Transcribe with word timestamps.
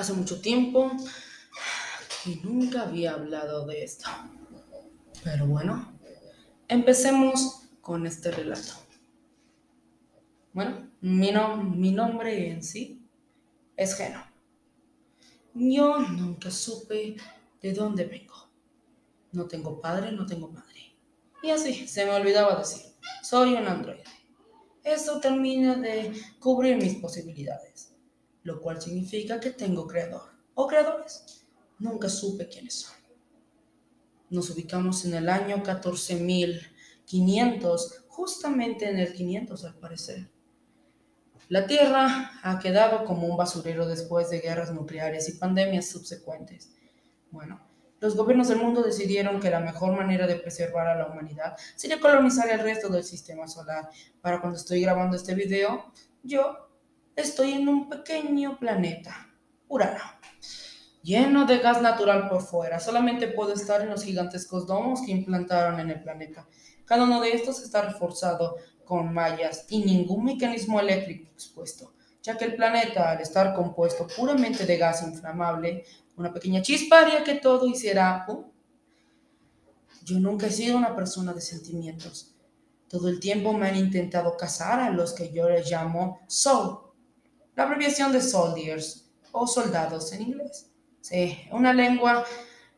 Hace 0.00 0.14
mucho 0.14 0.40
tiempo 0.40 0.90
que 2.24 2.36
nunca 2.36 2.84
había 2.84 3.12
hablado 3.12 3.66
de 3.66 3.84
esto. 3.84 4.08
Pero 5.22 5.46
bueno, 5.46 5.92
empecemos 6.68 7.68
con 7.82 8.06
este 8.06 8.30
relato. 8.30 8.72
Bueno, 10.54 10.90
mi, 11.02 11.32
mi 11.76 11.92
nombre 11.92 12.50
en 12.50 12.64
sí 12.64 13.06
es 13.76 13.94
Geno. 13.94 14.24
Yo 15.52 15.98
nunca 15.98 16.50
supe 16.50 17.16
de 17.60 17.72
dónde 17.74 18.06
vengo. 18.06 18.48
No 19.32 19.48
tengo 19.48 19.82
padre, 19.82 20.12
no 20.12 20.24
tengo 20.24 20.48
madre. 20.48 20.96
Y 21.42 21.50
así, 21.50 21.86
se 21.86 22.06
me 22.06 22.12
olvidaba 22.12 22.58
decir, 22.58 22.86
soy 23.22 23.52
un 23.52 23.68
androide. 23.68 24.04
Eso 24.82 25.20
termina 25.20 25.74
de 25.74 26.18
cubrir 26.38 26.78
mis 26.78 26.94
posibilidades, 26.94 27.89
lo 28.42 28.60
cual 28.60 28.80
significa 28.80 29.40
que 29.40 29.50
tengo 29.50 29.86
creador 29.86 30.30
o 30.54 30.66
creadores. 30.66 31.44
Nunca 31.78 32.08
supe 32.08 32.48
quiénes 32.48 32.74
son. 32.74 32.94
Nos 34.30 34.50
ubicamos 34.50 35.04
en 35.04 35.14
el 35.14 35.28
año 35.28 35.62
14.500, 35.62 38.06
justamente 38.08 38.88
en 38.88 38.98
el 38.98 39.12
500 39.12 39.64
al 39.64 39.74
parecer. 39.74 40.30
La 41.48 41.66
Tierra 41.66 42.30
ha 42.44 42.60
quedado 42.60 43.04
como 43.04 43.26
un 43.26 43.36
basurero 43.36 43.88
después 43.88 44.30
de 44.30 44.38
guerras 44.38 44.72
nucleares 44.72 45.28
y 45.28 45.32
pandemias 45.32 45.88
subsecuentes. 45.88 46.70
Bueno, 47.32 47.60
los 47.98 48.14
gobiernos 48.14 48.46
del 48.48 48.58
mundo 48.58 48.82
decidieron 48.82 49.40
que 49.40 49.50
la 49.50 49.58
mejor 49.58 49.96
manera 49.96 50.28
de 50.28 50.36
preservar 50.36 50.86
a 50.86 50.94
la 50.94 51.08
humanidad 51.08 51.56
sería 51.74 51.98
colonizar 51.98 52.48
el 52.50 52.60
resto 52.60 52.88
del 52.88 53.02
sistema 53.02 53.48
solar. 53.48 53.88
Para 54.20 54.40
cuando 54.40 54.58
estoy 54.58 54.80
grabando 54.80 55.16
este 55.16 55.34
video, 55.34 55.92
yo 56.22 56.69
estoy 57.20 57.52
en 57.52 57.68
un 57.68 57.88
pequeño 57.88 58.58
planeta, 58.58 59.28
Urano, 59.68 60.02
lleno 61.02 61.46
de 61.46 61.58
gas 61.58 61.80
natural 61.80 62.28
por 62.28 62.42
fuera. 62.42 62.80
Solamente 62.80 63.28
puedo 63.28 63.52
estar 63.52 63.80
en 63.82 63.90
los 63.90 64.04
gigantescos 64.04 64.66
domos 64.66 65.02
que 65.04 65.12
implantaron 65.12 65.80
en 65.80 65.90
el 65.90 66.02
planeta. 66.02 66.46
Cada 66.84 67.04
uno 67.04 67.20
de 67.20 67.32
estos 67.32 67.62
está 67.62 67.82
reforzado 67.82 68.56
con 68.84 69.14
mallas 69.14 69.66
y 69.68 69.84
ningún 69.84 70.24
mecanismo 70.24 70.80
eléctrico 70.80 71.30
expuesto, 71.32 71.94
ya 72.22 72.36
que 72.36 72.44
el 72.44 72.56
planeta, 72.56 73.12
al 73.12 73.20
estar 73.20 73.54
compuesto 73.54 74.06
puramente 74.08 74.66
de 74.66 74.76
gas 74.76 75.02
inflamable, 75.02 75.84
una 76.16 76.32
pequeña 76.32 76.62
chispa 76.62 77.00
haría 77.00 77.22
que 77.22 77.34
todo 77.34 77.66
hiciera... 77.66 78.26
Yo 80.04 80.18
nunca 80.18 80.48
he 80.48 80.50
sido 80.50 80.76
una 80.76 80.96
persona 80.96 81.32
de 81.32 81.40
sentimientos. 81.40 82.34
Todo 82.88 83.08
el 83.08 83.20
tiempo 83.20 83.52
me 83.52 83.68
han 83.68 83.76
intentado 83.76 84.36
cazar 84.36 84.80
a 84.80 84.90
los 84.90 85.12
que 85.12 85.30
yo 85.30 85.48
les 85.48 85.70
llamo 85.70 86.20
soul, 86.26 86.89
la 87.60 87.66
abreviación 87.66 88.10
de 88.10 88.22
soldiers 88.22 89.12
o 89.32 89.46
soldados 89.46 90.14
en 90.14 90.22
inglés. 90.22 90.72
Sí, 91.02 91.36
una 91.52 91.74
lengua 91.74 92.24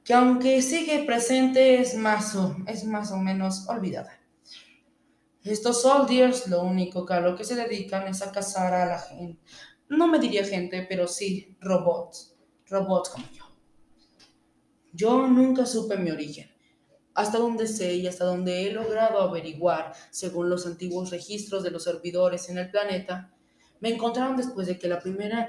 que 0.03 0.13
aunque 0.13 0.61
sigue 0.61 1.05
presente 1.05 1.81
es 1.81 1.95
más 1.95 2.35
o, 2.35 2.57
es 2.67 2.83
más 2.83 3.13
o 3.13 3.17
menos 3.17 3.69
olvidada. 3.69 4.19
Estos 5.45 5.83
soldiers 5.83 6.49
lo 6.49 6.65
único 6.65 7.07
que 7.07 7.15
a 7.15 7.21
lo 7.21 7.37
que 7.37 7.45
se 7.45 7.55
dedican 7.55 8.09
es 8.09 8.23
a 8.23 8.33
cazar 8.33 8.75
a 8.75 8.87
la 8.87 8.99
gente. 8.99 9.41
No 9.89 10.09
me 10.09 10.19
diría 10.19 10.45
gente, 10.45 10.85
pero 10.89 11.07
sí 11.07 11.57
robots 11.61 12.35
robots 12.67 13.11
como 13.11 13.27
yo. 13.31 13.45
Yo 14.93 15.29
nunca 15.29 15.65
supe 15.65 15.97
mi 15.97 16.11
origen. 16.11 16.51
Hasta 17.15 17.39
donde 17.39 17.69
sé 17.69 17.95
y 17.95 18.09
hasta 18.09 18.25
donde 18.25 18.67
he 18.67 18.73
logrado 18.73 19.21
averiguar, 19.21 19.93
según 20.11 20.51
los 20.51 20.67
antiguos 20.67 21.11
registros 21.11 21.63
de 21.63 21.71
los 21.71 21.85
servidores 21.85 22.49
en 22.49 22.59
el 22.59 22.69
planeta, 22.69 23.33
me 23.83 23.91
encontraron 23.91 24.37
después 24.37 24.69
de 24.69 24.79
que 24.79 24.89
la 24.89 25.01
primera 25.01 25.49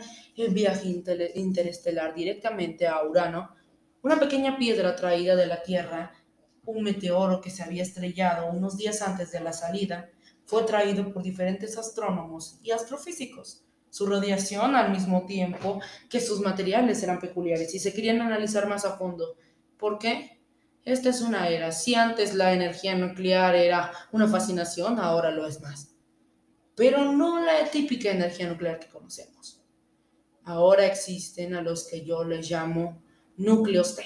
viaje 0.50 1.02
interestelar 1.36 2.16
directamente 2.16 2.88
a 2.88 3.04
Urano, 3.04 3.52
una 4.02 4.20
pequeña 4.20 4.58
piedra 4.58 4.96
traída 4.96 5.36
de 5.36 5.46
la 5.46 5.62
Tierra, 5.62 6.12
un 6.66 6.84
meteoro 6.84 7.40
que 7.40 7.52
se 7.52 7.62
había 7.62 7.84
estrellado 7.84 8.52
unos 8.52 8.76
días 8.76 9.02
antes 9.04 9.32
de 9.32 9.40
la 9.40 9.54
salida, 9.54 10.10
fue 10.46 10.64
traído 10.64 11.14
por 11.14 11.22
diferentes 11.22 11.78
astrónomos 11.78 12.60
y 12.64 12.72
astrofísicos 12.72 13.64
su 13.92 14.08
radiación 14.08 14.76
al 14.76 14.92
mismo 14.92 15.28
tiempo 15.28 15.80
que 16.10 16.20
sus 16.20 16.40
materiales 16.40 17.04
eran 17.04 17.20
peculiares 17.20 17.76
y 17.76 17.80
se 17.80 17.94
querían 17.94 18.22
analizar 18.22 18.68
más 18.68 18.86
a 18.86 18.98
fondo. 18.98 19.36
¿Por 19.78 20.00
qué? 20.00 20.42
Esta 20.84 21.10
es 21.10 21.22
una 21.22 21.48
era. 21.50 21.72
Si 21.72 21.94
antes 21.94 22.34
la 22.34 22.54
energía 22.54 22.96
nuclear 22.96 23.54
era 23.54 23.92
una 24.12 24.28
fascinación, 24.28 25.00
ahora 25.00 25.30
lo 25.30 25.46
es 25.46 25.62
más. 25.62 25.93
Pero 26.76 27.12
no 27.12 27.44
la 27.44 27.70
típica 27.70 28.12
energía 28.12 28.50
nuclear 28.50 28.80
que 28.80 28.88
conocemos. 28.88 29.62
Ahora 30.44 30.86
existen 30.86 31.56
a 31.56 31.62
los 31.62 31.88
que 31.88 32.04
yo 32.04 32.24
les 32.24 32.50
llamo 32.50 33.02
núcleos 33.38 33.96
T. 33.96 34.04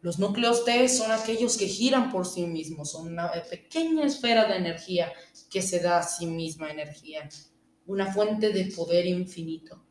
Los 0.00 0.18
núcleos 0.18 0.64
T 0.64 0.88
son 0.88 1.12
aquellos 1.12 1.56
que 1.56 1.66
giran 1.66 2.10
por 2.10 2.26
sí 2.26 2.46
mismos, 2.46 2.90
son 2.90 3.08
una 3.08 3.30
pequeña 3.48 4.04
esfera 4.04 4.46
de 4.46 4.56
energía 4.56 5.12
que 5.50 5.62
se 5.62 5.80
da 5.80 5.98
a 5.98 6.02
sí 6.02 6.26
misma 6.26 6.70
energía 6.70 7.28
una 7.86 8.12
fuente 8.12 8.50
de 8.50 8.66
poder 8.66 9.06
infinito. 9.06 9.82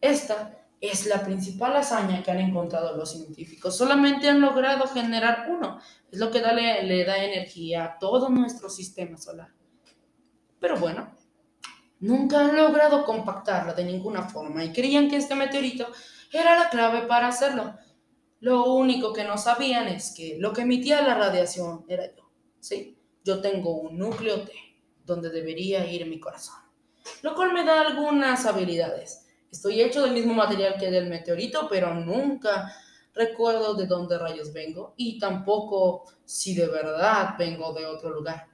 Esta 0.00 0.66
es 0.80 1.06
la 1.06 1.24
principal 1.24 1.76
hazaña 1.76 2.22
que 2.22 2.30
han 2.30 2.40
encontrado 2.40 2.96
los 2.96 3.12
científicos. 3.12 3.76
Solamente 3.76 4.28
han 4.28 4.40
logrado 4.40 4.86
generar 4.86 5.46
uno. 5.50 5.80
Es 6.10 6.18
lo 6.18 6.30
que 6.30 6.40
le 6.40 7.04
da 7.04 7.24
energía 7.24 7.84
a 7.84 7.98
todo 7.98 8.28
nuestro 8.28 8.70
sistema 8.70 9.16
solar. 9.16 9.52
Pero 10.60 10.78
bueno, 10.78 11.14
nunca 12.00 12.40
han 12.40 12.56
logrado 12.56 13.04
compactarla 13.04 13.74
de 13.74 13.84
ninguna 13.84 14.22
forma 14.22 14.64
y 14.64 14.72
creían 14.72 15.08
que 15.08 15.16
este 15.16 15.34
meteorito 15.34 15.86
era 16.32 16.58
la 16.58 16.68
clave 16.68 17.02
para 17.02 17.28
hacerlo. 17.28 17.74
Lo 18.40 18.72
único 18.74 19.12
que 19.12 19.24
no 19.24 19.36
sabían 19.36 19.88
es 19.88 20.14
que 20.16 20.36
lo 20.38 20.52
que 20.52 20.62
emitía 20.62 21.02
la 21.02 21.14
radiación 21.14 21.84
era 21.88 22.06
yo. 22.14 22.30
Sí, 22.60 22.98
yo 23.24 23.40
tengo 23.40 23.80
un 23.80 23.98
núcleo 23.98 24.42
T 24.42 24.52
donde 25.04 25.30
debería 25.30 25.86
ir 25.90 26.06
mi 26.06 26.20
corazón 26.20 26.68
lo 27.22 27.34
cual 27.34 27.52
me 27.52 27.64
da 27.64 27.80
algunas 27.80 28.46
habilidades. 28.46 29.26
Estoy 29.50 29.80
hecho 29.80 30.02
del 30.02 30.12
mismo 30.12 30.34
material 30.34 30.76
que 30.78 30.90
del 30.90 31.08
meteorito, 31.08 31.68
pero 31.68 31.94
nunca 31.94 32.72
recuerdo 33.14 33.74
de 33.74 33.86
dónde 33.86 34.18
rayos 34.18 34.52
vengo 34.52 34.94
y 34.96 35.18
tampoco 35.18 36.04
si 36.24 36.54
de 36.54 36.68
verdad 36.68 37.34
vengo 37.38 37.72
de 37.72 37.86
otro 37.86 38.10
lugar, 38.10 38.47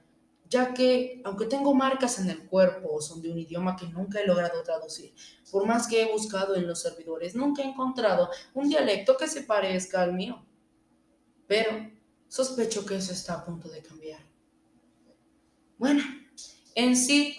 ya 0.49 0.73
que 0.73 1.21
aunque 1.23 1.45
tengo 1.45 1.73
marcas 1.73 2.19
en 2.19 2.29
el 2.29 2.47
cuerpo, 2.47 3.01
son 3.01 3.21
de 3.21 3.31
un 3.31 3.39
idioma 3.39 3.75
que 3.75 3.87
nunca 3.87 4.19
he 4.19 4.27
logrado 4.27 4.61
traducir. 4.63 5.13
Por 5.51 5.65
más 5.65 5.87
que 5.87 6.01
he 6.01 6.11
buscado 6.11 6.55
en 6.55 6.67
los 6.67 6.81
servidores, 6.81 7.35
nunca 7.35 7.61
he 7.61 7.65
encontrado 7.65 8.29
un 8.53 8.69
dialecto 8.69 9.17
que 9.17 9.27
se 9.27 9.43
parezca 9.43 10.01
al 10.01 10.13
mío. 10.13 10.45
Pero 11.47 11.91
sospecho 12.27 12.85
que 12.85 12.95
eso 12.95 13.13
está 13.13 13.35
a 13.35 13.45
punto 13.45 13.69
de 13.69 13.81
cambiar. 13.81 14.21
Bueno, 15.77 16.03
en 16.73 16.95
sí 16.95 17.37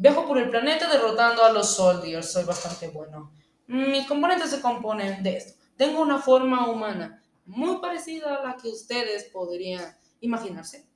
Viajo 0.00 0.28
por 0.28 0.38
el 0.38 0.48
planeta 0.48 0.88
derrotando 0.88 1.44
a 1.44 1.52
los 1.52 1.74
soldiers. 1.74 2.30
Soy 2.30 2.44
bastante 2.44 2.86
bueno. 2.88 3.32
Mis 3.66 4.06
componentes 4.06 4.50
se 4.50 4.60
componen 4.60 5.24
de 5.24 5.36
esto. 5.36 5.60
Tengo 5.76 6.00
una 6.00 6.20
forma 6.20 6.70
humana 6.70 7.20
muy 7.44 7.78
parecida 7.78 8.36
a 8.36 8.44
la 8.44 8.56
que 8.56 8.68
ustedes 8.68 9.24
podrían 9.24 9.96
imaginarse. 10.20 10.86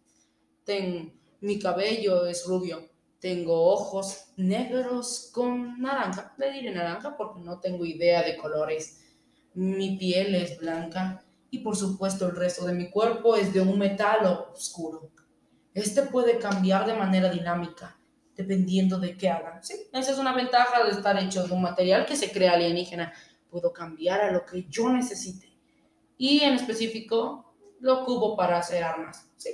Mi 1.42 1.58
cabello 1.58 2.24
es 2.26 2.46
rubio. 2.46 2.88
Tengo 3.20 3.70
ojos 3.70 4.32
negros 4.36 5.30
con 5.32 5.80
naranja. 5.80 6.34
Le 6.38 6.52
diré 6.52 6.72
naranja 6.72 7.16
porque 7.16 7.40
no 7.40 7.60
tengo 7.60 7.84
idea 7.84 8.22
de 8.22 8.36
colores. 8.36 9.00
Mi 9.54 9.96
piel 9.96 10.34
es 10.34 10.58
blanca 10.58 11.24
y 11.50 11.58
por 11.58 11.76
supuesto 11.76 12.26
el 12.26 12.36
resto 12.36 12.64
de 12.64 12.72
mi 12.72 12.90
cuerpo 12.90 13.36
es 13.36 13.52
de 13.52 13.60
un 13.60 13.78
metal 13.78 14.48
oscuro. 14.52 15.10
Este 15.74 16.02
puede 16.02 16.38
cambiar 16.38 16.86
de 16.86 16.94
manera 16.94 17.28
dinámica 17.28 17.98
dependiendo 18.36 18.98
de 18.98 19.16
qué 19.16 19.28
hagan. 19.28 19.62
Sí, 19.62 19.74
esa 19.92 20.12
es 20.12 20.18
una 20.18 20.34
ventaja 20.34 20.84
de 20.84 20.90
estar 20.90 21.18
hecho 21.18 21.46
de 21.46 21.52
un 21.52 21.62
material 21.62 22.06
que 22.06 22.16
se 22.16 22.30
crea 22.30 22.52
alienígena. 22.52 23.12
Puedo 23.50 23.72
cambiar 23.72 24.20
a 24.20 24.32
lo 24.32 24.46
que 24.46 24.64
yo 24.68 24.88
necesite. 24.90 25.48
Y 26.16 26.40
en 26.40 26.54
específico, 26.54 27.54
lo 27.80 28.04
cubo 28.04 28.36
para 28.36 28.58
hacer 28.58 28.82
armas. 28.82 29.28
Sí. 29.36 29.50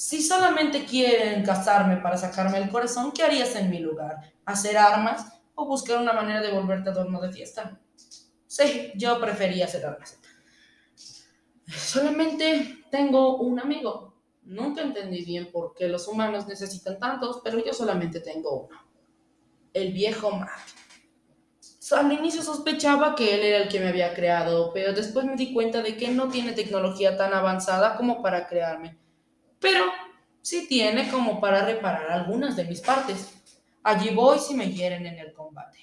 Si 0.00 0.22
solamente 0.22 0.86
quieren 0.86 1.44
cazarme 1.44 1.98
para 1.98 2.16
sacarme 2.16 2.56
el 2.56 2.70
corazón, 2.70 3.12
¿qué 3.12 3.22
harías 3.22 3.54
en 3.54 3.68
mi 3.68 3.80
lugar? 3.80 4.32
¿Hacer 4.46 4.78
armas 4.78 5.42
o 5.54 5.66
buscar 5.66 6.00
una 6.00 6.14
manera 6.14 6.40
de 6.40 6.50
volverte 6.50 6.88
adorno 6.88 7.20
de 7.20 7.30
fiesta? 7.30 7.78
Sí, 8.46 8.92
yo 8.96 9.20
prefería 9.20 9.66
hacer 9.66 9.84
armas. 9.84 10.18
Solamente 11.66 12.78
tengo 12.90 13.36
un 13.36 13.60
amigo, 13.60 14.14
Nunca 14.44 14.80
entendí 14.80 15.22
bien 15.22 15.52
por 15.52 15.74
qué 15.74 15.86
los 15.86 16.08
humanos 16.08 16.48
necesitan 16.48 16.98
tantos, 16.98 17.42
pero 17.44 17.62
yo 17.62 17.74
solamente 17.74 18.20
tengo 18.20 18.68
uno. 18.68 18.80
El 19.74 19.92
viejo 19.92 20.30
Mac. 20.30 20.64
Al 21.92 22.10
inicio 22.10 22.42
sospechaba 22.42 23.14
que 23.14 23.34
él 23.34 23.42
era 23.42 23.58
el 23.58 23.68
que 23.68 23.80
me 23.80 23.88
había 23.88 24.14
creado, 24.14 24.72
pero 24.72 24.94
después 24.94 25.26
me 25.26 25.36
di 25.36 25.52
cuenta 25.52 25.82
de 25.82 25.98
que 25.98 26.08
no 26.08 26.30
tiene 26.30 26.52
tecnología 26.52 27.18
tan 27.18 27.34
avanzada 27.34 27.98
como 27.98 28.22
para 28.22 28.48
crearme. 28.48 28.98
Pero 29.60 29.84
sí 30.42 30.66
tiene 30.66 31.10
como 31.10 31.40
para 31.40 31.64
reparar 31.64 32.10
algunas 32.10 32.56
de 32.56 32.64
mis 32.64 32.80
partes. 32.80 33.34
Allí 33.82 34.10
voy 34.10 34.38
si 34.38 34.54
me 34.54 34.72
hieren 34.72 35.06
en 35.06 35.18
el 35.18 35.32
combate. 35.32 35.78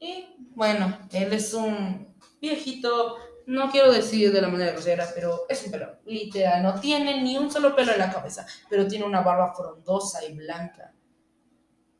Y 0.00 0.26
bueno, 0.54 0.98
él 1.12 1.32
es 1.32 1.54
un 1.54 2.14
viejito, 2.40 3.16
no 3.46 3.70
quiero 3.70 3.92
decir 3.92 4.32
de 4.32 4.40
la 4.40 4.48
manera 4.48 4.72
grosera, 4.72 5.08
pero 5.14 5.46
es 5.48 5.64
un 5.64 5.72
pelo, 5.72 5.96
literal, 6.04 6.62
no 6.62 6.80
tiene 6.80 7.20
ni 7.20 7.36
un 7.36 7.50
solo 7.50 7.74
pelo 7.74 7.92
en 7.92 7.98
la 7.98 8.12
cabeza, 8.12 8.46
pero 8.70 8.86
tiene 8.86 9.04
una 9.04 9.22
barba 9.22 9.54
frondosa 9.54 10.24
y 10.24 10.34
blanca. 10.34 10.94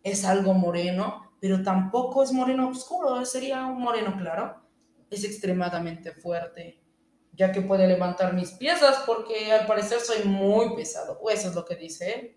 Es 0.02 0.24
algo 0.24 0.54
moreno, 0.54 1.32
pero 1.40 1.62
tampoco 1.62 2.22
es 2.22 2.32
moreno 2.32 2.68
oscuro, 2.68 3.24
sería 3.24 3.66
un 3.66 3.80
moreno 3.80 4.16
claro. 4.16 4.62
Es 5.10 5.24
extremadamente 5.24 6.12
fuerte, 6.12 6.82
ya 7.38 7.52
que 7.52 7.62
puede 7.62 7.86
levantar 7.86 8.34
mis 8.34 8.50
piezas 8.50 9.04
porque 9.06 9.52
al 9.52 9.66
parecer 9.66 10.00
soy 10.00 10.24
muy 10.24 10.74
pesado, 10.74 11.18
o 11.22 11.30
eso 11.30 11.48
es 11.48 11.54
lo 11.54 11.64
que 11.64 11.76
dice 11.76 12.12
él. 12.12 12.36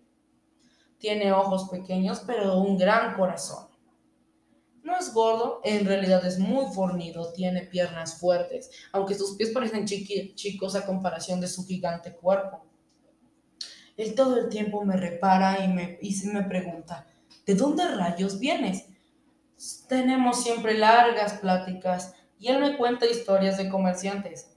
Tiene 0.98 1.32
ojos 1.32 1.68
pequeños, 1.68 2.22
pero 2.24 2.58
un 2.58 2.78
gran 2.78 3.16
corazón. 3.16 3.66
No 4.84 4.96
es 4.96 5.12
gordo, 5.12 5.60
en 5.64 5.84
realidad 5.84 6.24
es 6.24 6.38
muy 6.38 6.72
fornido, 6.72 7.32
tiene 7.32 7.62
piernas 7.62 8.18
fuertes, 8.18 8.70
aunque 8.92 9.14
sus 9.14 9.36
pies 9.36 9.50
parecen 9.50 9.84
chicos 9.84 10.76
a 10.76 10.86
comparación 10.86 11.40
de 11.40 11.48
su 11.48 11.66
gigante 11.66 12.14
cuerpo. 12.14 12.64
Él 13.96 14.14
todo 14.14 14.38
el 14.38 14.48
tiempo 14.48 14.84
me 14.84 14.96
repara 14.96 15.64
y 15.64 15.68
me, 15.68 15.98
y 16.00 16.14
me 16.26 16.44
pregunta, 16.44 17.06
¿de 17.44 17.54
dónde 17.56 17.88
rayos 17.88 18.38
vienes? 18.38 18.86
Tenemos 19.88 20.42
siempre 20.42 20.78
largas 20.78 21.34
pláticas 21.34 22.14
y 22.38 22.48
él 22.48 22.60
me 22.60 22.76
cuenta 22.76 23.06
historias 23.06 23.58
de 23.58 23.68
comerciantes. 23.68 24.51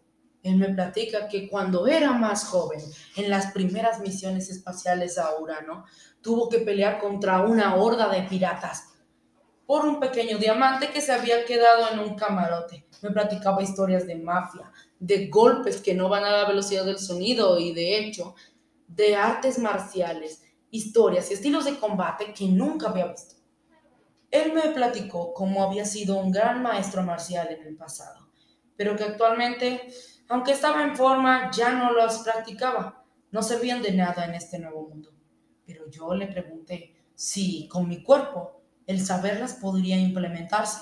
Él 0.45 0.57
me 0.57 0.69
platica 0.69 1.27
que 1.27 1.50
cuando 1.50 1.88
era 1.88 2.12
más 2.13 2.45
joven, 2.45 2.80
en 3.15 3.30
las 3.30 3.51
primeras 3.51 4.00
misiones 4.00 4.50
espaciales 4.50 5.18
a 5.18 5.36
Urano, 5.39 5.86
tuvo 6.21 6.50
que 6.50 6.59
pelear 6.59 7.00
contra 7.00 7.42
una 7.42 7.75
horda 7.75 8.09
de 8.09 8.24
piratas 8.24 8.94
por 9.65 9.86
un 9.86 10.00
pequeño 10.00 10.38
diamante 10.38 10.92
que 10.92 11.01
se 11.01 11.12
había 11.12 11.45
quedado 11.45 11.92
en 11.92 12.00
un 12.00 12.15
camarote. 12.15 12.86
Me 13.01 13.09
platicaba 13.09 13.63
historias 13.63 14.06
de 14.06 14.18
mafia, 14.18 14.71
de 15.00 15.27
golpes 15.27 15.81
que 15.81 15.95
no 15.95 16.09
van 16.09 16.24
a 16.24 16.31
la 16.31 16.47
velocidad 16.47 16.86
del 16.86 17.00
sonido 17.00 17.59
y 17.59 17.74
de 17.74 17.97
hecho, 17.97 18.36
de 18.88 19.15
artes 19.15 19.57
marciales, 19.57 20.44
historias 20.69 21.31
y 21.31 21.33
estilos 21.33 21.65
de 21.65 21.80
combate 21.80 22.33
que 22.33 22.45
nunca 22.45 22.89
había 22.89 23.07
visto. 23.07 23.36
Él 24.30 24.53
me 24.53 24.69
platicó 24.74 25.33
cómo 25.33 25.63
había 25.63 25.86
sido 25.86 26.18
un 26.18 26.31
gran 26.31 26.62
maestro 26.62 27.01
marcial 27.01 27.50
en 27.50 27.65
el 27.65 27.75
pasado, 27.75 28.30
pero 28.75 28.95
que 28.95 29.06
actualmente, 29.06 29.92
aunque 30.30 30.51
estaba 30.51 30.83
en 30.83 30.95
forma, 30.95 31.51
ya 31.51 31.72
no 31.72 31.92
los 31.94 32.19
practicaba. 32.19 33.04
No 33.31 33.44
servían 33.44 33.81
de 33.81 33.92
nada 33.92 34.25
en 34.25 34.36
este 34.36 34.60
nuevo 34.60 34.88
mundo. 34.88 35.12
Pero 35.66 35.89
yo 35.89 36.13
le 36.13 36.27
pregunté 36.27 36.95
si 37.16 37.68
con 37.68 37.88
mi 37.88 38.04
cuerpo 38.04 38.62
el 38.88 39.04
saberlas 39.04 39.56
podría 39.56 39.98
implementarse. 39.98 40.81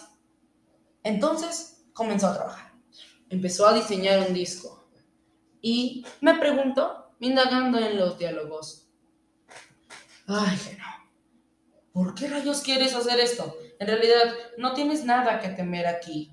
Entonces 1.04 1.86
comenzó 1.94 2.28
a 2.28 2.36
trabajar. 2.36 2.74
Empezó 3.30 3.68
a 3.68 3.74
diseñar 3.74 4.28
un 4.28 4.34
disco 4.34 4.88
y 5.66 6.06
me 6.20 6.36
preguntó, 6.36 7.16
indagando 7.22 7.80
en 7.80 7.98
los 7.98 8.20
diálogos, 8.20 8.90
ay, 10.28 10.60
no, 10.78 11.10
¿por 11.94 12.14
qué 12.16 12.28
rayos 12.28 12.62
quieres 12.62 12.94
hacer 12.94 13.20
esto? 13.22 13.56
En 13.80 13.88
realidad 13.88 14.34
no 14.58 14.74
tienes 14.74 15.06
nada 15.06 15.40
que 15.40 15.48
temer 15.48 15.88
aquí. 15.88 16.33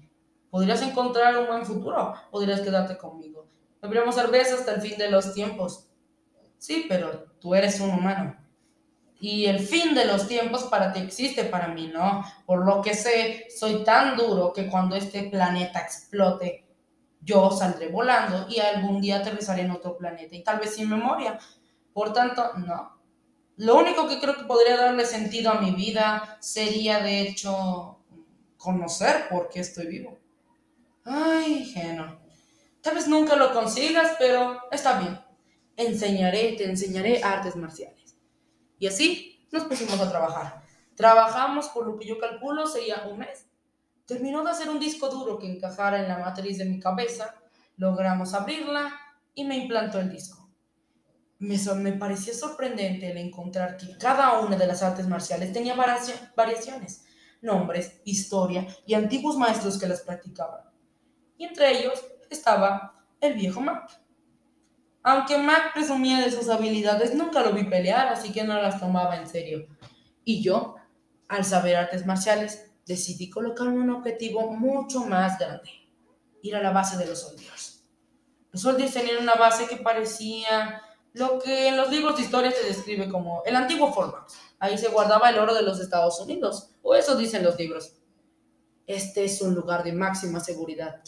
Podrías 0.51 0.83
encontrar 0.83 1.39
un 1.39 1.47
buen 1.47 1.65
futuro, 1.65 2.15
podrías 2.31 2.61
quedarte 2.61 2.99
conmigo. 2.99 3.47
Podríamos 3.81 4.15
cerveza 4.15 4.55
hasta 4.55 4.75
el 4.75 4.81
fin 4.81 4.99
de 4.99 5.11
los 5.11 5.33
tiempos. 5.33 5.89
Sí, 6.59 6.87
pero 6.89 7.27
tú 7.41 7.55
eres 7.55 7.81
un 7.81 7.91
humano 7.91 8.37
y 9.21 9.45
el 9.45 9.61
fin 9.61 9.95
de 9.95 10.07
los 10.07 10.27
tiempos 10.27 10.65
para 10.65 10.93
ti 10.93 11.01
existe, 11.01 11.45
para 11.45 11.69
mí 11.69 11.91
no. 11.93 12.25
Por 12.47 12.65
lo 12.65 12.81
que 12.81 12.95
sé, 12.95 13.47
soy 13.55 13.85
tan 13.85 14.17
duro 14.17 14.53
que 14.53 14.69
cuando 14.69 14.97
este 14.97 15.25
planeta 15.25 15.81
explote, 15.81 16.67
yo 17.21 17.51
saldré 17.51 17.89
volando 17.89 18.47
y 18.49 18.61
algún 18.61 19.01
día 19.03 19.19
aterrizaré 19.19 19.63
en 19.63 19.73
otro 19.73 19.99
planeta 19.99 20.35
y 20.35 20.43
tal 20.43 20.59
vez 20.59 20.75
sin 20.75 20.89
memoria. 20.89 21.39
Por 21.93 22.15
tanto, 22.15 22.55
no. 22.57 22.99
Lo 23.59 23.77
único 23.77 24.09
que 24.09 24.19
creo 24.19 24.35
que 24.37 24.45
podría 24.45 24.79
darle 24.79 25.05
sentido 25.05 25.51
a 25.51 25.61
mi 25.61 25.73
vida 25.73 26.39
sería, 26.41 27.01
de 27.01 27.21
hecho, 27.21 27.99
conocer 28.57 29.29
por 29.29 29.51
qué 29.51 29.61
estoy 29.61 29.87
vivo. 29.87 30.17
Ay, 31.13 31.65
Geno. 31.65 32.21
Tal 32.81 32.95
vez 32.95 33.09
nunca 33.09 33.35
lo 33.35 33.53
consigas, 33.53 34.13
pero 34.17 34.61
está 34.71 35.01
bien. 35.01 35.21
Enseñaré, 35.77 36.53
te 36.53 36.65
enseñaré 36.65 37.21
artes 37.25 37.57
marciales. 37.57 38.17
Y 38.79 38.87
así 38.87 39.45
nos 39.51 39.65
pusimos 39.65 39.99
a 39.99 40.09
trabajar. 40.09 40.63
Trabajamos 40.95 41.69
por 41.71 41.85
lo 41.85 41.99
que 41.99 42.07
yo 42.07 42.17
calculo 42.21 42.65
sería 42.69 43.09
un 43.11 43.19
mes. 43.19 43.47
Terminó 44.07 44.45
de 44.45 44.51
hacer 44.51 44.71
un 44.71 44.79
disco 44.79 45.09
duro 45.09 45.37
que 45.37 45.51
encajara 45.51 45.99
en 45.99 46.07
la 46.07 46.19
matriz 46.19 46.59
de 46.59 46.65
mi 46.65 46.79
cabeza, 46.79 47.35
logramos 47.77 48.33
abrirla 48.33 48.93
y 49.35 49.43
me 49.45 49.57
implantó 49.57 49.99
el 49.99 50.11
disco. 50.11 50.49
Me, 51.41 51.57
me 51.75 51.93
pareció 51.93 52.35
sorprendente 52.35 53.11
el 53.11 53.17
encontrar 53.17 53.77
que 53.77 53.99
cada 53.99 54.39
una 54.39 54.57
de 54.57 54.67
las 54.67 54.81
artes 54.85 55.09
marciales 55.09 55.53
tenía 55.53 55.75
variaciones, 55.75 57.05
nombres, 57.43 58.01
historia 58.05 58.65
y 58.87 58.95
antiguos 58.95 59.37
maestros 59.37 59.77
que 59.77 59.89
las 59.89 60.03
practicaban. 60.03 60.70
Y 61.41 61.47
entre 61.47 61.79
ellos 61.79 62.05
estaba 62.29 63.03
el 63.19 63.33
viejo 63.33 63.63
Mac. 63.63 63.99
Aunque 65.03 65.39
Mac 65.39 65.73
presumía 65.73 66.21
de 66.21 66.31
sus 66.31 66.51
habilidades, 66.51 67.15
nunca 67.15 67.41
lo 67.41 67.55
vi 67.55 67.65
pelear, 67.65 68.09
así 68.09 68.31
que 68.31 68.45
no 68.45 68.61
las 68.61 68.79
tomaba 68.79 69.17
en 69.17 69.27
serio. 69.27 69.67
Y 70.23 70.43
yo, 70.43 70.77
al 71.29 71.47
saber 71.47 71.77
artes 71.77 72.05
marciales, 72.05 72.71
decidí 72.85 73.31
colocarme 73.31 73.81
un 73.81 73.89
objetivo 73.89 74.53
mucho 74.53 75.01
más 75.07 75.39
grande, 75.39 75.71
ir 76.43 76.57
a 76.57 76.63
la 76.63 76.73
base 76.73 76.99
de 76.99 77.07
los 77.07 77.23
soldiers. 77.23 77.87
Los 78.53 78.61
soldiers 78.61 78.93
tenían 78.93 79.23
una 79.23 79.37
base 79.37 79.67
que 79.67 79.79
parecía 79.79 80.83
lo 81.15 81.39
que 81.39 81.69
en 81.69 81.79
los 81.79 81.91
libros 81.91 82.19
de 82.19 82.23
historia 82.25 82.53
se 82.53 82.67
describe 82.67 83.09
como 83.09 83.43
el 83.47 83.57
antiguo 83.57 83.95
Formax. 83.95 84.35
Ahí 84.59 84.77
se 84.77 84.89
guardaba 84.89 85.31
el 85.31 85.39
oro 85.39 85.55
de 85.55 85.63
los 85.63 85.81
Estados 85.81 86.21
Unidos, 86.21 86.73
o 86.83 86.95
eso 86.95 87.17
dicen 87.17 87.43
los 87.43 87.59
libros. 87.59 87.95
Este 88.87 89.25
es 89.25 89.41
un 89.41 89.55
lugar 89.55 89.85
de 89.85 89.93
máxima 89.93 90.41
seguridad. 90.41 91.01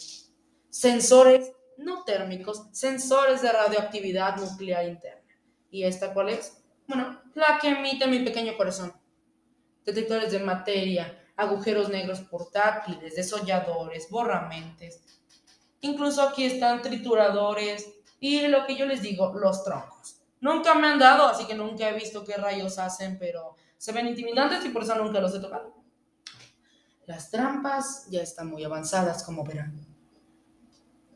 Sensores 0.73 1.51
no 1.77 2.03
térmicos, 2.03 2.63
sensores 2.71 3.43
de 3.43 3.51
radioactividad 3.51 4.37
nuclear 4.37 4.87
interna. 4.87 5.31
¿Y 5.69 5.83
esta 5.83 6.15
cuál 6.15 6.29
es? 6.29 6.63
Bueno, 6.87 7.21
la 7.35 7.59
que 7.61 7.69
emite 7.69 8.07
mi 8.07 8.21
pequeño 8.21 8.57
corazón. 8.57 8.91
Detectores 9.85 10.31
de 10.31 10.39
materia, 10.39 11.27
agujeros 11.35 11.89
negros 11.89 12.21
portátiles, 12.21 13.15
desolladores, 13.15 14.09
borramentes. 14.09 15.03
Incluso 15.81 16.23
aquí 16.23 16.45
están 16.45 16.81
trituradores 16.81 17.87
y 18.19 18.47
lo 18.47 18.65
que 18.65 18.75
yo 18.75 18.87
les 18.87 19.03
digo, 19.03 19.31
los 19.35 19.63
troncos. 19.63 20.23
Nunca 20.41 20.73
me 20.73 20.87
han 20.87 20.97
dado, 20.97 21.27
así 21.27 21.45
que 21.45 21.53
nunca 21.53 21.87
he 21.87 21.93
visto 21.93 22.25
qué 22.25 22.33
rayos 22.33 22.79
hacen, 22.79 23.19
pero 23.19 23.55
se 23.77 23.91
ven 23.91 24.07
intimidantes 24.07 24.65
y 24.65 24.69
por 24.69 24.81
eso 24.81 24.95
nunca 24.95 25.21
los 25.21 25.35
he 25.35 25.39
tocado. 25.39 25.71
Las 27.05 27.29
trampas 27.29 28.07
ya 28.09 28.23
están 28.23 28.47
muy 28.47 28.63
avanzadas, 28.63 29.23
como 29.23 29.43
verán. 29.43 29.92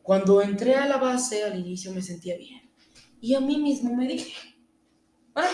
Cuando 0.08 0.42
entré 0.42 0.74
a 0.74 0.86
la 0.86 0.96
base, 0.96 1.44
al 1.44 1.60
inicio 1.60 1.92
me 1.92 2.02
sentía 2.02 2.38
bien. 2.38 2.72
Y 3.20 3.36
a 3.36 3.42
mí 3.42 3.58
mismo 3.58 3.94
me 3.94 4.08
dije, 4.08 4.34
bueno, 5.34 5.50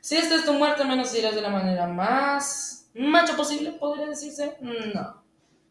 si 0.00 0.16
esta 0.16 0.36
es 0.36 0.46
tu 0.46 0.54
muerte, 0.54 0.82
menos 0.82 1.14
irás 1.14 1.34
de 1.34 1.42
la 1.42 1.50
manera 1.50 1.86
más 1.86 2.90
macho 2.94 3.36
posible, 3.36 3.72
podría 3.72 4.06
decirse. 4.06 4.56
No, 4.62 5.22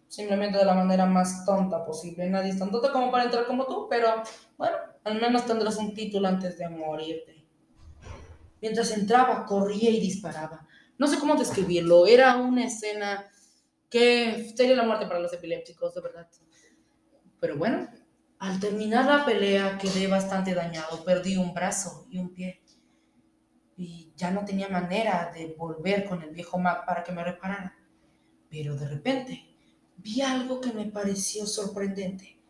simplemente 0.08 0.60
de 0.60 0.66
la 0.66 0.76
manera 0.76 1.08
más 1.08 1.44
tonta 1.46 1.84
posible. 1.84 2.30
Nadie 2.30 2.52
es 2.52 2.60
tan 2.60 2.70
tonta 2.70 2.92
como 2.92 3.10
para 3.10 3.24
entrar 3.24 3.48
como 3.48 3.66
tú, 3.66 3.88
pero 3.90 4.22
bueno, 4.56 4.78
al 5.04 5.20
menos 5.20 5.48
tendrás 5.48 5.78
un 5.78 5.96
título 5.96 6.28
antes 6.28 6.60
de 6.60 6.70
morirte. 6.70 7.44
Mientras 8.62 8.92
entraba, 8.92 9.48
corría 9.48 9.90
y 9.90 10.00
disparaba. 10.00 10.68
No 11.00 11.08
sé 11.08 11.18
cómo 11.18 11.34
describirlo, 11.34 12.06
era 12.06 12.36
una 12.36 12.66
escena 12.66 13.26
que 13.90 14.54
sería 14.56 14.76
la 14.76 14.84
muerte 14.84 15.08
para 15.08 15.20
los 15.20 15.34
epilépticos, 15.34 15.96
de 15.96 16.02
verdad. 16.02 16.28
Pero 17.46 17.60
bueno, 17.60 17.88
al 18.40 18.60
terminar 18.60 19.06
la 19.06 19.24
pelea 19.24 19.78
quedé 19.78 20.08
bastante 20.08 20.56
dañado, 20.56 21.06
perdí 21.06 21.38
un 21.38 21.54
brazo 21.54 22.08
y 22.10 22.18
un 22.18 22.34
pie. 22.34 22.64
Y 23.78 24.12
ya 24.16 24.32
no 24.32 24.44
tenía 24.44 24.68
manera 24.68 25.32
de 25.32 25.54
volver 25.56 26.06
con 26.06 26.24
el 26.24 26.32
viejo 26.32 26.58
Mac 26.58 26.88
para 26.88 27.04
que 27.04 27.12
me 27.12 27.24
reparara. 27.24 27.78
Pero 28.50 28.76
de 28.76 28.88
repente 28.88 29.46
vi 29.98 30.22
algo 30.22 30.60
que 30.60 30.74
me 30.74 30.88
pareció 30.88 31.46
sorprendente. 31.46 32.42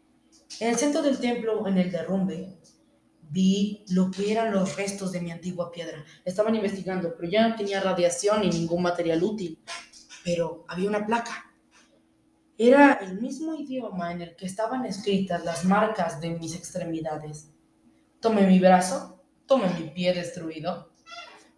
En 0.62 0.70
el 0.70 0.78
centro 0.78 1.02
del 1.02 1.20
templo, 1.20 1.68
en 1.68 1.78
el 1.78 1.92
derrumbe, 1.92 2.58
vi 3.20 3.84
lo 3.90 4.10
que 4.10 4.32
eran 4.32 4.54
los 4.54 4.78
restos 4.78 5.12
de 5.12 5.20
mi 5.20 5.32
antigua 5.32 5.74
piedra. 5.74 6.06
Estaban 6.24 6.56
investigando, 6.56 7.14
pero 7.18 7.30
ya 7.30 7.50
no 7.50 7.58
tenía 7.58 7.82
radiación 7.82 8.40
ni 8.40 8.50
ningún 8.50 8.82
material 8.82 9.22
útil. 9.22 9.62
Pero 10.24 10.64
había 10.70 10.88
una 10.88 11.06
placa 11.06 11.52
era 12.58 12.94
el 12.94 13.20
mismo 13.20 13.54
idioma 13.56 14.12
en 14.12 14.22
el 14.22 14.36
que 14.36 14.46
estaban 14.46 14.86
escritas 14.86 15.44
las 15.44 15.66
marcas 15.66 16.22
de 16.22 16.32
mis 16.32 16.56
extremidades. 16.56 17.52
Tomé 18.22 18.48
mi 18.48 18.60
brazo, 18.60 19.24
tomé 19.46 19.68
mi 19.78 19.90
pie 19.90 20.14
destruido 20.14 20.92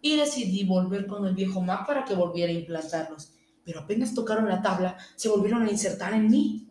y 0.00 0.16
decidí 0.16 0.64
volver 0.64 1.06
con 1.06 1.26
el 1.26 1.34
viejo 1.34 1.60
Mac 1.60 1.86
para 1.86 2.04
que 2.04 2.14
volviera 2.14 2.52
a 2.52 2.56
implantarlos. 2.56 3.34
pero 3.64 3.80
apenas 3.80 4.14
tocaron 4.14 4.48
la 4.48 4.62
tabla, 4.62 4.96
se 5.14 5.28
volvieron 5.28 5.66
a 5.66 5.70
insertar 5.70 6.14
en 6.14 6.28
mí. 6.28 6.70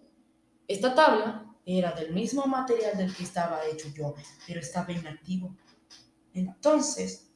Esta 0.67 0.95
tabla 0.95 1.45
era 1.63 1.91
del 1.91 2.11
mismo 2.11 2.47
material 2.47 2.97
del 2.97 3.15
que 3.15 3.21
estaba 3.21 3.59
hecho 3.71 3.89
yo, 3.89 4.15
pero 4.47 4.59
estaba 4.61 4.91
inactivo. 4.91 5.55
Entonces, 6.33 7.29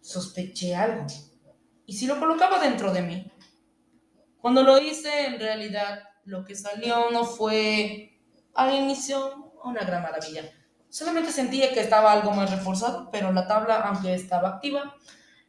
sospeché 0.00 0.74
algo. 0.74 1.06
¿Y 1.86 1.92
si 1.92 2.08
lo 2.08 2.18
colocaba 2.18 2.58
dentro 2.58 2.92
de 2.92 3.02
mí? 3.02 3.32
Cuando 4.40 4.64
lo 4.64 4.80
hice, 4.80 5.26
en 5.26 5.38
realidad, 5.38 6.02
lo 6.30 6.44
que 6.44 6.54
salió 6.54 7.10
no 7.10 7.24
fue 7.24 8.20
al 8.54 8.74
inicio 8.74 9.52
una 9.64 9.82
gran 9.82 10.02
maravilla. 10.02 10.44
Solamente 10.88 11.32
sentía 11.32 11.72
que 11.72 11.80
estaba 11.80 12.12
algo 12.12 12.32
más 12.32 12.50
reforzado, 12.50 13.10
pero 13.10 13.32
la 13.32 13.46
tabla, 13.46 13.80
aunque 13.80 14.14
estaba 14.14 14.48
activa, 14.48 14.96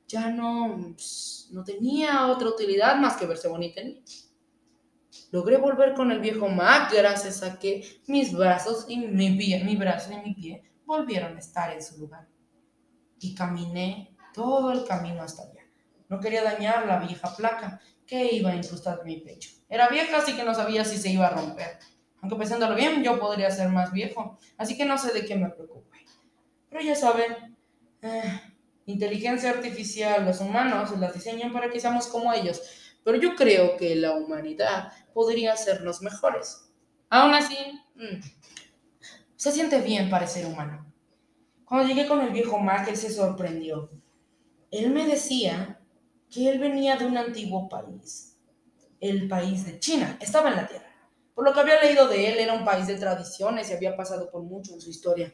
ya 0.07 0.29
no, 0.29 0.93
pues, 0.95 1.47
no 1.51 1.63
tenía 1.63 2.27
otra 2.27 2.50
utilidad 2.50 2.95
más 2.97 3.15
que 3.15 3.27
verse 3.27 3.47
bonita 3.47 3.81
en 3.81 3.88
mí. 3.88 4.03
Logré 5.31 5.57
volver 5.57 5.93
con 5.93 6.11
el 6.11 6.19
viejo 6.19 6.50
Mac 6.50 6.91
gracias 6.91 7.41
a 7.43 7.57
que 7.57 8.01
mis 8.07 8.33
brazos 8.33 8.85
y 8.89 8.97
mi 8.97 9.38
pie, 9.38 9.63
mi 9.63 9.75
brazo 9.75 10.11
y 10.11 10.17
mi 10.17 10.33
pie 10.33 10.63
volvieron 10.85 11.35
a 11.35 11.39
estar 11.39 11.71
en 11.71 11.81
su 11.81 11.97
lugar. 12.00 12.27
Y 13.19 13.35
caminé 13.35 14.17
todo 14.33 14.71
el 14.71 14.83
camino 14.83 15.21
hasta 15.21 15.43
allá. 15.43 15.61
No 16.09 16.19
quería 16.19 16.43
dañar 16.43 16.85
la 16.88 17.00
vieja 17.00 17.33
placa 17.35 17.79
que 18.12 18.36
iba 18.36 18.51
a 18.51 18.56
incrustar 18.58 19.06
mi 19.06 19.22
pecho. 19.22 19.51
Era 19.70 19.88
vieja, 19.88 20.18
así 20.18 20.36
que 20.36 20.44
no 20.44 20.53
sabía 20.53 20.84
si 20.84 20.98
se 20.98 21.10
iba 21.10 21.27
a 21.27 21.30
romper. 21.30 21.80
Aunque 22.22 22.36
pensándolo 22.36 22.75
bien, 22.75 23.01
yo 23.06 23.18
podría 23.18 23.50
ser 23.50 23.70
más 23.70 23.94
viejo, 23.94 24.38
así 24.58 24.75
que 24.75 24.84
no 24.84 24.98
sé 24.98 25.13
de 25.13 25.25
qué 25.25 25.38
me 25.38 25.48
preocupe. 25.48 25.98
Pero 26.70 26.82
ya 26.82 26.94
saben, 26.94 27.56
eh, 28.01 28.41
inteligencia 28.86 29.51
artificial, 29.51 30.25
los 30.25 30.41
humanos 30.41 30.91
las 31.00 31.13
diseñan 31.13 31.53
para 31.53 31.70
que 31.70 31.80
seamos 31.80 32.08
como 32.08 32.34
ellos, 32.34 32.62
pero 33.06 33.18
yo 33.18 33.34
creo 33.38 33.77
que 33.77 33.96
la 33.96 34.12
humanidad 34.12 34.91
podría 35.13 35.53
hacernos 35.53 36.01
mejores. 36.01 36.70
Aún 37.10 37.34
así, 37.34 37.56
mm, 37.96 38.20
se 39.38 39.51
siente 39.53 39.80
bien 39.80 40.10
parecer 40.10 40.46
humano. 40.48 40.86
Cuando 41.63 41.88
llegué 41.88 42.10
con 42.10 42.20
el 42.20 42.34
viejo 42.34 42.60
Mac, 42.60 42.89
él 42.89 42.98
se 42.98 43.10
sorprendió. 43.10 43.89
Él 44.70 44.89
me 44.89 45.06
decía 45.06 45.80
que 46.31 46.50
él 46.50 46.59
venía 46.59 46.95
de 46.95 47.05
un 47.05 47.17
antiguo 47.17 47.67
país, 47.67 48.38
el 49.00 49.27
país 49.27 49.65
de 49.65 49.79
China, 49.79 50.17
estaba 50.21 50.50
en 50.50 50.55
la 50.55 50.67
Tierra. 50.67 50.85
Por 51.35 51.45
lo 51.45 51.53
que 51.53 51.59
había 51.59 51.81
leído 51.81 52.07
de 52.07 52.31
él, 52.31 52.39
era 52.39 52.53
un 52.53 52.63
país 52.63 52.88
de 52.88 52.95
tradiciones 52.95 53.69
y 53.69 53.73
había 53.73 53.95
pasado 53.95 54.31
por 54.31 54.43
mucho 54.43 54.73
en 54.73 54.81
su 54.81 54.89
historia. 54.89 55.33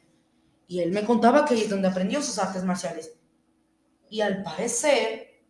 Y 0.68 0.80
él 0.80 0.92
me 0.92 1.06
contaba 1.06 1.46
que 1.46 1.54
es 1.54 1.70
donde 1.70 1.88
aprendió 1.88 2.22
sus 2.22 2.40
artes 2.40 2.64
marciales. 2.64 3.14
Y 4.10 4.22
al 4.22 4.42
parecer, 4.42 5.44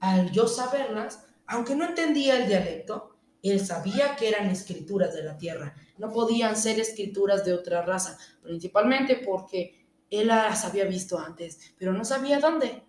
al 0.00 0.30
yo 0.32 0.46
saberlas, 0.46 1.24
aunque 1.46 1.74
no 1.74 1.84
entendía 1.84 2.36
el 2.36 2.48
dialecto, 2.48 3.16
él 3.42 3.64
sabía 3.64 4.16
que 4.16 4.28
eran 4.28 4.50
escrituras 4.50 5.14
de 5.14 5.22
la 5.22 5.38
tierra. 5.38 5.74
No 5.96 6.10
podían 6.10 6.56
ser 6.56 6.80
escrituras 6.80 7.44
de 7.44 7.54
otra 7.54 7.82
raza, 7.82 8.18
principalmente 8.42 9.22
porque 9.24 9.86
él 10.10 10.28
las 10.28 10.64
había 10.64 10.84
visto 10.84 11.18
antes, 11.18 11.74
pero 11.78 11.92
no 11.92 12.04
sabía 12.04 12.40
dónde. 12.40 12.82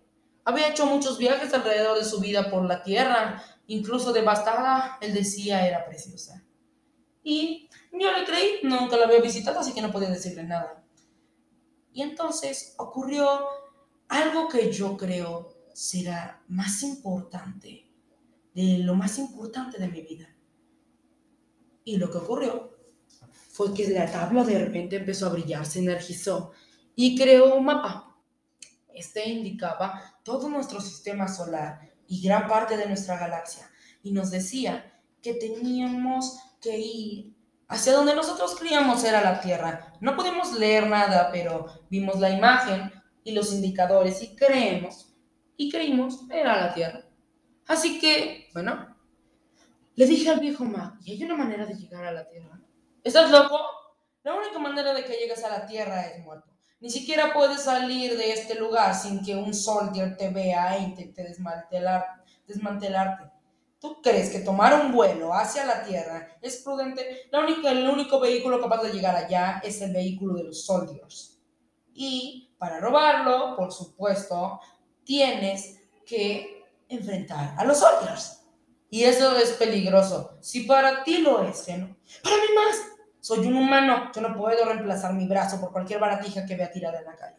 Había 0.44 0.70
hecho 0.70 0.86
muchos 0.86 1.18
viajes 1.18 1.52
alrededor 1.52 1.98
de 1.98 2.04
su 2.04 2.20
vida 2.20 2.50
por 2.50 2.64
la 2.64 2.82
tierra, 2.82 3.42
incluso 3.66 4.12
devastada, 4.12 4.98
él 5.00 5.14
decía 5.14 5.66
era 5.66 5.84
preciosa. 5.84 6.44
Y 7.22 7.68
yo 7.92 8.12
le 8.12 8.24
creí, 8.24 8.60
nunca 8.62 8.96
la 8.96 9.06
había 9.06 9.20
visitado, 9.20 9.60
así 9.60 9.72
que 9.72 9.82
no 9.82 9.92
podía 9.92 10.08
decirle 10.08 10.44
nada. 10.44 10.82
Y 11.92 12.02
entonces 12.02 12.74
ocurrió 12.78 13.28
algo 14.08 14.48
que 14.48 14.72
yo 14.72 14.96
creo 14.96 15.54
será 15.72 16.42
más 16.48 16.82
importante, 16.82 17.90
de 18.54 18.78
lo 18.78 18.94
más 18.94 19.18
importante 19.18 19.78
de 19.78 19.88
mi 19.88 20.02
vida. 20.02 20.28
Y 21.84 21.96
lo 21.96 22.10
que 22.10 22.18
ocurrió 22.18 22.76
fue 23.48 23.74
que 23.74 23.88
la 23.88 24.10
tabla 24.10 24.44
de 24.44 24.58
repente 24.58 24.96
empezó 24.96 25.26
a 25.26 25.30
brillar, 25.30 25.64
se 25.66 25.80
energizó 25.80 26.52
y 26.94 27.16
creó 27.16 27.54
un 27.54 27.64
mapa. 27.64 28.09
Este 28.94 29.28
indicaba 29.28 30.18
todo 30.22 30.48
nuestro 30.48 30.80
sistema 30.80 31.28
solar 31.28 31.80
y 32.06 32.22
gran 32.22 32.48
parte 32.48 32.76
de 32.76 32.86
nuestra 32.86 33.18
galaxia 33.18 33.70
y 34.02 34.12
nos 34.12 34.30
decía 34.30 35.00
que 35.22 35.34
teníamos 35.34 36.38
que 36.60 36.78
ir 36.78 37.34
hacia 37.68 37.92
donde 37.92 38.14
nosotros 38.14 38.56
creíamos 38.58 39.04
era 39.04 39.22
la 39.22 39.40
Tierra. 39.40 39.94
No 40.00 40.16
pudimos 40.16 40.52
leer 40.52 40.88
nada, 40.88 41.30
pero 41.30 41.66
vimos 41.88 42.18
la 42.18 42.30
imagen 42.30 42.92
y 43.22 43.32
los 43.32 43.52
indicadores 43.52 44.22
y 44.22 44.34
creemos, 44.34 45.14
y 45.56 45.70
creímos 45.70 46.20
era 46.30 46.60
la 46.60 46.74
Tierra. 46.74 47.04
Así 47.66 48.00
que, 48.00 48.48
bueno, 48.52 48.96
le 49.94 50.06
dije 50.06 50.30
al 50.30 50.40
viejo 50.40 50.64
Mac, 50.64 50.94
¿y 51.04 51.12
hay 51.12 51.24
una 51.24 51.36
manera 51.36 51.66
de 51.66 51.74
llegar 51.74 52.04
a 52.04 52.12
la 52.12 52.26
Tierra? 52.26 52.60
¿Estás 53.04 53.30
loco? 53.30 53.58
La 54.22 54.34
única 54.34 54.58
manera 54.58 54.92
de 54.92 55.04
que 55.04 55.14
llegues 55.14 55.44
a 55.44 55.50
la 55.50 55.66
Tierra 55.66 56.06
es 56.06 56.24
muerto. 56.24 56.49
Ni 56.80 56.88
siquiera 56.88 57.34
puedes 57.34 57.62
salir 57.62 58.16
de 58.16 58.32
este 58.32 58.54
lugar 58.54 58.94
sin 58.94 59.22
que 59.22 59.36
un 59.36 59.52
soldier 59.52 60.16
te 60.16 60.30
vea 60.30 60.78
e 60.78 60.82
intente 60.82 61.22
desmantelar, 61.22 62.24
desmantelarte. 62.46 63.30
¿Tú 63.78 64.00
crees 64.02 64.30
que 64.30 64.40
tomar 64.40 64.74
un 64.80 64.92
vuelo 64.92 65.32
hacia 65.34 65.66
la 65.66 65.82
Tierra 65.82 66.38
es 66.40 66.58
prudente? 66.58 67.28
La 67.30 67.40
única, 67.40 67.70
el 67.70 67.88
único 67.88 68.18
vehículo 68.18 68.60
capaz 68.60 68.82
de 68.82 68.92
llegar 68.92 69.14
allá 69.14 69.60
es 69.62 69.80
el 69.82 69.92
vehículo 69.92 70.34
de 70.34 70.44
los 70.44 70.64
soldiers. 70.64 71.38
Y 71.92 72.54
para 72.58 72.80
robarlo, 72.80 73.56
por 73.56 73.72
supuesto, 73.72 74.60
tienes 75.04 75.80
que 76.06 76.64
enfrentar 76.88 77.54
a 77.58 77.64
los 77.64 77.78
soldiers. 77.78 78.42
Y 78.88 79.04
eso 79.04 79.36
es 79.36 79.50
peligroso. 79.52 80.36
Si 80.40 80.62
para 80.62 81.04
ti 81.04 81.18
lo 81.18 81.42
es, 81.42 81.68
¿no? 81.68 81.96
Para 82.22 82.36
mí 82.36 82.54
más. 82.54 82.89
Soy 83.20 83.46
un 83.46 83.56
humano. 83.56 84.10
Yo 84.14 84.20
no 84.20 84.36
puedo 84.36 84.64
reemplazar 84.64 85.12
mi 85.14 85.26
brazo 85.26 85.60
por 85.60 85.72
cualquier 85.72 86.00
baratija 86.00 86.46
que 86.46 86.56
vea 86.56 86.70
tirada 86.70 86.98
en 86.98 87.04
la 87.04 87.16
calle. 87.16 87.38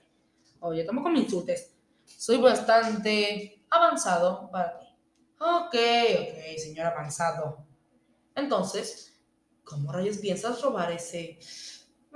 Oye, 0.59 0.83
tampoco 0.83 1.09
me 1.09 1.19
insultes. 1.19 1.73
Soy 2.05 2.37
bastante 2.37 3.63
avanzado 3.69 4.49
para 4.51 4.77
ti. 4.79 4.85
Ok, 5.39 5.73
ok, 5.73 6.57
señor 6.57 6.87
avanzado. 6.87 7.65
Entonces, 8.35 9.19
¿cómo 9.63 9.91
rayos 9.91 10.17
piensas 10.17 10.61
robar 10.61 10.91
ese, 10.91 11.39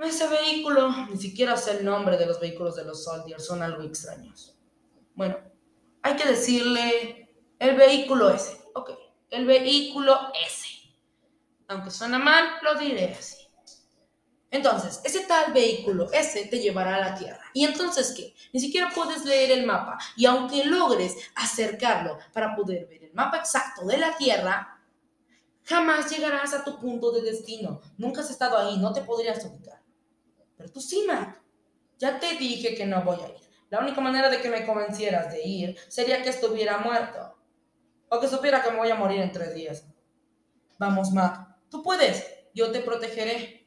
ese 0.00 0.28
vehículo? 0.28 0.90
Ni 1.10 1.16
siquiera 1.16 1.56
sé 1.56 1.78
el 1.78 1.84
nombre 1.84 2.16
de 2.16 2.26
los 2.26 2.38
vehículos 2.38 2.76
de 2.76 2.84
los 2.84 3.02
Soldiers, 3.04 3.44
son 3.44 3.62
algo 3.62 3.82
extraños. 3.82 4.56
Bueno, 5.14 5.38
hay 6.02 6.14
que 6.14 6.28
decirle 6.28 7.34
el 7.58 7.76
vehículo 7.76 8.30
ese. 8.30 8.60
Ok, 8.74 8.90
el 9.30 9.44
vehículo 9.44 10.16
ese. 10.46 10.68
Aunque 11.68 11.90
suena 11.90 12.18
mal, 12.18 12.44
lo 12.62 12.78
diré 12.78 13.14
así. 13.18 13.35
Entonces, 14.50 15.00
ese 15.04 15.20
tal 15.20 15.52
vehículo, 15.52 16.10
ese 16.12 16.46
te 16.46 16.60
llevará 16.60 16.96
a 16.96 17.00
la 17.00 17.14
Tierra. 17.14 17.42
¿Y 17.52 17.64
entonces 17.64 18.14
qué? 18.16 18.34
Ni 18.52 18.60
siquiera 18.60 18.90
puedes 18.94 19.24
leer 19.24 19.50
el 19.50 19.66
mapa. 19.66 19.98
Y 20.16 20.26
aunque 20.26 20.64
logres 20.64 21.16
acercarlo 21.34 22.18
para 22.32 22.54
poder 22.54 22.86
ver 22.86 23.04
el 23.04 23.12
mapa 23.12 23.38
exacto 23.38 23.84
de 23.84 23.98
la 23.98 24.16
Tierra, 24.16 24.80
jamás 25.64 26.10
llegarás 26.10 26.54
a 26.54 26.64
tu 26.64 26.78
punto 26.78 27.10
de 27.10 27.22
destino. 27.22 27.80
Nunca 27.98 28.20
has 28.20 28.30
estado 28.30 28.56
ahí, 28.56 28.78
no 28.78 28.92
te 28.92 29.02
podrías 29.02 29.44
ubicar. 29.44 29.82
Pero 30.56 30.70
tú 30.70 30.80
sí, 30.80 31.04
Mac. 31.06 31.42
Ya 31.98 32.20
te 32.20 32.36
dije 32.36 32.74
que 32.74 32.86
no 32.86 33.02
voy 33.02 33.16
a 33.16 33.28
ir. 33.28 33.46
La 33.68 33.80
única 33.80 34.00
manera 34.00 34.30
de 34.30 34.40
que 34.40 34.48
me 34.48 34.64
convencieras 34.64 35.32
de 35.32 35.42
ir 35.42 35.76
sería 35.88 36.22
que 36.22 36.28
estuviera 36.28 36.78
muerto. 36.78 37.36
O 38.08 38.20
que 38.20 38.28
supiera 38.28 38.62
que 38.62 38.70
me 38.70 38.78
voy 38.78 38.90
a 38.90 38.94
morir 38.94 39.20
en 39.20 39.32
tres 39.32 39.54
días. 39.54 39.84
Vamos, 40.78 41.10
Mac. 41.10 41.56
Tú 41.68 41.82
puedes. 41.82 42.24
Yo 42.54 42.70
te 42.70 42.80
protegeré. 42.80 43.65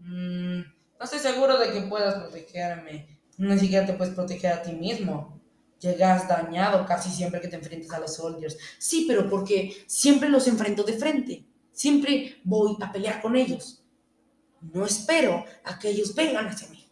Mm, 0.00 0.60
no 0.60 1.04
estoy 1.04 1.18
seguro 1.18 1.58
de 1.58 1.72
que 1.72 1.82
puedas 1.82 2.14
protegerme. 2.14 3.20
Ni 3.38 3.58
siquiera 3.58 3.86
te 3.86 3.92
puedes 3.94 4.14
proteger 4.14 4.52
a 4.52 4.62
ti 4.62 4.72
mismo. 4.72 5.40
Llegas 5.78 6.26
dañado 6.26 6.86
casi 6.86 7.10
siempre 7.10 7.40
que 7.40 7.48
te 7.48 7.56
enfrentes 7.56 7.92
a 7.92 8.00
los 8.00 8.14
soldiers. 8.14 8.56
Sí, 8.78 9.04
pero 9.06 9.28
porque 9.28 9.84
siempre 9.86 10.28
los 10.28 10.48
enfrento 10.48 10.82
de 10.84 10.94
frente. 10.94 11.46
Siempre 11.72 12.40
voy 12.44 12.76
a 12.80 12.90
pelear 12.90 13.20
con 13.20 13.36
ellos. 13.36 13.84
No 14.60 14.86
espero 14.86 15.44
a 15.64 15.78
que 15.78 15.90
ellos 15.90 16.14
vengan 16.14 16.46
hacia 16.46 16.68
mí. 16.68 16.88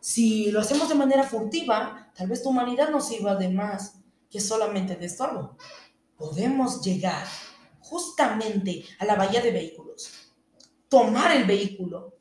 Si 0.00 0.50
lo 0.50 0.60
hacemos 0.60 0.90
de 0.90 0.94
manera 0.94 1.22
furtiva, 1.22 2.12
tal 2.14 2.28
vez 2.28 2.42
tu 2.42 2.50
humanidad 2.50 2.90
nos 2.90 3.08
sirva 3.08 3.36
de 3.36 3.48
más 3.48 3.94
que 4.28 4.38
solamente 4.38 4.96
de 4.96 5.06
estorbo. 5.06 5.56
Podemos 6.18 6.82
llegar 6.82 7.26
justamente 7.80 8.84
a 8.98 9.06
la 9.06 9.14
bahía 9.14 9.40
de 9.40 9.50
vehículos, 9.50 10.10
tomar 10.88 11.34
el 11.34 11.44
vehículo 11.44 12.13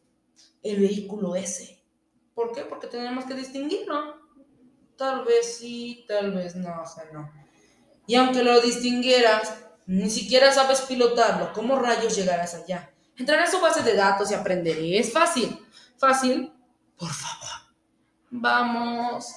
el 0.64 0.80
vehículo 0.80 1.36
ese. 1.36 1.84
¿Por 2.34 2.52
qué? 2.52 2.62
Porque 2.62 2.88
tenemos 2.88 3.26
que 3.26 3.36
distinguirlo. 3.36 4.16
Tal 4.98 5.24
vez 5.26 5.58
sí, 5.58 6.06
tal 6.08 6.32
vez 6.32 6.56
no, 6.56 6.82
o 6.82 6.86
sea, 6.86 7.06
no. 7.12 7.32
Y 8.08 8.16
aunque 8.16 8.44
lo 8.44 8.60
distinguieras, 8.62 9.54
ni 9.86 10.10
siquiera 10.10 10.52
sabes 10.52 10.82
pilotarlo. 10.82 11.54
¿Cómo 11.54 11.78
rayos 11.78 12.16
llegarás 12.16 12.56
allá? 12.56 12.92
Entraré 13.18 13.44
a 13.44 13.52
su 13.52 13.60
base 13.60 13.84
de 13.84 13.96
datos 13.96 14.32
y 14.32 14.34
aprenderé. 14.34 14.98
Es 14.98 15.12
fácil. 15.12 15.60
¿Fácil? 15.98 16.52
Por 16.98 17.12
favor. 17.12 17.50
Vamos. 18.32 19.28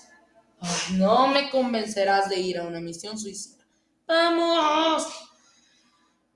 no 0.92 1.28
me 1.28 1.50
convencerás 1.50 2.28
de 2.28 2.40
ir 2.40 2.58
a 2.58 2.64
una 2.64 2.80
misión 2.80 3.18
suicida. 3.18 3.64
Vamos. 4.06 5.06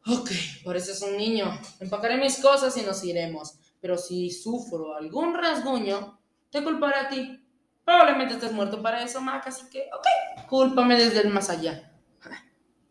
Ok, 0.07 0.31
pareces 0.65 1.01
un 1.03 1.17
niño. 1.17 1.59
Empacaré 1.79 2.17
mis 2.17 2.39
cosas 2.39 2.77
y 2.77 2.83
nos 2.83 3.03
iremos. 3.05 3.55
Pero 3.81 3.97
si 3.97 4.31
sufro 4.31 4.95
algún 4.95 5.35
rasguño, 5.35 6.21
te 6.51 6.63
culparé 6.63 6.97
a 6.97 7.09
ti. 7.09 7.45
Probablemente 7.85 8.35
estés 8.35 8.53
muerto 8.53 8.83
para 8.83 9.03
eso, 9.03 9.21
Mac, 9.21 9.47
así 9.47 9.69
que, 9.71 9.89
ok, 9.93 10.47
cúlpame 10.49 10.97
desde 10.97 11.21
el 11.21 11.31
más 11.31 11.51
allá. 11.51 11.93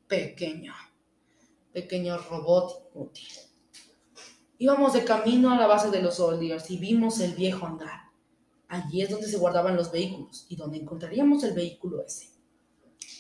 Pequeño, 0.08 0.74
pequeño 1.72 2.17
robot 2.17 2.89
útil. 2.96 3.27
Íbamos 4.58 4.93
de 4.93 5.05
camino 5.05 5.51
a 5.51 5.55
la 5.55 5.67
base 5.67 5.91
de 5.91 6.01
los 6.01 6.15
Soldiers 6.15 6.69
y 6.72 6.77
vimos 6.77 7.19
el 7.19 7.34
viejo 7.34 7.65
hangar. 7.65 8.10
Allí 8.67 9.01
es 9.03 9.10
donde 9.10 9.27
se 9.27 9.38
guardaban 9.38 9.75
los 9.75 9.91
vehículos 9.91 10.48
y 10.50 10.55
donde 10.55 10.77
encontraríamos 10.79 11.43
el 11.43 11.53
vehículo 11.53 12.03
ese. 12.03 12.29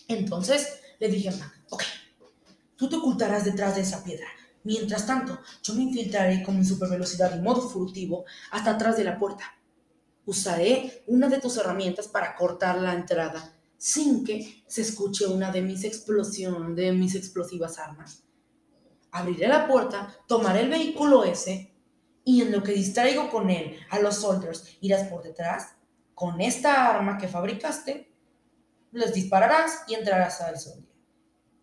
Entonces 0.07 0.81
le 0.99 1.07
dije 1.07 1.29
a 1.29 1.37
Mac, 1.37 1.63
ok, 1.69 1.83
tú 2.75 2.89
te 2.89 2.95
ocultarás 2.95 3.45
detrás 3.45 3.75
de 3.75 3.81
esa 3.81 4.03
piedra. 4.03 4.27
Mientras 4.63 5.05
tanto, 5.05 5.39
yo 5.63 5.73
me 5.73 5.83
infiltraré 5.83 6.43
con 6.43 6.57
mi 6.57 6.65
supervelocidad 6.65 7.35
y 7.35 7.41
modo 7.41 7.61
furtivo 7.69 8.25
hasta 8.51 8.71
atrás 8.71 8.97
de 8.97 9.03
la 9.03 9.17
puerta. 9.17 9.43
Usaré 10.25 11.03
una 11.07 11.27
de 11.27 11.39
tus 11.39 11.57
herramientas 11.57 12.07
para 12.07 12.35
cortar 12.35 12.79
la 12.79 12.93
entrada 12.93 13.55
sin 13.77 14.25
que 14.25 14.63
se 14.67 14.81
escuche 14.81 15.25
una 15.25 15.51
de 15.51 15.61
mis 15.61 15.83
explosiones, 15.83 16.75
de 16.75 16.91
mis 16.91 17.15
explosivas 17.15 17.79
armas 17.79 18.23
abriré 19.11 19.47
la 19.47 19.67
puerta, 19.67 20.15
tomaré 20.27 20.61
el 20.61 20.69
vehículo 20.69 21.23
ese 21.23 21.73
y 22.23 22.41
en 22.41 22.51
lo 22.51 22.63
que 22.63 22.73
distraigo 22.73 23.29
con 23.29 23.49
él 23.49 23.77
a 23.89 23.99
los 23.99 24.15
soldiers, 24.15 24.77
irás 24.81 25.07
por 25.07 25.23
detrás 25.23 25.75
con 26.13 26.41
esta 26.41 26.87
arma 26.87 27.17
que 27.17 27.27
fabricaste, 27.27 28.11
les 28.91 29.13
dispararás 29.13 29.83
y 29.87 29.95
entrarás 29.95 30.41
al 30.41 30.59
soldier. 30.59 30.89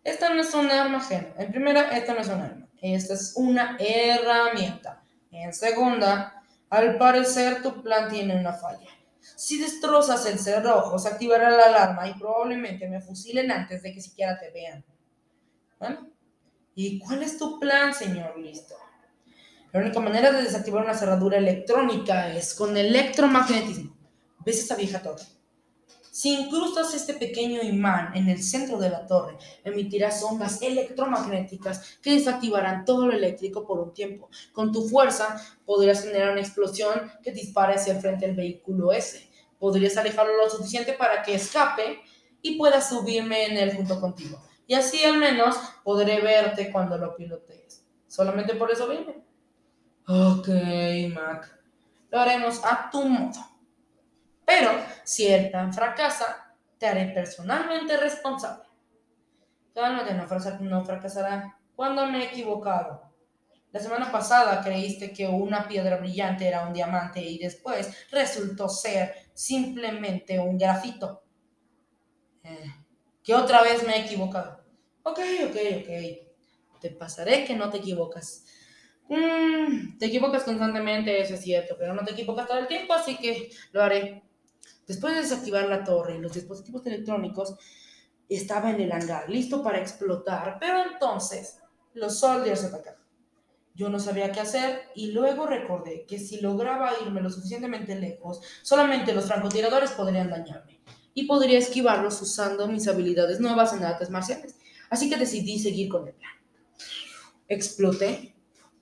Esta 0.03 0.33
no 0.33 0.41
es 0.41 0.53
una 0.53 0.81
arma 0.81 0.97
ajena. 0.97 1.33
En 1.37 1.51
primera, 1.51 1.95
esta 1.95 2.13
no 2.13 2.21
es 2.21 2.27
una 2.27 2.45
arma. 2.45 2.66
Esta 2.81 3.13
es 3.13 3.33
una 3.35 3.77
herramienta. 3.79 5.03
En 5.31 5.53
segunda, 5.53 6.43
al 6.69 6.97
parecer 6.97 7.61
tu 7.61 7.81
plan 7.81 8.09
tiene 8.09 8.39
una 8.39 8.53
falla. 8.53 8.89
Si 9.19 9.59
destrozas 9.59 10.25
el 10.25 10.39
cerrojo, 10.39 10.97
se 10.97 11.09
activará 11.09 11.49
la 11.49 11.65
alarma 11.65 12.07
y 12.07 12.13
probablemente 12.13 12.87
me 12.87 13.01
fusilen 13.01 13.51
antes 13.51 13.83
de 13.83 13.93
que 13.93 14.01
siquiera 14.01 14.39
te 14.39 14.51
vean. 14.51 14.83
¿Vale? 15.79 15.99
¿Y 16.75 16.99
cuál 16.99 17.23
es 17.23 17.37
tu 17.37 17.59
plan, 17.59 17.93
señor 17.93 18.37
Listo? 18.37 18.75
La 19.71 19.81
única 19.81 19.99
manera 19.99 20.31
de 20.31 20.43
desactivar 20.43 20.83
una 20.83 20.93
cerradura 20.93 21.37
electrónica 21.37 22.33
es 22.33 22.53
con 22.53 22.77
electromagnetismo. 22.77 23.95
¿Ves 24.45 24.59
esa 24.59 24.75
vieja 24.75 25.01
torre? 25.01 25.23
Si 26.17 26.33
incrustas 26.33 26.95
este 26.95 27.13
pequeño 27.13 27.61
imán 27.61 28.17
en 28.17 28.27
el 28.27 28.41
centro 28.41 28.79
de 28.79 28.89
la 28.89 29.05
torre, 29.05 29.37
emitirás 29.63 30.23
ondas 30.23 30.63
electromagnéticas 30.63 31.99
que 32.01 32.13
desactivarán 32.13 32.85
todo 32.85 33.05
lo 33.05 33.13
eléctrico 33.13 33.67
por 33.67 33.79
un 33.79 33.93
tiempo. 33.93 34.27
Con 34.51 34.71
tu 34.71 34.89
fuerza 34.89 35.39
podrías 35.63 36.01
generar 36.01 36.31
una 36.31 36.41
explosión 36.41 37.11
que 37.21 37.31
dispare 37.31 37.75
hacia 37.75 37.93
el 37.93 38.01
frente 38.01 38.25
del 38.25 38.35
vehículo 38.35 38.91
ese. 38.91 39.29
Podrías 39.59 39.95
alejarlo 39.95 40.35
lo 40.37 40.49
suficiente 40.49 40.93
para 40.93 41.21
que 41.21 41.35
escape 41.35 41.99
y 42.41 42.57
puedas 42.57 42.89
subirme 42.89 43.45
en 43.45 43.57
él 43.57 43.75
junto 43.75 44.01
contigo 44.01 44.41
y 44.65 44.73
así 44.73 45.03
al 45.03 45.17
menos 45.17 45.55
podré 45.83 46.19
verte 46.21 46.71
cuando 46.71 46.97
lo 46.97 47.15
pilotees. 47.15 47.85
Solamente 48.07 48.55
por 48.55 48.71
eso 48.71 48.87
vine. 48.87 49.23
Ok, 50.07 50.47
Mac. 51.13 51.59
Lo 52.09 52.19
haremos 52.19 52.59
a 52.65 52.89
tu 52.89 53.07
modo. 53.07 53.56
Pero 54.47 54.71
si 55.03 55.27
el 55.27 55.51
plan 55.51 55.73
fracasa, 55.73 56.55
te 56.77 56.87
haré 56.87 57.07
personalmente 57.07 57.97
responsable. 57.97 58.63
Cálmate, 59.73 60.13
no, 60.13 60.25
no 60.61 60.85
fracasará. 60.85 61.59
¿Cuándo 61.75 62.05
me 62.05 62.19
he 62.23 62.27
equivocado? 62.27 63.11
La 63.73 63.81
semana 63.81 64.09
pasada 64.09 64.61
creíste 64.63 65.11
que 65.11 65.27
una 65.27 65.67
piedra 65.67 65.97
brillante 65.97 66.47
era 66.47 66.65
un 66.65 66.71
diamante 66.71 67.19
y 67.19 67.37
después 67.37 68.07
resultó 68.09 68.69
ser 68.69 69.13
simplemente 69.33 70.39
un 70.39 70.57
grafito. 70.57 71.23
Eh, 72.45 72.73
que 73.21 73.35
otra 73.35 73.61
vez 73.61 73.85
me 73.85 73.97
he 73.97 74.05
equivocado. 74.05 74.63
Ok, 75.03 75.19
ok, 75.49 75.57
ok. 75.81 76.79
Te 76.79 76.91
pasaré 76.91 77.43
que 77.43 77.53
no 77.53 77.69
te 77.69 77.79
equivocas. 77.79 78.45
Mm, 79.09 79.97
te 79.97 80.05
equivocas 80.05 80.43
constantemente, 80.43 81.19
eso 81.19 81.33
es 81.33 81.41
cierto, 81.41 81.75
pero 81.77 81.93
no 81.93 82.05
te 82.05 82.13
equivocas 82.13 82.47
todo 82.47 82.59
el 82.59 82.67
tiempo, 82.67 82.93
así 82.93 83.17
que 83.17 83.49
lo 83.73 83.83
haré. 83.83 84.23
Después 84.87 85.13
de 85.13 85.21
desactivar 85.21 85.67
la 85.67 85.83
torre 85.83 86.15
y 86.15 86.19
los 86.19 86.33
dispositivos 86.33 86.85
electrónicos, 86.85 87.55
estaba 88.29 88.71
en 88.71 88.81
el 88.81 88.91
hangar, 88.91 89.29
listo 89.29 89.63
para 89.63 89.79
explotar, 89.79 90.57
pero 90.59 90.91
entonces 90.91 91.59
los 91.93 92.19
soldiers 92.19 92.63
atacaron. 92.63 93.01
Yo 93.73 93.89
no 93.89 93.99
sabía 93.99 94.31
qué 94.31 94.39
hacer 94.39 94.89
y 94.95 95.11
luego 95.11 95.45
recordé 95.45 96.05
que 96.07 96.17
si 96.17 96.41
lograba 96.41 96.91
irme 97.05 97.21
lo 97.21 97.29
suficientemente 97.29 97.95
lejos, 97.95 98.41
solamente 98.63 99.13
los 99.13 99.25
francotiradores 99.25 99.91
podrían 99.91 100.29
dañarme 100.29 100.81
y 101.13 101.25
podría 101.25 101.59
esquivarlos 101.59 102.21
usando 102.21 102.67
mis 102.67 102.87
habilidades 102.87 103.39
nuevas 103.39 103.73
en 103.73 103.83
artes 103.83 104.09
marciales. 104.09 104.55
Así 104.89 105.09
que 105.09 105.17
decidí 105.17 105.59
seguir 105.59 105.89
con 105.89 106.07
el 106.07 106.13
plan. 106.13 106.31
Exploté 107.47 108.33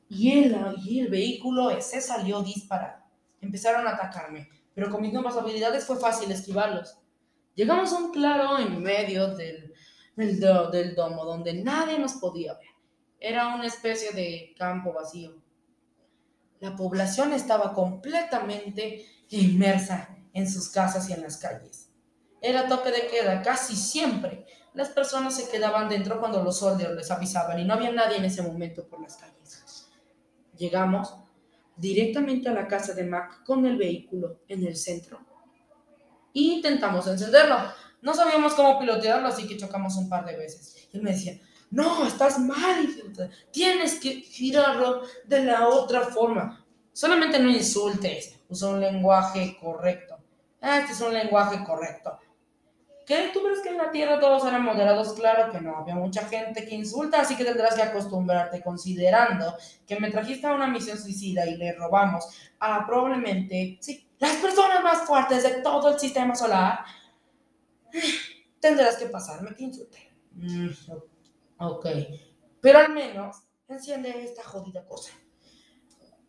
y 0.09 0.31
el, 0.31 1.07
vehículo 1.09 1.71
ese 1.71 1.99
salió 1.99 2.41
disparado. 2.41 3.03
Empezaron 3.41 3.87
a 3.87 3.91
atacarme, 3.91 4.49
pero 4.75 4.91
con 4.91 5.01
mis 5.01 5.13
nuevas 5.13 5.37
habilidades 5.37 5.85
fue 5.85 5.95
fácil 5.95 6.29
esquivarlos. 6.31 6.97
Llegamos 7.55 7.93
a 7.93 7.97
un 7.97 8.11
claro 8.11 8.59
en 8.59 8.83
medio 8.83 9.33
del, 9.35 9.73
del, 10.17 10.95
domo 10.95 11.23
donde 11.23 11.53
nadie 11.53 11.97
nos 11.97 12.13
podía 12.13 12.53
ver. 12.53 12.67
Era 13.17 13.55
una 13.55 13.65
especie 13.65 14.11
de 14.11 14.53
campo 14.57 14.93
vacío. 14.93 15.41
La 16.59 16.75
población 16.75 17.31
estaba 17.31 17.73
completamente 17.73 19.05
inmersa 19.29 20.09
en 20.33 20.49
sus 20.49 20.69
casas 20.69 21.09
y 21.09 21.13
en 21.13 21.21
las 21.21 21.37
calles. 21.37 21.89
Era 22.41 22.67
toque 22.67 22.91
de 22.91 23.07
queda 23.07 23.41
casi 23.41 23.77
siempre. 23.77 24.45
Las 24.73 24.89
personas 24.89 25.35
se 25.35 25.49
quedaban 25.49 25.87
dentro 25.87 26.19
cuando 26.19 26.43
los 26.43 26.59
soldiers 26.59 26.93
les 26.93 27.09
avisaban 27.09 27.57
y 27.59 27.63
no 27.63 27.73
había 27.73 27.93
nadie 27.93 28.17
en 28.17 28.25
ese 28.25 28.41
momento 28.41 28.85
por 28.85 29.01
las 29.01 29.15
calles. 29.15 29.89
Llegamos 30.57 31.15
directamente 31.77 32.49
a 32.49 32.53
la 32.53 32.67
casa 32.67 32.93
de 32.93 33.03
Mac 33.03 33.43
con 33.43 33.65
el 33.65 33.77
vehículo 33.77 34.41
en 34.47 34.65
el 34.65 34.75
centro. 34.75 35.19
Intentamos 36.33 37.07
encenderlo. 37.07 37.57
No 38.01 38.13
sabíamos 38.13 38.53
cómo 38.53 38.79
pilotearlo, 38.79 39.27
así 39.27 39.47
que 39.47 39.57
chocamos 39.57 39.95
un 39.95 40.09
par 40.09 40.25
de 40.25 40.37
veces. 40.37 40.87
Y 40.91 40.97
él 40.97 41.03
me 41.03 41.11
decía, 41.11 41.39
no, 41.71 42.05
estás 42.05 42.39
mal, 42.39 42.87
tienes 43.51 43.99
que 43.99 44.21
girarlo 44.21 45.01
de 45.25 45.43
la 45.43 45.67
otra 45.67 46.01
forma. 46.01 46.65
Solamente 46.93 47.39
no 47.39 47.49
insultes, 47.49 48.39
usa 48.47 48.69
un 48.69 48.79
lenguaje 48.79 49.57
correcto. 49.59 50.15
Este 50.61 50.93
es 50.93 51.01
un 51.01 51.13
lenguaje 51.13 51.63
correcto. 51.63 52.17
¿Qué? 53.05 53.29
¿Tú 53.31 53.41
crees 53.43 53.61
que 53.61 53.69
en 53.69 53.77
la 53.77 53.91
Tierra 53.91 54.19
todos 54.19 54.45
eran 54.45 54.63
moderados? 54.63 55.13
Claro 55.13 55.51
que 55.51 55.61
no, 55.61 55.77
había 55.77 55.95
mucha 55.95 56.25
gente 56.25 56.65
que 56.65 56.73
insulta, 56.73 57.21
así 57.21 57.35
que 57.35 57.45
tendrás 57.45 57.75
que 57.75 57.83
acostumbrarte, 57.83 58.63
considerando 58.63 59.55
que 59.85 59.99
me 59.99 60.09
trajiste 60.09 60.47
a 60.47 60.53
una 60.53 60.67
misión 60.67 60.97
suicida 60.97 61.45
y 61.45 61.55
le 61.55 61.73
robamos 61.73 62.25
a 62.59 62.85
probablemente, 62.85 63.77
sí, 63.79 64.07
las 64.17 64.37
personas 64.37 64.83
más 64.83 65.03
fuertes 65.05 65.43
de 65.43 65.61
todo 65.61 65.93
el 65.93 65.99
sistema 65.99 66.33
solar. 66.35 66.79
Tendrás 68.59 68.97
que 68.97 69.05
pasarme 69.05 69.53
que 69.53 69.65
insulte. 69.65 70.11
Mm, 70.31 70.69
ok, 71.59 71.85
pero 72.59 72.79
al 72.79 72.91
menos 72.91 73.43
enciende 73.67 74.23
esta 74.23 74.43
jodida 74.43 74.83
cosa. 74.83 75.11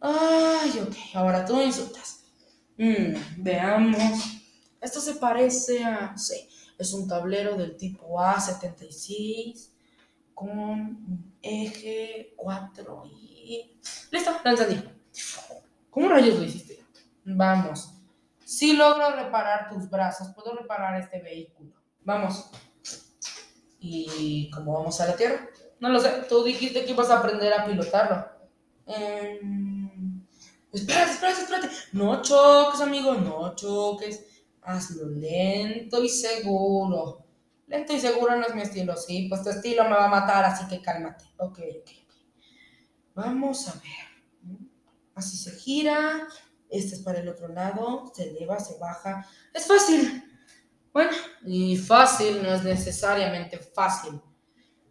Ay, 0.01 0.79
ok, 0.87 0.95
ahora 1.15 1.47
tú 1.47 1.61
insultas. 1.63 2.25
Mm, 2.77 3.15
veamos. 3.39 4.43
Esto 4.79 5.01
se 5.01 5.15
parece 5.15 5.83
a, 5.83 6.17
sí, 6.17 6.49
es 6.79 6.93
un 6.93 7.09
tablero 7.09 7.57
del 7.57 7.77
tipo 7.77 8.19
A76 8.19 9.71
con 10.35 11.33
eje 11.41 12.35
4 12.37 13.03
y... 13.07 13.79
¡Listo! 14.11 14.33
Lo. 14.45 14.91
¿Cómo 15.91 16.09
rayos 16.09 16.39
lo 16.39 16.45
hiciste? 16.45 16.85
Vamos. 17.25 17.93
Si 18.45 18.77
logro 18.77 19.17
reparar 19.17 19.71
tus 19.71 19.89
brazos, 19.89 20.29
puedo 20.35 20.55
reparar 20.55 21.01
este 21.01 21.21
vehículo. 21.21 21.73
Vamos. 22.05 22.51
¿Y 23.81 24.51
cómo 24.51 24.75
vamos 24.75 25.01
a 25.01 25.07
la 25.07 25.17
Tierra? 25.17 25.49
No 25.81 25.89
lo 25.89 25.99
sé. 25.99 26.27
Tú 26.29 26.45
dijiste 26.45 26.85
que 26.85 26.93
ibas 26.93 27.11
a 27.11 27.19
aprender 27.19 27.53
a 27.53 27.65
pilotarlo. 27.65 28.29
Eh... 28.87 29.41
Espérate, 30.73 31.13
espérate, 31.13 31.41
espérate. 31.41 31.71
No 31.93 32.21
choques, 32.21 32.81
amigo. 32.81 33.15
No 33.15 33.55
choques 33.55 34.36
hazlo 34.67 35.09
lento 35.09 36.03
y 36.03 36.09
seguro. 36.09 37.25
Lento 37.67 37.93
y 37.93 38.01
seguro 38.01 38.37
no 38.37 38.47
es 38.47 38.55
mi 38.55 38.63
estilo, 38.63 38.97
sí, 38.97 39.27
pues 39.29 39.43
tu 39.43 39.51
estilo 39.51 39.85
me 39.85 39.91
va 39.91 40.07
a 40.07 40.09
matar, 40.09 40.45
así 40.45 40.67
que 40.69 40.83
cálmate. 40.83 41.25
Ok, 41.39 41.59
ok, 41.81 41.91
Vamos 43.15 43.67
a 43.69 43.73
ver. 43.73 44.59
Así 45.15 45.39
se 45.39 45.53
gira. 45.53 46.29
Este 46.69 46.97
es 46.97 47.01
para 47.01 47.21
el 47.21 47.29
otro 47.29 47.49
lado. 47.49 48.13
Se 48.15 48.25
eleva, 48.25 48.61
se 48.61 48.79
baja. 48.79 49.27
Es 49.55 49.67
fácil. 49.67 50.23
Bueno, 50.93 51.13
y 51.47 51.79
fácil 51.79 52.43
no 52.43 52.53
es 52.53 52.63
necesariamente 52.63 53.59
fácil. 53.59 54.21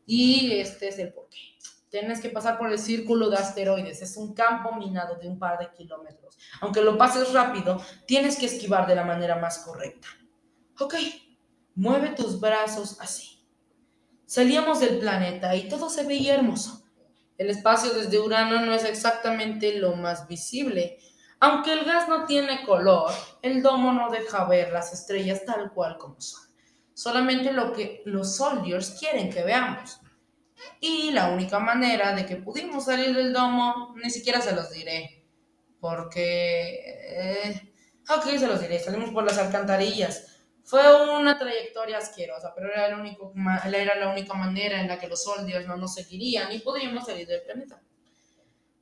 Y 0.08 0.54
este 0.54 0.88
es 0.88 0.98
el 0.98 1.14
porqué. 1.14 1.55
Tienes 2.02 2.20
que 2.20 2.30
pasar 2.30 2.58
por 2.58 2.70
el 2.70 2.78
círculo 2.78 3.30
de 3.30 3.38
asteroides. 3.38 4.02
Es 4.02 4.18
un 4.18 4.34
campo 4.34 4.76
minado 4.76 5.16
de 5.16 5.30
un 5.30 5.40
par 5.40 5.58
de 5.58 5.72
kilómetros. 5.72 6.38
Aunque 6.60 6.82
lo 6.82 6.98
pases 6.98 7.32
rápido, 7.32 7.82
tienes 8.06 8.38
que 8.38 8.48
esquivar 8.48 8.86
de 8.86 8.96
la 8.96 9.06
manera 9.06 9.38
más 9.38 9.60
correcta. 9.60 10.10
Ok, 10.78 10.96
mueve 11.76 12.10
tus 12.10 12.42
brazos 12.42 12.98
así. 13.00 13.48
Salíamos 14.26 14.82
del 14.82 15.00
planeta 15.00 15.56
y 15.56 15.70
todo 15.70 15.90
se 15.90 16.04
veía 16.04 16.36
hermoso. 16.36 16.84
El 17.38 17.50
espacio 17.50 17.94
desde 17.94 18.20
Urano 18.20 18.66
no 18.66 18.74
es 18.74 18.84
exactamente 18.84 19.80
lo 19.80 19.96
más 19.96 20.28
visible. 20.28 20.98
Aunque 21.40 21.72
el 21.72 21.86
gas 21.86 22.10
no 22.10 22.26
tiene 22.26 22.66
color, 22.66 23.10
el 23.42 23.62
domo 23.62 23.94
no 23.94 24.10
deja 24.10 24.44
ver 24.46 24.74
las 24.74 24.92
estrellas 24.92 25.46
tal 25.46 25.72
cual 25.72 25.98
como 25.98 26.20
son. 26.20 26.44
Solamente 26.94 27.54
lo 27.54 27.72
que 27.72 28.02
los 28.04 28.36
soldiers 28.36 28.98
quieren 29.00 29.30
que 29.30 29.44
veamos. 29.44 30.02
Y 30.80 31.12
la 31.12 31.30
única 31.30 31.60
manera 31.60 32.14
de 32.14 32.26
que 32.26 32.38
pudimos 32.38 32.86
salir 32.86 33.16
del 33.16 33.34
domo, 33.34 33.94
ni 34.02 34.10
siquiera 34.10 34.42
se 34.42 34.56
los 34.56 34.72
diré. 34.72 35.24
Porque... 35.80 36.80
Eh, 37.08 37.74
ok, 38.10 38.24
se 38.38 38.48
los 38.48 38.60
diré. 38.62 38.80
Salimos 38.80 39.12
por 39.12 39.24
las 39.24 39.38
alcantarillas. 39.38 40.36
Fue 40.64 40.82
una 41.16 41.38
trayectoria 41.38 42.00
asquerosa, 42.00 42.52
pero 42.56 42.72
era, 42.72 42.88
el 42.88 43.00
único, 43.00 43.32
era 43.72 43.96
la 43.96 44.10
única 44.10 44.34
manera 44.34 44.82
en 44.82 44.88
la 44.88 44.98
que 44.98 45.08
los 45.08 45.24
soldiers 45.24 45.68
no 45.68 45.78
nos 45.78 45.94
seguirían 45.94 46.52
y 46.52 46.60
podríamos 46.60 47.06
salir 47.06 47.28
del 47.28 47.44
planeta. 47.44 47.80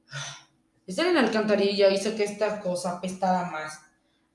Estar 0.87 1.05
en 1.07 1.15
la 1.15 1.21
alcantarilla 1.21 1.89
hizo 1.89 2.15
que 2.15 2.23
esta 2.23 2.61
cosa 2.61 2.97
apestara 2.97 3.49
más. 3.49 3.81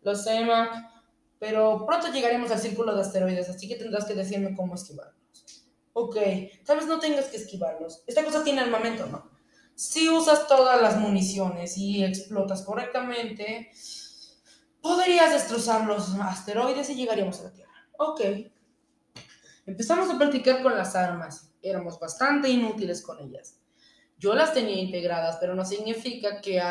Lo 0.03 0.15
sé, 0.15 0.45
Mac, 0.45 0.91
pero 1.39 1.85
pronto 1.87 2.13
llegaremos 2.13 2.51
al 2.51 2.59
círculo 2.59 2.95
de 2.95 3.03
asteroides, 3.03 3.49
así 3.49 3.69
que 3.69 3.77
tendrás 3.77 4.05
que 4.05 4.15
decirme 4.15 4.55
cómo 4.55 4.75
esquivar. 4.75 5.13
Ok, 6.01 6.17
tal 6.65 6.77
vez 6.77 6.87
no 6.87 7.01
tengas 7.01 7.25
que 7.25 7.39
esquivarlos. 7.39 8.05
Esta 8.07 8.25
cosa 8.25 8.45
tiene 8.45 8.61
armamento, 8.61 9.07
¿no? 9.07 9.29
Si 9.75 10.09
usas 10.09 10.47
todas 10.47 10.81
las 10.81 10.97
municiones 10.97 11.77
y 11.77 12.05
explotas 12.05 12.63
correctamente, 12.63 13.73
podrías 14.81 15.33
destrozar 15.33 15.87
los 15.87 16.15
asteroides 16.15 16.89
y 16.91 16.95
llegaríamos 16.95 17.41
a 17.41 17.45
la 17.45 17.53
Tierra. 17.53 17.73
Ok. 17.99 18.21
Empezamos 19.67 20.09
a 20.09 20.17
practicar 20.17 20.63
con 20.63 20.77
las 20.77 20.95
armas. 20.95 21.51
Éramos 21.63 21.99
bastante 21.99 22.49
inútiles 22.49 23.03
con 23.03 23.19
ellas. 23.19 23.59
Yo 24.19 24.35
las 24.35 24.55
tenía 24.55 24.81
integradas, 24.81 25.39
pero 25.41 25.57
no 25.57 25.65
significa 25.65 26.41
que 26.41 26.63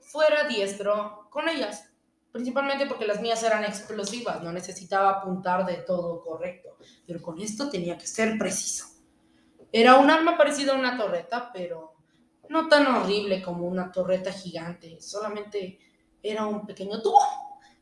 fuera 0.00 0.48
diestro 0.48 1.28
con 1.30 1.48
ellas 1.48 1.84
principalmente 2.36 2.84
porque 2.84 3.06
las 3.06 3.22
mías 3.22 3.42
eran 3.42 3.64
explosivas, 3.64 4.42
no 4.42 4.52
necesitaba 4.52 5.08
apuntar 5.08 5.64
de 5.64 5.78
todo 5.78 6.22
correcto, 6.22 6.76
pero 7.06 7.22
con 7.22 7.40
esto 7.40 7.70
tenía 7.70 7.96
que 7.96 8.06
ser 8.06 8.36
preciso. 8.36 8.84
Era 9.72 9.96
un 9.96 10.10
arma 10.10 10.36
parecida 10.36 10.74
a 10.74 10.78
una 10.78 10.98
torreta, 10.98 11.50
pero 11.50 11.94
no 12.50 12.68
tan 12.68 12.86
horrible 12.88 13.42
como 13.42 13.66
una 13.66 13.90
torreta 13.90 14.30
gigante, 14.30 15.00
solamente 15.00 15.78
era 16.22 16.44
un 16.44 16.66
pequeño 16.66 17.00
tubo. 17.00 17.18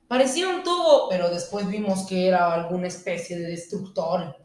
Parecía 0.06 0.48
un 0.48 0.62
tubo, 0.62 1.08
pero 1.08 1.28
después 1.30 1.66
vimos 1.66 2.06
que 2.06 2.28
era 2.28 2.54
alguna 2.54 2.86
especie 2.86 3.36
de 3.36 3.48
destructor. 3.48 4.36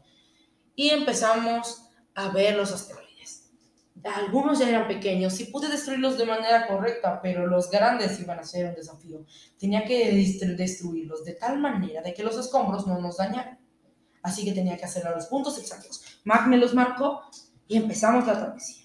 Y 0.74 0.90
empezamos 0.90 1.88
a 2.16 2.30
ver 2.30 2.56
los 2.56 2.72
asteroides. 2.72 3.09
Algunos 4.04 4.58
ya 4.58 4.68
eran 4.68 4.88
pequeños 4.88 5.38
y 5.40 5.44
pude 5.46 5.68
destruirlos 5.68 6.16
de 6.16 6.26
manera 6.26 6.66
correcta, 6.66 7.20
pero 7.22 7.46
los 7.46 7.70
grandes 7.70 8.18
iban 8.20 8.38
a 8.38 8.44
ser 8.44 8.66
un 8.66 8.74
desafío. 8.74 9.24
Tenía 9.58 9.84
que 9.84 10.12
destruirlos 10.56 11.24
de 11.24 11.34
tal 11.34 11.58
manera 11.58 12.00
de 12.02 12.14
que 12.14 12.22
los 12.22 12.36
escombros 12.38 12.86
no 12.86 12.98
nos 12.98 13.18
dañaran. 13.18 13.58
Así 14.22 14.44
que 14.44 14.52
tenía 14.52 14.76
que 14.76 14.84
hacer 14.84 15.06
a 15.06 15.14
los 15.14 15.26
puntos 15.26 15.58
exactos. 15.58 16.20
Mac 16.24 16.46
me 16.46 16.56
los 16.56 16.74
marcó 16.74 17.22
y 17.66 17.76
empezamos 17.76 18.26
la 18.26 18.38
travesía. 18.38 18.84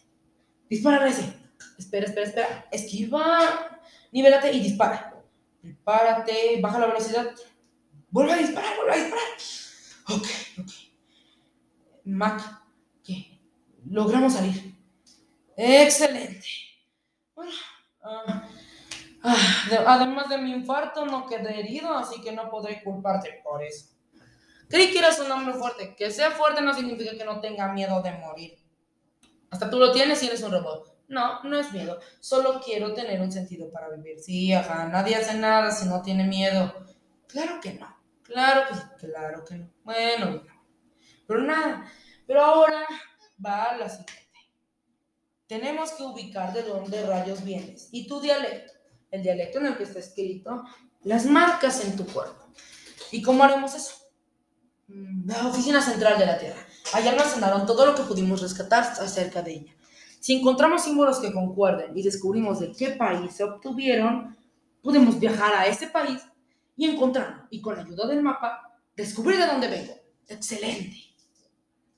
Dispara, 0.70 1.08
ese. 1.08 1.34
Espera, 1.78 2.06
espera, 2.06 2.28
espera. 2.28 2.66
Esquiva. 2.72 3.80
Nivélate 4.12 4.52
y 4.54 4.60
dispara. 4.62 5.14
Prepárate. 5.62 6.60
Baja 6.62 6.80
la 6.80 6.88
velocidad. 6.88 7.28
Vuelve 8.10 8.34
a 8.34 8.38
disparar, 8.38 8.76
vuelve 8.78 8.94
a 8.94 9.04
disparar. 9.04 9.26
Ok, 10.10 10.28
ok. 10.60 10.72
Mac, 12.06 12.62
¿qué? 13.04 13.40
Logramos 13.86 14.34
salir. 14.34 14.75
Excelente. 15.58 16.48
Bueno, 17.34 17.52
ah, 18.04 18.48
ah, 19.24 19.84
además 19.88 20.30
de 20.30 20.38
mi 20.38 20.52
infarto, 20.52 21.06
no 21.06 21.26
quedé 21.26 21.60
herido, 21.60 21.94
así 21.98 22.22
que 22.22 22.32
no 22.32 22.50
podré 22.50 22.84
culparte 22.84 23.42
por 23.44 23.64
eso. 23.64 23.96
Creí 24.70 24.92
que 24.92 25.00
eras 25.00 25.20
un 25.20 25.32
hombre 25.32 25.54
fuerte. 25.54 25.96
Que 25.96 26.12
sea 26.12 26.32
fuerte 26.32 26.62
no 26.62 26.74
significa 26.74 27.16
que 27.18 27.26
no 27.26 27.40
tenga 27.40 27.72
miedo 27.72 28.02
de 28.02 28.12
morir. 28.14 28.58
Hasta 29.50 29.70
tú 29.70 29.80
lo 29.80 29.92
tienes 29.92 30.22
y 30.24 30.28
eres 30.28 30.42
un 30.44 30.52
robot. 30.52 30.96
No, 31.08 31.44
no 31.44 31.60
es 31.60 31.72
miedo. 31.72 32.00
Solo 32.20 32.60
quiero 32.64 32.94
tener 32.94 33.22
un 33.22 33.32
sentido 33.32 33.72
para 33.72 33.90
vivir. 33.90 34.20
Sí, 34.20 34.52
ajá. 34.54 34.88
Nadie 34.88 35.16
hace 35.16 35.36
nada 35.36 35.72
si 35.72 35.88
no 35.88 36.02
tiene 36.02 36.24
miedo. 36.24 36.74
Claro 37.28 37.60
que 37.62 37.74
no. 37.74 37.96
Claro 38.24 38.68
que 38.68 38.76
sí. 38.76 38.82
Claro 38.98 39.46
que 39.46 39.56
no. 39.56 39.70
Bueno, 39.84 40.42
Pero 41.28 41.42
nada. 41.42 41.86
Pero 42.26 42.44
ahora 42.44 42.88
va 43.44 43.78
la 43.78 43.88
siguiente 43.88 44.25
tenemos 45.48 45.92
que 45.92 46.04
ubicar 46.04 46.54
de 46.54 46.64
dónde 46.64 47.06
rayos 47.06 47.44
vienes 47.44 47.90
y 47.92 48.08
tu 48.08 48.20
dialecto, 48.20 48.74
el 49.12 49.24
dialecto 49.24 49.60
en 49.60 49.68
el 49.68 49.78
que 49.78 49.84
está 49.84 50.00
escrito, 50.00 50.64
las 51.04 51.26
marcas 51.26 51.84
en 51.86 51.96
tu 51.96 52.06
cuerpo. 52.06 52.48
¿Y 53.12 53.22
cómo 53.22 53.44
haremos 53.44 53.76
eso? 53.76 53.94
Mm, 54.88 55.30
la 55.30 55.48
oficina 55.48 55.82
central 55.82 56.18
de 56.18 56.26
la 56.26 56.38
Tierra. 56.38 56.66
Allá 56.94 57.12
almacenaron 57.12 57.66
todo 57.66 57.86
lo 57.86 57.96
que 57.96 58.04
pudimos 58.04 58.42
rescatar 58.42 58.84
acerca 58.84 59.42
de 59.42 59.54
ella. 59.54 59.76
Si 60.20 60.34
encontramos 60.34 60.84
símbolos 60.84 61.20
que 61.20 61.32
concuerden 61.32 61.96
y 61.96 62.02
descubrimos 62.02 62.60
de 62.60 62.72
qué 62.72 62.92
país 62.92 63.32
se 63.32 63.44
obtuvieron, 63.44 64.36
podemos 64.82 65.20
viajar 65.20 65.54
a 65.54 65.68
ese 65.68 65.88
país 65.88 66.22
y 66.76 66.86
encontrarlo. 66.86 67.48
Y 67.52 67.62
con 67.62 67.76
la 67.76 67.84
ayuda 67.84 68.08
del 68.08 68.24
mapa, 68.24 68.76
descubrir 68.96 69.38
de 69.38 69.46
dónde 69.46 69.68
vengo. 69.68 69.94
Excelente. 70.28 70.98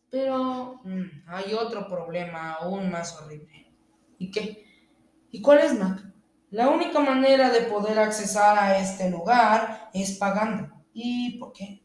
Pero 0.09 0.81
mm, 0.83 1.27
hay 1.27 1.53
otro 1.53 1.87
problema 1.87 2.53
aún 2.53 2.89
más 2.89 3.19
horrible. 3.19 3.73
¿Y 4.17 4.31
qué? 4.31 4.65
¿Y 5.31 5.41
cuál 5.41 5.59
es, 5.59 5.77
Mac? 5.77 6.01
La 6.49 6.69
única 6.69 6.99
manera 6.99 7.49
de 7.49 7.61
poder 7.61 7.99
accesar 7.99 8.57
a 8.57 8.77
este 8.77 9.09
lugar 9.09 9.89
es 9.93 10.17
pagando. 10.17 10.83
¿Y 10.93 11.37
por 11.37 11.51
qué? 11.51 11.83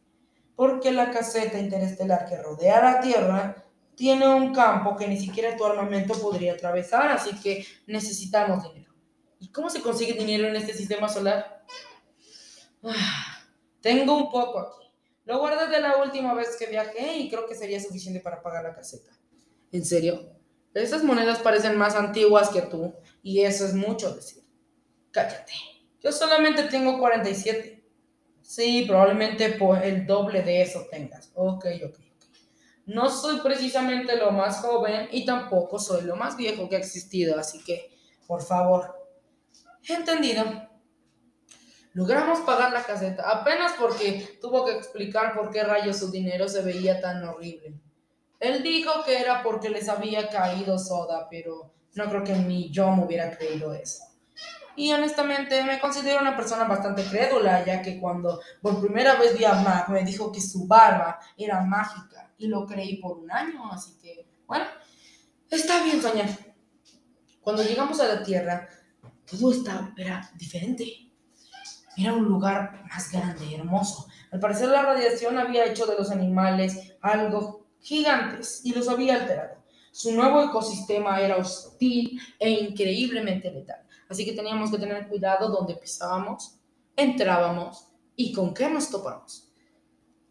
Porque 0.55 0.93
la 0.93 1.11
caseta 1.11 1.59
interestelar 1.59 2.27
que 2.27 2.41
rodea 2.41 2.81
la 2.81 3.01
Tierra 3.01 3.65
tiene 3.97 4.29
un 4.29 4.55
campo 4.55 4.97
que 4.97 5.09
ni 5.09 5.19
siquiera 5.19 5.57
tu 5.57 5.65
armamento 5.65 6.15
podría 6.15 6.53
atravesar, 6.53 7.11
así 7.11 7.35
que 7.41 7.67
necesitamos 7.87 8.63
dinero. 8.63 8.93
¿Y 9.41 9.49
cómo 9.49 9.69
se 9.69 9.83
consigue 9.83 10.15
dinero 10.15 10.47
en 10.47 10.57
este 10.57 10.73
sistema 10.73 11.09
solar? 11.09 11.65
Ah, 12.85 13.45
tengo 13.81 14.17
un 14.17 14.31
poco 14.31 14.61
aquí. 14.61 14.82
Lo 15.25 15.39
guardé 15.39 15.69
de 15.69 15.81
la 15.81 15.99
última 15.99 16.35
vez 16.35 16.57
que 16.59 16.67
viajé 16.67 17.17
y 17.17 17.31
creo 17.31 17.47
que 17.47 17.55
sería 17.55 17.81
suficiente 17.81 18.21
para 18.21 18.43
pagar 18.43 18.65
la 18.65 18.75
caseta. 18.75 19.13
¿En 19.71 19.85
serio? 19.85 20.33
Esas 20.75 21.05
monedas 21.05 21.39
parecen 21.39 21.77
más 21.77 21.95
antiguas 21.95 22.49
que 22.49 22.63
tú 22.63 22.95
y 23.23 23.41
eso 23.41 23.65
es 23.65 23.75
mucho 23.75 24.15
decir. 24.15 24.43
Cállate. 25.11 25.53
Yo 26.01 26.11
solamente 26.11 26.65
tengo 26.65 26.99
47. 26.99 27.85
Sí, 28.41 28.85
probablemente 28.89 29.57
el 29.85 30.07
doble 30.07 30.43
de 30.43 30.63
eso 30.63 30.87
tengas. 30.91 31.31
Ok, 31.35 31.67
ok, 31.85 31.95
ok. 31.95 32.25
No 32.87 33.09
soy 33.09 33.41
precisamente 33.41 34.17
lo 34.17 34.33
más 34.33 34.59
joven 34.59 35.09
y 35.13 35.25
tampoco 35.25 35.79
soy 35.79 36.03
lo 36.03 36.17
más 36.17 36.37
viejo 36.37 36.69
que 36.69 36.77
ha 36.77 36.81
existido, 36.81 37.39
así 37.39 37.63
que, 37.63 37.97
por 38.27 38.43
favor. 38.43 38.97
Entendido. 39.89 40.72
Logramos 41.95 42.41
pagar 42.41 42.73
la 42.73 42.83
caseta, 42.83 43.29
apenas 43.29 43.73
porque 43.79 44.39
tuvo 44.41 44.65
que 44.65 44.73
explicar 44.73 45.35
por 45.35 45.51
qué 45.51 45.63
rayos 45.63 45.99
su 45.99 46.11
dinero 46.11 46.49
se 46.49 46.63
veía 46.63 47.01
tan 47.01 47.23
horrible. 47.25 47.75
Él 48.41 48.63
dijo 48.63 49.05
que 49.05 49.21
era 49.21 49.43
porque 49.43 49.69
les 49.69 49.89
había 49.89 50.29
caído 50.29 50.79
soda, 50.79 51.29
pero 51.31 51.75
no 51.95 52.09
creo 52.09 52.25
que 52.25 52.35
ni 52.35 52.71
yo 52.71 52.91
me 52.93 53.05
hubiera 53.05 53.37
creído 53.37 53.75
eso. 53.75 54.05
Y 54.75 54.91
honestamente 54.93 55.63
me 55.65 55.79
considero 55.79 56.21
una 56.21 56.35
persona 56.35 56.65
bastante 56.65 57.05
crédula, 57.05 57.65
ya 57.65 57.83
que 57.83 58.01
cuando 58.01 58.41
por 58.63 58.81
primera 58.81 59.17
vez 59.17 59.37
vi 59.39 59.45
a 59.45 59.55
Mac 59.55 59.89
me 59.91 60.03
dijo 60.03 60.33
que 60.33 60.41
su 60.41 60.67
barba 60.67 61.21
era 61.37 61.61
mágica 61.61 62.33
y 62.39 62.47
lo 62.47 62.67
creí 62.67 62.97
por 62.97 63.19
un 63.19 63.31
año, 63.31 63.71
así 63.71 63.99
que 64.01 64.27
bueno, 64.47 64.65
está 65.51 65.85
bien 65.85 66.01
soñar. 66.01 66.29
Cuando 67.43 67.63
llegamos 67.63 68.01
a 68.01 68.09
la 68.09 68.23
Tierra, 68.23 68.69
todo 69.27 69.53
estaba, 69.53 69.93
era 69.97 70.31
diferente. 70.35 71.12
Era 71.97 72.15
un 72.15 72.25
lugar 72.25 72.85
más 72.91 73.11
grande, 73.11 73.55
hermoso. 73.55 74.07
Al 74.31 74.41
parecer 74.41 74.69
la 74.69 74.83
radiación 74.83 75.39
había 75.39 75.67
hecho 75.67 75.87
de 75.87 75.97
los 75.97 76.11
animales 76.11 76.95
algo 77.01 77.67
gigantes 77.81 78.63
y 78.65 78.73
los 78.73 78.89
había 78.89 79.21
alterado. 79.21 79.63
Su 79.91 80.13
nuevo 80.13 80.43
ecosistema 80.43 81.21
era 81.21 81.37
hostil 81.37 82.19
e 82.39 82.51
increíblemente 82.51 83.51
letal. 83.51 83.83
Así 84.09 84.25
que 84.25 84.33
teníamos 84.33 84.71
que 84.71 84.79
tener 84.79 85.07
cuidado 85.09 85.49
donde 85.49 85.75
pisábamos, 85.75 86.59
entrábamos 86.97 87.89
y 88.17 88.33
con 88.33 88.55
qué 88.55 88.71
nos 88.71 88.91
topamos. 88.91 89.53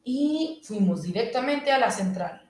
Y 0.04 0.62
fuimos 0.64 1.04
directamente 1.04 1.72
a 1.72 1.78
la 1.78 1.92
central. 1.92 2.50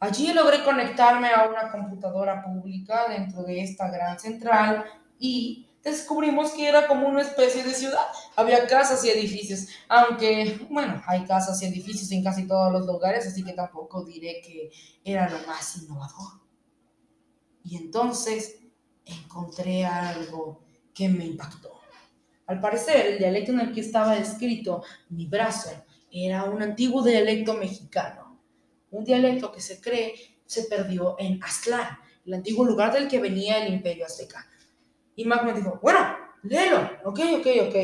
Allí 0.00 0.32
logré 0.32 0.62
conectarme 0.62 1.28
a 1.28 1.48
una 1.48 1.72
computadora 1.72 2.44
pública 2.44 3.08
dentro 3.08 3.42
de 3.42 3.62
esta 3.62 3.90
gran 3.90 4.18
central 4.18 4.84
y 5.18 5.67
descubrimos 5.82 6.52
que 6.52 6.68
era 6.68 6.86
como 6.86 7.08
una 7.08 7.22
especie 7.22 7.62
de 7.62 7.72
ciudad. 7.72 8.06
Había 8.36 8.66
casas 8.66 9.04
y 9.04 9.10
edificios, 9.10 9.66
aunque, 9.88 10.66
bueno, 10.70 11.02
hay 11.06 11.24
casas 11.24 11.60
y 11.62 11.66
edificios 11.66 12.10
en 12.12 12.22
casi 12.22 12.46
todos 12.46 12.72
los 12.72 12.86
lugares, 12.86 13.26
así 13.26 13.44
que 13.44 13.52
tampoco 13.52 14.04
diré 14.04 14.40
que 14.44 14.70
era 15.04 15.28
lo 15.28 15.46
más 15.46 15.76
innovador. 15.76 16.40
Y 17.64 17.76
entonces 17.76 18.56
encontré 19.04 19.84
algo 19.84 20.62
que 20.94 21.08
me 21.08 21.24
impactó. 21.24 21.78
Al 22.46 22.60
parecer, 22.60 23.06
el 23.06 23.18
dialecto 23.18 23.52
en 23.52 23.60
el 23.60 23.72
que 23.72 23.80
estaba 23.80 24.16
escrito 24.16 24.82
mi 25.10 25.26
brazo 25.26 25.70
era 26.10 26.44
un 26.44 26.62
antiguo 26.62 27.02
dialecto 27.02 27.54
mexicano, 27.54 28.40
un 28.90 29.04
dialecto 29.04 29.52
que 29.52 29.60
se 29.60 29.80
cree 29.80 30.14
se 30.46 30.62
perdió 30.62 31.16
en 31.18 31.42
Aztlán, 31.44 31.98
el 32.24 32.34
antiguo 32.34 32.64
lugar 32.64 32.92
del 32.92 33.06
que 33.06 33.20
venía 33.20 33.62
el 33.62 33.72
imperio 33.72 34.06
azteca. 34.06 34.48
Y 35.18 35.24
Mac 35.24 35.42
me 35.42 35.52
dijo, 35.52 35.80
bueno, 35.82 35.98
léelo. 36.44 36.78
Ok, 37.04 37.18
ok, 37.40 37.46
ok. 37.66 37.76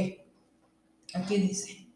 Aquí 1.14 1.36
dice. 1.36 1.88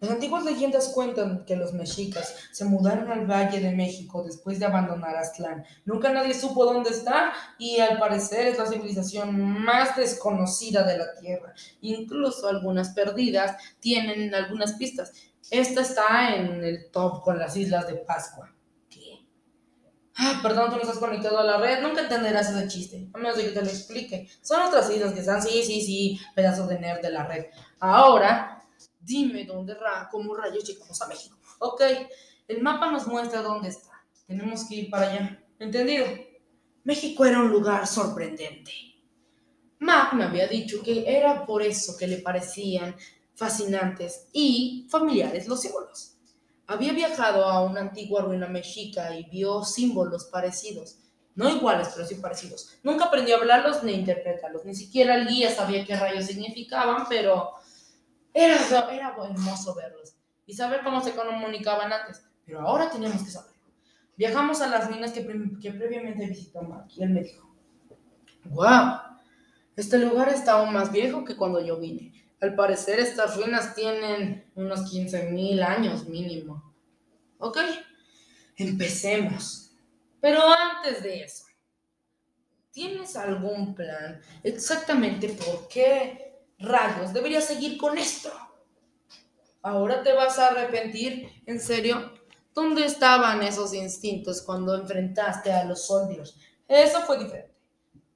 Las 0.00 0.12
antiguas 0.12 0.42
leyendas 0.42 0.88
cuentan 0.94 1.44
que 1.44 1.54
los 1.54 1.74
mexicas 1.74 2.34
se 2.50 2.64
mudaron 2.64 3.12
al 3.12 3.26
Valle 3.26 3.60
de 3.60 3.76
México 3.76 4.24
después 4.24 4.58
de 4.58 4.64
abandonar 4.64 5.16
Aztlán. 5.16 5.66
Nunca 5.84 6.10
nadie 6.10 6.32
supo 6.32 6.64
dónde 6.64 6.88
está 6.88 7.34
y 7.58 7.78
al 7.80 7.98
parecer 7.98 8.46
es 8.46 8.56
la 8.56 8.64
civilización 8.64 9.38
más 9.38 9.96
desconocida 9.96 10.82
de 10.84 10.96
la 10.96 11.14
Tierra. 11.20 11.52
Incluso 11.82 12.48
algunas 12.48 12.94
perdidas 12.94 13.58
tienen 13.80 14.34
algunas 14.34 14.72
pistas. 14.72 15.12
Esta 15.50 15.82
está 15.82 16.36
en 16.36 16.64
el 16.64 16.90
top 16.90 17.22
con 17.22 17.38
las 17.38 17.54
islas 17.54 17.86
de 17.86 17.96
Pascua. 17.96 18.50
Ah, 20.22 20.38
perdón, 20.42 20.68
tú 20.68 20.76
no 20.76 20.82
estás 20.82 20.98
conectado 20.98 21.38
a 21.38 21.44
la 21.44 21.56
red, 21.56 21.80
nunca 21.80 22.02
entenderás 22.02 22.50
ese 22.50 22.68
chiste, 22.68 23.08
a 23.14 23.16
menos 23.16 23.38
de 23.38 23.44
que 23.44 23.50
te 23.52 23.62
lo 23.62 23.70
explique. 23.70 24.28
Son 24.42 24.60
otras 24.60 24.90
islas 24.90 25.14
que 25.14 25.20
están, 25.20 25.40
sí, 25.40 25.62
sí, 25.62 25.80
sí, 25.80 26.20
pedazos 26.34 26.68
de 26.68 26.78
nerd 26.78 27.00
de 27.00 27.10
la 27.10 27.24
red. 27.26 27.46
Ahora, 27.78 28.62
dime 29.00 29.46
dónde, 29.46 29.74
ra 29.74 30.10
cómo 30.12 30.34
rayos 30.34 30.62
llegamos 30.64 31.00
a 31.00 31.08
México. 31.08 31.38
Ok, 31.60 31.80
el 32.48 32.60
mapa 32.60 32.90
nos 32.90 33.06
muestra 33.06 33.40
dónde 33.40 33.70
está. 33.70 34.04
Tenemos 34.26 34.68
que 34.68 34.74
ir 34.74 34.90
para 34.90 35.10
allá. 35.10 35.42
¿Entendido? 35.58 36.04
México 36.84 37.24
era 37.24 37.40
un 37.40 37.50
lugar 37.50 37.86
sorprendente. 37.86 38.72
Mac 39.78 40.12
me 40.12 40.24
había 40.24 40.46
dicho 40.46 40.82
que 40.82 41.16
era 41.16 41.46
por 41.46 41.62
eso 41.62 41.96
que 41.96 42.06
le 42.06 42.18
parecían 42.18 42.94
fascinantes 43.34 44.28
y 44.34 44.86
familiares 44.90 45.48
los 45.48 45.62
símbolos. 45.62 46.18
Había 46.70 46.92
viajado 46.92 47.46
a 47.46 47.64
una 47.64 47.80
antigua 47.80 48.22
ruina 48.22 48.46
mexica 48.46 49.12
y 49.16 49.24
vio 49.24 49.64
símbolos 49.64 50.26
parecidos. 50.26 51.00
No 51.34 51.48
iguales, 51.48 51.90
pero 51.92 52.06
sí 52.06 52.14
parecidos. 52.14 52.78
Nunca 52.84 53.06
aprendió 53.06 53.34
a 53.34 53.38
hablarlos 53.40 53.82
ni 53.82 53.92
a 53.92 53.96
interpretarlos. 53.96 54.64
Ni 54.64 54.76
siquiera 54.76 55.16
el 55.16 55.26
guía 55.26 55.50
sabía 55.50 55.84
qué 55.84 55.96
rayos 55.96 56.26
significaban, 56.26 57.06
pero 57.08 57.54
era, 58.32 58.54
era 58.92 59.16
hermoso 59.24 59.74
verlos 59.74 60.14
y 60.46 60.54
saber 60.54 60.84
cómo 60.84 61.02
se 61.02 61.12
comunicaban 61.12 61.92
antes. 61.92 62.24
Pero 62.46 62.60
ahora 62.60 62.88
teníamos 62.88 63.24
que 63.24 63.30
saberlo. 63.30 63.58
Viajamos 64.16 64.60
a 64.60 64.68
las 64.68 64.86
ruinas 64.86 65.10
que, 65.10 65.26
que 65.60 65.72
previamente 65.72 66.24
visitó 66.24 66.62
Mark 66.62 66.86
y 66.96 67.02
él 67.02 67.10
me 67.10 67.24
dijo, 67.24 67.52
¡Wow! 68.44 69.00
Este 69.74 69.98
lugar 69.98 70.28
está 70.28 70.52
aún 70.52 70.72
más 70.72 70.92
viejo 70.92 71.24
que 71.24 71.36
cuando 71.36 71.60
yo 71.60 71.80
vine. 71.80 72.12
Al 72.40 72.54
parecer 72.54 72.98
estas 72.98 73.36
ruinas 73.36 73.74
tienen 73.74 74.50
unos 74.54 74.90
15.000 74.92 75.62
años 75.62 76.06
mínimo. 76.06 76.74
¿Ok? 77.38 77.58
Empecemos. 78.56 79.72
Pero 80.20 80.40
antes 80.42 81.02
de 81.02 81.22
eso, 81.22 81.44
¿tienes 82.70 83.16
algún 83.16 83.74
plan 83.74 84.20
exactamente 84.42 85.28
por 85.30 85.68
qué 85.68 86.44
rayos 86.58 87.12
deberías 87.12 87.44
seguir 87.44 87.78
con 87.78 87.96
esto? 87.98 88.30
¿Ahora 89.62 90.02
te 90.02 90.12
vas 90.12 90.38
a 90.38 90.48
arrepentir? 90.48 91.42
¿En 91.46 91.60
serio? 91.60 92.12
¿Dónde 92.54 92.84
estaban 92.84 93.42
esos 93.42 93.74
instintos 93.74 94.42
cuando 94.42 94.74
enfrentaste 94.74 95.52
a 95.52 95.64
los 95.64 95.86
soldiers? 95.86 96.36
Eso 96.66 97.00
fue 97.02 97.18
diferente. 97.18 97.54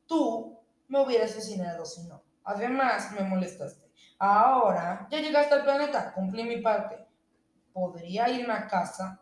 Tú 0.06 0.58
me 0.88 1.00
hubieras 1.00 1.30
asesinado 1.32 1.84
si 1.84 2.02
no. 2.04 2.22
Además, 2.44 3.12
me 3.12 3.22
molestaste. 3.22 3.83
Ahora, 4.26 5.06
ya 5.10 5.20
llegaste 5.20 5.52
al 5.52 5.64
planeta, 5.64 6.10
cumplí 6.14 6.44
mi 6.44 6.62
parte. 6.62 6.96
¿Podría 7.74 8.26
irme 8.30 8.54
a 8.54 8.66
casa? 8.66 9.20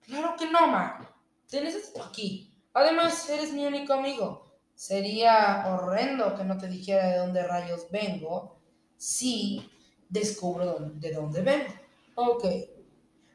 Claro 0.00 0.34
que 0.34 0.50
no, 0.50 0.66
Mac. 0.66 1.12
Te 1.46 1.60
necesito 1.60 2.02
aquí. 2.02 2.50
Además, 2.72 3.28
eres 3.28 3.52
mi 3.52 3.66
único 3.66 3.92
amigo. 3.92 4.50
Sería 4.74 5.66
horrendo 5.66 6.34
que 6.34 6.44
no 6.44 6.56
te 6.56 6.68
dijera 6.68 7.08
de 7.08 7.18
dónde 7.18 7.46
rayos 7.46 7.90
vengo 7.90 8.58
si 8.96 9.70
descubro 10.08 10.78
de 10.94 11.12
dónde 11.12 11.42
vengo. 11.42 11.74
Ok. 12.14 12.44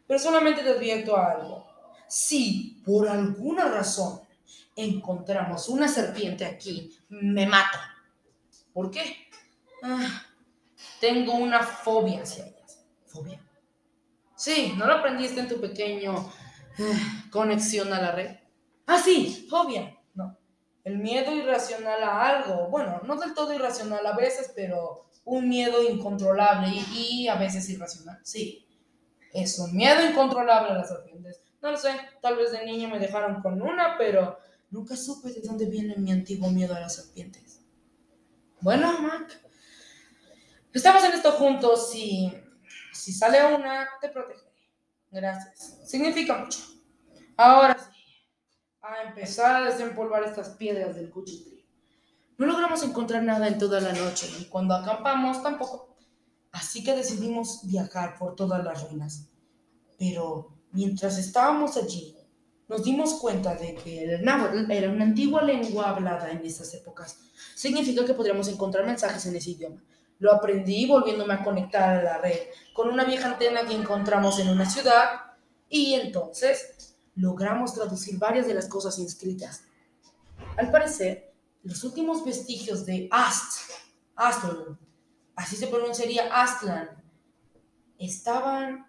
Pero 0.07 0.19
solamente 0.19 0.63
te 0.63 0.71
advierto 0.71 1.15
algo. 1.15 1.67
Si 2.07 2.81
por 2.83 3.07
alguna 3.07 3.69
razón 3.69 4.21
encontramos 4.75 5.69
una 5.69 5.87
serpiente 5.87 6.45
aquí, 6.45 6.97
me 7.09 7.45
mato. 7.45 7.77
¿Por 8.73 8.89
qué? 8.89 9.03
Ah, 9.83 10.23
tengo 10.99 11.33
una 11.33 11.61
fobia 11.61 12.23
hacia 12.23 12.45
ellas. 12.45 12.85
¿Fobia? 13.05 13.41
Sí, 14.35 14.73
¿no 14.77 14.85
lo 14.85 14.95
aprendiste 14.95 15.39
en 15.39 15.47
tu 15.47 15.61
pequeño 15.61 16.31
eh, 16.77 16.97
conexión 17.31 17.93
a 17.93 18.01
la 18.01 18.11
red? 18.11 18.35
Ah, 18.85 18.99
sí, 18.99 19.47
fobia. 19.49 19.97
No. 20.13 20.37
El 20.83 20.97
miedo 20.97 21.33
irracional 21.33 22.03
a 22.03 22.27
algo. 22.27 22.67
Bueno, 22.69 23.01
no 23.05 23.15
del 23.15 23.33
todo 23.33 23.53
irracional 23.53 24.05
a 24.05 24.15
veces, 24.15 24.51
pero 24.55 25.09
un 25.23 25.49
miedo 25.49 25.83
incontrolable 25.83 26.67
y, 26.93 27.27
a 27.27 27.35
veces 27.35 27.69
irracional. 27.69 28.19
Sí. 28.23 28.67
Es 29.33 29.59
un 29.59 29.75
miedo 29.75 30.05
incontrolable 30.05 30.71
a 30.71 30.75
las 30.75 30.89
serpientes. 30.89 31.41
No 31.61 31.71
lo 31.71 31.77
sé, 31.77 31.89
tal 32.21 32.37
vez 32.37 32.51
de 32.51 32.65
niño 32.65 32.89
me 32.89 32.99
dejaron 32.99 33.41
con 33.41 33.61
una, 33.61 33.97
pero 33.97 34.37
nunca 34.69 34.95
supe 34.95 35.29
de 35.31 35.41
dónde 35.41 35.65
viene 35.65 35.95
mi 35.97 36.11
antiguo 36.11 36.49
miedo 36.51 36.75
a 36.75 36.79
las 36.79 36.95
serpientes. 36.95 37.61
Bueno, 38.61 38.99
Mac, 38.99 39.44
Estamos 40.75 41.05
en 41.05 41.13
esto 41.13 41.31
juntos 41.31 41.95
y 41.95 42.33
si 42.91 43.13
sale 43.13 43.55
una, 43.55 43.87
te 44.01 44.09
protegeré. 44.09 44.51
Gracias. 45.09 45.79
Significa 45.85 46.37
mucho. 46.37 46.59
Ahora 47.37 47.77
sí, 47.79 48.03
a 48.81 49.03
empezar 49.07 49.55
a 49.55 49.71
desempolvar 49.71 50.25
estas 50.25 50.49
piedras 50.49 50.97
del 50.97 51.09
cuchitril. 51.11 51.65
No 52.37 52.45
logramos 52.45 52.83
encontrar 52.83 53.23
nada 53.23 53.47
en 53.47 53.57
toda 53.57 53.79
la 53.79 53.93
noche 53.93 54.29
y 54.37 54.49
cuando 54.49 54.75
acampamos 54.75 55.41
tampoco. 55.41 55.95
Así 56.51 56.83
que 56.83 56.93
decidimos 56.93 57.61
viajar 57.63 58.17
por 58.19 58.35
todas 58.35 58.61
las 58.61 58.83
ruinas. 58.83 59.29
Pero 59.97 60.57
mientras 60.73 61.17
estábamos 61.17 61.77
allí, 61.77 62.17
nos 62.67 62.83
dimos 62.83 63.13
cuenta 63.21 63.55
de 63.55 63.75
que 63.75 64.03
el 64.03 64.25
náhuatl 64.25 64.69
era 64.69 64.91
una 64.91 65.05
antigua 65.05 65.41
lengua 65.41 65.91
hablada 65.91 66.29
en 66.31 66.45
esas 66.45 66.73
épocas. 66.73 67.17
Significa 67.55 68.05
que 68.05 68.13
podríamos 68.13 68.49
encontrar 68.49 68.85
mensajes 68.85 69.25
en 69.25 69.37
ese 69.37 69.51
idioma. 69.51 69.81
Lo 70.19 70.33
aprendí 70.33 70.87
volviéndome 70.87 71.33
a 71.33 71.43
conectar 71.43 71.97
a 71.97 72.03
la 72.03 72.17
red 72.19 72.39
con 72.73 72.89
una 72.89 73.03
vieja 73.03 73.27
antena 73.27 73.65
que 73.65 73.75
encontramos 73.75 74.39
en 74.39 74.49
una 74.49 74.69
ciudad 74.69 75.21
y 75.69 75.93
entonces 75.95 76.95
logramos 77.15 77.73
traducir 77.73 78.17
varias 78.17 78.47
de 78.47 78.53
las 78.53 78.67
cosas 78.67 78.99
inscritas. 78.99 79.63
Al 80.57 80.71
parecer, 80.71 81.33
los 81.63 81.83
últimos 81.83 82.23
vestigios 82.23 82.85
de 82.85 83.07
Ast, 83.11 83.71
Astlan, 84.15 84.77
así 85.35 85.55
se 85.55 85.67
pronunciaría 85.67 86.29
Astlan, 86.31 86.89
estaban 87.97 88.85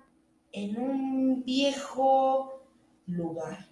en 0.52 0.78
un 0.78 1.44
viejo 1.44 2.62
lugar 3.06 3.68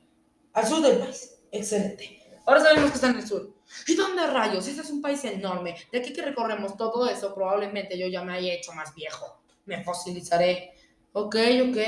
al 0.52 0.66
sur 0.66 0.82
del 0.82 0.98
país. 0.98 1.38
Excelente. 1.50 2.20
Ahora 2.46 2.60
sabemos 2.60 2.90
que 2.90 2.96
está 2.96 3.10
en 3.10 3.16
el 3.16 3.26
sur. 3.26 3.53
¿Y 3.86 3.94
dónde 3.94 4.26
rayos? 4.26 4.66
Ese 4.66 4.80
es 4.80 4.90
un 4.90 5.02
país 5.02 5.24
enorme. 5.24 5.76
De 5.90 5.98
aquí 5.98 6.12
que 6.12 6.22
recorremos 6.22 6.76
todo 6.76 7.08
eso, 7.08 7.34
probablemente 7.34 7.98
yo 7.98 8.06
ya 8.06 8.22
me 8.22 8.34
haya 8.34 8.54
hecho 8.54 8.72
más 8.72 8.94
viejo. 8.94 9.40
Me 9.66 9.82
fosilizaré. 9.82 10.72
Ok, 11.12 11.36
ok. 11.68 11.78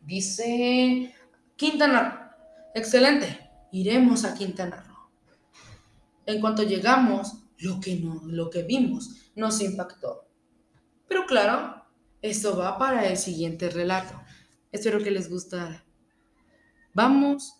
Dice 0.00 1.14
Quintana. 1.56 2.36
Excelente. 2.74 3.50
Iremos 3.72 4.24
a 4.24 4.34
Quintana 4.34 4.82
Roo. 4.82 5.10
En 6.26 6.40
cuanto 6.40 6.62
llegamos, 6.62 7.44
lo 7.58 7.80
que, 7.80 7.96
no, 7.96 8.20
lo 8.24 8.50
que 8.50 8.62
vimos 8.62 9.30
nos 9.34 9.60
impactó. 9.60 10.28
Pero 11.08 11.26
claro, 11.26 11.84
esto 12.22 12.56
va 12.56 12.78
para 12.78 13.06
el 13.08 13.16
siguiente 13.16 13.70
relato. 13.70 14.20
Espero 14.72 15.02
que 15.02 15.10
les 15.10 15.28
gustara. 15.28 15.84
Vamos 16.92 17.56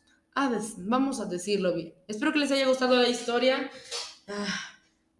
vamos 0.79 1.21
a 1.21 1.27
decirlo 1.27 1.75
bien. 1.75 1.95
Espero 2.09 2.33
que 2.33 2.39
les 2.41 2.51
haya 2.51 2.67
gustado 2.67 2.97
la 2.97 3.09
historia. 3.09 3.71
Ah, 4.29 4.55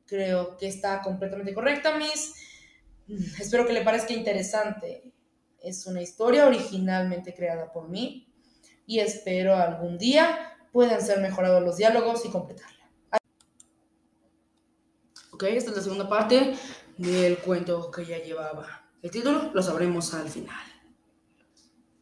creo 0.07 0.57
que 0.57 0.69
está 0.69 1.03
completamente 1.03 1.55
correcta, 1.55 1.97
Miss. 1.97 2.35
Mm, 3.07 3.41
espero 3.41 3.67
que 3.67 3.73
le 3.73 3.83
parezca 3.83 4.13
interesante. 4.13 5.13
Es 5.61 5.87
una 5.87 6.03
historia 6.03 6.47
originalmente 6.47 7.35
creada 7.35 7.73
por 7.73 7.89
mí. 7.89 8.31
y 8.87 8.99
espero 8.99 9.57
algún 9.57 9.97
día 9.97 10.55
puedan 10.71 11.01
ser 11.01 11.21
mejorados 11.21 11.63
los 11.63 11.79
diálogos 11.79 12.25
y 12.27 12.31
completarla. 12.31 12.87
Ok, 15.33 15.45
esta 15.45 15.71
es 15.71 15.77
la 15.77 15.83
segunda 15.83 16.09
parte 16.09 16.55
del 16.99 17.39
cuento 17.39 17.91
que 17.91 18.05
ya 18.05 18.19
llevaba. 18.19 18.85
El 19.03 19.11
título 19.11 19.51
lo 19.53 19.63
sabremos 19.63 20.15
al 20.15 20.29
final. 20.29 20.65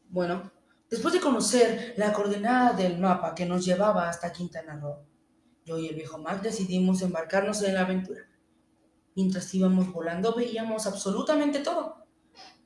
Bueno, 0.09 0.52
después 0.93 1.15
de 1.15 1.21
conocer 1.21 1.95
la 1.97 2.13
coordenada 2.13 2.75
del 2.75 2.99
mapa 2.99 3.35
que 3.35 3.47
nos 3.47 3.65
llevaba 3.65 4.11
hasta 4.11 4.31
Quintana 4.31 4.77
Roo, 4.77 4.99
yo 5.65 5.79
y 5.79 5.89
el 5.89 5.95
viejo 5.95 6.19
Mac 6.19 6.43
decidimos 6.43 7.01
embarcarnos 7.01 7.63
en 7.63 7.77
la 7.77 7.81
aventura. 7.81 8.29
Mientras 9.17 9.55
íbamos 9.55 9.91
volando 9.91 10.35
veíamos 10.35 10.87
absolutamente 10.87 11.61
todo, 11.61 12.05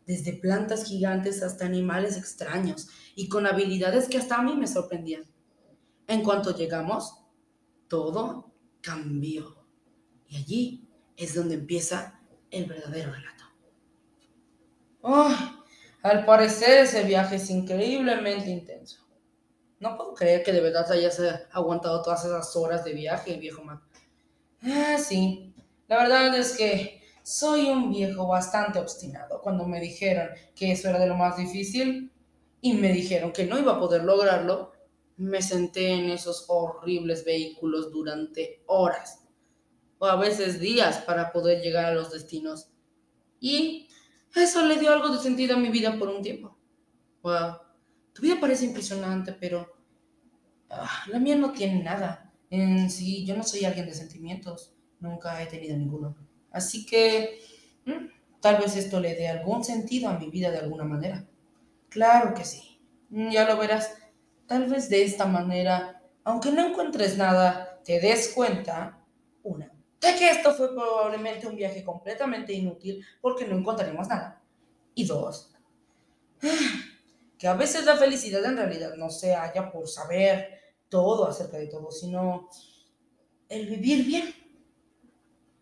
desde 0.07 0.33
plantas 0.33 0.87
gigantes 0.87 1.41
hasta 1.45 1.67
animales 1.67 2.17
extraños 2.17 2.89
y 3.15 3.29
con 3.29 3.47
habilidades 3.47 4.09
que 4.09 4.19
hasta 4.19 4.39
a 4.39 4.43
mí 4.43 4.57
me 4.57 4.67
sorprendían. 4.67 5.23
En 6.09 6.25
cuanto 6.25 6.51
llegamos, 6.51 7.21
todo 7.87 8.53
cambió. 8.81 9.65
Y 10.27 10.37
allí 10.37 10.89
es 11.17 11.37
donde 11.37 11.55
empieza 11.55 12.21
el 12.51 12.67
verdadero 12.67 13.13
relato. 13.13 13.45
Oh, 15.03 15.65
al 16.07 16.25
parecer 16.25 16.85
ese 16.85 17.03
viaje 17.03 17.37
es 17.37 17.51
increíblemente 17.51 18.49
intenso. 18.49 19.05
No 19.81 19.97
puedo 19.97 20.15
creer 20.15 20.43
que 20.43 20.53
de 20.53 20.61
verdad 20.61 20.91
hayas 20.93 21.21
aguantado 21.53 22.03
todas 22.03 22.25
esas 22.25 22.55
horas 22.57 22.85
de 22.85 22.93
viaje, 22.93 23.37
viejo 23.37 23.63
Mac. 23.63 23.83
Ah, 24.63 24.97
sí. 24.99 25.55
La 25.89 25.99
verdad 25.99 26.37
es 26.37 26.57
que 26.57 27.03
soy 27.23 27.69
un 27.69 27.91
viejo 27.91 28.27
bastante 28.27 28.79
obstinado. 28.79 29.41
Cuando 29.43 29.67
me 29.67 29.81
dijeron 29.81 30.29
que 30.55 30.73
eso 30.73 30.89
era 30.89 30.99
de 30.99 31.09
lo 31.09 31.17
más 31.17 31.37
difícil 31.37 32.13
y 32.61 32.73
me 32.75 32.93
dijeron 32.93 33.33
que 33.33 33.45
no 33.45 33.59
iba 33.59 33.73
a 33.73 33.81
poder 33.81 34.05
lograrlo, 34.05 34.73
me 35.17 35.43
senté 35.43 35.91
en 35.91 36.11
esos 36.11 36.45
horribles 36.49 37.25
vehículos 37.25 37.91
durante 37.91 38.63
horas 38.67 39.27
o 39.99 40.07
a 40.07 40.17
veces 40.17 40.61
días 40.61 40.99
para 40.99 41.33
poder 41.33 41.63
llegar 41.63 41.87
a 41.87 41.95
los 41.95 42.13
destinos. 42.13 42.69
Y 43.41 43.89
eso 44.41 44.65
le 44.65 44.77
dio 44.77 44.93
algo 44.93 45.09
de 45.09 45.19
sentido 45.19 45.57
a 45.57 45.59
mi 45.59 45.69
vida 45.69 45.99
por 45.99 46.09
un 46.09 46.23
tiempo. 46.23 46.57
Wow, 47.23 47.59
tu 48.13 48.23
vida 48.23 48.37
parece 48.41 48.65
impresionante, 48.65 49.33
pero 49.33 49.69
ah, 50.71 51.05
la 51.09 51.19
mía 51.19 51.37
no 51.37 51.53
tiene 51.53 51.83
nada. 51.83 52.33
En 52.51 52.91
sí, 52.91 53.25
yo 53.25 53.37
no 53.37 53.43
soy 53.43 53.65
alguien 53.65 53.87
de 53.87 53.95
sentimientos, 53.95 54.75
nunca 55.01 55.43
he 55.43 55.47
tenido 55.47 55.77
ninguno. 55.77 56.17
Así 56.51 56.87
que 56.87 57.41
mm, 57.85 58.41
tal 58.41 58.59
vez 58.59 58.77
esto 58.77 59.01
le 59.01 59.15
dé 59.15 59.29
algún 59.29 59.65
sentido 59.65 60.09
a 60.09 60.19
mi 60.19 60.31
vida 60.31 60.51
de 60.51 60.59
alguna 60.59 60.85
manera. 60.85 61.27
Claro 61.89 62.35
que 62.35 62.45
sí, 62.45 62.81
mm, 63.11 63.31
ya 63.31 63.49
lo 63.49 63.59
verás. 63.59 63.95
Tal 64.47 64.67
vez 64.67 64.89
de 64.89 65.03
esta 65.03 65.27
manera, 65.27 66.03
aunque 66.25 66.53
no 66.53 66.67
encuentres 66.67 67.17
nada, 67.17 67.81
te 67.85 68.01
des 68.01 68.33
cuenta, 68.35 69.05
una, 69.43 69.76
de 70.07 70.19
que 70.19 70.31
esto 70.31 70.55
fue 70.55 70.75
probablemente 70.75 71.47
un 71.47 71.57
viaje 71.57 71.85
completamente 71.85 72.53
inútil 72.53 73.05
porque 73.21 73.47
no 73.47 73.57
encontraremos 73.57 74.09
nada. 74.09 74.43
Y 74.95 75.05
dos, 75.05 75.53
que 77.39 77.49
a 77.49 77.55
veces 77.55 77.85
la 77.85 77.97
felicidad 77.97 78.45
en 78.45 78.57
realidad 78.57 78.95
no 78.97 79.11
se 79.11 79.35
halla 79.35 79.71
por 79.71 79.89
saber 79.89 80.57
todo 80.89 81.27
acerca 81.27 81.59
de 81.59 81.67
todo, 81.67 81.91
sino 81.91 82.49
el 83.49 83.67
vivir 83.67 84.05
bien. 84.07 84.35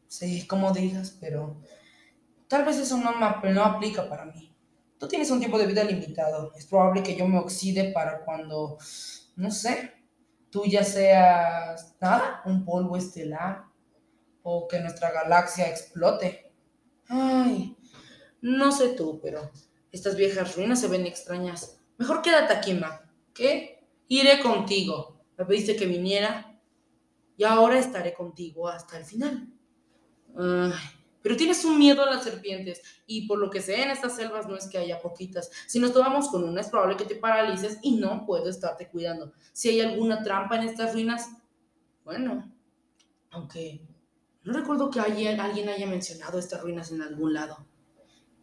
Sí, 0.07 0.47
como 0.47 0.73
digas, 0.73 1.17
pero 1.21 1.57
tal 2.47 2.65
vez 2.65 2.79
eso 2.79 2.97
no, 2.99 3.13
no 3.19 3.65
aplica 3.65 4.09
para 4.09 4.27
mí. 4.27 4.55
Tú 4.99 5.09
tienes 5.09 5.31
un 5.31 5.41
tiempo 5.41 5.59
de 5.59 5.67
vida 5.67 5.83
limitado. 5.83 6.53
Es 6.55 6.67
probable 6.67 7.03
que 7.03 7.17
yo 7.17 7.27
me 7.27 7.39
oxide 7.39 7.93
para 7.93 8.25
cuando, 8.25 8.79
no 9.37 9.51
sé, 9.51 9.93
tú 10.51 10.65
ya 10.65 10.85
seas 10.85 11.97
nada, 12.01 12.43
un 12.47 12.65
polvo 12.65 12.97
estelar 12.97 13.65
o 14.45 14.69
que 14.69 14.79
nuestra 14.79 15.11
galaxia 15.11 15.69
explote. 15.69 16.53
Ay, 17.09 17.77
no 18.41 18.71
sé 18.71 18.91
tú, 18.91 19.19
pero 19.23 19.51
estas 19.91 20.17
viejas 20.17 20.55
ruinas 20.55 20.81
se 20.81 20.89
ven 20.89 21.07
extrañas. 21.07 21.81
Mejor 21.97 22.23
quédate 22.23 22.53
aquí, 22.53 22.75
Ma. 22.75 23.01
¿Qué? 23.33 23.85
Iré 24.07 24.41
contigo. 24.41 25.25
Me 25.37 25.47
pediste 25.47 25.77
que 25.77 25.87
viniera 25.87 26.61
y 27.37 27.45
ahora 27.45 27.79
estaré 27.79 28.13
contigo 28.13 28.69
hasta 28.69 28.99
el 28.99 29.05
final. 29.05 29.49
Ay, 30.37 30.73
pero 31.23 31.39
tienes 31.39 31.65
un 31.65 31.79
miedo 31.79 32.03
a 32.03 32.11
las 32.11 32.23
serpientes 32.23 32.83
y 33.07 33.27
por 33.27 33.39
lo 33.39 33.49
que 33.49 33.63
sé 33.63 33.83
en 33.83 33.91
estas 33.91 34.15
selvas 34.15 34.47
no 34.47 34.57
es 34.57 34.69
que 34.69 34.77
haya 34.77 35.01
poquitas. 35.01 35.51
Si 35.67 35.79
nos 35.79 35.95
tomamos 35.95 36.29
con 36.29 36.45
una 36.45 36.61
es 36.61 36.69
probable 36.69 36.99
que 36.99 37.07
te 37.07 37.17
paralices 37.17 37.79
y 37.81 37.97
no 37.97 38.27
puedo 38.27 38.51
estarte 38.51 38.91
cuidando. 38.91 39.33
Si 39.55 39.71
hay 39.71 39.81
alguna 39.81 40.23
trampa 40.23 40.57
en 40.57 40.69
estas 40.69 40.93
ruinas, 40.93 41.31
bueno, 42.05 42.53
aunque 43.31 43.81
no 44.45 44.53
recuerdo 44.53 44.91
que 44.91 45.01
alguien, 45.01 45.41
haya 45.41 45.87
mencionado 45.87 46.39
estas 46.39 46.61
ruinas 46.61 46.93
en 46.93 47.01
algún 47.01 47.33
lado. 47.33 47.67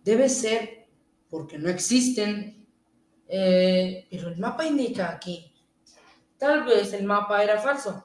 Debe 0.03 0.29
ser 0.29 0.89
porque 1.29 1.59
no 1.59 1.69
existen. 1.69 2.67
Eh, 3.27 4.07
pero 4.09 4.29
el 4.29 4.37
mapa 4.37 4.65
indica 4.65 5.11
aquí. 5.11 5.53
Tal 6.37 6.63
vez 6.63 6.91
el 6.93 7.05
mapa 7.05 7.43
era 7.43 7.61
falso. 7.61 8.03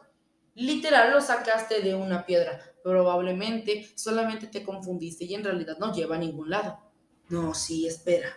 Literal 0.55 1.13
lo 1.13 1.21
sacaste 1.23 1.81
de 1.81 1.95
una 1.95 2.27
piedra. 2.27 2.61
Probablemente 2.85 3.89
solamente 3.97 4.47
te 4.47 4.63
confundiste 4.63 5.25
y 5.25 5.35
en 5.35 5.45
realidad 5.45 5.79
no 5.79 5.93
lleva 5.93 6.17
a 6.17 6.21
ningún 6.21 6.51
lado. 6.51 6.79
No, 7.31 7.55
sí, 7.55 7.87
espera. 7.87 8.29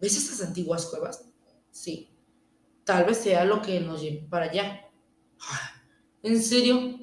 ¿Ves 0.00 0.16
esas 0.16 0.46
antiguas 0.46 0.86
cuevas? 0.86 1.24
Sí. 1.70 2.08
Tal 2.84 3.04
vez 3.04 3.18
sea 3.18 3.44
lo 3.44 3.60
que 3.62 3.80
nos 3.80 4.00
lleve 4.00 4.26
para 4.28 4.46
allá. 4.46 4.90
¿En 6.22 6.42
serio? 6.42 7.01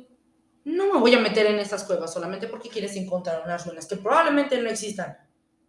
No 0.69 0.93
me 0.93 0.99
voy 0.99 1.13
a 1.15 1.19
meter 1.19 1.47
en 1.47 1.59
esas 1.59 1.83
cuevas 1.83 2.13
solamente 2.13 2.47
porque 2.47 2.69
quieres 2.69 2.95
encontrar 2.95 3.41
unas 3.43 3.65
ruinas 3.65 3.87
que 3.87 3.95
probablemente 3.95 4.61
no 4.61 4.69
existan. 4.69 5.17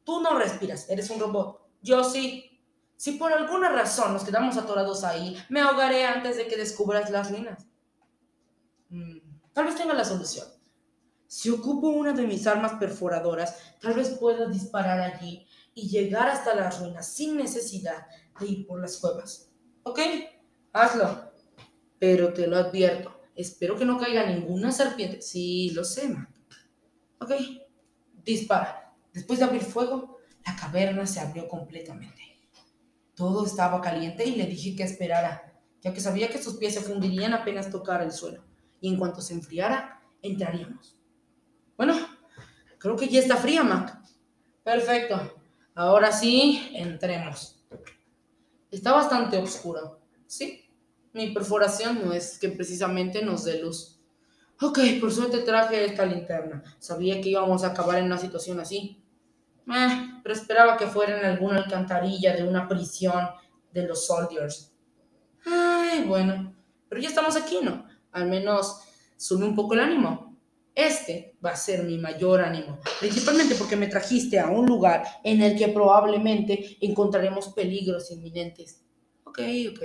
Tú 0.04 0.20
no 0.20 0.38
respiras, 0.38 0.88
eres 0.90 1.08
un 1.10 1.20
robot. 1.20 1.68
Yo 1.80 2.04
sí. 2.04 2.46
Si 2.96 3.12
por 3.12 3.32
alguna 3.32 3.70
razón 3.70 4.12
nos 4.12 4.24
quedamos 4.24 4.58
atorados 4.58 5.04
ahí, 5.04 5.36
me 5.48 5.60
ahogaré 5.60 6.04
antes 6.04 6.36
de 6.36 6.46
que 6.46 6.56
descubras 6.56 7.10
las 7.10 7.30
ruinas. 7.30 7.66
Mm, 8.90 9.18
tal 9.54 9.64
vez 9.64 9.76
tenga 9.76 9.94
la 9.94 10.04
solución. 10.04 10.46
Si 11.26 11.48
ocupo 11.48 11.88
una 11.88 12.12
de 12.12 12.26
mis 12.26 12.46
armas 12.46 12.74
perforadoras, 12.74 13.56
tal 13.80 13.94
vez 13.94 14.10
pueda 14.18 14.46
disparar 14.48 15.00
allí 15.00 15.46
y 15.74 15.88
llegar 15.88 16.28
hasta 16.28 16.54
las 16.54 16.78
ruinas 16.78 17.06
sin 17.06 17.36
necesidad 17.36 18.06
de 18.38 18.46
ir 18.46 18.66
por 18.66 18.80
las 18.80 18.98
cuevas. 18.98 19.50
¿Ok? 19.84 20.00
Hazlo. 20.72 21.32
Pero 21.98 22.34
te 22.34 22.46
lo 22.46 22.58
advierto 22.58 23.19
Espero 23.40 23.76
que 23.76 23.84
no 23.84 23.98
caiga 23.98 24.26
ninguna 24.26 24.70
serpiente. 24.70 25.22
Sí, 25.22 25.70
lo 25.70 25.82
sé, 25.84 26.08
Mac. 26.08 26.28
Ok, 27.20 27.32
dispara. 28.22 28.94
Después 29.12 29.38
de 29.38 29.46
abrir 29.46 29.62
fuego, 29.62 30.18
la 30.46 30.56
caverna 30.56 31.06
se 31.06 31.20
abrió 31.20 31.48
completamente. 31.48 32.20
Todo 33.14 33.44
estaba 33.44 33.80
caliente 33.80 34.24
y 34.26 34.36
le 34.36 34.46
dije 34.46 34.76
que 34.76 34.82
esperara, 34.82 35.60
ya 35.80 35.92
que 35.92 36.00
sabía 36.00 36.28
que 36.28 36.42
sus 36.42 36.56
pies 36.56 36.74
se 36.74 36.80
fundirían 36.80 37.32
apenas 37.32 37.70
tocara 37.70 38.04
el 38.04 38.12
suelo. 38.12 38.44
Y 38.80 38.88
en 38.88 38.98
cuanto 38.98 39.20
se 39.20 39.34
enfriara, 39.34 40.02
entraríamos. 40.22 40.96
Bueno, 41.76 41.94
creo 42.78 42.96
que 42.96 43.08
ya 43.08 43.20
está 43.20 43.36
fría, 43.36 43.62
Mac. 43.62 44.00
Perfecto. 44.62 45.42
Ahora 45.74 46.12
sí, 46.12 46.70
entremos. 46.74 47.64
Está 48.70 48.92
bastante 48.92 49.38
oscuro. 49.38 50.00
¿Sí? 50.26 50.69
Mi 51.12 51.32
perforación 51.32 52.04
no 52.04 52.12
es 52.12 52.38
que 52.38 52.48
precisamente 52.50 53.24
nos 53.24 53.44
dé 53.44 53.60
luz. 53.60 54.00
Ok, 54.60 54.78
por 55.00 55.12
suerte 55.12 55.38
traje 55.38 55.84
esta 55.84 56.04
linterna. 56.04 56.62
Sabía 56.78 57.20
que 57.20 57.30
íbamos 57.30 57.64
a 57.64 57.68
acabar 57.68 57.98
en 57.98 58.04
una 58.04 58.18
situación 58.18 58.60
así. 58.60 59.02
Eh, 59.66 60.20
pero 60.22 60.34
esperaba 60.34 60.76
que 60.76 60.86
fuera 60.86 61.18
en 61.18 61.24
alguna 61.24 61.56
alcantarilla 61.56 62.36
de 62.36 62.46
una 62.46 62.68
prisión 62.68 63.28
de 63.72 63.86
los 63.86 64.06
soldiers. 64.06 64.72
Ay, 65.46 66.04
bueno. 66.04 66.54
Pero 66.88 67.00
ya 67.00 67.08
estamos 67.08 67.36
aquí, 67.36 67.58
¿no? 67.62 67.86
Al 68.12 68.28
menos 68.28 68.82
sube 69.16 69.44
un 69.44 69.54
poco 69.54 69.74
el 69.74 69.80
ánimo. 69.80 70.36
Este 70.74 71.36
va 71.44 71.50
a 71.50 71.56
ser 71.56 71.84
mi 71.84 71.98
mayor 71.98 72.40
ánimo, 72.40 72.78
principalmente 73.00 73.54
porque 73.56 73.76
me 73.76 73.88
trajiste 73.88 74.38
a 74.38 74.48
un 74.48 74.66
lugar 74.66 75.04
en 75.24 75.42
el 75.42 75.58
que 75.58 75.68
probablemente 75.68 76.78
encontraremos 76.80 77.48
peligros 77.48 78.10
inminentes. 78.12 78.82
Ok, 79.24 79.40
ok. 79.72 79.82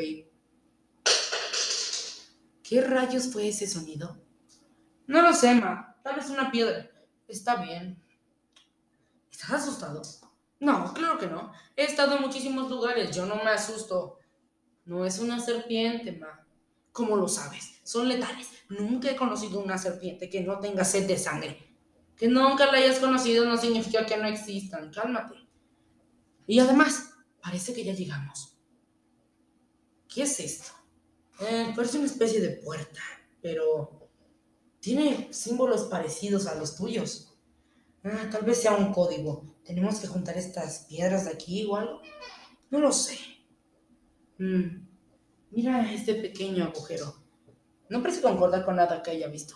¿Qué 2.68 2.82
rayos 2.82 3.32
fue 3.32 3.49
ese 3.49 3.68
sonido? 3.68 4.18
No 5.05 5.22
lo 5.22 5.34
sé, 5.34 5.53
Ma. 5.53 5.97
Tal 6.03 6.16
vez 6.16 6.32
una 6.32 6.49
piedra. 6.49 6.89
Está 7.28 7.57
bien. 7.57 8.01
¿Estás 9.32 9.51
asustado? 9.51 10.01
No, 10.59 10.91
claro 10.95 11.20
que 11.20 11.28
no. 11.28 11.51
He 11.76 11.84
estado 11.84 12.16
en 12.16 12.24
muchísimos 12.24 12.72
lugares. 12.72 13.16
Yo 13.16 13.28
no 13.28 13.36
me 13.36 13.51
asusto. 13.51 14.18
No 14.84 15.05
es 15.05 15.20
una 15.20 15.39
serpiente, 15.39 16.13
Ma. 16.13 16.43
¿Cómo 16.91 17.18
lo 17.18 17.28
sabes? 17.28 17.82
Son 17.84 18.07
letales. 18.07 18.49
Nunca 18.70 19.11
he 19.11 19.16
conocido 19.16 19.59
una 19.59 19.78
serpiente 19.78 20.28
que 20.28 20.41
no 20.41 20.59
tenga 20.59 20.84
sed 20.84 21.07
de 21.07 21.20
sangre. 21.20 21.78
Que 22.18 22.28
nunca 22.28 22.66
la 22.72 22.80
hayas 22.80 22.97
conocido 22.97 23.45
no 23.45 23.57
significa 23.57 24.07
que 24.07 24.18
no 24.18 24.26
existan. 24.26 24.91
Cálmate. 24.91 25.36
Y 26.47 26.57
además, 26.57 27.13
parece 27.43 27.76
que 27.76 27.84
ya 27.84 27.93
llegamos. 27.93 28.57
¿Qué 30.07 30.24
es 30.24 30.39
esto? 30.39 30.85
Eh, 31.42 31.74
parece 31.76 31.98
una 31.98 32.08
especie 32.08 32.42
de 32.42 32.58
puerta, 32.58 33.02
pero 33.42 34.10
tiene 34.80 35.34
símbolos 35.34 35.84
parecidos 35.86 36.48
a 36.48 36.56
los 36.56 36.76
tuyos. 36.76 37.38
Ah, 38.04 38.30
tal 38.32 38.44
vez 38.44 38.62
sea 38.62 38.74
un 38.74 38.94
código. 38.94 39.56
¿Tenemos 39.64 40.00
que 40.00 40.08
juntar 40.08 40.38
estas 40.38 40.86
piedras 40.88 41.26
de 41.26 41.32
aquí 41.32 41.66
o 41.66 41.76
algo? 41.76 42.02
No 42.70 42.80
lo 42.80 42.92
sé. 42.92 43.18
Mm, 44.38 44.88
mira 45.52 45.92
este 45.92 46.16
pequeño 46.16 46.66
agujero. 46.66 47.16
No 47.90 48.02
parece 48.02 48.22
concordar 48.22 48.64
con 48.64 48.76
nada 48.76 49.02
que 49.02 49.12
haya 49.12 49.28
visto. 49.28 49.56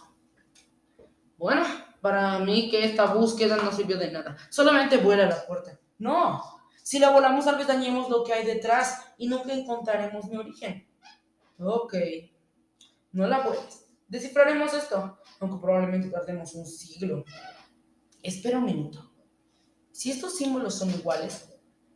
Bueno, 1.38 1.64
para 2.02 2.40
mí 2.40 2.70
que 2.70 2.84
esta 2.84 3.14
búsqueda 3.14 3.58
no 3.58 3.72
sirvió 3.72 3.98
de 3.98 4.12
nada. 4.12 4.36
Solamente 4.50 4.98
vuela 4.98 5.28
la 5.28 5.46
puerta. 5.46 5.80
No. 6.00 6.42
Si 6.82 6.98
la 6.98 7.12
volamos, 7.12 7.46
tal 7.46 7.58
vez 7.58 7.68
dañemos 7.68 8.10
lo 8.10 8.24
que 8.24 8.34
hay 8.34 8.46
detrás 8.46 9.14
y 9.18 9.28
nunca 9.28 9.54
encontraremos 9.54 10.26
mi 10.26 10.38
origen. 10.38 10.89
Ok. 11.60 11.96
No 13.12 13.28
la 13.28 13.42
vuelves. 13.42 13.86
Descifraremos 14.08 14.74
esto, 14.74 15.20
aunque 15.40 15.62
probablemente 15.62 16.10
tardemos 16.10 16.56
un 16.56 16.66
siglo. 16.66 17.26
Espera 18.24 18.58
un 18.58 18.66
minuto. 18.66 19.12
Si 19.92 20.10
estos 20.10 20.38
símbolos 20.38 20.76
son 20.76 20.90
iguales, 20.92 21.50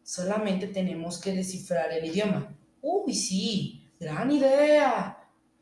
solamente 0.04 0.68
tenemos 0.68 1.20
que 1.20 1.32
descifrar 1.32 1.92
el 1.92 2.06
idioma. 2.06 2.56
Uy, 2.82 3.14
sí, 3.14 3.90
gran 4.00 4.32
idea. 4.32 5.18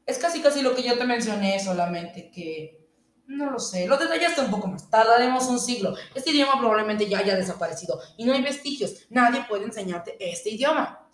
Es 0.05 0.17
casi 0.17 0.41
casi 0.41 0.61
lo 0.61 0.75
que 0.75 0.83
yo 0.83 0.97
te 0.97 1.05
mencioné, 1.05 1.59
solamente 1.59 2.31
que... 2.31 2.79
No 3.27 3.49
lo 3.49 3.59
sé, 3.59 3.87
lo 3.87 3.97
detallaste 3.97 4.41
un 4.41 4.51
poco 4.51 4.67
más. 4.67 4.89
Tardaremos 4.89 5.47
un 5.47 5.59
siglo. 5.59 5.95
Este 6.15 6.31
idioma 6.31 6.59
probablemente 6.59 7.07
ya 7.07 7.19
haya 7.19 7.35
desaparecido 7.35 7.97
y 8.17 8.25
no 8.25 8.33
hay 8.33 8.41
vestigios. 8.41 9.05
Nadie 9.09 9.45
puede 9.47 9.63
enseñarte 9.63 10.17
este 10.19 10.49
idioma. 10.49 11.07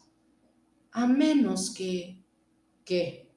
A 0.94 1.06
menos 1.06 1.72
que... 1.72 2.17
¿Qué? 2.88 3.30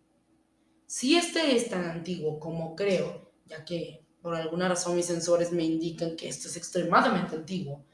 Si 0.87 1.17
este 1.17 1.57
es 1.57 1.69
tan 1.69 1.85
antiguo 1.85 2.39
como 2.39 2.77
creo, 2.77 3.33
ya 3.47 3.65
que 3.65 4.07
por 4.23 4.37
alguna 4.37 4.69
razón 4.69 4.95
mis 4.95 5.07
sensores 5.07 5.51
me 5.51 5.65
indican 5.65 6.15
que 6.15 6.29
esto 6.29 6.47
es 6.47 6.57
extremadamente 6.57 7.35
antiguo, 7.35 7.85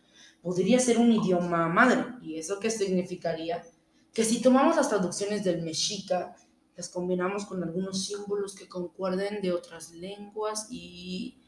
podría 0.42 0.78
ser 0.78 0.98
un 0.98 1.10
idioma 1.10 1.66
madre. 1.68 2.04
¿Y 2.20 2.36
eso 2.36 2.60
qué 2.60 2.70
significaría? 2.70 3.64
Que 4.12 4.22
si 4.22 4.42
tomamos 4.42 4.76
las 4.76 4.90
traducciones 4.90 5.44
del 5.44 5.62
mexica, 5.62 6.36
las 6.76 6.90
combinamos 6.90 7.46
con 7.46 7.62
algunos 7.62 8.04
símbolos 8.04 8.54
que 8.54 8.68
concuerden 8.68 9.40
de 9.40 9.52
otras 9.52 9.92
lenguas 9.92 10.66
y... 10.70 11.38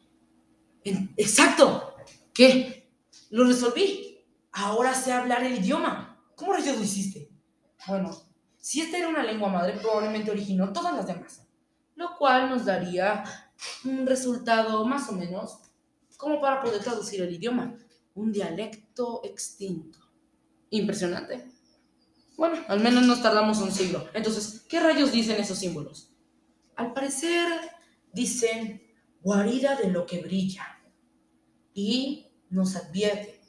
¡Exacto! 1.19 1.97
¿Qué? 2.33 2.89
Lo 3.29 3.45
resolví. 3.45 4.25
Ahora 4.53 4.95
sé 4.95 5.13
hablar 5.13 5.45
el 5.45 5.59
idioma. 5.59 6.25
¿Cómo 6.35 6.55
lo 6.55 6.61
hiciste? 6.61 7.29
Bueno, 7.87 8.28
si 8.69 8.83
esta 8.83 8.99
era 8.99 9.09
una 9.09 9.23
lengua 9.23 9.49
madre, 9.49 9.79
probablemente 9.81 10.31
originó 10.31 10.75
todas 10.75 10.95
las 10.95 11.07
demás, 11.07 11.41
lo 11.95 12.19
cual 12.19 12.51
nos 12.51 12.67
daría 12.67 13.25
un 13.87 14.07
resultado 14.07 14.85
más 14.85 15.09
o 15.09 15.13
menos 15.13 15.61
como 16.19 16.39
para 16.39 16.61
poder 16.61 16.83
traducir 16.83 17.23
el 17.23 17.33
idioma, 17.33 17.75
un 18.15 18.31
dialecto 18.31 19.23
extinto. 19.25 19.99
Impresionante. 20.69 21.51
Bueno, 22.37 22.59
al 22.69 22.81
menos 22.81 23.07
nos 23.07 23.23
tardamos 23.23 23.57
un 23.63 23.73
siglo. 23.73 24.07
Entonces, 24.13 24.67
¿qué 24.69 24.81
rayos 24.81 25.13
dicen 25.13 25.41
esos 25.41 25.59
símbolos? 25.59 26.13
Al 26.77 26.93
parecer 26.93 27.49
dicen 28.13 28.83
guarida 29.23 29.77
de 29.77 29.91
lo 29.91 30.05
que 30.05 30.21
brilla 30.21 30.79
y 31.73 32.27
nos 32.51 32.77
advierte. 32.77 33.41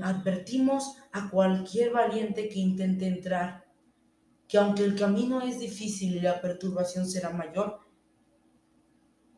Advertimos 0.00 0.94
a 1.10 1.28
cualquier 1.28 1.90
valiente 1.90 2.48
que 2.48 2.60
intente 2.60 3.08
entrar 3.08 3.68
que 4.50 4.58
aunque 4.58 4.82
el 4.82 4.98
camino 4.98 5.40
es 5.40 5.60
difícil 5.60 6.16
y 6.16 6.20
la 6.20 6.40
perturbación 6.40 7.08
será 7.08 7.30
mayor, 7.30 7.78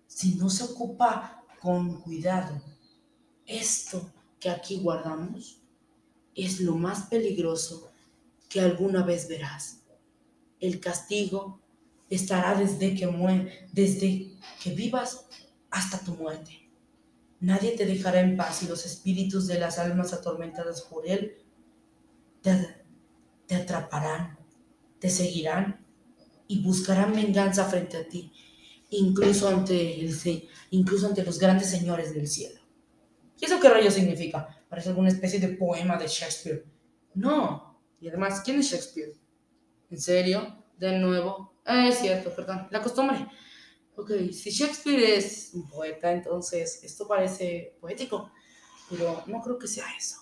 si 0.07 0.37
no 0.37 0.49
se 0.49 0.65
ocupa 0.65 1.45
con 1.61 2.01
cuidado, 2.01 2.63
esto 3.45 4.11
que 4.41 4.49
aquí 4.49 4.79
guardamos 4.79 5.61
es 6.35 6.61
lo 6.61 6.77
más 6.77 7.09
peligroso 7.09 7.93
que 8.49 8.63
alguna 8.63 9.03
vez 9.03 9.29
verás. 9.29 9.83
El 10.59 10.81
castigo 10.81 11.61
estará 12.09 12.55
desde 12.55 12.95
que 12.95 13.07
desde 13.71 14.33
que 14.63 14.75
vivas 14.75 15.27
hasta 15.71 15.99
tu 15.99 16.15
muerte. 16.15 16.71
Nadie 17.39 17.73
te 17.73 17.85
dejará 17.85 18.21
en 18.21 18.39
paz 18.39 18.63
y 18.63 18.67
los 18.67 18.87
espíritus 18.87 19.47
de 19.47 19.59
las 19.59 19.79
almas 19.79 20.15
atormentadas 20.15 20.81
por 20.81 21.07
él 21.07 21.37
te 22.41 23.55
atraparán, 23.55 24.42
te 25.03 25.11
seguirán 25.11 25.85
y 26.47 26.63
buscarán 26.63 27.13
venganza 27.13 27.65
frente 27.67 27.97
a 27.97 28.09
ti 28.09 28.33
incluso 28.93 29.49
ante, 29.49 30.01
el, 30.01 30.49
incluso 30.71 31.07
ante 31.07 31.25
los 31.25 31.39
grandes 31.39 31.71
señores 31.71 32.15
del 32.15 32.29
cielo. 32.29 32.61
¿Y 33.39 33.45
eso 33.45 33.59
qué 33.61 33.69
rayo 33.69 33.91
significa? 33.91 34.65
¿Parece 34.69 34.91
alguna 34.91 35.09
especie 35.09 35.41
de 35.41 35.49
poema 35.49 35.97
de 35.97 36.07
Shakespeare? 36.07 36.65
No. 37.15 37.81
Y 38.01 38.09
además, 38.09 38.43
¿quién 38.45 38.61
es 38.61 38.67
Shakespeare? 38.67 39.13
¿En 39.91 40.01
serio? 40.01 40.65
De 40.79 40.99
nuevo. 40.99 41.55
Ah, 41.65 41.89
es 41.89 41.99
cierto, 41.99 42.35
perdón. 42.35 42.69
La 42.71 42.83
costumbre. 42.83 43.27
Ok, 43.97 44.11
si 44.33 44.51
Shakespeare 44.51 45.17
es 45.17 45.51
un 45.55 45.69
poeta, 45.69 46.13
entonces 46.13 46.83
esto 46.83 47.07
parece 47.07 47.77
poético, 47.81 48.31
pero 48.89 49.23
no 49.27 49.41
creo 49.41 49.59
que 49.59 49.67
sea 49.67 49.87
eso. 49.99 50.17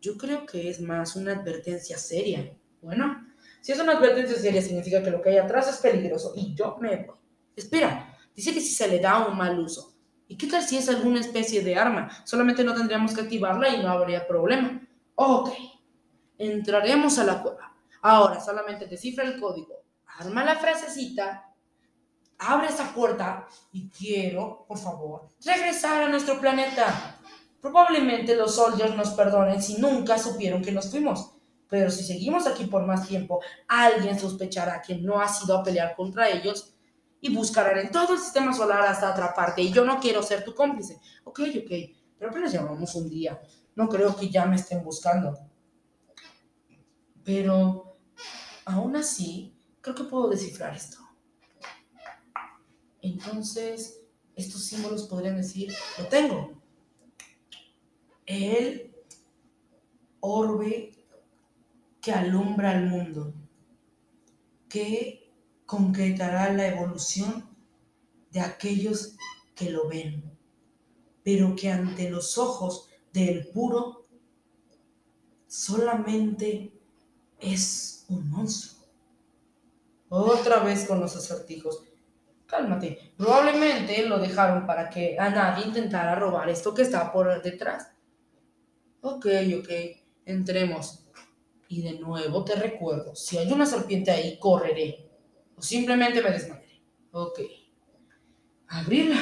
Yo 0.00 0.16
creo 0.16 0.46
que 0.46 0.68
es 0.68 0.80
más 0.80 1.16
una 1.16 1.32
advertencia 1.32 1.98
seria. 1.98 2.56
Bueno, 2.82 3.26
si 3.64 3.72
es 3.72 3.80
una 3.80 3.92
advertencia 3.92 4.36
seria, 4.36 4.60
significa 4.60 5.02
que 5.02 5.10
lo 5.10 5.22
que 5.22 5.30
hay 5.30 5.38
atrás 5.38 5.66
es 5.70 5.78
peligroso 5.78 6.34
y 6.36 6.54
yo 6.54 6.76
me 6.82 6.96
voy. 6.96 7.16
Espera, 7.56 8.14
dice 8.36 8.52
que 8.52 8.60
si 8.60 8.74
se 8.74 8.86
le 8.86 8.98
da 8.98 9.26
un 9.26 9.38
mal 9.38 9.58
uso. 9.58 9.94
¿Y 10.28 10.36
qué 10.36 10.46
tal 10.48 10.62
si 10.62 10.76
es 10.76 10.86
alguna 10.90 11.20
especie 11.20 11.64
de 11.64 11.74
arma? 11.74 12.10
Solamente 12.26 12.62
no 12.62 12.74
tendríamos 12.74 13.14
que 13.14 13.22
activarla 13.22 13.70
y 13.70 13.82
no 13.82 13.88
habría 13.88 14.28
problema. 14.28 14.86
Ok, 15.14 15.48
entraremos 16.36 17.18
a 17.18 17.24
la 17.24 17.40
cueva. 17.40 17.74
Ahora 18.02 18.38
solamente 18.38 18.84
descifra 18.84 19.24
el 19.24 19.40
código, 19.40 19.76
arma 20.18 20.44
la 20.44 20.56
frasecita, 20.56 21.50
abre 22.40 22.66
esa 22.66 22.92
puerta 22.92 23.48
y 23.72 23.88
quiero, 23.88 24.66
por 24.68 24.76
favor, 24.76 25.28
regresar 25.42 26.02
a 26.02 26.08
nuestro 26.10 26.38
planeta. 26.38 27.18
Probablemente 27.62 28.36
los 28.36 28.56
soldiers 28.56 28.94
nos 28.94 29.12
perdonen 29.12 29.62
si 29.62 29.78
nunca 29.78 30.18
supieron 30.18 30.60
que 30.60 30.70
nos 30.70 30.90
fuimos. 30.90 31.33
Pero 31.68 31.90
si 31.90 32.04
seguimos 32.04 32.46
aquí 32.46 32.66
por 32.66 32.86
más 32.86 33.08
tiempo, 33.08 33.40
alguien 33.68 34.18
sospechará 34.18 34.82
que 34.82 34.96
no 34.96 35.20
ha 35.20 35.28
sido 35.28 35.56
a 35.56 35.62
pelear 35.62 35.94
contra 35.96 36.28
ellos 36.28 36.74
y 37.20 37.34
buscarán 37.34 37.78
en 37.78 37.90
todo 37.90 38.14
el 38.14 38.20
sistema 38.20 38.52
solar 38.52 38.82
hasta 38.82 39.08
atraparte. 39.08 39.62
Y 39.62 39.72
yo 39.72 39.84
no 39.84 39.98
quiero 39.98 40.22
ser 40.22 40.44
tu 40.44 40.54
cómplice. 40.54 41.00
Ok, 41.24 41.40
ok, 41.40 41.70
pero 42.18 42.30
apenas 42.30 42.52
llevamos 42.52 42.94
un 42.94 43.08
día. 43.08 43.40
No 43.74 43.88
creo 43.88 44.14
que 44.14 44.28
ya 44.28 44.44
me 44.44 44.56
estén 44.56 44.84
buscando. 44.84 45.34
Pero 47.24 47.96
aún 48.66 48.96
así, 48.96 49.56
creo 49.80 49.94
que 49.94 50.04
puedo 50.04 50.28
descifrar 50.28 50.76
esto. 50.76 50.98
Entonces, 53.00 54.02
estos 54.34 54.64
símbolos 54.64 55.04
podrían 55.04 55.36
decir, 55.36 55.72
lo 55.98 56.06
tengo. 56.06 56.62
El 58.26 58.94
orbe 60.20 60.93
que 62.04 62.12
alumbra 62.12 62.72
al 62.72 62.86
mundo, 62.86 63.32
que 64.68 65.32
concretará 65.64 66.52
la 66.52 66.66
evolución 66.66 67.48
de 68.30 68.40
aquellos 68.40 69.16
que 69.54 69.70
lo 69.70 69.88
ven, 69.88 70.22
pero 71.22 71.56
que 71.56 71.70
ante 71.70 72.10
los 72.10 72.36
ojos 72.36 72.90
del 73.12 73.48
puro 73.48 74.04
solamente 75.46 76.72
es 77.40 78.04
un 78.08 78.28
monstruo. 78.28 78.84
Otra 80.10 80.58
vez 80.58 80.86
con 80.86 81.00
los 81.00 81.16
acertijos. 81.16 81.84
Cálmate, 82.46 83.14
probablemente 83.16 84.06
lo 84.06 84.18
dejaron 84.18 84.66
para 84.66 84.90
que 84.90 85.18
a 85.18 85.30
nadie 85.30 85.66
intentara 85.66 86.14
robar 86.14 86.50
esto 86.50 86.74
que 86.74 86.82
está 86.82 87.10
por 87.10 87.42
detrás. 87.42 87.92
Ok, 89.00 89.26
ok, 89.58 89.68
entremos. 90.26 91.03
Y 91.68 91.82
de 91.82 91.98
nuevo 91.98 92.44
te 92.44 92.54
recuerdo, 92.54 93.14
si 93.14 93.38
hay 93.38 93.50
una 93.52 93.66
serpiente 93.66 94.10
ahí, 94.10 94.38
correré. 94.38 95.08
O 95.56 95.62
simplemente 95.62 96.22
me 96.22 96.30
desmayaré. 96.30 96.82
Ok. 97.12 97.40
Abrirla. 98.68 99.20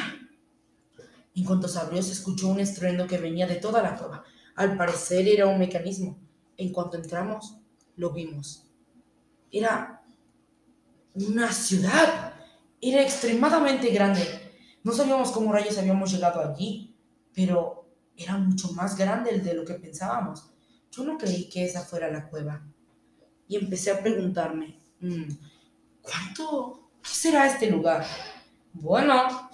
En 1.35 1.45
cuanto 1.45 1.69
se 1.69 1.79
abrió, 1.79 2.03
se 2.03 2.13
escuchó 2.13 2.49
un 2.49 2.61
estruendo 2.61 3.07
que 3.07 3.19
venía 3.19 3.47
de 3.47 3.57
toda 3.57 3.83
la 3.83 3.97
cueva. 3.97 4.25
Al 4.55 4.77
parecer 4.77 5.27
era 5.29 5.47
un 5.47 5.59
mecanismo. 5.59 6.19
En 6.57 6.73
cuanto 6.73 6.97
entramos, 6.97 7.57
lo 7.97 8.11
vimos. 8.11 8.71
Era 9.51 10.03
una 11.15 11.53
ciudad. 11.53 12.35
Era 12.81 13.03
extremadamente 13.03 13.91
grande. 13.91 14.23
No 14.83 14.93
sabíamos 14.93 15.31
cómo 15.31 15.53
rayos 15.53 15.79
habíamos 15.79 16.13
llegado 16.13 16.41
allí, 16.41 16.97
pero 17.33 17.87
era 18.17 18.37
mucho 18.37 18.73
más 18.73 18.97
grande 18.97 19.39
de 19.39 19.55
lo 19.55 19.65
que 19.65 19.75
pensábamos. 19.75 20.52
Yo 20.93 21.05
no 21.05 21.17
creí 21.17 21.49
que 21.49 21.65
esa 21.65 21.83
fuera 21.83 22.11
la 22.11 22.29
cueva. 22.29 22.63
y 23.49 23.57
empecé 23.57 23.91
a 23.91 24.03
preguntarme, 24.03 24.79
mm, 25.01 25.29
¿cuánto? 26.01 26.91
¿Qué 27.03 27.11
será 27.11 27.47
este 27.47 27.71
lugar? 27.71 28.07
Bueno, 28.73 29.51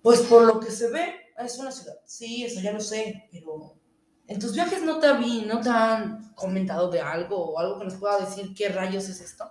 pues 0.00 0.20
por 0.22 0.44
lo 0.44 0.58
que 0.58 0.70
se 0.70 0.88
ve, 0.88 1.14
es 1.36 1.58
una 1.58 1.70
ciudad. 1.70 1.96
Sí, 2.06 2.44
eso 2.44 2.60
ya 2.60 2.72
lo 2.72 2.80
sé, 2.80 3.28
pero 3.30 3.78
en 4.26 4.38
tus 4.38 4.54
viajes 4.54 4.82
no 4.82 4.98
te, 4.98 5.12
vi, 5.18 5.42
no 5.42 5.60
te 5.60 5.68
han 5.68 6.32
comentado 6.34 6.90
de 6.90 7.00
algo 7.00 7.36
o 7.36 7.58
algo 7.58 7.78
que 7.78 7.84
nos 7.84 7.96
pueda 7.96 8.18
decir 8.20 8.54
qué 8.54 8.68
rayos 8.68 9.08
es 9.08 9.20
esto. 9.20 9.50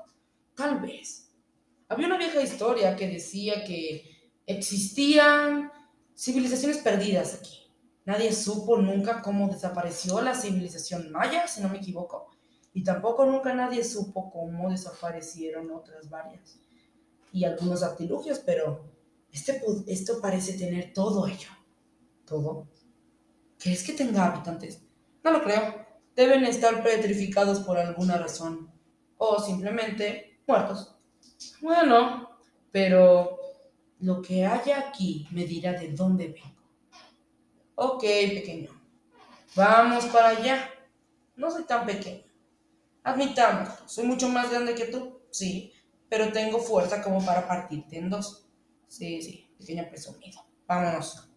Tal 0.56 0.80
vez. 0.80 1.32
Había 1.90 2.08
una 2.08 2.18
vieja 2.18 2.42
historia 2.42 2.96
que 2.96 3.08
decía 3.08 3.64
que 3.64 4.32
existían 4.48 5.72
civilizaciones 6.16 6.80
perdidas 6.80 7.36
aquí. 7.36 7.67
Nadie 8.08 8.32
supo 8.32 8.78
nunca 8.78 9.22
cómo 9.22 9.50
desapareció 9.50 10.22
la 10.22 10.34
civilización 10.34 11.12
maya, 11.12 11.46
si 11.46 11.60
no 11.60 11.68
me 11.68 11.80
equivoco. 11.80 12.32
Y 12.74 12.82
tampoco 12.82 13.26
nunca 13.26 13.54
nadie 13.54 13.84
supo 13.84 14.32
cómo 14.32 14.70
desaparecieron 14.70 15.70
otras 15.72 16.10
varias. 16.10 16.58
Y 17.34 17.44
algunos 17.44 17.84
artilugios, 17.84 18.40
pero 18.40 18.86
este, 19.30 19.62
esto 19.88 20.22
parece 20.22 20.54
tener 20.54 20.94
todo 20.94 21.28
ello. 21.28 21.50
¿Todo? 22.26 22.70
¿Crees 23.60 23.84
que 23.84 23.92
tenga 23.92 24.28
habitantes? 24.28 24.82
No 25.22 25.32
lo 25.32 25.44
creo. 25.44 25.86
Deben 26.16 26.46
estar 26.46 26.82
petrificados 26.82 27.60
por 27.60 27.78
alguna 27.78 28.18
razón. 28.18 28.72
O 29.18 29.38
simplemente 29.38 30.40
muertos. 30.48 30.96
Bueno, 31.60 32.30
pero 32.72 33.38
lo 34.00 34.22
que 34.22 34.46
haya 34.46 34.80
aquí 34.80 35.28
me 35.32 35.44
dirá 35.44 35.74
de 35.74 35.92
dónde 35.92 36.30
vengo. 36.30 36.57
Ok, 37.80 38.02
pequeño. 38.02 38.72
Vamos 39.56 40.06
para 40.06 40.30
allá. 40.30 40.68
No 41.36 41.52
soy 41.52 41.64
tan 41.66 41.86
pequeño. 41.86 42.24
Admitamos, 43.04 43.70
soy 43.86 44.06
mucho 44.08 44.28
más 44.30 44.50
grande 44.50 44.74
que 44.74 44.86
tú, 44.86 45.20
sí, 45.30 45.72
pero 46.10 46.32
tengo 46.32 46.58
fuerza 46.58 47.04
como 47.04 47.24
para 47.24 47.48
partirte 47.48 48.00
en 48.00 48.10
dos. 48.10 48.48
Sí, 48.88 49.22
sí, 49.22 49.48
pequeño 49.60 49.88
presumido. 49.90 50.42
Vámonos. 50.66 51.30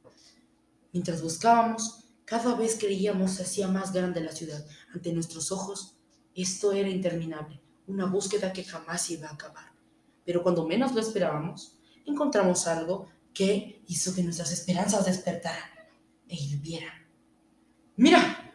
Mientras 0.95 1.21
buscábamos, 1.21 2.07
cada 2.25 2.55
vez 2.55 2.79
creíamos 2.81 3.33
se 3.33 3.43
hacía 3.43 3.69
más 3.69 3.93
grande 3.93 4.23
la 4.23 4.33
ciudad. 4.33 4.65
Ante 4.95 5.13
nuestros 5.13 5.53
ojos, 5.53 5.99
esto 6.35 6.73
era 6.73 6.89
interminable, 6.89 7.61
una 7.87 8.07
búsqueda 8.07 8.55
que 8.55 8.65
jamás 8.65 9.11
iba 9.11 9.29
a 9.29 9.35
acabar. 9.35 9.75
Pero 10.25 10.43
cuando 10.43 10.67
menos 10.67 10.95
lo 10.95 11.03
esperábamos, 11.03 11.77
encontramos 12.07 12.67
algo 12.67 13.11
que 13.35 13.85
hizo 13.89 14.15
que 14.15 14.23
nuestras 14.23 14.53
esperanzas 14.53 15.05
despertaran 15.05 15.80
e 16.31 16.37
hirvieran. 16.37 17.07
¡Mira! 17.97 18.55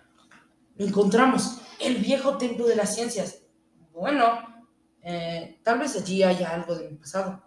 Encontramos, 0.77 1.59
el 1.79 1.97
viejo 1.97 2.37
templo 2.37 2.65
de 2.65 2.75
las 2.75 2.95
ciencias. 2.95 3.43
Bueno, 3.93 4.39
eh, 5.01 5.59
tal 5.63 5.79
vez 5.79 5.95
allí 5.95 6.23
haya 6.23 6.49
algo 6.49 6.75
de 6.75 6.89
mi 6.89 6.97
pasado. 6.97 7.43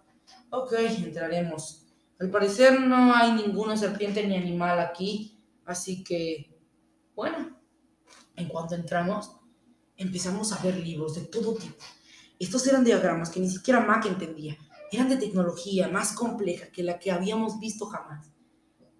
Ok, 0.50 0.72
entraremos. 0.72 1.86
Al 2.20 2.30
parecer 2.30 2.80
no 2.80 3.14
hay 3.14 3.32
ninguna 3.32 3.76
serpiente 3.76 4.26
ni 4.26 4.36
animal 4.36 4.80
aquí, 4.80 5.38
así 5.64 6.02
que, 6.02 6.56
bueno, 7.14 7.60
en 8.36 8.48
cuanto 8.48 8.74
entramos, 8.74 9.36
empezamos 9.96 10.52
a 10.52 10.62
ver 10.62 10.76
libros 10.76 11.14
de 11.14 11.22
todo 11.22 11.54
tipo. 11.54 11.84
Estos 12.38 12.66
eran 12.66 12.84
diagramas 12.84 13.30
que 13.30 13.40
ni 13.40 13.50
siquiera 13.50 13.80
Mac 13.80 14.06
entendía. 14.06 14.56
Eran 14.90 15.08
de 15.08 15.16
tecnología 15.16 15.88
más 15.88 16.12
compleja 16.12 16.68
que 16.68 16.82
la 16.82 16.98
que 16.98 17.10
habíamos 17.10 17.58
visto 17.60 17.86
jamás. 17.86 18.32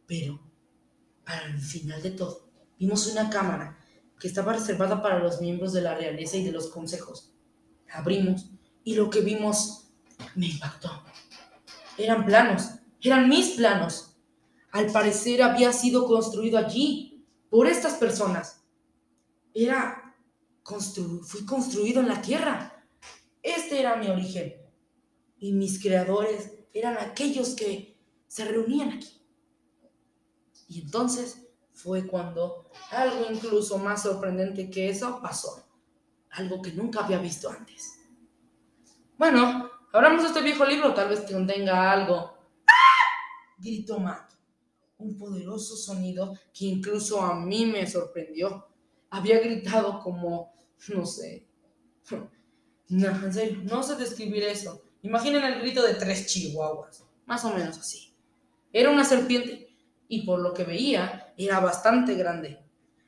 Pero, 0.06 0.40
al 1.28 1.58
final 1.60 2.02
de 2.02 2.10
todo, 2.12 2.48
vimos 2.78 3.06
una 3.06 3.30
cámara 3.30 3.78
que 4.18 4.28
estaba 4.28 4.52
reservada 4.52 5.02
para 5.02 5.18
los 5.18 5.40
miembros 5.40 5.72
de 5.72 5.82
la 5.82 5.94
realeza 5.94 6.36
y 6.36 6.44
de 6.44 6.52
los 6.52 6.68
consejos. 6.68 7.32
La 7.86 7.98
abrimos 7.98 8.50
y 8.82 8.94
lo 8.94 9.10
que 9.10 9.20
vimos 9.20 9.90
me 10.34 10.46
impactó. 10.46 10.90
Eran 11.96 12.24
planos, 12.24 12.70
eran 13.00 13.28
mis 13.28 13.50
planos. 13.50 14.16
Al 14.72 14.90
parecer 14.90 15.42
había 15.42 15.72
sido 15.72 16.06
construido 16.06 16.58
allí, 16.58 17.24
por 17.50 17.66
estas 17.66 17.94
personas. 17.94 18.62
Era 19.54 20.14
fui 21.24 21.46
construido 21.46 22.00
en 22.00 22.08
la 22.08 22.20
tierra. 22.20 22.84
Este 23.42 23.80
era 23.80 23.96
mi 23.96 24.08
origen. 24.08 24.54
Y 25.38 25.52
mis 25.52 25.80
creadores 25.80 26.52
eran 26.74 26.98
aquellos 26.98 27.50
que 27.50 27.96
se 28.26 28.44
reunían 28.44 28.90
aquí. 28.90 29.17
Y 30.68 30.82
entonces 30.82 31.48
fue 31.72 32.06
cuando 32.06 32.70
algo 32.90 33.26
incluso 33.30 33.78
más 33.78 34.02
sorprendente 34.02 34.70
que 34.70 34.90
eso 34.90 35.20
pasó. 35.22 35.64
Algo 36.30 36.60
que 36.60 36.72
nunca 36.72 37.04
había 37.04 37.18
visto 37.18 37.48
antes. 37.48 37.98
Bueno, 39.16 39.70
abramos 39.92 40.24
este 40.24 40.42
viejo 40.42 40.64
libro, 40.64 40.92
tal 40.92 41.08
vez 41.08 41.20
contenga 41.20 41.90
algo. 41.90 42.34
¡Ah! 42.66 43.56
Gritó 43.58 43.98
Matt. 43.98 44.32
Un 44.98 45.16
poderoso 45.16 45.76
sonido 45.76 46.34
que 46.52 46.66
incluso 46.66 47.22
a 47.22 47.34
mí 47.34 47.64
me 47.64 47.86
sorprendió. 47.86 48.66
Había 49.10 49.40
gritado 49.40 50.00
como, 50.00 50.54
no 50.88 51.06
sé. 51.06 51.46
No, 52.90 53.08
en 53.08 53.34
serio, 53.34 53.58
no 53.64 53.82
sé 53.82 53.96
describir 53.96 54.44
eso. 54.44 54.82
Imaginen 55.02 55.44
el 55.44 55.60
grito 55.60 55.82
de 55.82 55.92
tres 55.92 56.26
chihuahuas. 56.26 57.04
Más 57.26 57.44
o 57.44 57.52
menos 57.52 57.76
así. 57.76 58.14
Era 58.72 58.88
una 58.88 59.04
serpiente 59.04 59.67
y 60.08 60.24
por 60.24 60.40
lo 60.40 60.54
que 60.54 60.64
veía 60.64 61.32
era 61.36 61.60
bastante 61.60 62.14
grande. 62.14 62.64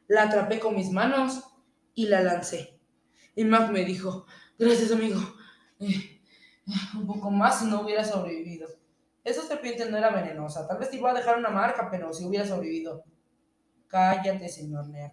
La 0.07 0.25
atrapé 0.25 0.61
con 0.61 0.77
mis 0.77 0.91
manos 0.91 1.43
y 1.95 2.07
la 2.07 2.23
lancé. 2.23 2.79
Y 3.35 3.45
Mac 3.45 3.71
me 3.71 3.85
dijo, 3.85 4.27
gracias 4.59 4.93
amigo, 4.93 5.21
eh, 5.81 5.89
eh, 5.89 6.73
un 6.95 7.07
poco 7.07 7.31
más 7.31 7.63
no 7.63 7.81
hubiera 7.81 8.05
sobrevivido. 8.05 8.69
Esa 9.25 9.43
serpiente 9.43 9.91
no 9.91 9.97
era 9.97 10.11
venenosa, 10.11 10.67
tal 10.67 10.79
vez 10.79 10.91
te 10.91 10.97
iba 10.97 11.11
a 11.11 11.15
dejar 11.15 11.39
una 11.39 11.51
marca, 11.51 11.89
pero 11.91 12.13
si 12.13 12.25
hubiera 12.25 12.47
sobrevivido. 12.47 13.05
Cállate, 13.89 14.49
señor 14.49 14.89
Nerd. 14.89 15.13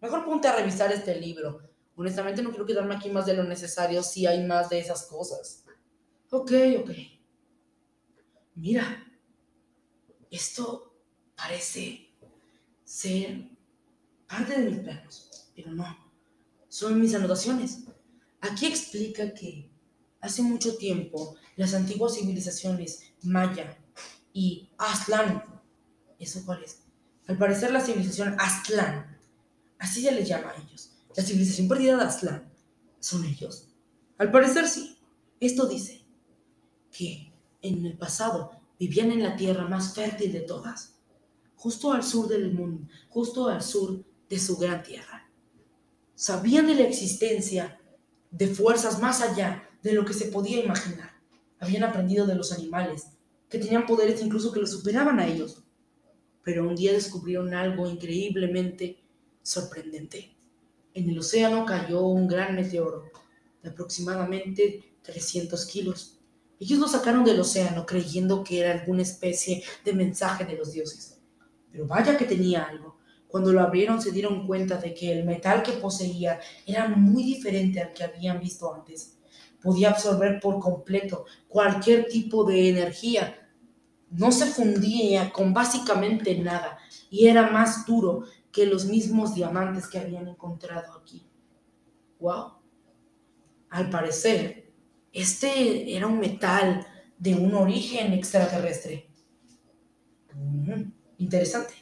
Mejor 0.00 0.24
ponte 0.24 0.48
a 0.48 0.56
revisar 0.56 0.92
este 0.92 1.16
libro. 1.16 1.62
Honestamente 1.96 2.42
no 2.42 2.50
quiero 2.50 2.66
quedarme 2.66 2.94
aquí 2.94 3.10
más 3.10 3.26
de 3.26 3.34
lo 3.34 3.44
necesario 3.44 4.02
si 4.02 4.26
hay 4.26 4.46
más 4.46 4.68
de 4.70 4.78
esas 4.78 5.06
cosas. 5.06 5.64
Ok, 6.30 6.52
ok. 6.80 6.90
Mira, 8.54 9.04
esto 10.30 10.89
parece 11.40 12.08
ser 12.84 13.48
parte 14.28 14.60
de 14.60 14.70
mis 14.70 14.80
planos, 14.80 15.30
pero 15.54 15.70
no, 15.72 15.96
son 16.68 17.00
mis 17.00 17.14
anotaciones. 17.14 17.84
Aquí 18.40 18.66
explica 18.66 19.32
que 19.32 19.70
hace 20.20 20.42
mucho 20.42 20.76
tiempo 20.76 21.36
las 21.56 21.74
antiguas 21.74 22.14
civilizaciones 22.14 23.12
maya 23.22 23.78
y 24.32 24.68
Aztlán, 24.76 25.42
¿eso 26.18 26.42
cuál 26.44 26.62
es? 26.62 26.82
Al 27.26 27.38
parecer 27.38 27.70
la 27.72 27.80
civilización 27.80 28.36
Aztlán, 28.38 29.18
así 29.78 30.02
se 30.02 30.12
les 30.12 30.28
llama 30.28 30.50
a 30.50 30.60
ellos, 30.60 30.92
la 31.16 31.22
civilización 31.22 31.68
perdida 31.68 31.96
de 31.96 32.04
Aztlán, 32.04 32.52
¿son 32.98 33.24
ellos? 33.24 33.68
Al 34.18 34.30
parecer 34.30 34.68
sí. 34.68 34.96
Esto 35.40 35.66
dice 35.66 36.04
que 36.92 37.32
en 37.62 37.86
el 37.86 37.96
pasado 37.96 38.50
vivían 38.78 39.10
en 39.10 39.22
la 39.22 39.36
tierra 39.36 39.66
más 39.66 39.94
fértil 39.94 40.32
de 40.32 40.40
todas 40.40 40.99
justo 41.60 41.92
al 41.92 42.02
sur 42.02 42.26
del 42.26 42.54
mundo, 42.54 42.88
justo 43.10 43.48
al 43.48 43.62
sur 43.62 44.02
de 44.30 44.38
su 44.38 44.56
gran 44.56 44.82
tierra. 44.82 45.30
Sabían 46.14 46.66
de 46.66 46.74
la 46.74 46.84
existencia 46.84 47.78
de 48.30 48.46
fuerzas 48.46 48.98
más 48.98 49.20
allá 49.20 49.68
de 49.82 49.92
lo 49.92 50.06
que 50.06 50.14
se 50.14 50.28
podía 50.28 50.64
imaginar. 50.64 51.10
Habían 51.58 51.84
aprendido 51.84 52.26
de 52.26 52.34
los 52.34 52.52
animales, 52.52 53.08
que 53.50 53.58
tenían 53.58 53.84
poderes 53.84 54.22
incluso 54.22 54.52
que 54.52 54.60
los 54.60 54.70
superaban 54.70 55.20
a 55.20 55.26
ellos. 55.26 55.62
Pero 56.42 56.66
un 56.66 56.76
día 56.76 56.94
descubrieron 56.94 57.52
algo 57.52 57.86
increíblemente 57.86 59.04
sorprendente. 59.42 60.34
En 60.94 61.10
el 61.10 61.18
océano 61.18 61.66
cayó 61.66 62.06
un 62.06 62.26
gran 62.26 62.54
meteoro 62.56 63.04
de 63.62 63.68
aproximadamente 63.68 64.94
300 65.02 65.66
kilos. 65.66 66.18
Ellos 66.58 66.78
lo 66.78 66.88
sacaron 66.88 67.22
del 67.22 67.38
océano 67.38 67.84
creyendo 67.84 68.44
que 68.44 68.60
era 68.60 68.72
alguna 68.72 69.02
especie 69.02 69.62
de 69.84 69.92
mensaje 69.92 70.46
de 70.46 70.56
los 70.56 70.72
dioses. 70.72 71.19
Pero 71.70 71.86
vaya 71.86 72.16
que 72.16 72.24
tenía 72.24 72.64
algo. 72.64 72.98
Cuando 73.26 73.52
lo 73.52 73.60
abrieron 73.60 74.02
se 74.02 74.10
dieron 74.10 74.46
cuenta 74.46 74.76
de 74.76 74.92
que 74.92 75.12
el 75.12 75.24
metal 75.24 75.62
que 75.62 75.72
poseía 75.72 76.40
era 76.66 76.88
muy 76.88 77.22
diferente 77.22 77.80
al 77.80 77.92
que 77.92 78.04
habían 78.04 78.40
visto 78.40 78.74
antes. 78.74 79.18
Podía 79.62 79.90
absorber 79.90 80.40
por 80.40 80.58
completo 80.58 81.26
cualquier 81.46 82.06
tipo 82.06 82.44
de 82.44 82.70
energía. 82.70 83.48
No 84.10 84.32
se 84.32 84.46
fundía 84.46 85.32
con 85.32 85.54
básicamente 85.54 86.36
nada 86.38 86.78
y 87.08 87.28
era 87.28 87.50
más 87.50 87.86
duro 87.86 88.24
que 88.50 88.66
los 88.66 88.86
mismos 88.86 89.34
diamantes 89.34 89.86
que 89.86 89.98
habían 89.98 90.26
encontrado 90.26 90.92
aquí. 90.94 91.24
¡Wow! 92.18 92.54
Al 93.68 93.88
parecer, 93.90 94.72
este 95.12 95.96
era 95.96 96.08
un 96.08 96.18
metal 96.18 96.84
de 97.18 97.34
un 97.34 97.54
origen 97.54 98.12
extraterrestre. 98.12 99.08
Interesante. 101.20 101.74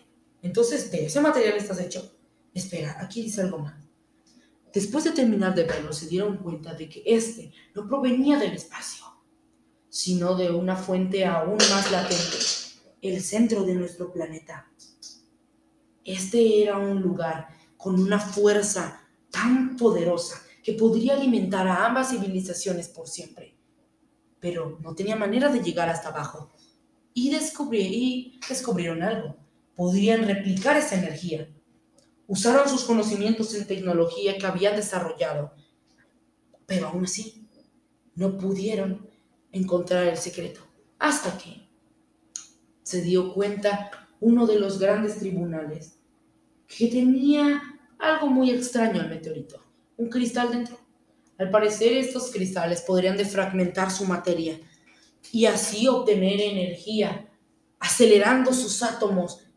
Entonces, 0.43 0.91
de 0.91 1.07
ese 1.07 1.21
material 1.21 1.57
estás 1.57 1.81
hecho. 1.81 2.13
Espera, 2.53 2.97
aquí 3.01 3.23
dice 3.23 3.41
algo 3.41 3.61
más. 3.61 3.75
Después 4.73 5.05
de 5.05 5.13
terminar 5.13 5.55
de 5.55 5.63
verlo, 5.63 5.93
se 5.93 6.09
dieron 6.09 6.39
cuenta 6.39 6.75
de 6.75 6.89
que 6.89 7.03
este 7.07 7.53
no 7.75 7.87
provenía 7.87 8.37
del 8.37 8.53
espacio, 8.53 9.05
sino 9.89 10.35
de 10.35 10.51
una 10.51 10.77
fuente 10.77 11.25
aún 11.25 11.57
más 11.57 11.91
latente, 11.91 12.37
el 13.01 13.23
centro 13.23 13.63
de 13.63 13.75
nuestro 13.75 14.13
planeta. 14.13 14.71
Este 16.05 16.63
era 16.63 16.77
un 16.77 17.01
lugar 17.01 17.49
con 17.77 17.99
una 18.01 18.19
fuerza 18.19 19.09
tan 19.31 19.77
poderosa 19.77 20.43
que 20.65 20.73
podría 20.73 21.15
alimentar 21.15 21.67
a 21.69 21.87
ambas 21.87 22.11
civilizaciones 22.11 22.89
por 22.89 23.07
siempre. 23.07 23.57
Pero 24.41 24.79
no 24.83 24.97
tenía 24.97 25.15
manera 25.15 25.49
de 25.49 25.63
llegar 25.63 25.89
hasta 25.89 26.09
abajo. 26.09 26.51
Y, 27.15 27.31
descubrieron 27.31 29.03
algo. 29.03 29.37
Podrían 29.75 30.27
replicar 30.27 30.77
esa 30.77 30.97
energía 30.97 31.49
usaron 32.29 32.69
sus 32.69 32.85
conocimientos 32.85 33.55
en 33.55 33.67
tecnología 33.67 34.37
que 34.39 34.47
habían 34.47 34.77
desarrollado, 34.77 35.51
pero 36.67 36.89
aún 36.89 37.05
así 37.05 37.49
no 38.15 38.37
pudieron 38.37 39.09
encontrar 39.51 40.07
el 40.07 40.19
secreto, 40.19 40.61
hasta 40.99 41.37
que 41.39 41.67
se 42.83 43.01
dio 43.01 43.33
cuenta 43.33 43.91
uno 44.21 44.47
de 44.47 44.61
los 44.61 44.79
grandes 44.79 45.19
tribunales 45.19 45.99
que 46.67 46.89
tenía 46.89 47.63
algo 47.99 48.29
muy 48.29 48.51
extraño 48.51 49.01
al 49.01 49.09
meteorito, 49.09 49.65
un 49.97 50.11
cristal 50.11 50.51
dentro. 50.51 50.79
Al 51.39 51.51
parecer 51.51 51.93
estos 51.95 52.31
cristales 52.31 52.83
podrían 52.83 53.17
defragmentar 53.17 53.91
su 53.91 54.05
materia 54.05 54.61
y 55.33 55.47
así 55.47 55.89
obtener 55.89 56.41
energía, 56.41 57.29
acelerando 57.79 58.53
sus 58.53 58.83
átomos 58.83 59.49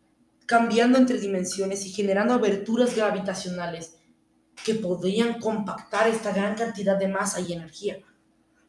cambiando 0.52 0.98
entre 0.98 1.18
dimensiones 1.18 1.86
y 1.86 1.92
generando 1.92 2.34
aberturas 2.34 2.94
gravitacionales 2.94 3.96
que 4.66 4.76
podrían 4.76 5.40
compactar 5.40 6.10
esta 6.10 6.34
gran 6.34 6.56
cantidad 6.56 7.00
de 7.00 7.08
masa 7.08 7.40
y 7.40 7.54
energía. 7.54 8.00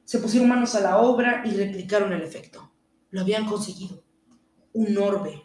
Se 0.04 0.20
pusieron 0.20 0.48
manos 0.48 0.76
a 0.76 0.80
la 0.80 0.98
obra 0.98 1.42
y 1.44 1.50
replicaron 1.50 2.12
el 2.12 2.22
efecto. 2.22 2.70
Lo 3.10 3.22
habían 3.22 3.46
conseguido. 3.46 4.00
Un 4.74 4.96
orbe. 4.96 5.42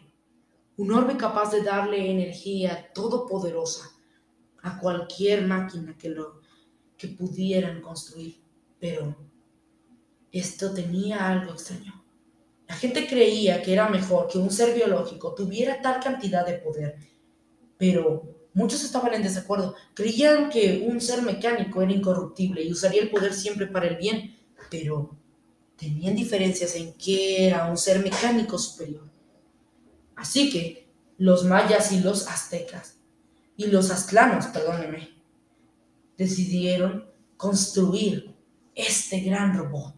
Un 0.76 0.92
orbe 0.92 1.16
capaz 1.16 1.50
de 1.50 1.64
darle 1.64 2.08
energía 2.08 2.88
todopoderosa 2.94 3.90
a 4.62 4.78
cualquier 4.78 5.44
máquina 5.44 5.98
que 5.98 6.10
lo 6.10 6.40
que 6.96 7.08
pudieran 7.08 7.82
construir. 7.82 8.40
Pero 8.78 9.16
esto 10.32 10.72
tenía 10.72 11.28
algo 11.28 11.52
extraño. 11.52 12.04
La 12.68 12.74
gente 12.74 13.06
creía 13.06 13.62
que 13.62 13.72
era 13.72 13.88
mejor 13.88 14.28
que 14.28 14.38
un 14.38 14.50
ser 14.50 14.74
biológico 14.74 15.34
tuviera 15.34 15.80
tal 15.80 16.00
cantidad 16.00 16.44
de 16.44 16.54
poder, 16.54 16.96
pero 17.78 18.48
muchos 18.52 18.84
estaban 18.84 19.14
en 19.14 19.22
desacuerdo. 19.22 19.74
Creían 19.94 20.50
que 20.50 20.86
un 20.86 21.00
ser 21.00 21.22
mecánico 21.22 21.80
era 21.80 21.92
incorruptible 21.92 22.62
y 22.62 22.72
usaría 22.72 23.02
el 23.02 23.10
poder 23.10 23.32
siempre 23.32 23.66
para 23.66 23.88
el 23.88 23.96
bien, 23.96 24.36
pero 24.70 25.16
tenían 25.76 26.14
diferencias 26.14 26.74
en 26.76 26.92
que 26.94 27.46
era 27.46 27.70
un 27.70 27.78
ser 27.78 28.00
mecánico 28.00 28.58
superior. 28.58 29.08
Así 30.14 30.50
que 30.50 30.88
los 31.16 31.44
mayas 31.44 31.90
y 31.92 32.00
los 32.00 32.28
aztecas, 32.28 32.96
y 33.56 33.66
los 33.66 33.90
aztlanos, 33.90 34.46
perdóneme, 34.46 35.08
decidieron 36.16 37.10
construir 37.36 38.34
este 38.74 39.20
gran 39.20 39.56
robot 39.56 39.97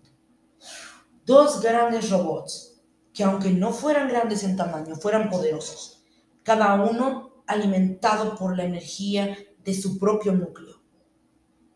dos 1.30 1.60
grandes 1.60 2.10
robots 2.10 2.82
que 3.14 3.22
aunque 3.22 3.50
no 3.50 3.72
fueran 3.72 4.08
grandes 4.08 4.42
en 4.42 4.56
tamaño, 4.56 4.96
fueran 4.96 5.30
poderosos, 5.30 6.02
cada 6.42 6.74
uno 6.82 7.44
alimentado 7.46 8.34
por 8.34 8.56
la 8.56 8.64
energía 8.64 9.36
de 9.62 9.74
su 9.74 9.96
propio 9.96 10.32
núcleo. 10.32 10.82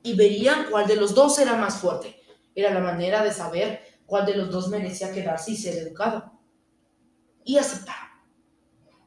Y 0.02 0.16
verían 0.16 0.66
cuál 0.70 0.88
de 0.88 0.96
los 0.96 1.14
dos 1.14 1.38
era 1.38 1.55
más 1.55 1.76
fuerte. 1.76 2.16
Era 2.52 2.74
la 2.74 2.80
manera 2.80 3.22
de 3.22 3.32
saber 3.32 3.80
cuál 4.07 4.26
de 4.26 4.36
los 4.36 4.50
dos 4.50 4.68
merecía 4.68 5.12
quedarse 5.12 5.52
y 5.52 5.57
ser 5.57 5.78
educado. 5.78 6.32
Y 7.44 7.57
aceptar. 7.57 7.94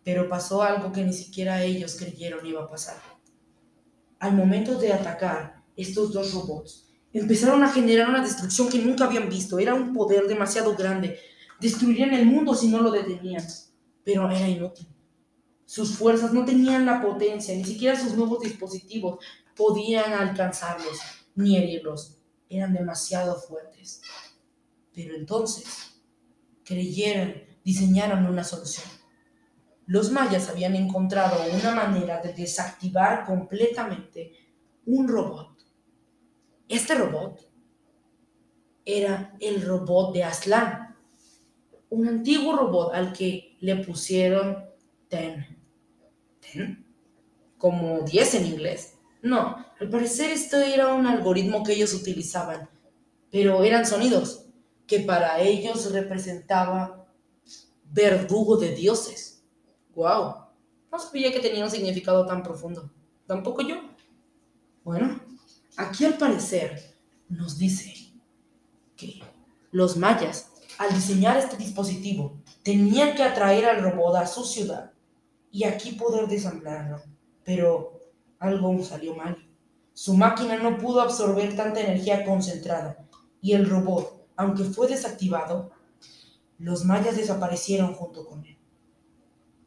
Pero 0.06 0.30
pasó 0.30 0.64
algo 0.64 0.94
que 0.94 1.04
ni 1.04 1.14
siquiera 1.14 1.62
ellos 1.62 1.98
creyeron 1.98 2.46
iba 2.46 2.64
a 2.64 2.70
pasar. 2.70 2.96
Al 4.20 4.34
momento 4.34 4.76
de 4.76 4.94
atacar 4.94 5.64
estos 5.76 6.14
dos 6.14 6.34
robots, 6.34 6.87
empezaron 7.14 7.64
a 7.64 7.70
generar 7.70 8.10
una 8.10 8.22
destrucción 8.22 8.70
que 8.70 8.80
nunca 8.80 9.06
habían 9.06 9.30
visto. 9.30 9.60
Era 9.60 9.74
un 9.74 9.94
poder 9.94 10.28
demasiado 10.28 10.76
grande. 10.76 11.20
Destruirían 11.60 12.14
el 12.14 12.26
mundo 12.26 12.54
si 12.54 12.68
no 12.68 12.82
lo 12.82 12.92
detenían. 12.92 13.44
Pero 14.04 14.30
era 14.30 14.48
inútil. 14.48 14.88
Sus 15.66 15.98
fuerzas 15.98 16.32
no 16.34 16.46
tenían 16.46 16.86
la 16.86 17.02
potencia, 17.02 17.54
ni 17.54 17.66
siquiera 17.66 18.00
sus 18.00 18.14
nuevos 18.14 18.40
dispositivos 18.40 19.24
podían 19.56 20.14
alcanzarlos 20.14 20.98
ni 21.36 21.58
herirlos. 21.58 22.20
Eran 22.50 22.74
demasiado 22.74 23.36
fuertes. 23.36 24.02
Pero 24.94 25.16
entonces 25.16 26.02
creyeron, 26.64 27.34
diseñaron 27.64 28.26
una 28.26 28.44
solución. 28.44 28.86
Los 29.88 30.12
mayas 30.12 30.50
habían 30.50 30.76
encontrado 30.76 31.38
una 31.54 31.74
manera 31.74 32.22
de 32.22 32.34
desactivar 32.34 33.26
completamente 33.26 34.34
un 34.86 35.08
robot 35.08 35.57
este 36.68 36.96
robot 36.96 37.48
era 38.86 39.36
el 39.40 39.62
robot 39.62 40.14
de 40.14 40.24
Aslan, 40.24 40.96
un 41.90 42.08
antiguo 42.08 42.56
robot 42.56 42.94
al 42.94 43.14
que 43.14 43.58
le 43.60 43.78
pusieron 43.78 44.66
Ten. 45.10 45.46
¿Ten? 46.40 46.86
Como 47.58 48.02
10 48.02 48.36
en 48.36 48.46
inglés. 48.46 48.98
No, 49.22 49.66
al 49.80 49.90
parecer 49.90 50.32
esto 50.32 50.58
era 50.58 50.94
un 50.94 51.06
algoritmo 51.06 51.64
que 51.64 51.74
ellos 51.74 51.94
utilizaban, 51.94 52.70
pero 53.32 53.64
eran 53.64 53.86
sonidos 53.86 54.46
que 54.86 55.00
para 55.02 55.40
ellos 55.42 55.92
representaba 55.92 57.08
verdugo 57.92 58.58
de 58.58 58.76
dioses. 58.76 59.44
¡Wow! 59.96 60.36
No 60.92 61.00
sabía 61.00 61.32
que 61.32 61.40
tenía 61.40 61.64
un 61.64 61.72
significado 61.72 62.26
tan 62.26 62.44
profundo. 62.44 62.90
Tampoco 63.26 63.62
yo. 63.62 63.76
Bueno, 64.84 65.20
Aquí 65.78 66.06
al 66.06 66.18
parecer 66.18 66.98
nos 67.30 67.60
dice 67.60 67.94
que 68.96 69.22
los 69.70 69.96
mayas, 69.96 70.52
al 70.80 70.92
diseñar 70.92 71.38
este 71.38 71.56
dispositivo, 71.56 72.42
tenían 72.64 73.16
que 73.16 73.22
atraer 73.22 73.66
al 73.66 73.84
robot 73.84 74.16
a 74.16 74.26
su 74.26 74.44
ciudad 74.44 74.92
y 75.52 75.66
aquí 75.66 75.92
poder 75.92 76.28
desamblarlo. 76.28 77.00
Pero 77.44 78.00
algo 78.40 78.84
salió 78.84 79.16
mal. 79.16 79.38
Su 79.94 80.16
máquina 80.16 80.58
no 80.58 80.80
pudo 80.80 81.00
absorber 81.00 81.56
tanta 81.56 81.80
energía 81.80 82.26
concentrada 82.26 83.08
y 83.40 83.54
el 83.54 83.70
robot, 83.70 84.28
aunque 84.36 84.64
fue 84.64 84.88
desactivado, 84.88 85.72
los 86.58 86.86
mayas 86.86 87.18
desaparecieron 87.18 87.94
junto 87.94 88.26
con 88.26 88.44
él. 88.44 88.58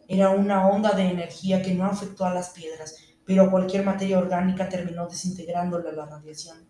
Era 0.09 0.31
una 0.31 0.69
onda 0.69 0.91
de 0.91 1.05
energía 1.05 1.63
que 1.63 1.73
no 1.73 1.85
afectó 1.85 2.25
a 2.25 2.35
las 2.35 2.51
piedras, 2.51 2.97
pero 3.31 3.49
cualquier 3.49 3.85
materia 3.85 4.18
orgánica 4.18 4.68
terminó 4.68 5.07
desintegrándola 5.07 5.93
la 5.93 6.05
radiación. 6.05 6.66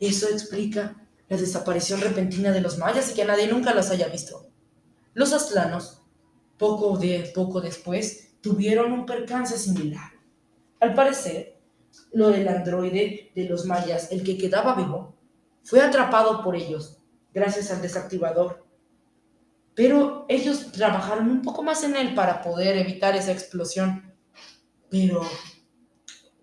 Eso 0.00 0.26
explica 0.30 0.96
la 1.28 1.36
desaparición 1.36 2.00
repentina 2.00 2.50
de 2.50 2.62
los 2.62 2.78
mayas 2.78 3.10
y 3.10 3.14
que 3.14 3.26
nadie 3.26 3.46
nunca 3.46 3.74
los 3.74 3.90
haya 3.90 4.08
visto. 4.08 4.46
Los 5.12 5.34
astlanos, 5.34 6.00
poco, 6.56 6.96
de, 6.96 7.30
poco 7.34 7.60
después, 7.60 8.30
tuvieron 8.40 8.90
un 8.90 9.04
percance 9.04 9.58
similar. 9.58 10.12
Al 10.80 10.94
parecer, 10.94 11.60
lo 12.14 12.30
del 12.30 12.48
androide 12.48 13.30
de 13.34 13.44
los 13.44 13.66
mayas, 13.66 14.12
el 14.12 14.24
que 14.24 14.38
quedaba 14.38 14.74
vivo, 14.74 15.14
fue 15.62 15.82
atrapado 15.82 16.42
por 16.42 16.56
ellos, 16.56 17.02
gracias 17.34 17.70
al 17.70 17.82
desactivador. 17.82 18.64
Pero 19.74 20.24
ellos 20.30 20.72
trabajaron 20.72 21.28
un 21.28 21.42
poco 21.42 21.62
más 21.62 21.84
en 21.84 21.96
él 21.96 22.14
para 22.14 22.40
poder 22.40 22.78
evitar 22.78 23.14
esa 23.14 23.32
explosión. 23.32 24.13
Pero 24.94 25.22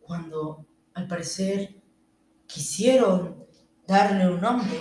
cuando 0.01 0.67
al 0.93 1.07
parecer 1.07 1.81
quisieron 2.45 3.47
darle 3.87 4.27
un 4.27 4.41
nombre, 4.41 4.77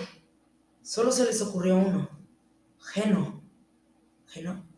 solo 0.82 1.12
se 1.12 1.24
les 1.24 1.40
ocurrió 1.40 1.76
uno, 1.76 2.10
Geno. 2.80 3.44
Geno. 4.26 4.68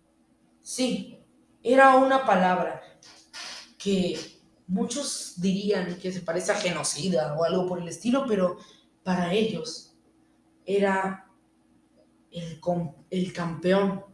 Sí, 0.61 1.19
era 1.63 1.97
una 1.97 2.27
palabra 2.27 2.83
que 3.79 4.19
muchos 4.67 5.41
dirían 5.41 5.99
que 5.99 6.13
se 6.13 6.21
parece 6.21 6.53
a 6.53 6.57
genocida 6.57 7.35
o 7.39 7.45
algo 7.45 7.67
por 7.67 7.81
el 7.81 7.89
estilo, 7.89 8.27
pero 8.29 8.59
para 9.03 9.33
ellos 9.33 9.97
era 10.67 11.31
el, 12.31 12.61
el 13.09 13.33
campeón, 13.33 14.05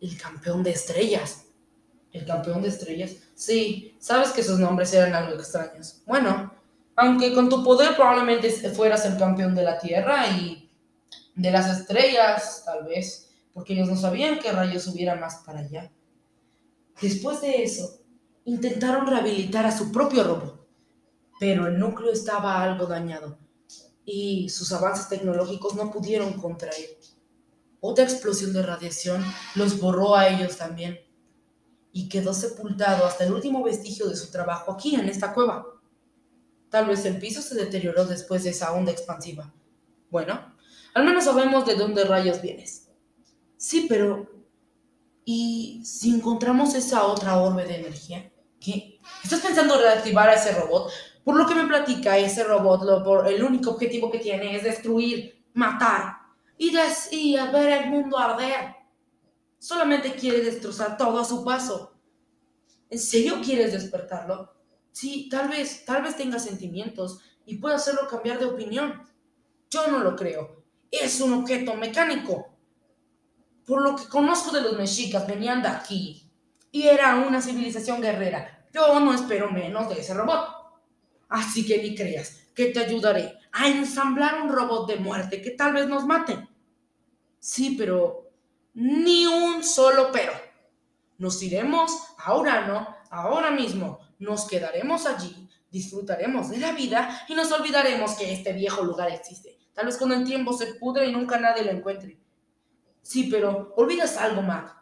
el 0.00 0.20
campeón 0.20 0.64
de 0.64 0.70
estrellas 0.70 1.45
el 2.16 2.24
campeón 2.24 2.62
de 2.62 2.68
estrellas. 2.68 3.16
Sí, 3.34 3.96
sabes 3.98 4.30
que 4.30 4.42
sus 4.42 4.58
nombres 4.58 4.92
eran 4.94 5.14
algo 5.14 5.34
extraños. 5.34 6.02
Bueno, 6.06 6.52
aunque 6.96 7.34
con 7.34 7.48
tu 7.48 7.62
poder 7.62 7.94
probablemente 7.94 8.50
fueras 8.50 9.04
el 9.04 9.18
campeón 9.18 9.54
de 9.54 9.62
la 9.62 9.78
Tierra 9.78 10.28
y 10.28 10.70
de 11.34 11.50
las 11.50 11.80
estrellas, 11.80 12.62
tal 12.64 12.84
vez, 12.84 13.30
porque 13.52 13.74
ellos 13.74 13.88
no 13.88 13.96
sabían 13.96 14.38
que 14.38 14.52
rayos 14.52 14.86
hubiera 14.86 15.14
más 15.16 15.42
para 15.44 15.60
allá. 15.60 15.92
Después 17.00 17.42
de 17.42 17.62
eso, 17.62 18.00
intentaron 18.44 19.06
rehabilitar 19.06 19.66
a 19.66 19.76
su 19.76 19.92
propio 19.92 20.24
robot, 20.24 20.66
pero 21.38 21.66
el 21.66 21.78
núcleo 21.78 22.12
estaba 22.12 22.62
algo 22.62 22.86
dañado 22.86 23.38
y 24.06 24.48
sus 24.48 24.72
avances 24.72 25.08
tecnológicos 25.08 25.74
no 25.74 25.90
pudieron 25.90 26.32
contra 26.34 26.70
él. 26.70 26.96
Otra 27.80 28.04
explosión 28.04 28.54
de 28.54 28.62
radiación 28.62 29.22
los 29.54 29.78
borró 29.78 30.16
a 30.16 30.28
ellos 30.28 30.56
también 30.56 31.05
y 31.96 32.10
quedó 32.10 32.34
sepultado 32.34 33.06
hasta 33.06 33.24
el 33.24 33.32
último 33.32 33.62
vestigio 33.62 34.06
de 34.06 34.16
su 34.16 34.30
trabajo 34.30 34.70
aquí 34.70 34.96
en 34.96 35.08
esta 35.08 35.32
cueva. 35.32 35.66
Tal 36.68 36.84
vez 36.88 37.06
el 37.06 37.18
piso 37.18 37.40
se 37.40 37.54
deterioró 37.54 38.04
después 38.04 38.44
de 38.44 38.50
esa 38.50 38.72
onda 38.72 38.92
expansiva. 38.92 39.50
Bueno, 40.10 40.54
al 40.92 41.06
menos 41.06 41.24
sabemos 41.24 41.64
de 41.64 41.74
dónde 41.74 42.04
rayos 42.04 42.42
vienes. 42.42 42.90
Sí, 43.56 43.86
pero... 43.88 44.30
¿Y 45.24 45.80
si 45.86 46.14
encontramos 46.14 46.74
esa 46.74 47.06
otra 47.06 47.38
orbe 47.38 47.64
de 47.64 47.76
energía? 47.76 48.30
¿Qué? 48.60 49.00
¿Estás 49.24 49.40
pensando 49.40 49.76
en 49.76 49.80
reactivar 49.80 50.28
a 50.28 50.34
ese 50.34 50.52
robot? 50.52 50.92
Por 51.24 51.34
lo 51.36 51.46
que 51.46 51.54
me 51.54 51.66
platica, 51.66 52.18
ese 52.18 52.44
robot, 52.44 52.82
lo, 52.82 53.02
por, 53.02 53.26
el 53.26 53.42
único 53.42 53.70
objetivo 53.70 54.10
que 54.10 54.18
tiene 54.18 54.54
es 54.54 54.64
destruir, 54.64 55.46
matar 55.54 56.18
y, 56.58 56.72
des 56.72 57.08
y 57.10 57.38
ver 57.52 57.84
el 57.84 57.90
mundo 57.90 58.18
arder. 58.18 58.75
Solamente 59.58 60.14
quiere 60.14 60.42
destrozar 60.42 60.96
todo 60.96 61.18
a 61.18 61.24
su 61.24 61.44
paso. 61.44 61.94
¿En 62.90 62.98
serio 62.98 63.40
quieres 63.42 63.72
despertarlo? 63.72 64.54
Sí, 64.92 65.28
tal 65.30 65.48
vez, 65.48 65.84
tal 65.84 66.02
vez 66.02 66.16
tenga 66.16 66.38
sentimientos 66.38 67.20
y 67.44 67.56
pueda 67.56 67.76
hacerlo 67.76 68.08
cambiar 68.08 68.38
de 68.38 68.46
opinión. 68.46 69.02
Yo 69.70 69.88
no 69.88 69.98
lo 69.98 70.16
creo. 70.16 70.64
Es 70.90 71.20
un 71.20 71.32
objeto 71.34 71.74
mecánico. 71.74 72.56
Por 73.64 73.82
lo 73.82 73.96
que 73.96 74.08
conozco 74.08 74.52
de 74.52 74.62
los 74.62 74.76
mexicas, 74.76 75.26
venían 75.26 75.62
de 75.62 75.68
aquí 75.68 76.30
y 76.70 76.84
era 76.84 77.16
una 77.16 77.42
civilización 77.42 78.00
guerrera. 78.00 78.68
Yo 78.72 79.00
no 79.00 79.12
espero 79.12 79.50
menos 79.50 79.88
de 79.88 80.00
ese 80.00 80.14
robot. 80.14 80.48
Así 81.28 81.66
que 81.66 81.82
ni 81.82 81.94
creas 81.94 82.46
que 82.54 82.66
te 82.66 82.80
ayudaré 82.80 83.38
a 83.52 83.68
ensamblar 83.68 84.40
un 84.42 84.50
robot 84.50 84.88
de 84.88 84.96
muerte 84.96 85.42
que 85.42 85.50
tal 85.50 85.72
vez 85.72 85.88
nos 85.88 86.06
mate. 86.06 86.48
Sí, 87.38 87.74
pero 87.78 88.25
ni 88.76 89.26
un 89.26 89.64
solo 89.64 90.10
pero. 90.12 90.32
Nos 91.18 91.42
iremos 91.42 91.90
a 92.18 92.36
Urano 92.36 92.94
ahora 93.10 93.50
mismo, 93.50 94.00
nos 94.18 94.46
quedaremos 94.46 95.06
allí, 95.06 95.48
disfrutaremos 95.70 96.50
de 96.50 96.58
la 96.58 96.72
vida 96.72 97.24
y 97.26 97.34
nos 97.34 97.50
olvidaremos 97.50 98.12
que 98.12 98.32
este 98.34 98.52
viejo 98.52 98.84
lugar 98.84 99.10
existe. 99.10 99.58
Tal 99.72 99.86
vez 99.86 99.96
con 99.96 100.12
el 100.12 100.24
tiempo 100.24 100.52
se 100.52 100.74
pudre 100.74 101.06
y 101.06 101.12
nunca 101.12 101.38
nadie 101.38 101.64
lo 101.64 101.70
encuentre. 101.70 102.18
Sí, 103.00 103.28
pero 103.30 103.72
olvidas 103.76 104.18
algo, 104.18 104.42
Mac. 104.42 104.76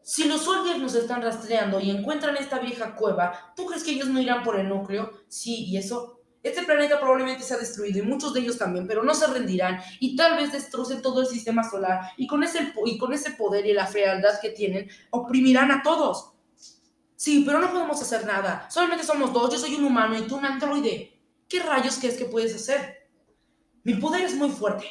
Si 0.00 0.24
los 0.24 0.42
soldiers 0.42 0.78
nos 0.78 0.94
están 0.94 1.20
rastreando 1.20 1.80
y 1.80 1.90
encuentran 1.90 2.36
esta 2.36 2.60
vieja 2.60 2.94
cueva, 2.94 3.52
¿tú 3.56 3.66
crees 3.66 3.82
que 3.82 3.90
ellos 3.90 4.08
no 4.08 4.20
irán 4.20 4.44
por 4.44 4.58
el 4.58 4.68
núcleo? 4.68 5.10
Sí, 5.28 5.64
y 5.64 5.76
eso. 5.76 6.17
Este 6.42 6.62
planeta 6.62 7.00
probablemente 7.00 7.42
se 7.42 7.54
ha 7.54 7.58
destruido 7.58 7.98
y 7.98 8.02
muchos 8.02 8.32
de 8.32 8.40
ellos 8.40 8.58
también, 8.58 8.86
pero 8.86 9.02
no 9.02 9.12
se 9.14 9.26
rendirán 9.26 9.80
y 9.98 10.14
tal 10.14 10.36
vez 10.36 10.52
destrocen 10.52 11.02
todo 11.02 11.22
el 11.22 11.26
sistema 11.26 11.68
solar 11.68 12.12
y 12.16 12.26
con 12.26 12.44
ese, 12.44 12.72
y 12.86 12.96
con 12.96 13.12
ese 13.12 13.32
poder 13.32 13.66
y 13.66 13.72
la 13.72 13.86
fealdad 13.86 14.40
que 14.40 14.50
tienen, 14.50 14.88
oprimirán 15.10 15.70
a 15.72 15.82
todos. 15.82 16.32
Sí, 17.16 17.42
pero 17.44 17.58
no 17.60 17.72
podemos 17.72 18.00
hacer 18.00 18.24
nada. 18.24 18.70
Solamente 18.70 19.04
somos 19.04 19.32
dos. 19.32 19.52
Yo 19.52 19.58
soy 19.58 19.74
un 19.74 19.84
humano 19.84 20.16
y 20.16 20.22
tú 20.22 20.36
un 20.36 20.44
androide. 20.44 21.20
¿Qué 21.48 21.60
rayos 21.60 21.98
crees 21.98 22.16
que 22.16 22.26
puedes 22.26 22.54
hacer? 22.54 23.10
Mi 23.82 23.94
poder 23.94 24.22
es 24.22 24.34
muy 24.34 24.50
fuerte. 24.50 24.86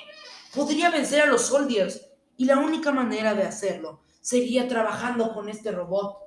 Podría 0.54 0.90
vencer 0.90 1.22
a 1.22 1.26
los 1.26 1.44
soldiers 1.44 2.02
y 2.36 2.46
la 2.46 2.58
única 2.58 2.92
manera 2.92 3.34
de 3.34 3.44
hacerlo 3.44 4.02
seguía 4.20 4.68
trabajando 4.68 5.34
con 5.34 5.48
este 5.48 5.72
robot. 5.72 6.18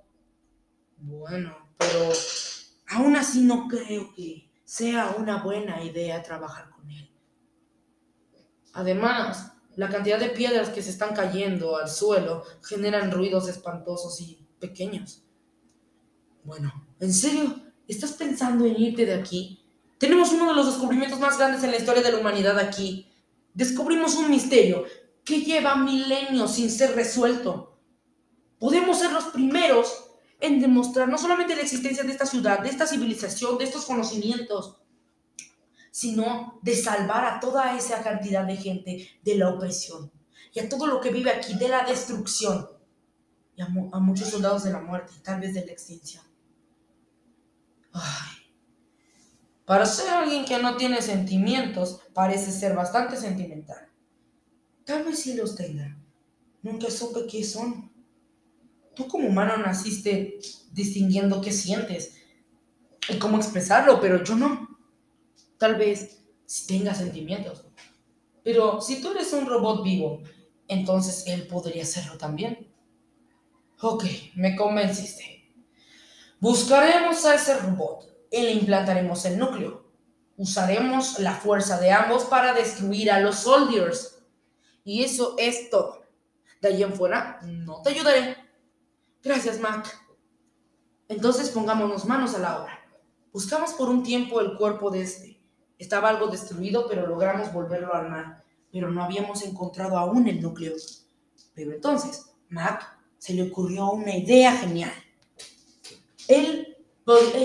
Bueno, 0.96 1.54
pero 1.76 2.10
aún 2.88 3.16
así 3.16 3.42
no 3.42 3.68
creo 3.68 4.14
que 4.14 4.49
sea 4.70 5.16
una 5.18 5.42
buena 5.42 5.82
idea 5.82 6.22
trabajar 6.22 6.70
con 6.70 6.88
él. 6.88 7.10
Además, 8.72 9.52
la 9.74 9.88
cantidad 9.88 10.20
de 10.20 10.28
piedras 10.28 10.68
que 10.68 10.80
se 10.80 10.90
están 10.90 11.12
cayendo 11.12 11.76
al 11.76 11.90
suelo 11.90 12.44
generan 12.62 13.10
ruidos 13.10 13.48
espantosos 13.48 14.20
y 14.20 14.46
pequeños. 14.60 15.24
Bueno, 16.44 16.72
¿en 17.00 17.12
serio? 17.12 17.56
¿Estás 17.88 18.12
pensando 18.12 18.64
en 18.64 18.80
irte 18.80 19.06
de 19.06 19.14
aquí? 19.14 19.60
Tenemos 19.98 20.30
uno 20.30 20.50
de 20.50 20.54
los 20.54 20.66
descubrimientos 20.66 21.18
más 21.18 21.36
grandes 21.36 21.64
en 21.64 21.72
la 21.72 21.76
historia 21.76 22.04
de 22.04 22.12
la 22.12 22.18
humanidad 22.18 22.56
aquí. 22.56 23.10
Descubrimos 23.52 24.14
un 24.14 24.30
misterio 24.30 24.84
que 25.24 25.40
lleva 25.40 25.74
milenios 25.74 26.52
sin 26.52 26.70
ser 26.70 26.94
resuelto 26.94 27.70
podemos 28.60 28.98
ser 29.00 29.10
los 29.12 29.24
primeros 29.24 30.09
en 30.40 30.60
demostrar 30.60 31.08
no 31.08 31.18
solamente 31.18 31.54
la 31.54 31.62
existencia 31.62 32.02
de 32.02 32.12
esta 32.12 32.26
ciudad, 32.26 32.60
de 32.60 32.68
esta 32.68 32.86
civilización, 32.86 33.58
de 33.58 33.64
estos 33.64 33.84
conocimientos, 33.84 34.80
sino 35.90 36.58
de 36.62 36.76
salvar 36.76 37.24
a 37.24 37.40
toda 37.40 37.76
esa 37.76 38.02
cantidad 38.02 38.44
de 38.44 38.56
gente 38.56 39.08
de 39.22 39.34
la 39.36 39.50
opresión 39.50 40.10
y 40.52 40.60
a 40.60 40.68
todo 40.68 40.86
lo 40.86 41.00
que 41.00 41.10
vive 41.10 41.30
aquí 41.30 41.54
de 41.54 41.68
la 41.68 41.84
destrucción 41.84 42.68
y 43.56 43.62
a, 43.62 43.68
muchos 43.68 44.28
soldados 44.28 44.64
de 44.64 44.72
la 44.72 44.80
muerte 44.80 45.12
y 45.16 45.20
tal 45.20 45.40
vez 45.40 45.54
de 45.54 45.66
la 45.66 45.72
extinción. 45.72 46.24
Para 49.64 49.86
ser 49.86 50.08
alguien 50.10 50.44
que 50.44 50.58
no 50.58 50.76
tiene 50.76 51.02
sentimientos, 51.02 52.00
parece 52.14 52.50
ser 52.50 52.74
bastante 52.74 53.16
sentimental. 53.16 53.88
Tal 54.84 55.04
vez 55.04 55.20
sí 55.20 55.34
los 55.34 55.54
tenga. 55.54 55.96
Nunca 56.62 56.90
supe 56.90 57.26
qué 57.26 57.44
son 57.44 57.89
tú 58.94 59.08
como 59.08 59.28
humano 59.28 59.56
naciste 59.56 60.38
distinguiendo 60.72 61.40
qué 61.40 61.52
sientes 61.52 62.16
y 63.08 63.18
cómo 63.18 63.36
expresarlo, 63.36 64.00
pero 64.00 64.22
yo 64.22 64.36
no. 64.36 64.68
Tal 65.58 65.76
vez 65.76 66.22
si 66.46 66.66
tenga 66.66 66.94
sentimientos. 66.94 67.64
Pero 68.42 68.80
si 68.80 69.00
tú 69.00 69.10
eres 69.10 69.32
un 69.32 69.46
robot 69.46 69.84
vivo, 69.84 70.22
entonces 70.68 71.24
él 71.26 71.46
podría 71.46 71.84
serlo 71.84 72.16
también. 72.16 72.72
Ok, 73.80 74.04
me 74.34 74.56
convenciste. 74.56 75.52
Buscaremos 76.38 77.24
a 77.26 77.34
ese 77.34 77.58
robot 77.58 78.08
y 78.30 78.42
le 78.42 78.52
implantaremos 78.52 79.24
el 79.26 79.38
núcleo. 79.38 79.90
Usaremos 80.36 81.18
la 81.18 81.34
fuerza 81.34 81.78
de 81.78 81.92
ambos 81.92 82.24
para 82.24 82.54
destruir 82.54 83.10
a 83.10 83.20
los 83.20 83.36
soldiers. 83.36 84.22
Y 84.84 85.04
eso 85.04 85.34
es 85.38 85.68
todo. 85.68 86.02
De 86.62 86.68
ahí 86.68 86.82
en 86.82 86.94
fuera, 86.94 87.40
no 87.44 87.82
te 87.82 87.90
ayudaré. 87.90 88.36
Gracias, 89.22 89.60
Mac. 89.60 89.86
Entonces 91.08 91.50
pongámonos 91.50 92.06
manos 92.06 92.34
a 92.34 92.38
la 92.38 92.62
obra. 92.62 92.80
Buscamos 93.32 93.74
por 93.74 93.90
un 93.90 94.02
tiempo 94.02 94.40
el 94.40 94.56
cuerpo 94.56 94.90
de 94.90 95.02
este. 95.02 95.40
Estaba 95.78 96.08
algo 96.08 96.28
destruido, 96.28 96.86
pero 96.88 97.06
logramos 97.06 97.52
volverlo 97.52 97.94
a 97.94 97.98
armar. 97.98 98.44
Pero 98.72 98.90
no 98.90 99.04
habíamos 99.04 99.42
encontrado 99.42 99.98
aún 99.98 100.26
el 100.26 100.40
núcleo. 100.40 100.74
Pero 101.54 101.72
entonces, 101.72 102.30
Mac 102.48 102.98
se 103.18 103.34
le 103.34 103.42
ocurrió 103.42 103.90
una 103.90 104.16
idea 104.16 104.56
genial. 104.56 104.92
Él, 106.26 106.76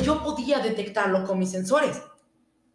yo 0.01 0.23
podía 0.23 0.59
detectarlo 0.59 1.25
con 1.25 1.39
mis 1.39 1.51
sensores. 1.51 2.01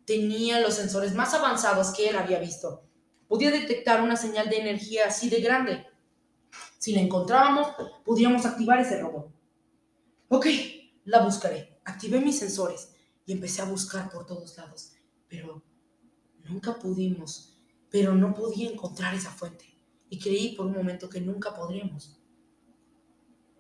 Tenía 0.05 0.61
los 0.61 0.75
sensores 0.75 1.15
más 1.15 1.33
avanzados 1.33 1.91
que 1.93 2.11
él 2.11 2.19
había 2.19 2.39
visto. 2.39 2.83
Podía 3.29 3.51
detectar 3.51 4.03
una 4.03 4.17
señal 4.17 4.51
de 4.51 4.59
energía 4.59 5.07
así 5.07 5.31
de 5.31 5.41
grande 5.41 5.87
si 6.81 6.95
la 6.95 7.03
encontrábamos, 7.03 7.69
podríamos 8.07 8.47
activar 8.47 8.81
ese 8.81 8.99
robot. 9.03 9.31
Ok, 10.29 10.47
la 11.05 11.23
buscaré. 11.23 11.79
Activé 11.85 12.23
mis 12.23 12.39
sensores 12.39 12.95
y 13.27 13.33
empecé 13.33 13.61
a 13.61 13.67
buscar 13.67 14.11
por 14.11 14.25
todos 14.25 14.57
lados, 14.57 14.93
pero 15.29 15.63
nunca 16.49 16.79
pudimos, 16.79 17.61
pero 17.91 18.15
no 18.15 18.33
podía 18.33 18.71
encontrar 18.71 19.15
esa 19.15 19.31
fuente 19.31 19.67
y 20.09 20.19
creí 20.19 20.57
por 20.57 20.65
un 20.65 20.73
momento 20.73 21.11
que 21.11 21.21
nunca 21.21 21.55
podríamos. 21.55 22.19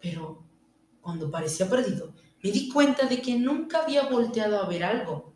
Pero 0.01 0.43
cuando 1.03 1.31
parecía 1.31 1.68
perdido, 1.68 2.14
me 2.43 2.51
di 2.51 2.71
cuenta 2.71 3.07
de 3.07 3.21
que 3.21 3.39
nunca 3.39 3.83
había 3.83 4.09
volteado 4.09 4.59
a 4.62 4.66
ver 4.66 4.83
algo. 4.83 5.35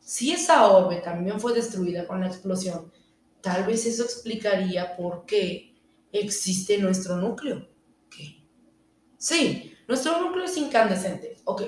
Si 0.00 0.32
esa 0.32 0.66
orbe 0.66 0.96
también 0.96 1.38
fue 1.38 1.54
destruida 1.54 2.04
con 2.04 2.20
la 2.20 2.26
explosión, 2.26 2.90
tal 3.42 3.64
vez 3.64 3.86
eso 3.86 4.02
explicaría 4.02 4.96
por 4.96 5.24
qué 5.24 5.75
existe 6.12 6.78
nuestro 6.78 7.16
núcleo. 7.16 7.68
¿Qué? 8.10 8.44
Sí, 9.18 9.74
nuestro 9.88 10.20
núcleo 10.20 10.44
es 10.44 10.56
incandescente, 10.56 11.36
ok, 11.44 11.62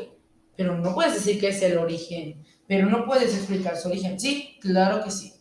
pero 0.57 0.77
no 0.77 0.95
puedes 0.95 1.15
decir 1.15 1.41
que 1.41 1.49
es 1.49 1.63
el 1.63 1.79
origen, 1.79 2.45
pero 2.67 2.87
no 2.87 3.07
puedes 3.07 3.35
explicar 3.35 3.77
su 3.77 3.89
origen. 3.89 4.19
Sí, 4.19 4.59
claro 4.61 5.03
que 5.03 5.11
sí. 5.11 5.33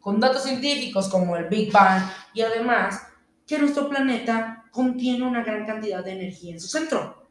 Con 0.00 0.18
datos 0.18 0.42
científicos 0.42 1.08
como 1.08 1.36
el 1.36 1.48
Big 1.48 1.70
Bang 1.70 2.02
y 2.34 2.42
además 2.42 3.00
que 3.46 3.58
nuestro 3.58 3.88
planeta 3.88 4.64
contiene 4.72 5.24
una 5.24 5.44
gran 5.44 5.64
cantidad 5.64 6.04
de 6.04 6.12
energía 6.12 6.54
en 6.54 6.60
su 6.60 6.66
centro. 6.66 7.28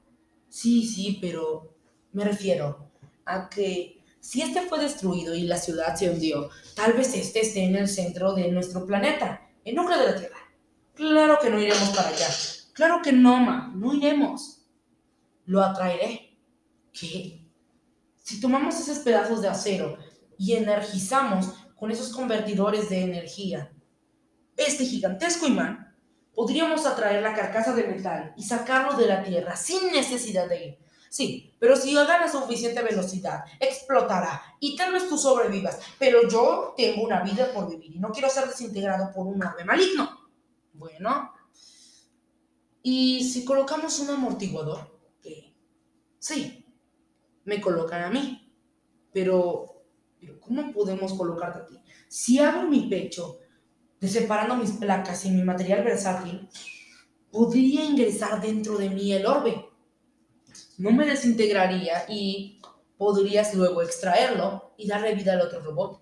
Sí, 0.48 0.86
sí, 0.86 1.18
pero 1.20 1.76
me 2.14 2.24
refiero 2.24 2.92
a 3.26 3.50
que 3.50 4.02
si 4.20 4.42
este 4.42 4.62
fue 4.62 4.80
destruido 4.80 5.34
y 5.34 5.42
la 5.42 5.58
ciudad 5.58 5.96
se 5.96 6.10
hundió, 6.10 6.50
tal 6.76 6.94
vez 6.94 7.14
este 7.16 7.42
esté 7.42 7.64
en 7.64 7.76
el 7.76 7.88
centro 7.88 8.34
de 8.34 8.50
nuestro 8.52 8.86
planeta, 8.86 9.50
el 9.66 9.76
núcleo 9.76 10.00
de 10.00 10.06
la 10.06 10.16
Tierra. 10.16 10.38
Claro 11.02 11.39
que 11.41 11.49
no 11.49 11.60
iremos 11.60 11.89
para 11.95 12.10
allá. 12.10 12.28
Claro 12.74 13.02
que 13.02 13.12
no, 13.12 13.38
ma, 13.38 13.72
no 13.76 13.91
iremos. 13.91 14.68
Lo 15.45 15.64
atraeré. 15.64 16.38
¿Qué? 16.93 17.43
Si 18.18 18.39
tomamos 18.39 18.80
esos 18.80 18.99
pedazos 18.99 19.41
de 19.41 19.47
acero 19.47 19.97
y 20.38 20.54
energizamos 20.54 21.56
con 21.76 21.89
esos 21.89 22.10
convertidores 22.10 22.91
de 22.91 23.02
energía 23.02 23.72
este 24.56 24.86
gigantesco 24.86 25.47
imán, 25.47 25.91
podríamos 26.36 26.86
atraer 26.86 27.24
la 27.24 27.34
carcasa 27.34 27.74
de 27.74 27.88
metal 27.88 28.36
y 28.38 28.43
sacarlo 28.43 28.95
de 28.95 29.08
la 29.08 29.24
Tierra 29.24 29.56
sin 29.56 29.91
necesidad 29.91 30.47
de 30.47 30.66
ir. 30.66 30.78
Sí, 31.10 31.56
pero 31.58 31.76
si 31.76 31.95
gana 31.95 32.32
suficiente 32.32 32.84
velocidad, 32.84 33.43
explotará 33.60 34.39
y 34.60 34.76
tal 34.76 34.93
vez 34.93 35.10
tú 35.10 35.18
sobrevivas. 35.18 35.80
Pero 35.97 36.30
yo 36.30 36.76
tengo 36.78 37.02
una 37.02 37.24
vida 37.24 37.52
por 37.52 37.68
vivir 37.72 37.95
y 37.95 37.99
no 37.99 38.12
quiero 38.12 38.30
ser 38.30 38.47
desintegrado 38.47 39.12
por 39.12 39.26
un 39.26 39.43
orbe 39.43 39.66
maligno. 39.66 40.20
Bueno, 40.82 41.32
¿y 42.82 43.24
si 43.24 43.46
colocamos 43.46 44.00
un 44.00 44.10
amortiguador? 44.10 45.00
¿Qué? 45.22 45.54
Sí, 46.18 46.66
me 47.46 47.62
colocan 47.62 48.02
a 48.02 48.10
mí. 48.10 48.52
Pero, 49.14 49.84
pero 50.20 50.40
¿cómo 50.40 50.72
podemos 50.74 51.14
colocarte 51.14 51.60
a 51.60 51.66
ti? 51.68 51.80
Si 52.08 52.40
abro 52.40 52.68
mi 52.68 52.90
pecho, 52.90 53.38
separando 54.02 54.56
mis 54.56 54.72
placas 54.72 55.24
y 55.26 55.30
mi 55.30 55.44
material 55.44 55.84
versátil, 55.84 56.50
podría 57.32 57.86
ingresar 57.86 58.42
dentro 58.42 58.80
de 58.80 58.90
mí 58.90 59.14
el 59.14 59.28
orbe 59.28 59.72
no 60.82 60.92
me 60.92 61.06
desintegraría 61.06 62.06
y 62.10 62.60
podrías 62.98 63.54
luego 63.54 63.84
extraerlo 63.84 64.74
y 64.78 64.88
darle 64.88 65.14
vida 65.14 65.34
al 65.34 65.42
otro 65.42 65.62
robot. 65.62 66.02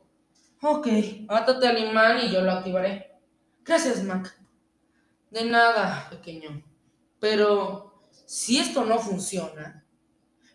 Ok, 0.61 0.87
átate 1.27 1.67
al 1.67 1.79
imán 1.79 2.25
y 2.25 2.31
yo 2.31 2.39
lo 2.39 2.51
activaré. 2.53 3.11
Gracias, 3.65 4.01
Mac. 4.03 4.38
De 5.31 5.45
nada, 5.45 6.07
pequeño. 6.09 6.63
Pero 7.19 8.01
si 8.25 8.57
esto 8.57 8.85
no 8.85 8.99
funciona, 8.99 9.85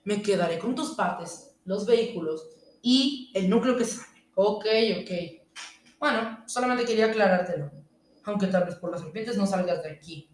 me 0.04 0.22
quedaré 0.22 0.58
con 0.58 0.74
tus 0.74 0.94
partes, 0.94 1.56
los 1.64 1.86
vehículos 1.86 2.48
y 2.82 3.30
el 3.34 3.48
núcleo 3.48 3.76
que 3.76 3.84
sale. 3.84 4.28
Ok, 4.34 4.66
ok. 5.00 5.10
Bueno, 5.98 6.44
solamente 6.46 6.84
quería 6.84 7.06
aclarártelo. 7.06 7.70
Aunque 8.24 8.46
tal 8.48 8.64
vez 8.64 8.76
por 8.76 8.90
las 8.90 9.00
serpientes 9.00 9.36
no 9.36 9.46
salgas 9.46 9.82
de 9.82 9.90
aquí. 9.90 10.28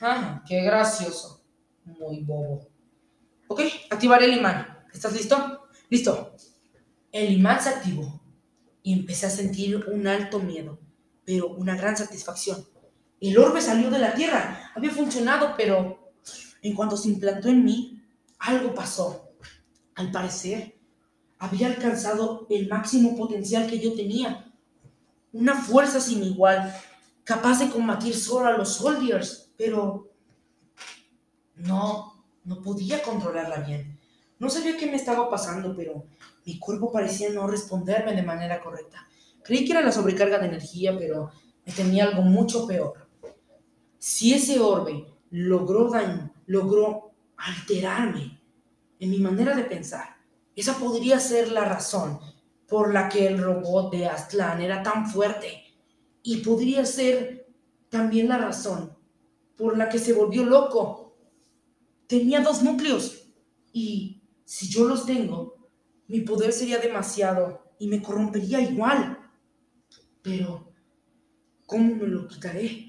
Ah, 0.00 0.42
qué 0.46 0.62
gracioso. 0.62 1.44
Muy 1.84 2.22
bobo. 2.22 2.68
Ok, 3.48 3.62
activaré 3.90 4.26
el 4.26 4.38
imán. 4.38 4.86
¿Estás 4.92 5.14
listo? 5.14 5.68
Listo. 5.88 6.36
El 7.10 7.32
imán 7.32 7.60
se 7.60 7.70
activó 7.70 8.20
y 8.82 8.92
empecé 8.92 9.26
a 9.26 9.30
sentir 9.30 9.84
un 9.88 10.06
alto 10.06 10.38
miedo, 10.38 10.78
pero 11.24 11.48
una 11.48 11.76
gran 11.76 11.96
satisfacción. 11.96 12.66
El 13.20 13.38
orbe 13.38 13.60
salió 13.60 13.90
de 13.90 13.98
la 13.98 14.14
Tierra. 14.14 14.72
Había 14.74 14.90
funcionado, 14.90 15.54
pero 15.56 16.12
en 16.62 16.74
cuanto 16.74 16.96
se 16.96 17.08
implantó 17.08 17.48
en 17.48 17.64
mí, 17.64 18.02
algo 18.38 18.74
pasó. 18.74 19.32
Al 19.94 20.10
parecer, 20.10 20.78
había 21.38 21.68
alcanzado 21.68 22.46
el 22.50 22.68
máximo 22.68 23.16
potencial 23.16 23.68
que 23.68 23.80
yo 23.80 23.94
tenía. 23.94 24.52
Una 25.32 25.54
fuerza 25.54 26.00
sin 26.00 26.22
igual, 26.22 26.74
capaz 27.24 27.58
de 27.58 27.70
combatir 27.70 28.16
solo 28.16 28.48
a 28.48 28.56
los 28.56 28.74
soldiers, 28.74 29.52
pero 29.56 30.10
no 31.56 32.18
no 32.48 32.62
podía 32.62 33.02
controlarla 33.02 33.58
bien. 33.58 34.00
No 34.38 34.48
sabía 34.48 34.76
qué 34.78 34.86
me 34.86 34.96
estaba 34.96 35.28
pasando, 35.28 35.76
pero 35.76 36.06
mi 36.46 36.58
cuerpo 36.58 36.90
parecía 36.90 37.28
no 37.28 37.46
responderme 37.46 38.14
de 38.14 38.22
manera 38.22 38.62
correcta. 38.62 39.06
Creí 39.44 39.66
que 39.66 39.72
era 39.72 39.82
la 39.82 39.92
sobrecarga 39.92 40.38
de 40.38 40.46
energía, 40.46 40.96
pero 40.98 41.30
me 41.66 41.72
temía 41.74 42.04
algo 42.04 42.22
mucho 42.22 42.66
peor. 42.66 42.97
Si 43.98 44.32
ese 44.32 44.60
orbe 44.60 45.06
logró 45.30 45.90
daño, 45.90 46.32
logró 46.46 47.12
alterarme 47.36 48.40
en 49.00 49.10
mi 49.10 49.18
manera 49.18 49.54
de 49.54 49.64
pensar, 49.64 50.16
esa 50.56 50.76
podría 50.78 51.20
ser 51.20 51.52
la 51.52 51.64
razón 51.64 52.18
por 52.66 52.92
la 52.92 53.08
que 53.08 53.26
el 53.26 53.42
robot 53.42 53.92
de 53.92 54.06
Aztlán 54.06 54.60
era 54.60 54.82
tan 54.82 55.08
fuerte. 55.08 55.64
Y 56.22 56.38
podría 56.38 56.84
ser 56.84 57.48
también 57.88 58.28
la 58.28 58.38
razón 58.38 58.96
por 59.56 59.78
la 59.78 59.88
que 59.88 59.98
se 59.98 60.12
volvió 60.12 60.44
loco 60.44 61.16
tenía 62.06 62.40
dos 62.40 62.62
núcleos 62.62 63.28
y 63.72 64.22
si 64.44 64.68
yo 64.68 64.86
los 64.86 65.04
tengo, 65.04 65.70
mi 66.06 66.20
poder 66.20 66.52
sería 66.52 66.78
demasiado 66.78 67.70
y 67.78 67.86
me 67.86 68.02
corrompería 68.02 68.60
igual. 68.60 69.18
Pero, 70.22 70.72
¿cómo 71.66 71.94
me 71.94 72.06
lo 72.06 72.26
quitaré? 72.26 72.87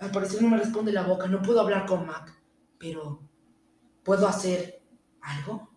Al 0.00 0.10
parecer 0.10 0.40
no 0.40 0.48
me 0.48 0.56
responde 0.56 0.92
la 0.92 1.02
boca, 1.02 1.26
no 1.26 1.42
puedo 1.42 1.60
hablar 1.60 1.84
con 1.84 2.06
Mac, 2.06 2.34
pero 2.78 3.28
¿puedo 4.02 4.26
hacer 4.26 4.82
algo? 5.20 5.70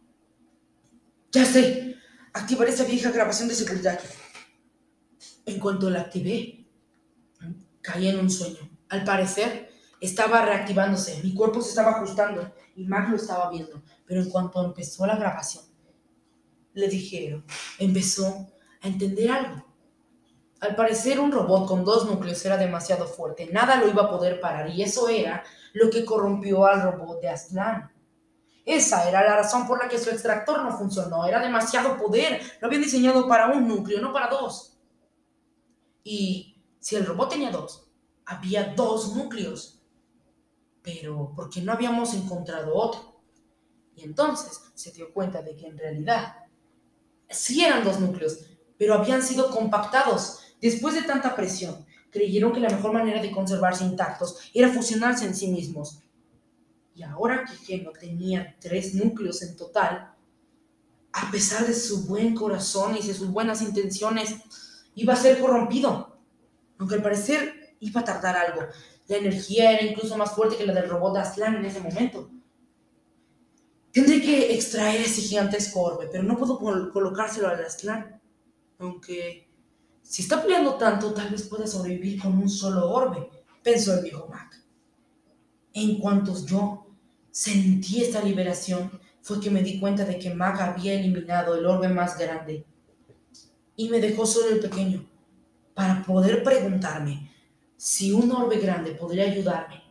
Ya 1.32 1.44
sé, 1.46 1.98
activaré 2.32 2.72
esa 2.72 2.86
vieja 2.86 3.12
grabación 3.12 3.50
de 3.50 3.56
seguridad. 3.56 4.00
En 5.46 5.60
cuanto 5.60 5.90
la 5.90 6.02
activé, 6.02 6.66
caí 7.82 8.08
en 8.08 8.20
un 8.20 8.30
sueño. 8.30 8.70
Al 8.88 9.04
parecer, 9.04 9.70
estaba 10.00 10.46
reactivándose, 10.46 11.22
mi 11.22 11.34
cuerpo 11.34 11.62
se 11.62 11.70
estaba 11.70 11.92
ajustando 11.92 12.54
y 12.78 12.86
Mac 12.86 13.10
lo 13.10 13.18
estaba 13.18 13.50
viendo. 13.50 13.84
Pero 14.06 14.22
en 14.22 14.30
cuanto 14.30 14.64
empezó 14.64 15.06
la 15.06 15.18
grabación, 15.18 15.66
le 16.74 16.88
dijeron, 16.88 17.46
empezó 17.78 18.50
a 18.82 18.88
entender 18.88 19.32
algo. 19.32 19.73
Al 20.64 20.76
parecer 20.76 21.20
un 21.20 21.32
robot 21.32 21.68
con 21.68 21.84
dos 21.84 22.06
núcleos 22.06 22.44
era 22.46 22.58
demasiado 22.58 23.06
fuerte, 23.06 23.50
nada 23.52 23.76
lo 23.76 23.88
iba 23.88 24.04
a 24.04 24.10
poder 24.10 24.40
parar 24.40 24.70
y 24.70 24.82
eso 24.82 25.10
era 25.10 25.44
lo 25.74 25.90
que 25.90 26.06
corrompió 26.06 26.66
al 26.66 26.82
robot 26.82 27.22
de 27.22 27.30
Aztlán. 27.30 27.92
Esa 28.66 29.10
era 29.10 29.24
la 29.24 29.36
razón 29.36 29.68
por 29.68 29.82
la 29.82 29.90
que 29.90 30.00
su 30.00 30.10
extractor 30.10 30.64
no 30.64 30.78
funcionó, 30.78 31.26
era 31.26 31.42
demasiado 31.42 31.98
poder, 31.98 32.42
lo 32.62 32.68
habían 32.68 32.84
diseñado 32.84 33.28
para 33.28 33.48
un 33.48 33.68
núcleo, 33.68 34.00
no 34.00 34.14
para 34.14 34.30
dos. 34.30 34.78
Y 36.04 36.64
si 36.80 36.96
el 36.96 37.06
robot 37.06 37.32
tenía 37.32 37.52
dos, 37.52 37.90
había 38.26 38.74
dos 38.74 39.16
núcleos 39.16 39.84
pero 40.84 41.32
porque 41.36 41.62
no 41.62 41.72
habíamos 41.72 42.14
encontrado 42.14 42.76
otro. 42.76 43.22
Y 43.96 44.04
entonces 44.04 44.62
se 44.76 44.92
dio 44.92 45.12
cuenta 45.14 45.42
de 45.42 45.56
que 45.56 45.68
en 45.68 45.78
realidad 45.78 46.36
sí 47.30 47.64
eran 47.64 47.84
dos 47.84 48.00
núcleos, 48.00 48.40
pero 48.78 48.96
habían 48.96 49.24
sido 49.24 49.50
compactados 49.50 50.43
después 50.70 50.96
de 50.96 51.04
tanta 51.04 51.36
presión. 51.36 51.86
Creyeron 52.10 52.54
que 52.54 52.60
la 52.60 52.70
mejor 52.70 52.94
manera 52.94 53.22
de 53.22 53.32
conservarse 53.32 53.84
intactos 53.84 54.38
era 54.54 54.72
fusionarse 54.72 55.26
en 55.26 55.36
sí 55.36 55.48
mismos. 55.48 56.00
Y 56.96 57.04
ahora 57.04 57.44
que 57.44 57.56
Geno 57.56 57.92
tenía 57.92 58.56
tres 58.60 58.94
núcleos 58.94 59.42
en 59.42 59.56
total, 59.56 60.14
a 61.12 61.32
pesar 61.32 61.66
de 61.66 61.74
su 61.74 62.06
buen 62.06 62.36
corazón 62.36 62.96
y 62.96 63.06
de 63.06 63.14
sus 63.14 63.30
buenas 63.30 63.62
intenciones, 63.62 64.36
iba 64.96 65.14
a 65.14 65.18
ser 65.18 65.40
corrompido. 65.40 66.18
Aunque 66.78 66.96
al 66.96 67.04
parecer 67.04 67.76
iba 67.80 68.02
a 68.02 68.06
tardar 68.06 68.38
algo. 68.38 68.62
La 69.08 69.18
energía 69.18 69.72
era 69.72 69.84
incluso 69.84 70.18
más 70.18 70.32
fuerte 70.32 70.56
que 70.56 70.66
la 70.66 70.74
del 70.74 70.90
robot 70.90 71.14
de 71.14 71.20
Aslan 71.20 71.56
en 71.56 71.66
ese 71.66 71.82
momento. 71.82 72.30
Tendré 73.92 74.22
que 74.22 74.54
extraer 74.54 75.02
ese 75.02 75.22
gigantesco 75.22 75.82
orbe, 75.82 76.08
pero 76.12 76.24
no 76.24 76.38
puedo 76.38 76.58
colocárselo 76.92 77.50
al 77.50 77.64
Aslan. 77.64 78.22
Aunque, 78.80 79.43
si 80.04 80.22
está 80.22 80.42
peleando 80.42 80.76
tanto, 80.76 81.14
tal 81.14 81.30
vez 81.30 81.44
pueda 81.44 81.66
sobrevivir 81.66 82.22
con 82.22 82.38
un 82.38 82.50
solo 82.50 82.92
orbe, 82.92 83.30
pensó 83.64 83.96
el 83.96 84.04
viejo 84.04 84.28
Mac. 84.28 84.62
En 85.74 85.98
cuanto 85.98 86.46
yo 86.46 86.86
sentí 87.32 88.04
esta 88.04 88.22
liberación, 88.22 88.92
fue 89.22 89.40
que 89.40 89.50
me 89.50 89.64
di 89.64 89.80
cuenta 89.80 90.06
de 90.06 90.20
que 90.20 90.34
Mac 90.34 90.60
había 90.60 90.94
eliminado 90.94 91.56
el 91.56 91.66
orbe 91.66 91.88
más 91.88 92.18
grande 92.18 92.66
y 93.76 93.90
me 93.90 94.00
dejó 94.00 94.26
solo 94.26 94.50
el 94.50 94.60
pequeño, 94.60 95.10
para 95.74 96.04
poder 96.04 96.44
preguntarme 96.44 97.32
si 97.76 98.12
un 98.12 98.32
orbe 98.32 98.60
grande 98.60 98.92
podría 98.92 99.24
ayudarme 99.24 99.82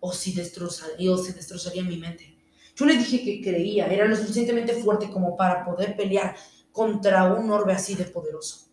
o 0.00 0.12
si 0.12 0.32
destrozaría, 0.32 1.12
o 1.12 1.18
si 1.18 1.32
destrozaría 1.32 1.84
mi 1.84 1.96
mente. 1.96 2.36
Yo 2.74 2.86
le 2.86 2.96
dije 2.96 3.22
que 3.22 3.40
creía, 3.40 3.86
era 3.86 4.06
lo 4.06 4.16
suficientemente 4.16 4.74
fuerte 4.74 5.10
como 5.10 5.36
para 5.36 5.64
poder 5.64 5.94
pelear 5.94 6.34
contra 6.72 7.32
un 7.34 7.50
orbe 7.50 7.74
así 7.74 7.94
de 7.94 8.04
poderoso. 8.04 8.71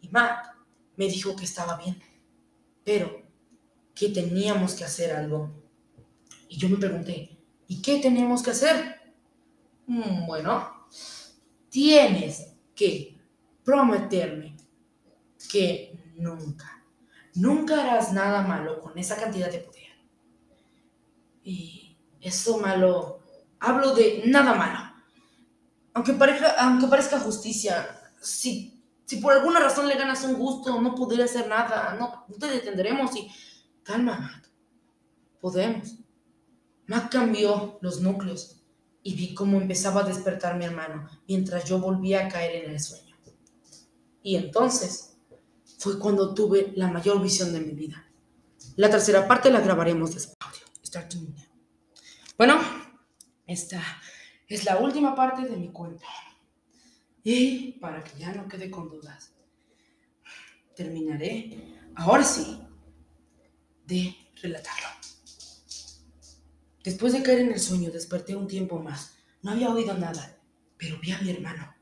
Y 0.00 0.08
Matt 0.08 0.46
me 0.96 1.06
dijo 1.06 1.34
que 1.36 1.44
estaba 1.44 1.76
bien, 1.76 2.00
pero 2.84 3.22
que 3.94 4.08
teníamos 4.08 4.74
que 4.74 4.84
hacer 4.84 5.14
algo. 5.14 5.50
Y 6.48 6.56
yo 6.56 6.68
me 6.68 6.76
pregunté, 6.76 7.38
¿y 7.66 7.82
qué 7.82 7.98
teníamos 7.98 8.42
que 8.42 8.50
hacer? 8.50 9.14
Mm, 9.86 10.26
bueno, 10.26 10.88
tienes 11.68 12.54
que 12.74 13.18
prometerme 13.64 14.56
que 15.50 16.14
nunca 16.16 16.78
Nunca 17.38 17.80
harás 17.80 18.12
nada 18.12 18.42
malo 18.42 18.80
con 18.80 18.98
esa 18.98 19.16
cantidad 19.16 19.48
de 19.48 19.60
poder. 19.60 19.92
Y 21.44 21.96
eso 22.20 22.58
malo, 22.58 23.20
hablo 23.60 23.94
de 23.94 24.24
nada 24.26 24.54
malo. 24.54 24.92
Aunque 25.94 26.14
parezca, 26.14 26.56
aunque 26.58 26.88
parezca 26.88 27.20
justicia, 27.20 28.12
si, 28.20 28.77
si 29.08 29.16
por 29.16 29.32
alguna 29.32 29.58
razón 29.58 29.88
le 29.88 29.96
ganas 29.96 30.22
un 30.24 30.34
gusto, 30.34 30.78
no 30.82 30.94
podré 30.94 31.22
hacer 31.22 31.48
nada, 31.48 31.96
no, 31.98 32.26
te 32.38 32.46
detendremos 32.46 33.16
y... 33.16 33.30
Calma, 33.82 34.18
Mac. 34.18 34.50
Podemos. 35.40 35.94
Mac 36.86 37.10
cambió 37.10 37.78
los 37.80 38.02
núcleos 38.02 38.60
y 39.02 39.14
vi 39.14 39.34
cómo 39.34 39.58
empezaba 39.58 40.02
a 40.02 40.04
despertar 40.04 40.58
mi 40.58 40.66
hermano 40.66 41.08
mientras 41.26 41.64
yo 41.64 41.78
volvía 41.78 42.26
a 42.26 42.28
caer 42.28 42.64
en 42.64 42.72
el 42.72 42.80
sueño. 42.80 43.16
Y 44.22 44.36
entonces 44.36 45.16
fue 45.78 45.98
cuando 45.98 46.34
tuve 46.34 46.74
la 46.76 46.88
mayor 46.88 47.22
visión 47.22 47.50
de 47.54 47.60
mi 47.60 47.72
vida. 47.72 48.04
La 48.76 48.90
tercera 48.90 49.26
parte 49.26 49.50
la 49.50 49.60
grabaremos 49.62 50.12
despacio. 50.12 50.66
Bueno, 52.36 52.60
esta 53.46 53.82
es 54.46 54.66
la 54.66 54.76
última 54.76 55.14
parte 55.14 55.48
de 55.48 55.56
mi 55.56 55.72
cuento. 55.72 56.04
Y 57.22 57.72
para 57.72 58.02
que 58.04 58.18
ya 58.18 58.32
no 58.32 58.48
quede 58.48 58.70
con 58.70 58.88
dudas, 58.88 59.32
terminaré, 60.74 61.78
ahora 61.96 62.24
sí, 62.24 62.60
de 63.84 64.14
relatarlo. 64.40 64.88
Después 66.84 67.12
de 67.12 67.22
caer 67.22 67.40
en 67.40 67.52
el 67.52 67.60
sueño, 67.60 67.90
desperté 67.90 68.36
un 68.36 68.46
tiempo 68.46 68.78
más. 68.78 69.16
No 69.42 69.50
había 69.50 69.70
oído 69.70 69.94
nada, 69.94 70.40
pero 70.76 70.98
vi 71.00 71.10
a 71.10 71.20
mi 71.20 71.30
hermano. 71.30 71.74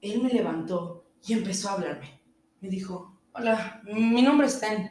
Él 0.00 0.22
me 0.22 0.30
levantó 0.30 1.10
y 1.26 1.32
empezó 1.32 1.68
a 1.68 1.72
hablarme. 1.74 2.20
Me 2.60 2.68
dijo, 2.68 3.20
hola, 3.32 3.82
mi 3.84 4.20
nombre 4.20 4.46
es 4.46 4.60
Ten. 4.60 4.90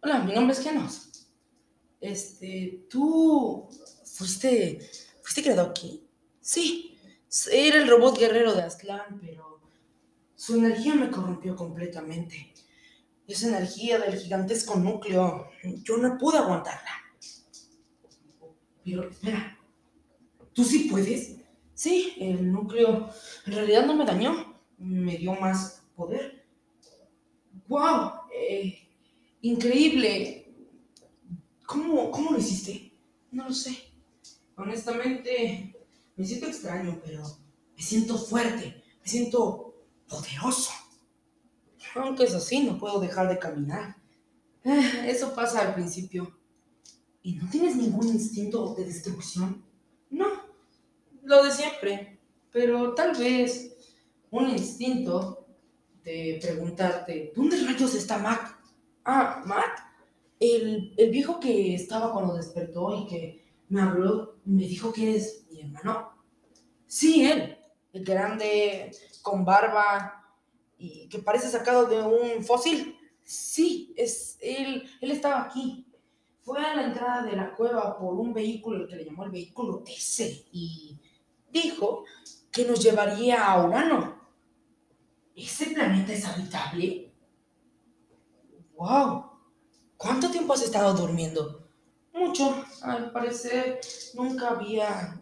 Hola, 0.00 0.20
mi 0.20 0.32
nombre 0.32 0.54
es 0.54 0.62
Genos. 0.62 1.28
Este, 2.00 2.86
¿tú 2.90 3.68
fuiste, 4.04 4.78
fuiste 5.22 5.42
creado 5.42 5.62
aquí? 5.62 6.06
Sí, 6.40 6.93
era 7.50 7.78
el 7.78 7.88
robot 7.88 8.18
guerrero 8.18 8.54
de 8.54 8.62
Aztlán, 8.62 9.20
pero 9.20 9.60
su 10.36 10.56
energía 10.56 10.94
me 10.94 11.10
corrompió 11.10 11.56
completamente. 11.56 12.52
Esa 13.26 13.48
energía 13.48 13.98
del 13.98 14.18
gigantesco 14.18 14.76
núcleo, 14.76 15.48
yo 15.82 15.96
no 15.96 16.18
pude 16.18 16.38
aguantarla. 16.38 16.90
Pero 18.84 19.08
espera, 19.08 19.58
¿tú 20.52 20.62
sí 20.62 20.88
puedes? 20.90 21.36
Sí, 21.72 22.14
el 22.20 22.52
núcleo 22.52 23.08
en 23.46 23.52
realidad 23.52 23.86
no 23.86 23.94
me 23.94 24.04
dañó, 24.04 24.60
me 24.78 25.16
dio 25.16 25.34
más 25.34 25.82
poder. 25.96 26.46
¡Wow! 27.66 28.12
Eh, 28.32 28.78
increíble. 29.40 30.52
¿Cómo, 31.66 32.10
¿Cómo 32.10 32.32
lo 32.32 32.38
hiciste? 32.38 32.92
No 33.30 33.48
lo 33.48 33.54
sé. 33.54 33.76
Honestamente, 34.56 35.73
me 36.16 36.24
siento 36.24 36.46
extraño, 36.46 37.00
pero 37.04 37.22
me 37.76 37.82
siento 37.82 38.16
fuerte, 38.18 38.82
me 39.02 39.08
siento 39.08 39.74
poderoso. 40.08 40.70
Aunque 41.94 42.24
es 42.24 42.34
así, 42.34 42.60
no 42.64 42.78
puedo 42.78 43.00
dejar 43.00 43.28
de 43.28 43.38
caminar. 43.38 43.96
Ah, 44.64 45.06
eso 45.06 45.34
pasa 45.34 45.60
al 45.60 45.74
principio. 45.74 46.38
¿Y 47.22 47.34
no 47.34 47.48
tienes 47.50 47.76
ningún 47.76 48.08
instinto 48.08 48.74
de 48.74 48.84
destrucción? 48.84 49.64
No, 50.10 50.26
lo 51.22 51.44
de 51.44 51.50
siempre. 51.50 52.18
Pero 52.50 52.94
tal 52.94 53.16
vez 53.16 53.76
un 54.30 54.48
instinto 54.50 55.46
de 56.02 56.38
preguntarte, 56.40 57.32
¿dónde 57.34 57.56
rayos 57.64 57.94
está 57.94 58.18
Mac? 58.18 58.58
Ah, 59.04 59.42
Mac, 59.46 59.84
el, 60.38 60.94
el 60.96 61.10
viejo 61.10 61.40
que 61.40 61.74
estaba 61.74 62.12
cuando 62.12 62.34
despertó 62.34 62.94
y 62.94 63.06
que 63.06 63.43
me 63.74 63.82
habló, 63.82 64.36
me 64.44 64.62
dijo 64.62 64.92
que 64.92 65.16
es 65.16 65.46
mi 65.50 65.62
hermano. 65.62 66.10
Sí, 66.86 67.26
él, 67.26 67.58
el 67.92 68.04
grande, 68.04 68.92
con 69.20 69.44
barba 69.44 70.32
y 70.78 71.08
que 71.08 71.18
parece 71.18 71.50
sacado 71.50 71.86
de 71.86 72.00
un 72.00 72.44
fósil. 72.44 72.96
Sí, 73.24 73.92
es 73.96 74.38
él, 74.40 74.88
él 75.00 75.10
estaba 75.10 75.42
aquí. 75.42 75.92
Fue 76.42 76.60
a 76.60 76.76
la 76.76 76.84
entrada 76.84 77.22
de 77.22 77.34
la 77.34 77.52
cueva 77.52 77.98
por 77.98 78.14
un 78.14 78.32
vehículo, 78.32 78.84
el 78.84 78.88
que 78.88 78.94
le 78.94 79.06
llamó 79.06 79.24
el 79.24 79.32
vehículo 79.32 79.82
ese, 79.88 80.46
y 80.52 81.00
dijo 81.50 82.04
que 82.52 82.66
nos 82.66 82.80
llevaría 82.80 83.44
a 83.44 83.66
Urano. 83.66 84.20
¿Ese 85.34 85.70
planeta 85.70 86.12
es 86.12 86.24
habitable? 86.26 87.12
¡Wow! 88.76 89.24
¿Cuánto 89.96 90.30
tiempo 90.30 90.52
has 90.52 90.62
estado 90.62 90.94
durmiendo? 90.94 91.63
Mucho. 92.14 92.64
Al 92.82 93.12
parecer 93.12 93.80
nunca 94.14 94.48
había 94.50 95.20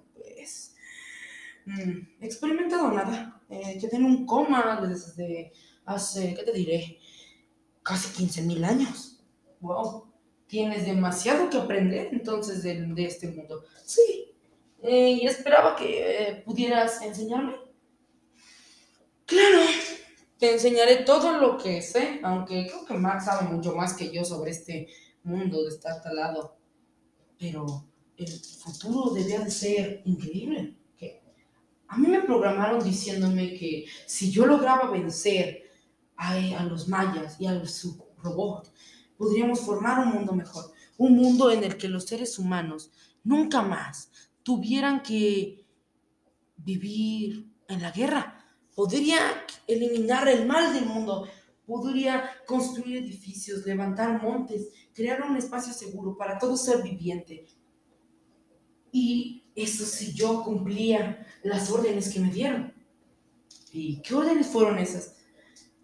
Mm, 1.64 2.08
experimentado 2.20 2.90
nada. 2.90 3.40
Eh, 3.48 3.78
quedé 3.80 3.96
en 3.96 4.04
un 4.04 4.26
coma 4.26 4.80
desde 4.80 5.52
hace, 5.84 6.34
¿qué 6.34 6.42
te 6.42 6.52
diré? 6.52 6.98
Casi 7.82 8.08
15.000 8.12 8.64
años. 8.64 9.20
Wow. 9.60 10.12
Tienes 10.46 10.86
demasiado 10.86 11.48
que 11.48 11.58
aprender 11.58 12.08
entonces 12.12 12.62
de, 12.62 12.82
de 12.82 13.04
este 13.04 13.28
mundo. 13.28 13.64
Sí. 13.84 14.34
Eh, 14.82 15.18
y 15.22 15.26
esperaba 15.26 15.76
que 15.76 16.28
eh, 16.28 16.42
pudieras 16.44 17.00
enseñarme. 17.02 17.54
Claro. 19.26 19.60
Te 20.38 20.52
enseñaré 20.54 20.96
todo 21.04 21.38
lo 21.38 21.56
que 21.56 21.80
sé, 21.80 22.20
aunque 22.24 22.66
creo 22.66 22.84
que 22.84 22.94
Max 22.94 23.26
sabe 23.26 23.48
mucho 23.48 23.76
más 23.76 23.94
que 23.94 24.10
yo 24.10 24.24
sobre 24.24 24.50
este 24.50 24.88
mundo 25.22 25.62
de 25.62 25.68
estar 25.68 26.02
talado. 26.02 26.56
Pero 27.42 27.88
el 28.16 28.28
futuro 28.30 29.12
debía 29.12 29.40
de 29.40 29.50
ser 29.50 30.02
increíble. 30.04 30.76
A 31.88 31.98
mí 31.98 32.06
me 32.06 32.20
programaron 32.20 32.84
diciéndome 32.84 33.54
que 33.54 33.84
si 34.06 34.30
yo 34.30 34.46
lograba 34.46 34.92
vencer 34.92 35.64
a, 36.16 36.62
los 36.62 36.86
mayas 36.86 37.40
y 37.40 37.46
a 37.46 37.66
su 37.66 38.00
robot, 38.22 38.72
podríamos 39.18 39.60
formar 39.60 40.06
un 40.06 40.12
mundo 40.14 40.32
mejor. 40.34 40.72
Un 40.96 41.16
mundo 41.16 41.50
en 41.50 41.64
el 41.64 41.76
que 41.76 41.88
los 41.88 42.04
seres 42.04 42.38
humanos 42.38 42.92
nunca 43.24 43.60
más 43.60 44.12
tuvieran 44.44 45.02
que 45.02 45.66
vivir 46.58 47.50
en 47.66 47.82
la 47.82 47.90
guerra. 47.90 48.46
Podría 48.72 49.18
eliminar 49.66 50.28
el 50.28 50.46
mal 50.46 50.72
del 50.72 50.86
mundo. 50.86 51.26
Podría 51.66 52.30
construir 52.46 52.98
edificios, 52.98 53.66
levantar 53.66 54.22
montes, 54.22 54.68
crear 54.94 55.22
un 55.22 55.36
espacio 55.36 55.72
seguro 55.72 56.16
para 56.16 56.38
todo 56.38 56.56
ser 56.56 56.82
viviente. 56.82 57.46
Y 58.90 59.44
eso 59.54 59.84
si 59.84 60.12
yo 60.12 60.42
cumplía 60.42 61.26
las 61.42 61.70
órdenes 61.70 62.12
que 62.12 62.20
me 62.20 62.30
dieron. 62.30 62.72
¿Y 63.72 64.00
qué 64.02 64.14
órdenes 64.14 64.48
fueron 64.48 64.78
esas? 64.78 65.16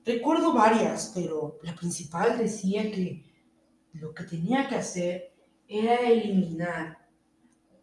Recuerdo 0.05 0.53
varias, 0.53 1.13
pero 1.15 1.59
la 1.63 1.75
principal 1.75 2.39
decía 2.39 2.91
que 2.91 3.25
lo 3.95 4.15
que 4.15 4.25
tenía 4.25 4.69
que 4.69 4.77
hacer 4.77 5.35
era 5.67 6.01
eliminar 6.01 6.99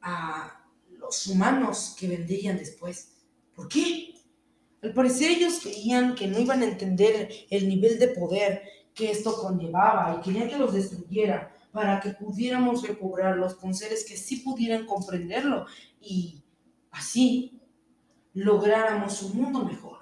a 0.01 0.65
los 0.89 1.27
humanos 1.27 1.95
que 1.99 2.07
vendrían 2.07 2.57
después. 2.57 3.15
¿Por 3.55 3.67
qué? 3.67 4.13
Al 4.81 4.93
parecer 4.93 5.31
ellos 5.31 5.59
creían 5.61 6.15
que 6.15 6.27
no 6.27 6.39
iban 6.39 6.61
a 6.61 6.67
entender 6.67 7.29
el 7.49 7.67
nivel 7.67 7.97
de 7.99 8.09
poder 8.09 8.63
que 8.95 9.11
esto 9.11 9.35
conllevaba 9.37 10.17
y 10.17 10.21
querían 10.23 10.49
que 10.49 10.57
los 10.57 10.73
destruyera 10.73 11.53
para 11.71 11.99
que 11.99 12.11
pudiéramos 12.11 12.87
recobrarlos 12.87 13.55
con 13.55 13.75
seres 13.75 14.05
que 14.05 14.15
sí 14.15 14.37
pudieran 14.37 14.85
comprenderlo 14.85 15.65
y 15.99 16.41
así 16.91 17.59
lográramos 18.33 19.21
un 19.23 19.41
mundo 19.41 19.65
mejor. 19.65 19.99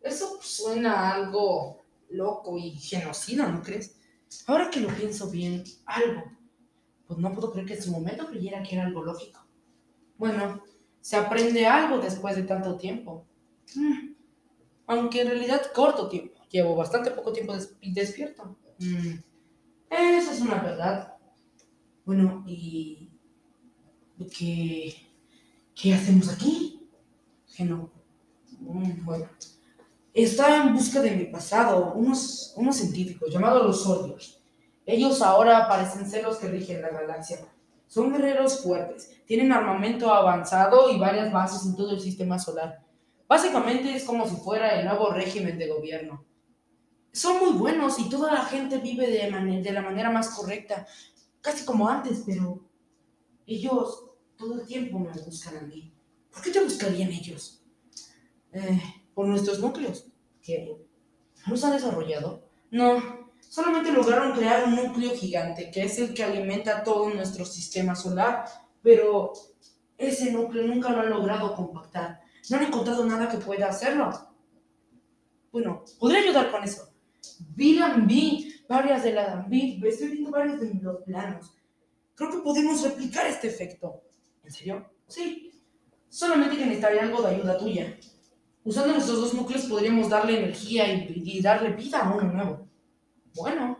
Eso 0.00 0.38
suena 0.40 1.12
algo 1.12 1.82
loco 2.10 2.56
y 2.56 2.70
genocida, 2.70 3.48
¿no 3.48 3.62
crees? 3.62 3.96
Ahora 4.46 4.70
que 4.70 4.80
lo 4.80 4.88
pienso 4.88 5.28
bien, 5.28 5.64
algo, 5.84 6.22
pues 7.06 7.18
no 7.18 7.32
puedo 7.32 7.52
creer 7.52 7.66
que 7.66 7.74
en 7.74 7.82
su 7.82 7.90
momento 7.90 8.26
creyera 8.26 8.62
que 8.62 8.76
era 8.76 8.86
algo 8.86 9.02
lógico. 9.02 9.44
Bueno, 10.16 10.62
se 11.00 11.16
aprende 11.16 11.66
algo 11.66 11.98
después 11.98 12.36
de 12.36 12.44
tanto 12.44 12.76
tiempo. 12.76 13.26
Mm, 13.74 14.12
aunque 14.86 15.22
en 15.22 15.28
realidad 15.28 15.62
corto 15.74 16.08
tiempo. 16.08 16.31
Llevo 16.52 16.76
bastante 16.76 17.10
poco 17.10 17.32
tiempo 17.32 17.54
despierto. 17.80 18.58
Mm. 18.78 19.14
Esa 19.88 20.32
es 20.32 20.40
una 20.42 20.62
verdad. 20.62 21.14
Bueno, 22.04 22.44
¿y 22.46 23.08
qué, 24.36 24.94
qué 25.74 25.94
hacemos 25.94 26.28
aquí? 26.28 26.90
Que 27.56 27.64
no. 27.64 27.90
Mm, 28.60 29.02
bueno, 29.02 29.30
está 30.12 30.62
en 30.62 30.74
busca 30.74 31.00
de 31.00 31.12
mi 31.12 31.24
pasado 31.24 31.94
unos, 31.94 32.52
unos 32.56 32.76
científicos 32.76 33.32
llamados 33.32 33.64
los 33.64 33.82
Sordios. 33.82 34.42
Ellos 34.84 35.22
ahora 35.22 35.66
parecen 35.68 36.08
ser 36.08 36.24
los 36.24 36.36
que 36.36 36.48
rigen 36.48 36.82
la 36.82 36.90
galaxia. 36.90 37.38
Son 37.88 38.12
guerreros 38.12 38.62
fuertes, 38.62 39.10
tienen 39.24 39.52
armamento 39.52 40.12
avanzado 40.12 40.90
y 40.90 40.98
varias 40.98 41.32
bases 41.32 41.66
en 41.66 41.76
todo 41.76 41.92
el 41.92 42.00
sistema 42.00 42.38
solar. 42.38 42.84
Básicamente 43.26 43.94
es 43.94 44.04
como 44.04 44.28
si 44.28 44.36
fuera 44.36 44.78
el 44.78 44.86
nuevo 44.86 45.10
régimen 45.10 45.58
de 45.58 45.68
gobierno 45.68 46.26
son 47.12 47.38
muy 47.38 47.58
buenos 47.58 47.98
y 47.98 48.08
toda 48.08 48.32
la 48.32 48.44
gente 48.44 48.78
vive 48.78 49.06
de, 49.10 49.72
la 49.72 49.82
manera 49.82 50.10
más 50.10 50.30
correcta, 50.30 50.86
casi 51.40 51.64
como 51.64 51.88
antes, 51.88 52.22
pero 52.26 52.64
ellos 53.46 54.06
todo 54.36 54.60
el 54.60 54.66
tiempo 54.66 54.98
me 54.98 55.12
buscan 55.12 55.58
a 55.58 55.60
mí. 55.62 55.92
¿Por 56.32 56.42
qué 56.42 56.50
te 56.50 56.64
buscarían 56.64 57.10
ellos? 57.10 57.62
Eh, 58.52 58.80
por 59.14 59.26
nuestros 59.26 59.60
núcleos, 59.60 60.06
que 60.40 60.74
no 61.46 61.56
se 61.56 61.66
han 61.66 61.72
desarrollado. 61.72 62.48
No, 62.70 63.30
solamente 63.40 63.92
lograron 63.92 64.32
crear 64.32 64.64
un 64.64 64.76
núcleo 64.76 65.14
gigante, 65.14 65.70
que 65.70 65.82
es 65.84 65.98
el 65.98 66.14
que 66.14 66.24
alimenta 66.24 66.82
todo 66.82 67.10
nuestro 67.10 67.44
sistema 67.44 67.94
solar, 67.94 68.46
pero 68.82 69.34
ese 69.98 70.32
núcleo 70.32 70.66
nunca 70.66 70.88
lo 70.90 71.02
han 71.02 71.10
logrado 71.10 71.54
compactar. 71.54 72.20
No 72.48 72.56
han 72.56 72.64
encontrado 72.64 73.04
nada 73.04 73.28
que 73.28 73.36
pueda 73.36 73.68
hacerlo. 73.68 74.10
Bueno, 75.52 75.84
podría 75.98 76.20
ayudar 76.20 76.50
con 76.50 76.64
eso. 76.64 76.91
Vi, 77.54 77.80
vi 78.06 78.54
varias 78.68 79.02
de 79.02 79.12
las... 79.12 79.48
Vi, 79.48 79.80
estoy 79.84 80.08
viendo 80.08 80.30
varios 80.30 80.60
de 80.60 80.74
los 80.80 81.02
planos. 81.02 81.54
Creo 82.14 82.30
que 82.30 82.38
podemos 82.38 82.82
replicar 82.82 83.26
este 83.26 83.48
efecto. 83.48 84.02
¿En 84.44 84.50
serio? 84.50 84.90
Sí. 85.06 85.50
Solamente 86.08 86.56
que 86.56 86.64
necesitaría 86.64 87.02
algo 87.02 87.22
de 87.22 87.36
ayuda 87.36 87.58
tuya. 87.58 87.98
Usando 88.64 88.92
nuestros 88.92 89.20
dos 89.20 89.34
núcleos 89.34 89.64
podríamos 89.64 90.08
darle 90.08 90.38
energía 90.38 90.92
y, 90.92 91.40
darle 91.40 91.72
vida 91.72 92.00
a 92.00 92.14
uno 92.14 92.32
nuevo. 92.32 92.68
Bueno, 93.34 93.78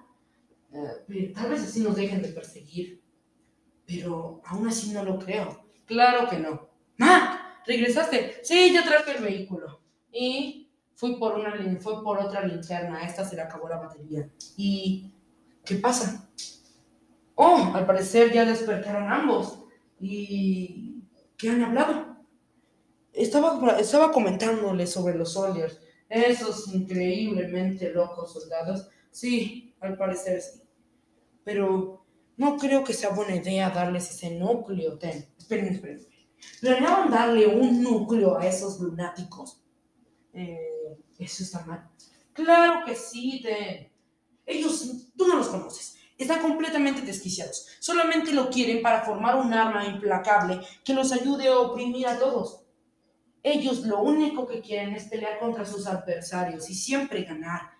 eh, 1.09 1.33
tal 1.35 1.51
vez 1.51 1.63
así 1.63 1.81
nos 1.81 1.95
dejen 1.95 2.23
de 2.23 2.29
perseguir. 2.29 3.03
Pero 3.87 4.41
aún 4.45 4.67
así 4.67 4.91
no 4.93 5.05
lo 5.05 5.19
creo. 5.19 5.65
Claro 5.85 6.29
que 6.29 6.39
no. 6.39 6.69
¡Ah! 7.01 7.61
¿Regresaste? 7.67 8.41
Sí, 8.43 8.73
ya 8.73 8.83
traje 8.85 9.17
el 9.17 9.23
vehículo. 9.23 9.81
Y 10.13 10.62
fui 11.03 11.17
por, 11.17 11.35
una, 11.35 11.53
fue 11.81 12.01
por 12.05 12.21
otra 12.21 12.47
linterna. 12.47 13.05
Esta 13.05 13.25
se 13.25 13.35
le 13.35 13.43
acabó 13.43 13.69
la 13.69 13.79
batería. 13.79 14.31
¿Y 14.57 15.13
qué 15.65 15.75
pasa? 15.75 16.31
Oh, 17.35 17.73
al 17.75 17.85
parecer 17.85 18.33
ya 18.33 18.45
despertaron 18.45 19.11
ambos. 19.11 19.65
¿Y 19.99 21.03
qué 21.37 21.51
han 21.51 21.65
hablado? 21.65 22.19
Estaba, 23.13 23.81
estaba 23.81 24.13
comentándole 24.13 24.87
sobre 24.87 25.17
los 25.17 25.33
Soldiers. 25.33 25.81
Esos 26.09 26.73
increíblemente 26.73 27.91
locos 27.91 28.33
soldados. 28.33 28.89
Sí, 29.11 29.75
al 29.81 29.97
parecer 29.97 30.41
sí. 30.41 30.63
Pero 31.43 32.07
no 32.37 32.57
creo 32.59 32.85
que 32.85 32.93
sea 32.93 33.11
buena 33.11 33.35
idea 33.35 33.71
darles 33.71 34.09
ese 34.09 34.39
núcleo. 34.39 34.97
Ten, 34.99 35.27
esperen, 35.37 35.67
esperen. 35.67 36.07
¿Planeaban 36.61 37.11
darle 37.11 37.49
un 37.49 37.83
núcleo 37.83 38.39
a 38.39 38.47
esos 38.47 38.79
lunáticos? 38.79 39.62
Eh, 40.33 40.97
eso 41.19 41.43
está 41.43 41.65
mal. 41.65 41.89
Claro 42.33 42.85
que 42.85 42.95
sí, 42.95 43.41
Ten. 43.43 43.91
Ellos, 44.47 45.09
tú 45.17 45.27
no 45.27 45.37
los 45.37 45.49
conoces. 45.49 45.97
Están 46.19 46.41
completamente 46.41 47.03
desquiciados. 47.03 47.69
Solamente 47.81 48.33
lo 48.33 48.51
quieren 48.51 48.83
para 48.83 49.03
formar 49.03 49.37
un 49.37 49.53
arma 49.53 49.87
implacable 49.87 50.61
que 50.85 50.95
los 50.95 51.13
ayude 51.13 51.49
a 51.49 51.59
oprimir 51.59 52.07
a 52.07 52.19
todos. 52.19 52.61
Ellos 53.43 53.85
lo 53.85 54.03
único 54.03 54.47
que 54.47 54.61
quieren 54.61 54.95
es 54.95 55.05
pelear 55.05 55.39
contra 55.41 55.65
sus 55.65 55.87
adversarios 55.87 56.71
y 56.71 56.75
siempre 56.75 57.25
ganar. 57.25 57.73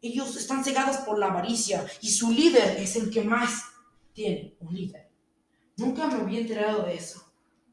Ellos 0.00 0.36
están 0.36 0.64
cegados 0.64 0.98
por 0.98 1.18
la 1.18 1.26
avaricia 1.26 1.84
y 2.00 2.08
su 2.08 2.30
líder 2.30 2.78
es 2.78 2.96
el 2.96 3.10
que 3.10 3.22
más 3.22 3.64
tiene, 4.12 4.56
un 4.60 4.74
líder. 4.74 5.10
Nunca 5.76 6.06
me 6.06 6.14
había 6.14 6.40
enterado 6.40 6.84
de 6.84 6.94
eso. 6.94 7.22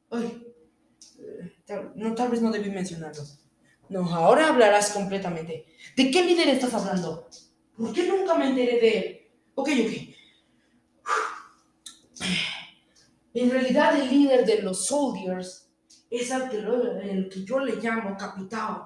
Ay, 0.09 0.45
eh, 1.19 1.53
no, 1.95 2.13
tal 2.15 2.29
vez 2.29 2.41
no 2.41 2.51
debí 2.51 2.69
mencionarlo. 2.69 3.23
No, 3.93 4.11
ahora 4.11 4.49
hablarás 4.49 4.89
completamente. 4.89 5.67
¿De 5.95 6.09
qué 6.09 6.23
líder 6.25 6.49
estás 6.49 6.73
hablando? 6.73 7.29
¿Por 7.77 7.93
qué 7.93 8.07
nunca 8.07 8.33
me 8.33 8.47
enteré 8.49 8.79
de 8.79 8.97
él? 8.97 9.21
Ok, 9.53 9.69
ok. 9.69 9.93
En 13.35 13.49
realidad 13.49 13.99
el 13.99 14.09
líder 14.09 14.45
de 14.45 14.61
los 14.61 14.85
soldiers 14.85 15.67
es 16.09 16.29
el 16.29 16.49
que, 16.49 16.57
el 16.57 17.29
que 17.29 17.43
yo 17.43 17.59
le 17.59 17.75
llamo 17.77 18.15
capitán. 18.15 18.83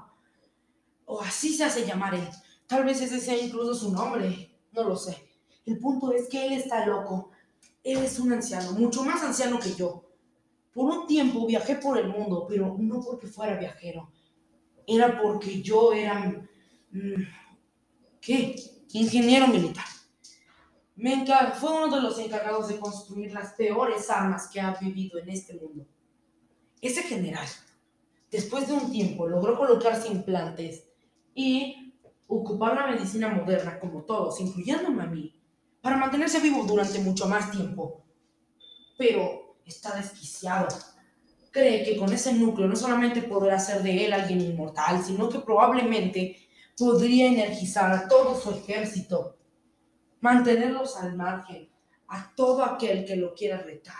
O 1.05 1.21
así 1.21 1.53
se 1.53 1.65
hace 1.65 1.85
llamar 1.85 2.15
él. 2.15 2.27
Tal 2.65 2.85
vez 2.85 3.01
ese 3.01 3.19
sea 3.19 3.37
incluso 3.37 3.73
su 3.75 3.91
nombre. 3.93 4.57
No 4.71 4.83
lo 4.83 4.95
sé. 4.95 5.17
El 5.65 5.79
punto 5.79 6.13
es 6.13 6.27
que 6.29 6.47
él 6.47 6.53
está 6.53 6.85
loco. 6.85 7.31
Él 7.83 7.99
es 7.99 8.19
un 8.19 8.31
anciano, 8.33 8.71
mucho 8.73 9.03
más 9.03 9.21
anciano 9.21 9.59
que 9.59 9.73
yo. 9.73 10.03
Por 10.73 10.85
un 10.85 11.07
tiempo 11.07 11.45
viajé 11.45 11.75
por 11.75 11.97
el 11.97 12.07
mundo, 12.07 12.45
pero 12.47 12.75
no 12.77 13.01
porque 13.01 13.27
fuera 13.27 13.57
viajero. 13.57 14.11
Era 14.87 15.21
porque 15.21 15.61
yo 15.61 15.93
era... 15.93 16.41
Mm, 16.91 17.23
¿Qué? 18.19 18.55
Ingeniero 18.93 19.47
militar. 19.47 19.85
Me 20.95 21.23
fue 21.59 21.71
uno 21.71 21.95
de 21.95 22.01
los 22.01 22.17
encargados 22.17 22.69
de 22.69 22.79
construir 22.79 23.31
las 23.31 23.53
peores 23.53 24.09
armas 24.09 24.47
que 24.47 24.59
ha 24.59 24.73
vivido 24.73 25.19
en 25.19 25.29
este 25.29 25.53
mundo. 25.53 25.85
Ese 26.81 27.03
general, 27.03 27.45
después 28.31 28.67
de 28.67 28.73
un 28.73 28.91
tiempo, 28.91 29.27
logró 29.27 29.55
colocarse 29.55 30.07
implantes 30.07 30.85
y 31.35 31.93
ocupar 32.25 32.75
la 32.75 32.87
medicina 32.87 33.29
moderna 33.29 33.79
como 33.79 34.05
todos, 34.05 34.39
incluyéndome 34.39 35.03
a 35.03 35.05
mí, 35.05 35.39
para 35.81 35.97
mantenerse 35.97 36.39
vivo 36.39 36.63
durante 36.63 36.99
mucho 36.99 37.27
más 37.27 37.51
tiempo. 37.51 38.03
Pero 38.97 39.57
está 39.65 39.95
desquiciado. 39.95 40.67
Cree 41.51 41.83
que 41.83 41.97
con 41.97 42.11
ese 42.11 42.33
núcleo 42.33 42.67
no 42.67 42.75
solamente 42.75 43.21
podrá 43.21 43.55
hacer 43.55 43.81
de 43.81 44.05
él 44.05 44.13
alguien 44.13 44.41
inmortal, 44.41 45.03
sino 45.03 45.29
que 45.29 45.39
probablemente 45.39 46.37
podría 46.77 47.27
energizar 47.27 47.91
a 47.91 48.07
todo 48.07 48.39
su 48.39 48.51
ejército 48.51 49.37
mantenerlos 50.19 50.97
al 50.97 51.15
margen 51.15 51.69
a 52.07 52.33
todo 52.35 52.63
aquel 52.63 53.05
que 53.05 53.15
lo 53.15 53.33
quiera 53.33 53.61
retar. 53.61 53.95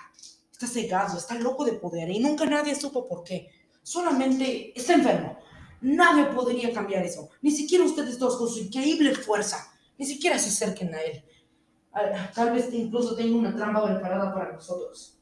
Está 0.52 0.68
cegado, 0.68 1.18
está 1.18 1.36
loco 1.36 1.66
de 1.66 1.74
poder 1.74 2.10
y 2.10 2.20
nunca 2.20 2.46
nadie 2.46 2.76
supo 2.76 3.08
por 3.08 3.24
qué. 3.24 3.50
Solamente 3.84 4.78
está 4.80 4.94
enfermo. 4.94 5.38
Nadie 5.82 6.26
podría 6.26 6.74
cambiar 6.74 7.04
eso. 7.04 7.30
Ni 7.42 7.52
siquiera 7.52 7.86
ustedes 7.86 8.18
dos 8.18 8.38
con 8.38 8.50
su 8.50 8.60
increíble 8.60 9.14
fuerza. 9.14 9.72
Ni 9.98 10.06
siquiera 10.06 10.40
se 10.40 10.50
acerquen 10.50 10.94
a 10.96 11.02
él. 11.02 11.24
Ah, 11.94 12.32
tal 12.34 12.54
vez 12.54 12.74
incluso 12.74 13.16
tenga 13.16 13.38
una 13.38 13.56
trampa 13.56 13.86
preparada 13.86 14.34
para 14.34 14.54
nosotros. 14.54 15.17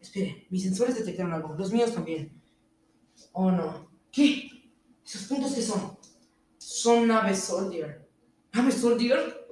Esperen, 0.00 0.46
mis 0.50 0.62
sensores 0.62 0.96
detectaron 0.96 1.32
algo. 1.32 1.54
Los 1.54 1.72
míos 1.72 1.92
también. 1.92 2.40
Oh 3.32 3.50
no. 3.50 3.90
¿Qué? 4.12 4.50
¿Esos 5.04 5.22
puntos 5.22 5.54
qué 5.54 5.62
son? 5.62 5.96
Son 6.58 7.06
naves 7.06 7.40
Soldier. 7.40 8.08
¿Naves 8.52 8.74
Soldier? 8.74 9.46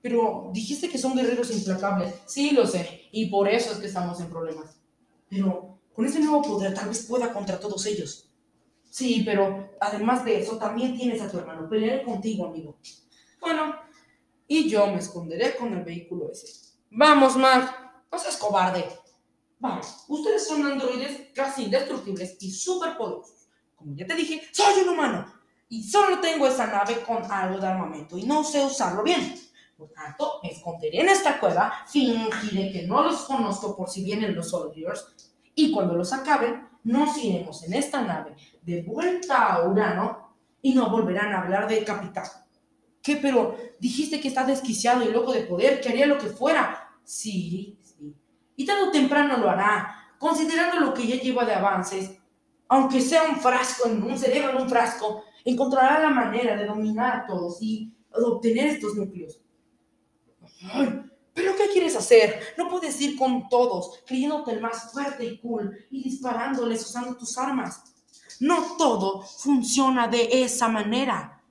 Pero 0.00 0.50
dijiste 0.52 0.88
que 0.88 0.98
son 0.98 1.14
guerreros 1.14 1.50
implacables. 1.50 2.14
Sí, 2.26 2.50
lo 2.50 2.66
sé. 2.66 3.02
Y 3.12 3.26
por 3.26 3.48
eso 3.48 3.72
es 3.72 3.78
que 3.78 3.86
estamos 3.86 4.20
en 4.20 4.28
problemas. 4.28 4.80
Pero 5.28 5.78
con 5.92 6.06
ese 6.06 6.20
nuevo 6.20 6.42
poder 6.42 6.74
tal 6.74 6.88
vez 6.88 7.06
pueda 7.06 7.32
contra 7.32 7.60
todos 7.60 7.86
ellos. 7.86 8.28
Sí, 8.90 9.22
pero 9.24 9.70
además 9.80 10.24
de 10.24 10.40
eso 10.40 10.58
también 10.58 10.96
tienes 10.96 11.20
a 11.22 11.30
tu 11.30 11.38
hermano. 11.38 11.68
Pelearé 11.68 12.02
contigo, 12.02 12.46
amigo. 12.46 12.76
Bueno, 13.40 13.76
y 14.46 14.68
yo 14.68 14.86
me 14.88 14.98
esconderé 14.98 15.56
con 15.56 15.72
el 15.72 15.84
vehículo 15.84 16.30
ese. 16.30 16.46
Vamos, 16.90 17.36
Mac. 17.36 18.04
No 18.10 18.18
seas 18.18 18.36
cobarde. 18.36 18.84
Vamos, 19.62 20.06
ustedes 20.08 20.48
son 20.48 20.66
androides 20.66 21.28
casi 21.32 21.66
indestructibles 21.66 22.36
y 22.40 22.50
súper 22.50 22.96
poderosos. 22.96 23.46
Como 23.76 23.94
ya 23.94 24.04
te 24.04 24.16
dije, 24.16 24.42
soy 24.50 24.82
un 24.82 24.88
humano. 24.88 25.24
Y 25.68 25.84
solo 25.84 26.18
tengo 26.18 26.48
esa 26.48 26.66
nave 26.66 27.00
con 27.06 27.22
algo 27.30 27.60
de 27.60 27.68
armamento 27.68 28.18
y 28.18 28.24
no 28.24 28.42
sé 28.42 28.64
usarlo 28.64 29.04
bien. 29.04 29.38
Por 29.78 29.90
tanto, 29.90 30.40
me 30.42 30.50
esconderé 30.50 31.02
en 31.02 31.10
esta 31.10 31.38
cueva, 31.38 31.72
fingiré 31.86 32.72
que 32.72 32.88
no 32.88 33.04
los 33.04 33.20
conozco 33.20 33.76
por 33.76 33.88
si 33.88 34.02
vienen 34.02 34.34
los 34.34 34.50
Soldiers, 34.50 35.06
y 35.54 35.70
cuando 35.70 35.94
los 35.94 36.12
acaben, 36.12 36.68
nos 36.82 37.16
iremos 37.18 37.62
en 37.62 37.74
esta 37.74 38.02
nave 38.02 38.34
de 38.62 38.82
vuelta 38.82 39.46
a 39.46 39.68
Urano 39.68 40.38
y 40.60 40.74
no 40.74 40.90
volverán 40.90 41.32
a 41.34 41.42
hablar 41.42 41.68
de 41.68 41.84
capitán. 41.84 42.26
¿Qué? 43.00 43.14
Pero 43.14 43.56
dijiste 43.78 44.20
que 44.20 44.26
está 44.26 44.44
desquiciado 44.44 45.04
y 45.04 45.12
loco 45.12 45.32
de 45.32 45.42
poder, 45.42 45.80
que 45.80 45.90
haría 45.90 46.06
lo 46.06 46.18
que 46.18 46.26
fuera. 46.26 46.98
Sí. 47.04 47.78
Y 48.62 48.64
tarde 48.64 48.84
o 48.84 48.90
temprano 48.92 49.38
lo 49.38 49.50
hará, 49.50 50.14
considerando 50.20 50.78
lo 50.78 50.94
que 50.94 51.04
ya 51.04 51.16
lleva 51.16 51.44
de 51.44 51.52
avances. 51.52 52.12
Aunque 52.68 53.00
sea 53.00 53.24
un 53.24 53.34
frasco, 53.40 53.88
un 53.88 54.16
cerebro 54.16 54.50
en 54.50 54.62
un 54.62 54.68
frasco, 54.68 55.24
encontrará 55.44 55.98
la 55.98 56.10
manera 56.10 56.54
de 56.54 56.64
dominar 56.64 57.16
a 57.16 57.26
todos 57.26 57.60
y 57.60 57.92
obtener 58.12 58.68
estos 58.68 58.94
núcleos. 58.94 59.40
¿Pero 61.34 61.56
qué 61.56 61.70
quieres 61.72 61.96
hacer? 61.96 62.54
No 62.56 62.68
puedes 62.68 63.00
ir 63.00 63.18
con 63.18 63.48
todos, 63.48 63.98
creyéndote 64.06 64.52
el 64.52 64.60
más 64.60 64.92
fuerte 64.92 65.24
y 65.24 65.40
cool 65.40 65.76
y 65.90 66.04
disparándoles 66.04 66.82
usando 66.82 67.16
tus 67.16 67.36
armas. 67.36 67.82
No 68.38 68.76
todo 68.76 69.22
funciona 69.22 70.06
de 70.06 70.44
esa 70.44 70.68
manera. 70.68 71.42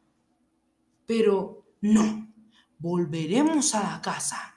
Pero 1.05 1.65
no, 1.81 2.33
volveremos 2.79 3.75
a 3.75 3.83
la 3.83 4.01
casa. 4.01 4.55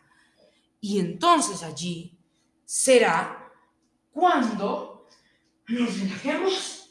Y 0.80 1.00
entonces 1.00 1.64
allí 1.64 2.13
será 2.64 3.52
cuando 4.12 5.06
nos 5.68 6.00
relajemos 6.00 6.90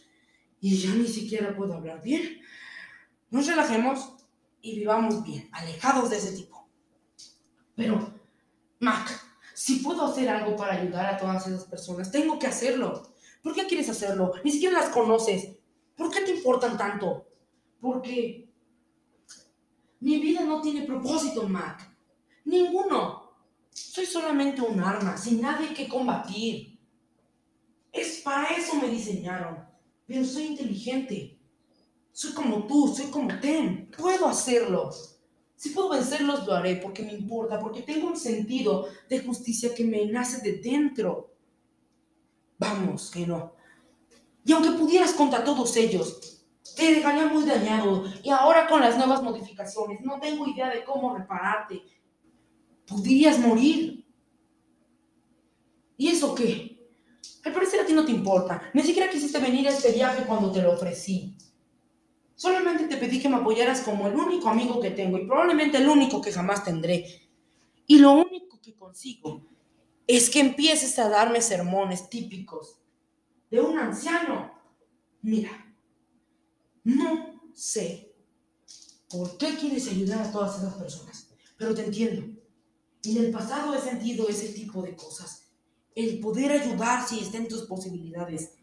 y 0.60 0.78
ya 0.78 0.94
ni 0.94 1.08
siquiera 1.08 1.56
puedo 1.56 1.74
hablar 1.74 2.02
bien. 2.02 2.42
Nos 3.30 3.48
relajemos 3.48 4.14
y 4.62 4.80
vivamos 4.80 5.24
bien, 5.24 5.50
alejados 5.52 6.10
de 6.10 6.18
ese 6.18 6.34
tipo. 6.34 6.68
Pero, 7.76 8.14
Mac, 8.80 9.10
si 9.54 9.78
puedo 9.78 10.06
hacer 10.06 10.30
algo 10.30 10.56
para 10.56 10.74
ayudar 10.74 11.06
a 11.06 11.18
todas 11.18 11.48
esas 11.48 11.66
personas, 11.66 12.12
tengo 12.12 12.40
que 12.40 12.48
hacerlo. 12.48 13.14
¿Por 13.42 13.54
qué 13.54 13.66
quieres 13.66 13.90
hacerlo? 13.90 14.34
Ni 14.44 14.52
siquiera 14.52 14.80
las 14.80 14.90
conoces. 14.90 15.58
¿Por 15.96 16.12
qué 16.12 16.22
te 16.22 16.32
importan 16.32 16.78
tanto? 16.78 17.28
Porque 17.82 18.50
mi 20.00 20.20
vida 20.20 20.42
no 20.42 20.62
tiene 20.62 20.84
propósito, 20.84 21.48
Mac. 21.48 21.90
Ninguno. 22.46 23.23
Soy 23.94 24.08
solamente 24.08 24.60
un 24.60 24.80
arma, 24.80 25.16
sin 25.16 25.40
nadie 25.40 25.72
que 25.72 25.88
combatir. 25.88 26.80
Es 27.92 28.22
para 28.22 28.48
eso 28.48 28.74
me 28.74 28.88
diseñaron. 28.88 29.64
Pero 30.08 30.26
soy 30.26 30.46
inteligente. 30.46 31.38
Soy 32.12 32.34
como 32.34 32.66
tú, 32.66 32.88
soy 32.88 33.12
como 33.12 33.40
Ten. 33.40 33.92
Puedo 33.96 34.28
hacerlo. 34.28 34.90
Si 35.56 35.70
puedo 35.70 35.90
vencerlos, 35.90 36.44
lo 36.48 36.56
haré 36.56 36.78
porque 36.78 37.04
me 37.04 37.14
importa, 37.14 37.60
porque 37.60 37.84
tengo 37.84 38.08
un 38.08 38.18
sentido 38.18 38.88
de 39.08 39.20
justicia 39.20 39.76
que 39.76 39.84
me 39.84 40.04
nace 40.08 40.42
de 40.42 40.58
dentro. 40.58 41.36
Vamos, 42.58 43.12
que 43.12 43.28
no. 43.28 43.54
Y 44.44 44.54
aunque 44.54 44.72
pudieras 44.72 45.14
contra 45.14 45.44
todos 45.44 45.78
ellos, 45.78 46.44
te 46.76 46.96
dejaría 46.96 47.28
muy 47.28 47.46
dañado. 47.46 48.06
Y 48.24 48.32
ahora 48.32 48.66
con 48.66 48.82
las 48.82 48.98
nuevas 48.98 49.22
modificaciones, 49.22 50.02
no 50.02 50.20
tengo 50.20 50.48
idea 50.48 50.72
de 50.72 50.84
cómo 50.84 51.16
repararte. 51.16 51.84
Podrías 52.94 53.40
morir. 53.40 54.06
¿Y 55.98 56.10
eso 56.10 56.36
qué? 56.36 56.80
Al 57.44 57.52
parecer 57.52 57.80
a 57.80 57.86
ti 57.86 57.94
no 57.94 58.06
te 58.06 58.12
importa. 58.12 58.70
Ni 58.74 58.84
siquiera 58.84 59.10
quisiste 59.10 59.40
venir 59.40 59.68
a 59.68 59.72
este 59.72 59.92
viaje 59.92 60.26
cuando 60.26 60.52
te 60.52 60.62
lo 60.62 60.74
ofrecí. 60.74 61.36
Solamente 62.36 62.86
te 62.86 62.98
pedí 62.98 63.20
que 63.20 63.30
me 63.30 63.38
apoyaras 63.38 63.82
como 63.82 64.08
el 64.08 64.16
único 64.16 64.48
amigo 64.48 64.80
que 64.80 64.92
tengo 64.92 65.18
y 65.18 65.26
probablemente 65.26 65.78
el 65.78 65.90
único 65.90 66.22
que 66.22 66.32
jamás 66.32 66.64
tendré. 66.64 67.30
Y 67.88 67.98
lo 67.98 68.12
único 68.12 68.62
que 68.62 68.76
consigo 68.76 69.44
es 70.06 70.30
que 70.30 70.40
empieces 70.40 71.00
a 71.00 71.10
darme 71.10 71.42
sermones 71.42 72.10
típicos 72.10 72.78
de 73.50 73.60
un 73.60 73.80
anciano. 73.80 74.54
Mira, 75.24 75.50
no 76.84 77.42
sé 77.56 78.14
por 79.10 79.38
qué 79.38 79.56
quieres 79.56 79.88
ayudar 79.88 80.22
a 80.22 80.32
todas 80.32 80.60
esas 80.60 80.76
personas, 80.76 81.34
pero 81.58 81.74
te 81.74 81.86
entiendo. 81.86 82.33
En 83.04 83.18
el 83.18 83.32
pasado 83.32 83.74
he 83.74 83.82
sentido 83.82 84.28
ese 84.30 84.50
tipo 84.50 84.82
de 84.82 84.96
cosas. 84.96 85.52
El 85.96 86.20
poder 86.20 86.52
ayudar 86.52 87.08
si 87.08 87.20
está 87.20 87.38
en 87.38 87.48
tus 87.48 87.64
posibilidades. 87.64 88.54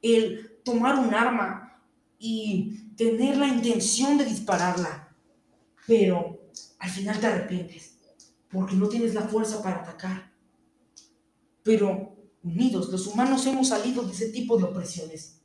El 0.00 0.60
tomar 0.64 0.98
un 0.98 1.12
arma 1.14 1.82
y 2.18 2.94
tener 2.96 3.36
la 3.36 3.48
intención 3.48 4.16
de 4.18 4.24
dispararla. 4.24 5.16
Pero 5.86 6.50
al 6.78 6.90
final 6.90 7.20
te 7.20 7.26
arrepientes 7.26 7.98
porque 8.50 8.76
no 8.76 8.88
tienes 8.88 9.14
la 9.14 9.22
fuerza 9.22 9.62
para 9.62 9.82
atacar. 9.82 10.32
Pero 11.62 12.16
unidos, 12.42 12.88
los 12.88 13.06
humanos 13.06 13.44
hemos 13.46 13.68
salido 13.68 14.02
de 14.02 14.12
ese 14.12 14.28
tipo 14.28 14.56
de 14.56 14.64
opresiones. 14.64 15.40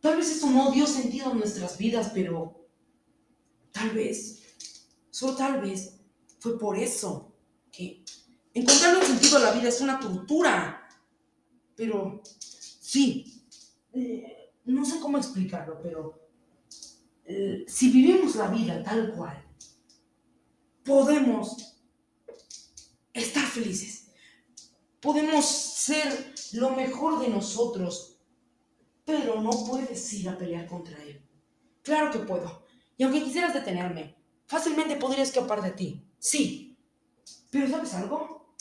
Tal 0.00 0.16
vez 0.16 0.30
eso 0.30 0.50
no 0.50 0.70
dio 0.70 0.86
sentido 0.86 1.30
a 1.30 1.34
nuestras 1.34 1.78
vidas, 1.78 2.10
pero 2.12 2.68
tal 3.72 3.90
vez, 3.90 4.42
solo 5.10 5.36
tal 5.36 5.60
vez, 5.60 6.01
fue 6.42 6.58
por 6.58 6.76
eso 6.76 7.32
que 7.70 8.04
encontrar 8.52 8.96
un 8.96 9.04
sentido 9.04 9.36
a 9.36 9.42
la 9.42 9.52
vida 9.52 9.68
es 9.68 9.80
una 9.80 10.00
tortura. 10.00 10.88
Pero 11.76 12.20
sí, 12.24 13.46
eh, 13.92 14.50
no 14.64 14.84
sé 14.84 14.98
cómo 14.98 15.18
explicarlo, 15.18 15.80
pero 15.80 16.28
eh, 17.24 17.64
si 17.68 17.92
vivimos 17.92 18.34
la 18.34 18.48
vida 18.48 18.82
tal 18.82 19.12
cual, 19.12 19.40
podemos 20.84 21.76
estar 23.12 23.46
felices. 23.46 24.08
Podemos 25.00 25.46
ser 25.46 26.34
lo 26.54 26.70
mejor 26.70 27.20
de 27.20 27.28
nosotros, 27.28 28.18
pero 29.04 29.40
no 29.40 29.50
puedes 29.64 30.12
ir 30.12 30.28
a 30.28 30.36
pelear 30.36 30.66
contra 30.66 31.00
él. 31.04 31.24
Claro 31.82 32.10
que 32.10 32.18
puedo. 32.18 32.64
Y 32.96 33.04
aunque 33.04 33.22
quisieras 33.22 33.54
detenerme, 33.54 34.16
fácilmente 34.46 34.96
podría 34.96 35.22
escapar 35.22 35.62
de 35.62 35.70
ti. 35.70 36.08
Sí. 36.22 36.78
Pero 37.50 37.68
¿sabes 37.68 37.94
algo? 37.94 38.54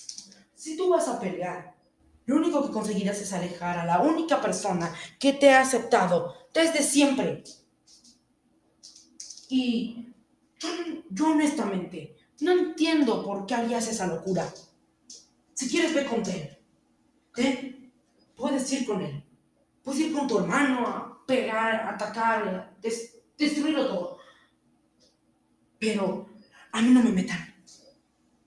Si 0.55 0.75
tú 0.75 0.89
vas 0.89 1.07
a 1.07 1.19
pelear, 1.19 1.75
lo 2.25 2.37
único 2.37 2.65
que 2.65 2.73
conseguirás 2.73 3.21
es 3.21 3.31
alejar 3.33 3.77
a 3.77 3.85
la 3.85 4.01
única 4.01 4.41
persona 4.41 4.91
que 5.19 5.33
te 5.33 5.51
ha 5.51 5.61
aceptado 5.61 6.33
desde 6.53 6.81
siempre. 6.81 7.43
Y 9.47 10.07
yo, 11.11 11.27
honestamente 11.27 12.17
no 12.39 12.51
entiendo 12.53 13.23
por 13.23 13.45
qué 13.45 13.53
harías 13.53 13.87
esa 13.87 14.07
locura. 14.07 14.51
Si 15.53 15.69
quieres, 15.69 15.93
ve 15.93 16.05
con 16.05 16.27
él. 16.27 16.57
¿Eh? 17.37 17.91
Puedes 18.35 18.71
ir 18.73 18.87
con 18.87 19.01
él. 19.01 19.23
Puedes 19.83 20.01
ir 20.01 20.13
con 20.13 20.27
tu 20.27 20.39
hermano 20.39 20.87
a 20.87 21.23
pegar, 21.27 21.87
atacar, 21.87 22.75
destruirlo 23.37 23.87
todo. 23.87 24.17
Pero 25.77 26.27
a 26.71 26.81
mí 26.81 26.89
no 26.89 27.03
me 27.03 27.11
metan. 27.11 27.50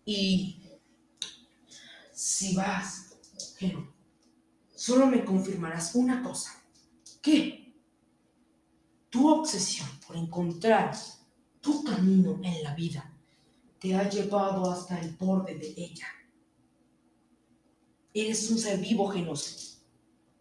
Y 0.04 0.60
si 2.12 2.54
vas, 2.54 3.16
bueno, 3.60 3.92
solo 4.74 5.06
me 5.06 5.24
confirmarás 5.24 5.94
una 5.94 6.22
cosa. 6.22 6.62
¿Qué? 7.22 7.74
Tu 9.08 9.28
obsesión 9.28 9.88
por 10.06 10.16
encontrar 10.16 10.94
tu 11.60 11.82
camino 11.84 12.38
en 12.42 12.62
la 12.62 12.74
vida 12.74 13.10
te 13.78 13.94
ha 13.94 14.08
llevado 14.08 14.70
hasta 14.70 14.98
el 15.00 15.12
borde 15.16 15.56
de 15.56 15.74
ella. 15.76 16.06
Eres 18.12 18.50
un 18.50 18.58
ser 18.58 18.78
vivo, 18.78 19.08
Genos. 19.08 19.78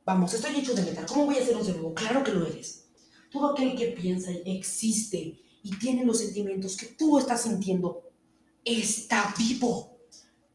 Vamos, 0.06 0.34
estoy 0.34 0.58
hecho 0.58 0.74
de 0.74 0.84
metal. 0.84 1.06
¿Cómo 1.06 1.26
voy 1.26 1.38
a 1.38 1.46
ser 1.46 1.56
un 1.56 1.66
ser 1.66 1.76
vivo? 1.76 1.94
Claro 1.94 2.24
que 2.24 2.32
lo 2.32 2.46
eres. 2.46 2.90
Todo 3.32 3.52
aquel 3.52 3.76
que 3.76 3.88
piensa 3.88 4.32
existe 4.46 5.42
y 5.64 5.76
tiene 5.78 6.06
los 6.06 6.20
sentimientos 6.20 6.78
que 6.78 6.88
tú 6.88 7.18
estás 7.18 7.44
sintiendo 7.44 8.13
está 8.66 9.34
vivo. 9.38 10.00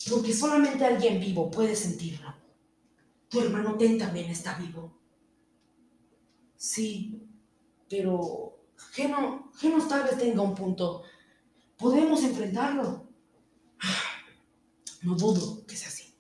Porque 0.09 0.33
solamente 0.33 0.85
alguien 0.85 1.21
vivo 1.21 1.51
puede 1.51 1.75
sentirlo. 1.75 2.35
Tu 3.29 3.41
hermano 3.41 3.77
Ten 3.77 3.99
también 3.99 4.31
está 4.31 4.57
vivo. 4.59 4.99
Sí, 6.57 7.23
pero 7.89 8.59
Geno, 8.93 9.53
Genos 9.57 9.89
tal 9.89 10.05
vez 10.05 10.19
tenga 10.19 10.43
un 10.43 10.55
punto. 10.55 11.03
Podemos 11.77 12.23
enfrentarlo. 12.25 13.07
No 15.01 15.15
dudo 15.15 15.65
que 15.65 15.77
sea 15.77 15.87
así. 15.87 16.13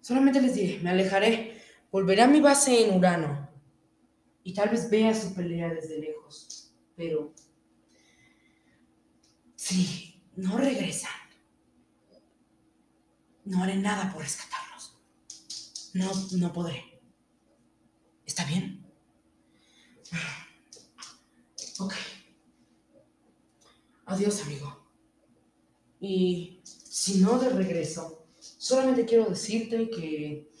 Solamente 0.00 0.42
les 0.42 0.56
diré, 0.56 0.80
me 0.80 0.90
alejaré, 0.90 1.62
volveré 1.92 2.22
a 2.22 2.26
mi 2.26 2.40
base 2.40 2.84
en 2.84 2.96
Urano 2.96 3.48
y 4.42 4.54
tal 4.54 4.70
vez 4.70 4.90
vea 4.90 5.14
su 5.14 5.34
pelea 5.34 5.72
desde 5.72 6.00
lejos. 6.00 6.72
Pero 6.96 7.32
si 9.54 10.07
no 10.38 10.56
regresan, 10.56 11.10
no 13.44 13.64
haré 13.64 13.76
nada 13.76 14.12
por 14.12 14.22
rescatarlos. 14.22 14.96
No, 15.94 16.12
no 16.38 16.52
podré. 16.52 17.00
¿Está 18.24 18.44
bien? 18.44 18.86
Ok. 21.80 21.94
Adiós, 24.06 24.42
amigo. 24.42 24.88
Y 26.00 26.60
si 26.62 27.18
no 27.18 27.38
de 27.40 27.50
regreso, 27.50 28.28
solamente 28.38 29.04
quiero 29.04 29.24
decirte 29.28 29.90
que 29.90 30.52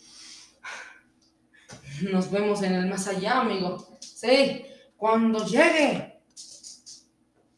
nos 2.10 2.30
vemos 2.32 2.62
en 2.62 2.74
el 2.74 2.88
más 2.88 3.06
allá, 3.06 3.40
amigo. 3.40 3.96
Sí, 4.00 4.64
cuando 4.96 5.46
llegue. 5.46 6.20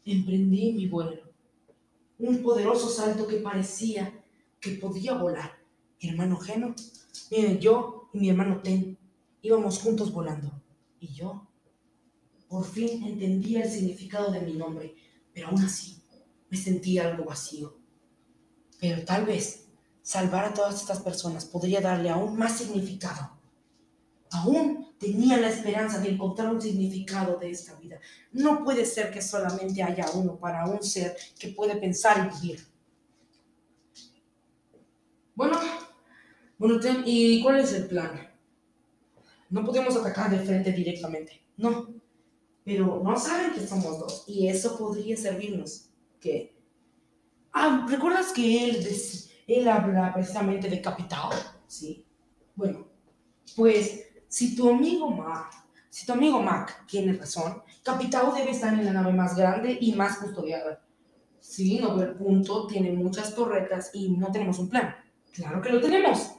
Emprendí 0.05 0.73
mi 0.73 0.87
vuelo. 0.87 1.30
Un 2.21 2.43
poderoso 2.43 2.89
salto 2.89 3.27
que 3.27 3.37
parecía 3.37 4.13
que 4.61 4.73
podía 4.73 5.15
volar. 5.15 5.53
Mi 6.03 6.11
hermano 6.11 6.37
Geno, 6.37 6.75
miren, 7.31 7.59
yo 7.59 8.11
y 8.13 8.19
mi 8.21 8.31
hermano 8.31 8.61
Ten 8.63 8.99
íbamos 9.43 9.79
juntos 9.79 10.13
volando. 10.13 10.53
Y 11.01 11.09
yo 11.09 11.49
por 12.47 12.65
fin 12.65 13.05
entendía 13.05 13.63
el 13.63 13.71
significado 13.71 14.31
de 14.31 14.41
mi 14.41 14.53
nombre, 14.53 14.95
pero 15.33 15.49
aún 15.49 15.63
así 15.63 16.03
me 16.51 16.59
sentía 16.59 17.09
algo 17.09 17.25
vacío. 17.25 17.79
Pero 18.79 19.05
tal 19.05 19.25
vez 19.25 19.69
salvar 20.03 20.45
a 20.45 20.55
todas 20.55 20.81
estas 20.81 21.01
personas 21.01 21.47
podría 21.47 21.81
darle 21.81 22.11
aún 22.11 22.37
más 22.37 22.59
significado. 22.59 23.39
Aún 24.31 24.90
tenía 25.01 25.39
la 25.39 25.49
esperanza 25.49 25.99
de 25.99 26.11
encontrar 26.11 26.53
un 26.53 26.61
significado 26.61 27.39
de 27.39 27.51
esta 27.51 27.75
vida. 27.77 27.99
No 28.33 28.63
puede 28.63 28.85
ser 28.85 29.11
que 29.11 29.23
solamente 29.23 29.83
haya 29.83 30.05
uno 30.13 30.37
para 30.37 30.67
un 30.67 30.83
ser 30.83 31.17
que 31.39 31.49
puede 31.49 31.77
pensar 31.77 32.31
y 32.31 32.41
vivir. 32.41 32.67
Bueno, 35.35 35.59
bueno, 36.59 36.79
¿y 37.07 37.43
cuál 37.43 37.61
es 37.61 37.73
el 37.73 37.87
plan? 37.87 38.31
No 39.49 39.65
podemos 39.65 39.97
atacar 39.97 40.31
de 40.31 40.45
frente 40.45 40.71
directamente. 40.71 41.41
No, 41.57 41.95
pero 42.63 43.01
no 43.03 43.19
saben 43.19 43.55
que 43.55 43.67
somos 43.67 43.99
dos 43.99 44.25
y 44.27 44.49
eso 44.49 44.77
podría 44.77 45.17
servirnos. 45.17 45.89
Que, 46.21 46.55
ah, 47.55 47.87
¿recuerdas 47.89 48.33
que 48.33 48.69
él, 48.69 48.87
él 49.47 49.67
habla 49.67 50.13
precisamente 50.13 50.69
de 50.69 50.83
capital? 50.83 51.31
Sí. 51.67 52.05
Bueno, 52.55 52.87
pues 53.57 54.10
si 54.31 54.55
tu 54.55 54.71
amigo 54.71 55.11
Mac, 55.11 55.53
si 55.91 56.07
tu 56.07 56.13
amigo 56.13 56.41
Mac 56.41 56.87
tiene 56.87 57.15
razón, 57.15 57.63
capital 57.83 58.33
debe 58.33 58.53
estar 58.53 58.73
en 58.73 58.85
la 58.85 58.93
nave 58.93 59.13
más 59.13 59.37
grande 59.37 59.77
y 59.81 59.93
más 59.93 60.19
custodiada. 60.19 60.81
Sí, 61.41 61.81
no 61.81 62.01
el 62.01 62.15
punto, 62.15 62.69
tiene 62.69 62.93
muchas 62.93 63.35
torretas 63.35 63.91
y 63.93 64.11
no 64.11 64.31
tenemos 64.31 64.61
un 64.61 64.69
plan. 64.69 64.95
Claro 65.33 65.61
que 65.61 65.71
lo 65.71 65.81
tenemos. 65.81 66.31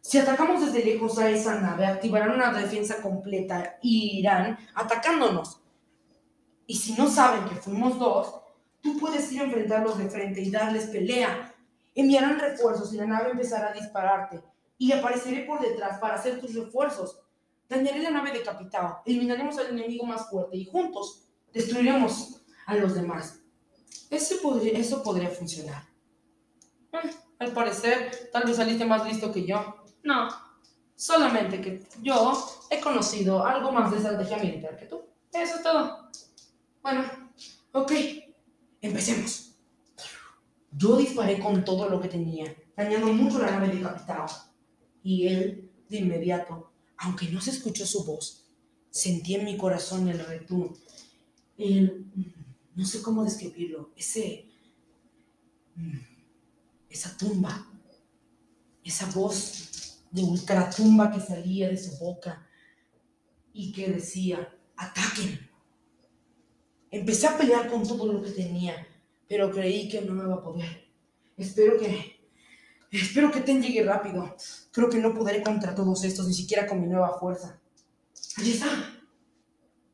Si 0.00 0.16
atacamos 0.16 0.64
desde 0.64 0.86
lejos 0.86 1.18
a 1.18 1.28
esa 1.28 1.60
nave, 1.60 1.84
activarán 1.84 2.30
una 2.30 2.50
defensa 2.50 3.02
completa 3.02 3.76
y 3.82 4.20
irán 4.20 4.56
atacándonos. 4.74 5.60
Y 6.66 6.76
si 6.76 6.94
no 6.94 7.10
saben 7.10 7.46
que 7.46 7.56
fuimos 7.56 7.98
dos, 7.98 8.40
tú 8.80 8.98
puedes 8.98 9.30
ir 9.32 9.42
a 9.42 9.44
enfrentarlos 9.44 9.98
de 9.98 10.08
frente 10.08 10.40
y 10.40 10.50
darles 10.50 10.86
pelea. 10.86 11.54
Enviarán 11.94 12.40
refuerzos 12.40 12.94
y 12.94 12.96
la 12.96 13.06
nave 13.06 13.32
empezará 13.32 13.68
a 13.68 13.74
dispararte. 13.74 14.42
Y 14.78 14.92
apareceré 14.92 15.44
por 15.44 15.60
detrás 15.60 15.98
para 15.98 16.14
hacer 16.14 16.40
tus 16.40 16.54
refuerzos. 16.54 17.20
Dañaré 17.68 18.00
la 18.00 18.10
nave 18.10 18.32
decapitado, 18.32 19.00
eliminaremos 19.04 19.58
al 19.58 19.68
enemigo 19.68 20.06
más 20.06 20.30
fuerte 20.30 20.56
y 20.56 20.66
juntos 20.66 21.24
destruiremos 21.52 22.42
a 22.66 22.76
los 22.76 22.94
demás. 22.94 23.40
Ese 24.10 24.36
podría, 24.36 24.78
eso 24.78 25.02
podría 25.02 25.30
funcionar. 25.30 25.82
Eh, 26.92 27.10
al 27.38 27.52
parecer, 27.52 28.30
tal 28.32 28.44
vez 28.44 28.56
saliste 28.56 28.84
más 28.84 29.04
listo 29.06 29.32
que 29.32 29.44
yo. 29.44 29.82
No, 30.04 30.28
solamente 30.96 31.60
que 31.60 31.86
yo 32.02 32.66
he 32.70 32.80
conocido 32.80 33.44
algo 33.44 33.70
más 33.70 33.90
de 33.90 33.98
estrategia 33.98 34.38
militar 34.38 34.76
que 34.76 34.86
tú. 34.86 35.02
Eso 35.32 35.56
es 35.56 35.62
todo. 35.62 36.10
Bueno, 36.82 37.04
ok, 37.72 37.92
empecemos. 38.80 39.54
Yo 40.72 40.96
disparé 40.96 41.38
con 41.38 41.64
todo 41.64 41.88
lo 41.88 42.00
que 42.00 42.08
tenía, 42.08 42.54
dañando 42.76 43.08
mucho 43.08 43.38
la 43.38 43.50
nave 43.50 43.68
de 43.68 43.82
capitán. 43.82 44.26
Y 45.06 45.28
él, 45.28 45.70
de 45.88 45.98
inmediato, 45.98 46.72
aunque 46.96 47.28
no 47.28 47.40
se 47.40 47.50
escuchó 47.50 47.86
su 47.86 48.04
voz, 48.04 48.48
sentí 48.90 49.36
en 49.36 49.44
mi 49.44 49.56
corazón 49.56 50.08
el 50.08 50.18
retumbo. 50.18 50.76
El, 51.56 52.06
no 52.74 52.84
sé 52.84 53.00
cómo 53.02 53.22
describirlo, 53.22 53.92
ese, 53.96 54.50
esa 56.90 57.16
tumba, 57.16 57.70
esa 58.82 59.08
voz 59.12 60.02
de 60.10 60.24
ultratumba 60.24 61.12
que 61.12 61.20
salía 61.20 61.68
de 61.68 61.78
su 61.78 61.96
boca 61.98 62.44
y 63.52 63.70
que 63.70 63.88
decía, 63.88 64.58
ataquen. 64.76 65.38
Empecé 66.90 67.28
a 67.28 67.38
pelear 67.38 67.70
con 67.70 67.86
todo 67.86 68.12
lo 68.12 68.20
que 68.20 68.32
tenía, 68.32 68.74
pero 69.28 69.52
creí 69.52 69.88
que 69.88 70.00
no 70.00 70.14
me 70.14 70.24
iba 70.24 70.34
a 70.34 70.42
poder. 70.42 70.88
Espero 71.36 71.78
que, 71.78 72.15
espero 73.02 73.30
que 73.30 73.40
Ten 73.40 73.62
llegue 73.62 73.82
rápido. 73.82 74.36
Creo 74.72 74.88
que 74.88 74.98
no 74.98 75.14
podré 75.14 75.42
contra 75.42 75.74
todos 75.74 76.04
estos, 76.04 76.26
ni 76.26 76.34
siquiera 76.34 76.66
con 76.66 76.80
mi 76.80 76.86
nueva 76.86 77.18
fuerza. 77.18 77.60
Allí 78.36 78.52
está. 78.52 78.68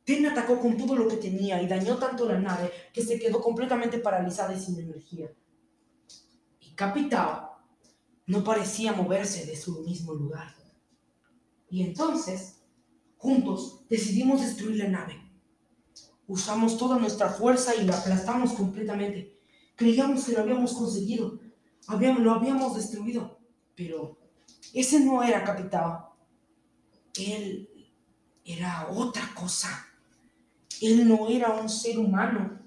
Ten 0.04 0.26
atacó 0.26 0.58
con 0.60 0.76
todo 0.76 0.96
lo 0.96 1.06
que 1.06 1.16
tenía 1.16 1.62
y 1.62 1.68
dañó 1.68 1.96
tanto 1.96 2.26
la 2.26 2.38
nave 2.38 2.72
que 2.92 3.02
se 3.02 3.18
quedó 3.18 3.40
completamente 3.40 3.98
paralizada 3.98 4.52
y 4.54 4.60
sin 4.60 4.78
energía. 4.78 5.32
Y 6.60 6.74
Capitao 6.74 7.52
no 8.26 8.42
parecía 8.42 8.92
moverse 8.92 9.46
de 9.46 9.56
su 9.56 9.82
mismo 9.82 10.14
lugar. 10.14 10.54
Y 11.70 11.82
entonces, 11.82 12.62
juntos, 13.16 13.84
decidimos 13.88 14.40
destruir 14.40 14.78
la 14.78 14.88
nave. 14.88 15.22
Usamos 16.26 16.78
toda 16.78 16.98
nuestra 16.98 17.28
fuerza 17.28 17.74
y 17.74 17.84
la 17.84 17.96
aplastamos 17.96 18.52
completamente. 18.52 19.40
Creíamos 19.76 20.24
que 20.24 20.32
lo 20.32 20.40
habíamos 20.40 20.72
conseguido, 20.74 21.38
habíamos, 21.86 22.22
lo 22.22 22.32
habíamos 22.32 22.76
destruido, 22.76 23.38
pero 23.74 24.18
ese 24.72 25.00
no 25.00 25.22
era 25.22 25.44
Capitán. 25.44 25.98
Él 27.14 27.68
era 28.44 28.88
otra 28.90 29.32
cosa. 29.34 29.86
Él 30.80 31.06
no 31.06 31.28
era 31.28 31.50
un 31.50 31.68
ser 31.68 31.98
humano. 31.98 32.60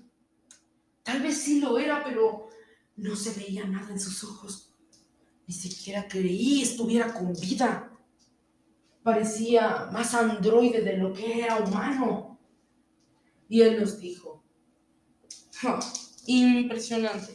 Tal 1.04 1.22
vez 1.22 1.38
sí 1.38 1.60
lo 1.60 1.78
era, 1.78 2.04
pero 2.04 2.50
no 2.96 3.16
se 3.16 3.32
veía 3.34 3.66
nada 3.66 3.92
en 3.92 4.00
sus 4.00 4.24
ojos. 4.24 4.74
Ni 5.48 5.54
siquiera 5.54 6.08
creí 6.08 6.62
estuviera 6.62 7.14
con 7.14 7.34
vida. 7.34 7.92
Parecía 9.04 9.90
más 9.92 10.14
androide 10.14 10.82
de 10.82 10.98
lo 10.98 11.14
que 11.14 11.42
era 11.42 11.58
humano. 11.58 12.40
Y 13.48 13.62
él 13.62 13.80
nos 13.80 14.00
dijo, 14.00 14.44
impresionante, 16.26 17.35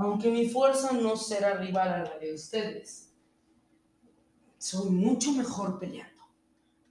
aunque 0.00 0.30
mi 0.30 0.48
fuerza 0.48 0.92
no 0.92 1.14
será 1.14 1.54
rival 1.58 1.88
a 1.88 2.04
la 2.04 2.18
de 2.18 2.32
ustedes, 2.32 3.12
soy 4.56 4.88
mucho 4.88 5.32
mejor 5.32 5.78
peleando. 5.78 6.24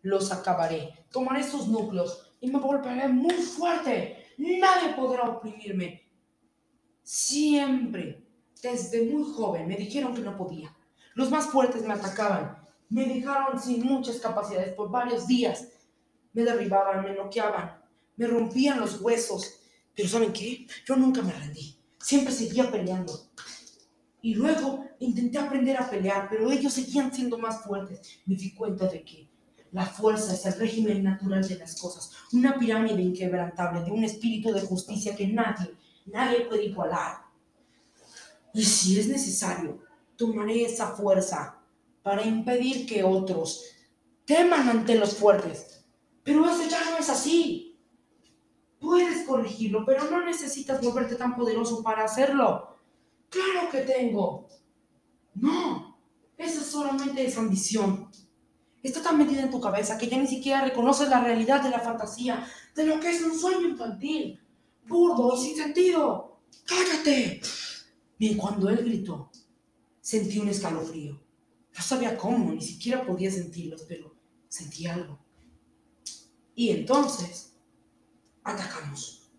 Los 0.04 0.32
acabaré, 0.32 0.94
tomaré 1.12 1.44
sus 1.44 1.68
núcleos 1.68 2.36
y 2.40 2.52
me 2.52 2.60
volveré 2.60 3.08
muy 3.08 3.34
fuerte. 3.34 4.28
Nadie 4.38 4.94
podrá 4.96 5.24
oprimirme. 5.24 6.08
Siempre 7.02 8.24
desde 8.62 9.04
muy 9.10 9.24
joven 9.34 9.68
me 9.68 9.76
dijeron 9.76 10.14
que 10.14 10.22
no 10.22 10.38
podía. 10.38 10.76
Los 11.16 11.32
más 11.32 11.48
fuertes 11.48 11.84
me 11.84 11.94
atacaban. 11.94 12.60
Me 12.90 13.06
dejaron 13.06 13.60
sin 13.60 13.84
muchas 13.84 14.18
capacidades 14.18 14.76
por 14.76 14.92
varios 14.92 15.26
días. 15.26 15.68
Me 16.34 16.44
derribaban, 16.44 17.04
me 17.04 17.16
noqueaban, 17.16 17.82
me 18.16 18.28
rompían 18.28 18.80
los 18.80 19.02
huesos. 19.02 19.62
Pero 19.96 20.08
¿saben 20.08 20.32
qué? 20.32 20.68
Yo 20.86 20.96
nunca 20.96 21.24
me 21.24 21.34
rendí. 21.34 21.79
Siempre 22.00 22.34
seguía 22.34 22.72
peleando. 22.72 23.30
Y 24.22 24.36
luego 24.36 24.86
intenté 25.00 25.38
aprender 25.38 25.78
a 25.78 25.90
pelear, 25.90 26.28
pero 26.30 26.52
ellos 26.52 26.74
seguían 26.74 27.14
siendo 27.14 27.38
más 27.38 27.64
fuertes. 27.64 28.02
Me 28.26 28.36
di 28.36 28.54
cuenta 28.54 28.88
de 28.88 29.04
que 29.04 29.30
la 29.72 29.86
fuerza 29.86 30.34
es 30.34 30.46
el 30.46 30.60
régimen 30.60 31.04
natural 31.04 31.48
de 31.48 31.58
las 31.58 31.80
cosas, 31.80 32.12
una 32.34 32.58
pirámide 32.58 33.02
inquebrantable 33.02 33.84
de 33.84 33.92
un 33.92 34.04
espíritu 34.04 34.52
de 34.52 34.62
justicia 34.62 35.16
que 35.16 35.28
nadie, 35.28 35.76
nadie 36.08 36.42
puede 36.42 36.66
igualar. 36.66 37.18
Y 38.54 38.64
si 38.64 39.00
es 39.00 39.08
necesario, 39.08 39.80
tomaré 40.16 40.64
esa 40.66 40.88
fuerza 40.88 41.60
para 42.02 42.26
impedir 42.26 42.88
que 42.88 43.04
otros 43.04 43.64
teman 44.26 44.68
ante 44.68 44.96
los 44.96 45.16
fuertes. 45.16 45.86
Pero 46.24 46.46
eso 46.46 46.68
ya 46.68 46.90
no 46.90 46.98
es 46.98 47.10
así. 47.10 47.69
Puedes 48.80 49.26
corregirlo, 49.26 49.86
pero 49.86 50.10
no 50.10 50.26
necesitas 50.26 50.82
volverte 50.82 51.16
tan 51.16 51.36
poderoso 51.36 51.84
para 51.84 52.06
hacerlo. 52.06 52.78
Claro 53.30 53.70
que 53.72 53.82
tengo. 53.82 54.48
No, 55.36 55.98
esa 56.38 56.64
solamente 56.64 57.26
es 57.26 57.38
ambición. 57.38 58.10
Está 58.82 59.02
tan 59.02 59.18
metida 59.18 59.42
en 59.42 59.52
tu 59.52 59.60
cabeza 59.60 59.98
que 59.98 60.08
ya 60.08 60.18
ni 60.18 60.28
siquiera 60.28 60.64
reconoces 60.64 61.10
la 61.10 61.22
realidad 61.22 61.62
de 61.62 61.70
la 61.70 61.80
fantasía, 61.80 62.48
de 62.76 62.86
lo 62.86 63.00
que 63.00 63.10
es 63.10 63.22
un 63.22 63.38
sueño 63.38 63.68
infantil, 63.68 64.40
burdo 64.88 65.36
y 65.36 65.40
sin 65.40 65.58
sentido. 65.58 66.40
¡Cállate! 66.66 67.42
Y 68.18 68.36
cuando 68.36 68.70
él 68.70 68.86
gritó, 68.86 69.30
sentí 70.00 70.40
un 70.40 70.50
escalofrío. 70.50 71.20
No 71.76 71.82
sabía 71.82 72.18
cómo, 72.18 72.52
ni 72.54 72.62
siquiera 72.62 73.06
podía 73.06 73.32
sentirlos, 73.32 73.84
pero 73.84 74.16
sentí 74.48 74.88
algo. 74.88 75.20
Y 76.56 76.72
entonces 76.72 77.49
atacamos. 78.44 79.32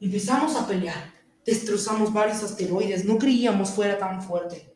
Empezamos 0.00 0.56
a 0.56 0.66
pelear. 0.66 1.12
Destrozamos 1.44 2.12
varios 2.12 2.42
asteroides. 2.42 3.04
No 3.04 3.18
creíamos 3.18 3.70
fuera 3.70 3.98
tan 3.98 4.22
fuerte. 4.22 4.74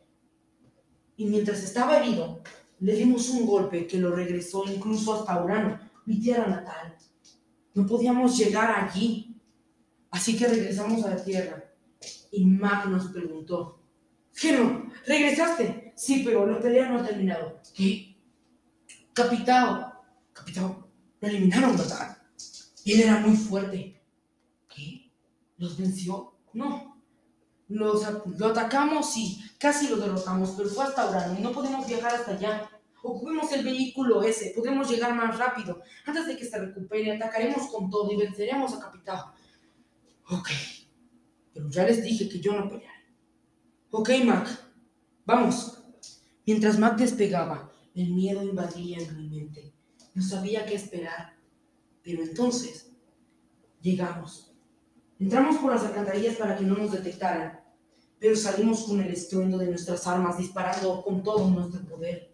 Y 1.17 1.25
mientras 1.25 1.63
estaba 1.63 1.97
herido, 1.97 2.41
le 2.79 2.95
dimos 2.95 3.29
un 3.29 3.45
golpe 3.45 3.87
que 3.87 3.99
lo 3.99 4.13
regresó 4.13 4.63
incluso 4.65 5.13
hasta 5.13 5.43
Urano, 5.43 5.79
mi 6.05 6.19
tierra 6.19 6.47
natal. 6.47 6.95
No 7.73 7.85
podíamos 7.85 8.37
llegar 8.37 8.71
allí. 8.71 9.41
Así 10.11 10.37
que 10.37 10.47
regresamos 10.47 11.03
a 11.03 11.09
la 11.09 11.23
Tierra 11.23 11.65
y 12.31 12.45
Mac 12.45 12.85
nos 12.87 13.07
preguntó, 13.07 13.81
Geno, 14.33 14.91
¿regresaste? 15.05 15.93
Sí, 15.95 16.21
pero 16.25 16.45
la 16.45 16.59
pelea 16.59 16.89
no 16.89 16.99
ha 16.99 17.05
terminado. 17.05 17.61
¿Qué? 17.73 18.17
Capitao. 19.13 19.93
Capitao, 20.33 20.89
lo 21.21 21.27
eliminaron, 21.27 21.77
¿verdad? 22.85 22.99
Él 22.99 23.01
era 23.01 23.19
muy 23.19 23.35
fuerte. 23.35 24.01
¿Qué? 24.67 25.11
¿Los 25.57 25.77
venció? 25.77 26.33
No. 26.53 27.01
Los, 27.67 28.05
lo 28.37 28.47
atacamos 28.47 29.17
y 29.17 29.41
casi 29.57 29.87
lo 29.87 29.97
derrotamos, 29.97 30.53
pero 30.55 30.69
fue 30.69 30.85
hasta 30.85 31.09
Urano 31.09 31.39
y 31.39 31.41
no 31.41 31.51
podemos 31.51 31.87
viajar 31.87 32.13
hasta 32.13 32.33
allá. 32.33 32.69
Ocupemos 33.01 33.51
el 33.51 33.63
vehículo 33.63 34.23
ese, 34.23 34.53
podemos 34.55 34.89
llegar 34.89 35.13
más 35.15 35.37
rápido. 35.37 35.81
Antes 36.05 36.27
de 36.27 36.37
que 36.37 36.45
se 36.45 36.59
recupere, 36.59 37.15
atacaremos 37.15 37.67
con 37.67 37.89
todo 37.89 38.11
y 38.11 38.17
venceremos 38.17 38.73
a 38.73 38.79
Capitao. 38.79 39.33
Ok. 40.29 40.49
Pero 41.53 41.69
ya 41.69 41.85
les 41.85 42.03
dije 42.03 42.27
que 42.27 42.39
yo 42.39 42.53
no 42.53 42.67
pelearé. 42.67 43.05
Ok, 43.91 44.09
Mac, 44.25 44.47
vamos. 45.25 45.83
Mientras 46.45 46.77
Mac 46.77 46.97
despegaba, 46.97 47.71
el 47.93 48.13
miedo 48.13 48.43
invadía 48.43 48.97
en 48.97 49.17
mi 49.17 49.29
mente. 49.29 49.73
No 50.13 50.21
sabía 50.21 50.65
qué 50.65 50.75
esperar. 50.75 51.34
Pero 52.05 52.21
entonces, 52.21 52.91
llegamos. 53.81 54.53
Entramos 55.19 55.57
por 55.57 55.71
las 55.71 55.83
alcantarillas 55.83 56.35
para 56.35 56.55
que 56.55 56.63
no 56.63 56.75
nos 56.75 56.91
detectaran, 56.91 57.59
pero 58.19 58.35
salimos 58.35 58.83
con 58.83 58.99
el 59.01 59.11
estruendo 59.11 59.57
de 59.57 59.67
nuestras 59.67 60.05
armas 60.05 60.37
disparando 60.37 61.01
con 61.03 61.23
todo 61.23 61.49
nuestro 61.49 61.81
poder. 61.81 62.31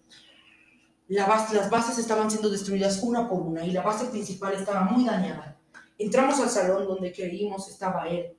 las 1.08 1.70
bases 1.70 1.98
estaban 1.98 2.30
siendo 2.30 2.50
destruidas 2.50 3.02
una 3.02 3.30
por 3.30 3.42
una 3.42 3.66
y 3.66 3.72
la 3.72 3.82
base 3.82 4.06
principal 4.06 4.54
estaba 4.54 4.84
muy 4.84 5.06
dañada. 5.06 5.58
Entramos 5.98 6.40
al 6.40 6.50
salón 6.50 6.86
donde 6.86 7.14
creímos 7.14 7.70
estaba 7.70 8.10
él, 8.10 8.36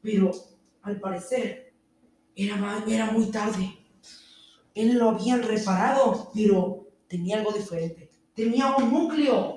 pero 0.00 0.30
al 0.82 0.98
parecer 0.98 1.74
era, 2.34 2.84
era 2.86 3.10
muy 3.10 3.30
tarde. 3.30 3.78
él 4.74 4.94
lo 4.98 5.10
habían 5.10 5.42
reparado, 5.42 6.30
pero 6.34 6.88
tenía 7.08 7.38
algo 7.38 7.52
diferente. 7.52 8.10
Tenía 8.34 8.76
un 8.76 8.92
núcleo. 8.92 9.53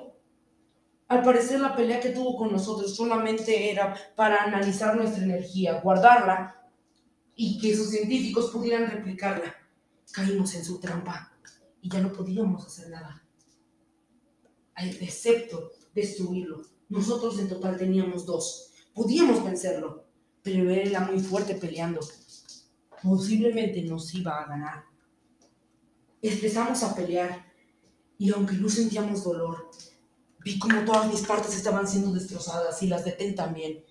Al 1.08 1.22
parecer 1.22 1.60
la 1.60 1.74
pelea 1.74 2.00
que 2.00 2.10
tuvo 2.10 2.36
con 2.36 2.52
nosotros 2.52 2.94
solamente 2.94 3.70
era 3.70 3.94
para 4.14 4.44
analizar 4.44 4.94
nuestra 4.94 5.24
energía, 5.24 5.80
guardarla 5.80 6.70
y 7.34 7.58
que 7.58 7.74
sus 7.74 7.90
científicos 7.90 8.50
pudieran 8.50 8.90
replicarla. 8.90 9.54
Caímos 10.12 10.54
en 10.54 10.64
su 10.64 10.78
trampa 10.78 11.32
y 11.80 11.88
ya 11.88 12.00
no 12.00 12.12
podíamos 12.12 12.66
hacer 12.66 12.90
nada, 12.90 13.22
excepto 14.76 15.70
destruirlo. 15.94 16.62
Nosotros 16.88 17.38
en 17.38 17.48
total 17.48 17.76
teníamos 17.76 18.24
dos. 18.24 18.72
Podíamos 18.94 19.44
vencerlo, 19.44 20.04
pero 20.42 20.70
él 20.70 20.88
era 20.88 21.00
muy 21.00 21.20
fuerte 21.20 21.54
peleando. 21.54 22.00
Posiblemente 23.02 23.82
nos 23.82 24.14
iba 24.14 24.38
a 24.38 24.46
ganar. 24.46 24.84
Empezamos 26.20 26.82
a 26.82 26.94
pelear 26.94 27.46
y 28.18 28.32
aunque 28.32 28.54
no 28.54 28.68
sentíamos 28.68 29.24
dolor, 29.24 29.70
vi 30.44 30.58
como 30.58 30.84
todas 30.84 31.06
mis 31.10 31.22
partes 31.22 31.56
estaban 31.56 31.86
siendo 31.86 32.12
destrozadas 32.12 32.82
y 32.82 32.86
las 32.86 33.04
de 33.04 33.12
también. 33.32 33.84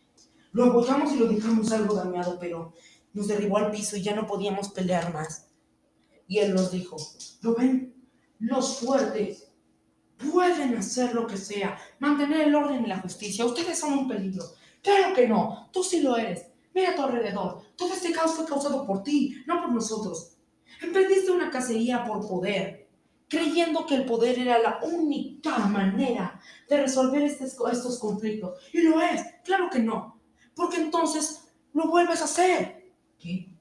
Lo 0.51 0.65
apoyamos 0.65 1.13
y 1.13 1.17
lo 1.17 1.27
dejamos 1.27 1.71
algo 1.71 1.95
dañado, 1.95 2.37
pero 2.39 2.73
nos 3.13 3.27
derribó 3.27 3.57
al 3.57 3.71
piso 3.71 3.97
y 3.97 4.03
ya 4.03 4.15
no 4.15 4.25
podíamos 4.25 4.69
pelear 4.69 5.13
más. 5.13 5.49
Y 6.27 6.39
él 6.39 6.53
nos 6.53 6.71
dijo, 6.71 6.97
¿lo 7.41 7.55
ven? 7.55 7.95
Los 8.39 8.79
fuertes 8.79 9.47
pueden 10.17 10.75
hacer 10.75 11.13
lo 11.13 11.27
que 11.27 11.37
sea, 11.37 11.77
mantener 11.99 12.47
el 12.47 12.55
orden 12.55 12.83
y 12.83 12.87
la 12.87 12.99
justicia. 12.99 13.45
Ustedes 13.45 13.79
son 13.79 13.93
un 13.93 14.07
peligro. 14.07 14.43
Claro 14.81 15.13
que 15.15 15.27
no, 15.27 15.69
tú 15.71 15.83
sí 15.83 16.01
lo 16.01 16.17
eres. 16.17 16.47
Mira 16.73 16.91
a 16.91 16.95
tu 16.95 17.03
alrededor. 17.03 17.61
Todo 17.75 17.93
este 17.93 18.11
caos 18.11 18.33
fue 18.33 18.45
causado 18.45 18.85
por 18.85 19.03
ti, 19.03 19.35
no 19.47 19.61
por 19.61 19.71
nosotros. 19.71 20.37
Emprendiste 20.81 21.31
una 21.31 21.49
cacería 21.49 22.03
por 22.03 22.27
poder, 22.27 22.86
creyendo 23.27 23.85
que 23.85 23.95
el 23.95 24.05
poder 24.05 24.39
era 24.39 24.59
la 24.59 24.79
única 24.83 25.57
manera 25.59 26.39
de 26.69 26.77
resolver 26.77 27.23
estos 27.23 27.99
conflictos. 27.99 28.59
Y 28.73 28.81
lo 28.81 29.01
es, 29.01 29.21
claro 29.43 29.69
que 29.69 29.79
no. 29.79 30.19
Porque 30.55 30.77
entonces 30.77 31.49
lo 31.73 31.87
vuelves 31.87 32.21
a 32.21 32.25
hacer. 32.25 32.93
¿Qué? 33.19 33.53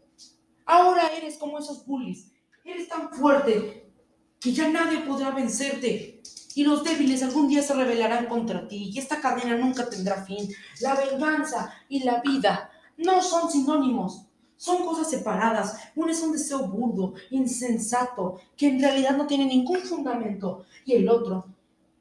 Ahora 0.65 1.09
eres 1.17 1.37
como 1.37 1.59
esos 1.59 1.85
bullies. 1.87 2.33
Eres 2.65 2.89
tan 2.89 3.13
fuerte 3.13 3.93
que 4.41 4.53
ya 4.53 4.69
nadie 4.69 5.01
podrá 5.01 5.31
vencerte. 5.31 6.23
Y 6.55 6.65
los 6.65 6.83
débiles 6.83 7.23
algún 7.23 7.49
día 7.49 7.63
se 7.63 7.75
rebelarán 7.75 8.27
contra 8.27 8.67
ti. 8.67 8.91
Y 8.93 8.99
esta 8.99 9.21
cadena 9.21 9.57
nunca 9.57 9.89
tendrá 9.89 10.25
fin. 10.25 10.49
La 10.81 10.95
venganza 10.95 11.73
y 11.89 12.03
la 12.03 12.21
vida 12.23 12.71
no 12.97 13.23
son 13.23 13.51
sinónimos. 13.51 14.26
Son 14.57 14.85
cosas 14.85 15.11
separadas. 15.11 15.77
Uno 15.95 16.11
es 16.11 16.21
un 16.23 16.33
deseo 16.33 16.67
burdo, 16.67 17.15
insensato, 17.31 18.41
que 18.57 18.69
en 18.69 18.81
realidad 18.81 19.17
no 19.17 19.27
tiene 19.27 19.45
ningún 19.47 19.81
fundamento. 19.81 20.65
Y 20.85 20.95
el 20.95 21.09
otro 21.09 21.47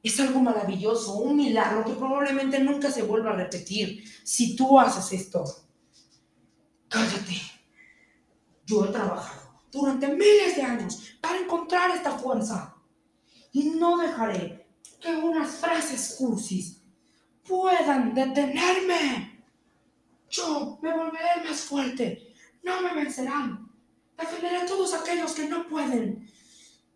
es 0.02 0.20
algo 0.20 0.40
maravilloso, 0.40 1.16
un 1.16 1.36
milagro 1.36 1.84
que 1.84 1.94
probablemente 1.94 2.60
nunca 2.60 2.92
se 2.92 3.04
vuelva 3.04 3.32
a 3.32 3.36
repetir 3.36 4.04
si 4.24 4.56
tú 4.56 4.80
haces 4.80 5.20
esto. 5.20 5.44
Cállate. 6.88 7.42
Yo 8.66 8.86
he 8.86 8.90
trabajado 8.90 9.62
durante 9.72 10.08
miles 10.08 10.56
de 10.56 10.62
años 10.62 11.18
para 11.20 11.40
encontrar 11.40 11.92
esta 11.92 12.12
fuerza. 12.12 12.76
Y 13.52 13.70
no 13.72 13.98
dejaré 13.98 14.68
que 15.00 15.16
unas 15.16 15.56
frases 15.56 16.16
cursis 16.18 16.82
puedan 17.48 18.14
detenerme. 18.14 19.44
Yo 20.30 20.80
me 20.82 20.96
volveré 20.96 21.44
más 21.48 21.62
fuerte 21.62 22.25
no 22.66 22.82
me 22.82 22.94
vencerán. 22.94 23.72
Defenderé 24.18 24.58
a 24.58 24.66
todos 24.66 24.94
aquellos 24.94 25.34
que 25.34 25.48
no 25.48 25.68
pueden. 25.68 26.28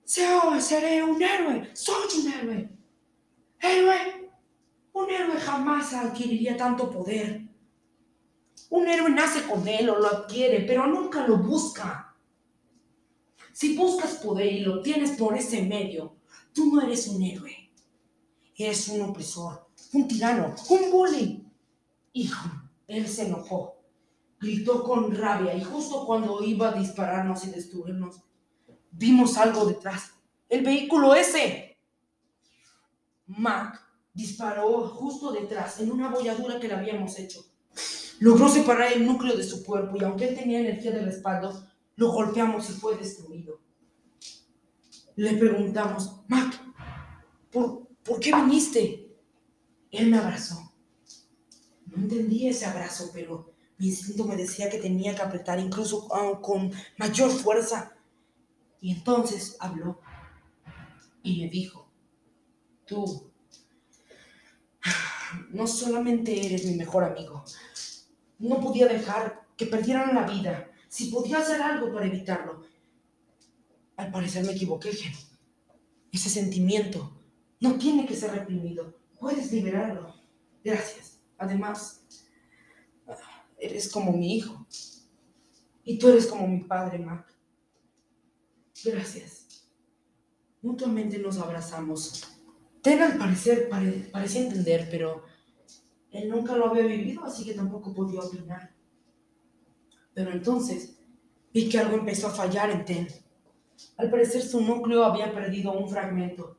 seré 0.05 1.03
un 1.03 1.21
héroe. 1.21 1.69
Soy 1.73 2.07
un 2.19 2.33
héroe. 2.33 2.69
Héroe. 3.59 4.31
Un 4.93 5.09
héroe 5.09 5.39
jamás 5.39 5.93
adquiriría 5.93 6.57
tanto 6.57 6.89
poder. 6.89 7.47
Un 8.69 8.87
héroe 8.87 9.09
nace 9.09 9.43
con 9.43 9.67
él 9.67 9.89
o 9.89 9.99
lo 9.99 10.07
adquiere, 10.07 10.61
pero 10.61 10.87
nunca 10.87 11.27
lo 11.27 11.37
busca. 11.37 12.15
Si 13.53 13.75
buscas 13.77 14.15
poder 14.15 14.51
y 14.51 14.59
lo 14.61 14.81
tienes 14.81 15.11
por 15.11 15.37
ese 15.37 15.61
medio, 15.61 16.15
tú 16.53 16.73
no 16.73 16.81
eres 16.81 17.07
un 17.07 17.21
héroe. 17.21 17.71
Eres 18.55 18.87
un 18.89 19.01
opresor, 19.01 19.69
un 19.93 20.07
tirano, 20.07 20.55
un 20.69 20.91
bully. 20.91 21.45
Hijo, 22.13 22.49
él 22.87 23.07
se 23.07 23.27
enojó 23.27 23.78
gritó 24.39 24.83
con 24.83 25.15
rabia 25.15 25.55
y 25.55 25.63
justo 25.63 26.05
cuando 26.05 26.43
iba 26.43 26.69
a 26.69 26.73
dispararnos 26.73 27.45
y 27.45 27.51
destruirnos, 27.51 28.21
vimos 28.91 29.37
algo 29.37 29.65
detrás. 29.65 30.13
El 30.47 30.63
vehículo 30.63 31.13
ese. 31.13 31.77
Mac 33.27 33.79
disparó 34.13 34.87
justo 34.89 35.31
detrás, 35.31 35.79
en 35.79 35.91
una 35.91 36.09
bolladura 36.09 36.59
que 36.59 36.67
le 36.67 36.73
habíamos 36.73 37.17
hecho. 37.19 37.45
Logró 38.19 38.49
separar 38.49 38.91
el 38.93 39.05
núcleo 39.05 39.35
de 39.35 39.43
su 39.43 39.63
cuerpo 39.63 39.97
y 39.97 40.03
aunque 40.03 40.29
él 40.29 40.35
tenía 40.35 40.59
energía 40.59 40.91
de 40.91 41.03
respaldo, 41.05 41.67
lo 41.95 42.11
golpeamos 42.11 42.69
y 42.69 42.73
fue 42.73 42.97
destruido. 42.97 43.59
Le 45.15 45.33
preguntamos, 45.37 46.21
Mac, 46.27 46.59
¿por, 47.51 47.87
¿por 48.03 48.19
qué 48.19 48.33
viniste? 48.33 49.15
Él 49.91 50.09
me 50.09 50.17
abrazó. 50.17 50.73
No 51.87 51.97
entendí 51.97 52.47
ese 52.47 52.65
abrazo, 52.65 53.11
pero 53.13 53.53
mi 53.79 53.87
instinto 53.87 54.25
me 54.25 54.35
decía 54.35 54.69
que 54.69 54.77
tenía 54.77 55.15
que 55.15 55.21
apretar 55.21 55.57
incluso 55.57 56.07
con 56.41 56.71
mayor 56.97 57.31
fuerza. 57.31 57.95
Y 58.81 58.91
entonces 58.91 59.57
habló 59.59 59.99
y 61.23 61.41
me 61.41 61.49
dijo, 61.49 61.89
tú 62.85 63.31
no 65.51 65.65
solamente 65.67 66.45
eres 66.45 66.65
mi 66.65 66.75
mejor 66.75 67.03
amigo, 67.03 67.43
no 68.37 68.59
podía 68.59 68.87
dejar 68.87 69.47
que 69.55 69.65
perdieran 69.65 70.15
la 70.15 70.23
vida, 70.23 70.71
si 70.87 71.09
podía 71.09 71.39
hacer 71.39 71.61
algo 71.61 71.93
para 71.93 72.05
evitarlo. 72.05 72.63
Al 73.95 74.11
parecer 74.11 74.45
me 74.45 74.53
equivoqué, 74.53 74.91
Ese 76.11 76.29
sentimiento 76.29 77.17
no 77.59 77.77
tiene 77.77 78.05
que 78.05 78.15
ser 78.15 78.31
reprimido, 78.31 78.97
puedes 79.19 79.51
liberarlo. 79.51 80.15
Gracias. 80.63 81.19
Además, 81.37 81.98
eres 83.59 83.91
como 83.91 84.11
mi 84.11 84.37
hijo. 84.37 84.65
Y 85.83 85.97
tú 85.97 86.09
eres 86.09 86.27
como 86.27 86.47
mi 86.47 86.63
padre, 86.63 86.99
Mac. 86.99 87.25
Gracias. 88.83 89.67
Mutuamente 90.61 91.17
nos 91.19 91.37
abrazamos. 91.37 92.23
Ten 92.81 93.01
al 93.01 93.17
parecer 93.17 93.69
parecía 94.11 94.41
entender, 94.41 94.87
pero 94.89 95.23
él 96.11 96.29
nunca 96.29 96.55
lo 96.55 96.69
había 96.69 96.85
vivido, 96.85 97.23
así 97.23 97.43
que 97.43 97.53
tampoco 97.53 97.93
podía 97.93 98.21
opinar. 98.21 98.73
Pero 100.13 100.31
entonces 100.31 100.97
vi 101.53 101.69
que 101.69 101.79
algo 101.79 101.97
empezó 101.97 102.27
a 102.27 102.31
fallar 102.31 102.69
en 102.71 102.85
Ten. 102.85 103.07
Al 103.97 104.09
parecer 104.09 104.41
su 104.41 104.61
núcleo 104.61 105.03
había 105.03 105.33
perdido 105.33 105.73
un 105.73 105.89
fragmento. 105.89 106.57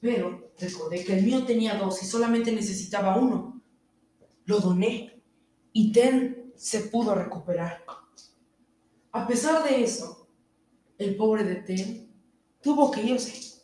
Pero 0.00 0.52
recordé 0.58 1.04
que 1.04 1.18
el 1.18 1.24
mío 1.24 1.44
tenía 1.44 1.74
dos 1.74 2.02
y 2.02 2.06
solamente 2.06 2.52
necesitaba 2.52 3.16
uno. 3.16 3.62
Lo 4.44 4.60
doné 4.60 5.13
y 5.74 5.92
Ten 5.92 6.52
se 6.56 6.80
pudo 6.82 7.14
recuperar. 7.14 7.84
A 9.12 9.26
pesar 9.26 9.64
de 9.64 9.82
eso, 9.82 10.28
el 10.96 11.16
pobre 11.16 11.42
de 11.42 11.56
Ten 11.56 12.08
tuvo 12.62 12.90
que 12.90 13.02
irse, 13.02 13.60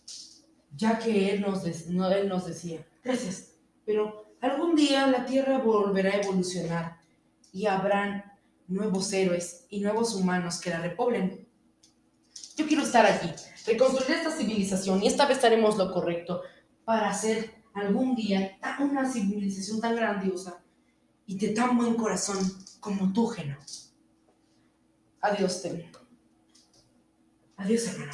ya 0.77 0.99
que 0.99 1.32
él 1.32 1.41
nos, 1.41 1.65
él 1.65 2.28
nos 2.28 2.47
decía, 2.47 2.85
gracias, 3.03 3.55
pero 3.87 4.35
algún 4.41 4.74
día 4.74 5.07
la 5.07 5.24
Tierra 5.24 5.59
volverá 5.59 6.11
a 6.11 6.20
evolucionar 6.20 7.01
y 7.53 7.66
habrán 7.66 8.24
nuevos 8.66 9.12
héroes 9.12 9.66
y 9.70 9.81
nuevos 9.81 10.15
humanos 10.15 10.61
que 10.61 10.70
la 10.70 10.81
repoblen. 10.81 11.49
Yo 12.57 12.66
quiero 12.66 12.82
estar 12.82 13.07
allí, 13.07 13.32
reconstruir 13.66 14.19
esta 14.19 14.32
civilización 14.32 15.03
y 15.03 15.07
esta 15.07 15.27
vez 15.27 15.43
haremos 15.45 15.78
lo 15.78 15.93
correcto 15.93 16.43
para 16.85 17.09
hacer 17.09 17.62
algún 17.73 18.16
día 18.16 18.59
una 18.81 19.09
civilización 19.09 19.81
tan 19.81 19.95
grandiosa 19.95 20.61
y 21.31 21.36
de 21.36 21.51
tan 21.51 21.78
buen 21.78 21.94
corazón 21.94 22.39
como 22.81 23.12
tú, 23.12 23.28
Geno. 23.28 23.57
Adiós, 25.20 25.62
Ten. 25.62 25.89
Adiós, 27.57 27.86
hermano. 27.86 28.12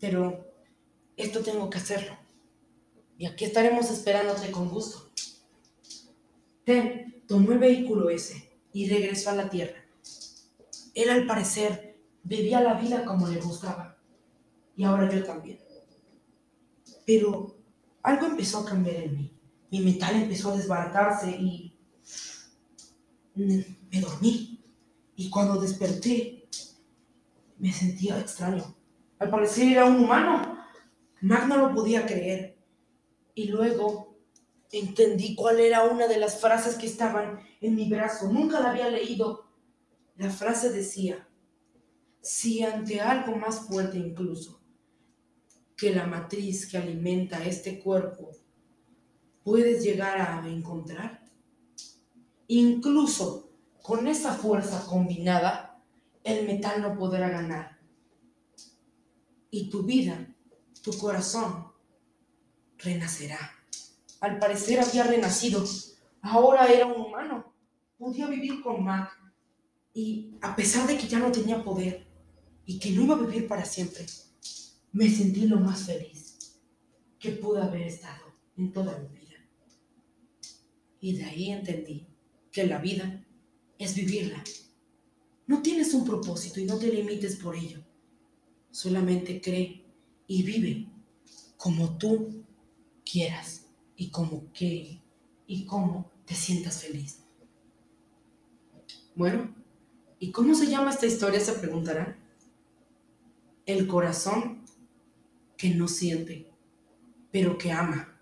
Pero 0.00 0.44
esto 1.16 1.44
tengo 1.44 1.70
que 1.70 1.78
hacerlo. 1.78 2.18
Y 3.16 3.26
aquí 3.26 3.44
estaremos 3.44 3.92
esperándote 3.92 4.50
con 4.50 4.68
gusto. 4.68 5.12
Ten 6.64 7.22
tomó 7.28 7.52
el 7.52 7.60
vehículo 7.60 8.10
ese 8.10 8.58
y 8.72 8.90
regresó 8.90 9.30
a 9.30 9.36
la 9.36 9.48
tierra. 9.48 9.84
Él 10.94 11.10
al 11.10 11.26
parecer 11.28 11.96
vivía 12.24 12.60
la 12.60 12.74
vida 12.74 13.04
como 13.04 13.28
le 13.28 13.40
gustaba. 13.40 13.96
Y 14.76 14.82
ahora 14.82 15.08
yo 15.14 15.22
también. 15.22 15.60
Pero 17.06 17.56
algo 18.02 18.26
empezó 18.26 18.58
a 18.58 18.64
cambiar 18.64 18.96
en 18.96 19.16
mí 19.16 19.35
mi 19.70 19.80
metal 19.80 20.16
empezó 20.16 20.52
a 20.52 20.56
desbaratarse 20.56 21.30
y 21.30 21.76
me 23.34 24.00
dormí. 24.00 24.62
Y 25.16 25.30
cuando 25.30 25.60
desperté, 25.60 26.48
me 27.58 27.72
sentía 27.72 28.18
extraño. 28.20 28.76
Al 29.18 29.30
parecer 29.30 29.68
era 29.68 29.86
un 29.86 30.04
humano. 30.04 30.58
Mac 31.22 31.46
no 31.46 31.56
lo 31.56 31.74
podía 31.74 32.06
creer. 32.06 32.58
Y 33.34 33.48
luego 33.48 34.16
entendí 34.70 35.34
cuál 35.34 35.60
era 35.60 35.84
una 35.84 36.06
de 36.06 36.18
las 36.18 36.40
frases 36.40 36.76
que 36.76 36.86
estaban 36.86 37.40
en 37.60 37.74
mi 37.74 37.88
brazo. 37.88 38.30
Nunca 38.30 38.60
la 38.60 38.70
había 38.70 38.90
leído. 38.90 39.46
La 40.16 40.30
frase 40.30 40.70
decía, 40.70 41.28
si 42.20 42.62
ante 42.62 43.00
algo 43.00 43.36
más 43.36 43.60
fuerte 43.60 43.98
incluso 43.98 44.60
que 45.76 45.94
la 45.94 46.06
matriz 46.06 46.66
que 46.68 46.78
alimenta 46.78 47.44
este 47.44 47.78
cuerpo 47.78 48.32
puedes 49.46 49.84
llegar 49.84 50.20
a 50.20 50.44
encontrar, 50.48 51.24
incluso 52.48 53.48
con 53.80 54.08
esa 54.08 54.32
fuerza 54.32 54.84
combinada, 54.86 55.80
el 56.24 56.48
metal 56.48 56.82
no 56.82 56.98
podrá 56.98 57.28
ganar. 57.28 57.78
Y 59.48 59.70
tu 59.70 59.84
vida, 59.84 60.34
tu 60.82 60.98
corazón, 60.98 61.68
renacerá. 62.78 63.38
Al 64.18 64.40
parecer 64.40 64.80
había 64.80 65.04
renacido. 65.04 65.62
Ahora 66.22 66.66
era 66.66 66.86
un 66.86 67.02
humano. 67.02 67.54
Podía 67.96 68.26
vivir 68.26 68.60
con 68.64 68.82
Mac. 68.82 69.12
Y 69.94 70.34
a 70.40 70.56
pesar 70.56 70.88
de 70.88 70.98
que 70.98 71.06
ya 71.06 71.20
no 71.20 71.30
tenía 71.30 71.62
poder 71.62 72.04
y 72.64 72.80
que 72.80 72.90
no 72.90 73.02
iba 73.02 73.14
a 73.14 73.20
vivir 73.20 73.46
para 73.46 73.64
siempre, 73.64 74.04
me 74.90 75.08
sentí 75.08 75.46
lo 75.46 75.60
más 75.60 75.84
feliz 75.84 76.36
que 77.20 77.30
pude 77.30 77.62
haber 77.62 77.82
estado 77.82 78.24
en 78.56 78.72
toda 78.72 78.98
mi 78.98 79.06
vida. 79.06 79.15
Y 81.06 81.12
de 81.12 81.24
ahí 81.24 81.52
entendí 81.52 82.04
que 82.50 82.66
la 82.66 82.78
vida 82.78 83.24
es 83.78 83.94
vivirla. 83.94 84.42
No 85.46 85.62
tienes 85.62 85.94
un 85.94 86.04
propósito 86.04 86.58
y 86.58 86.64
no 86.64 86.78
te 86.78 86.92
limites 86.92 87.36
por 87.36 87.54
ello. 87.54 87.78
Solamente 88.72 89.40
cree 89.40 89.84
y 90.26 90.42
vive 90.42 90.88
como 91.56 91.96
tú 91.96 92.44
quieras 93.08 93.66
y 93.94 94.10
como 94.10 94.52
que 94.52 95.00
y 95.46 95.64
como 95.64 96.10
te 96.24 96.34
sientas 96.34 96.82
feliz. 96.82 97.20
Bueno, 99.14 99.54
¿y 100.18 100.32
cómo 100.32 100.56
se 100.56 100.66
llama 100.66 100.90
esta 100.90 101.06
historia? 101.06 101.38
Se 101.38 101.52
preguntarán. 101.52 102.16
El 103.64 103.86
corazón 103.86 104.64
que 105.56 105.70
no 105.70 105.86
siente, 105.86 106.50
pero 107.30 107.56
que 107.56 107.70
ama. 107.70 108.20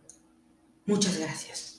Muchas 0.84 1.18
gracias. 1.18 1.73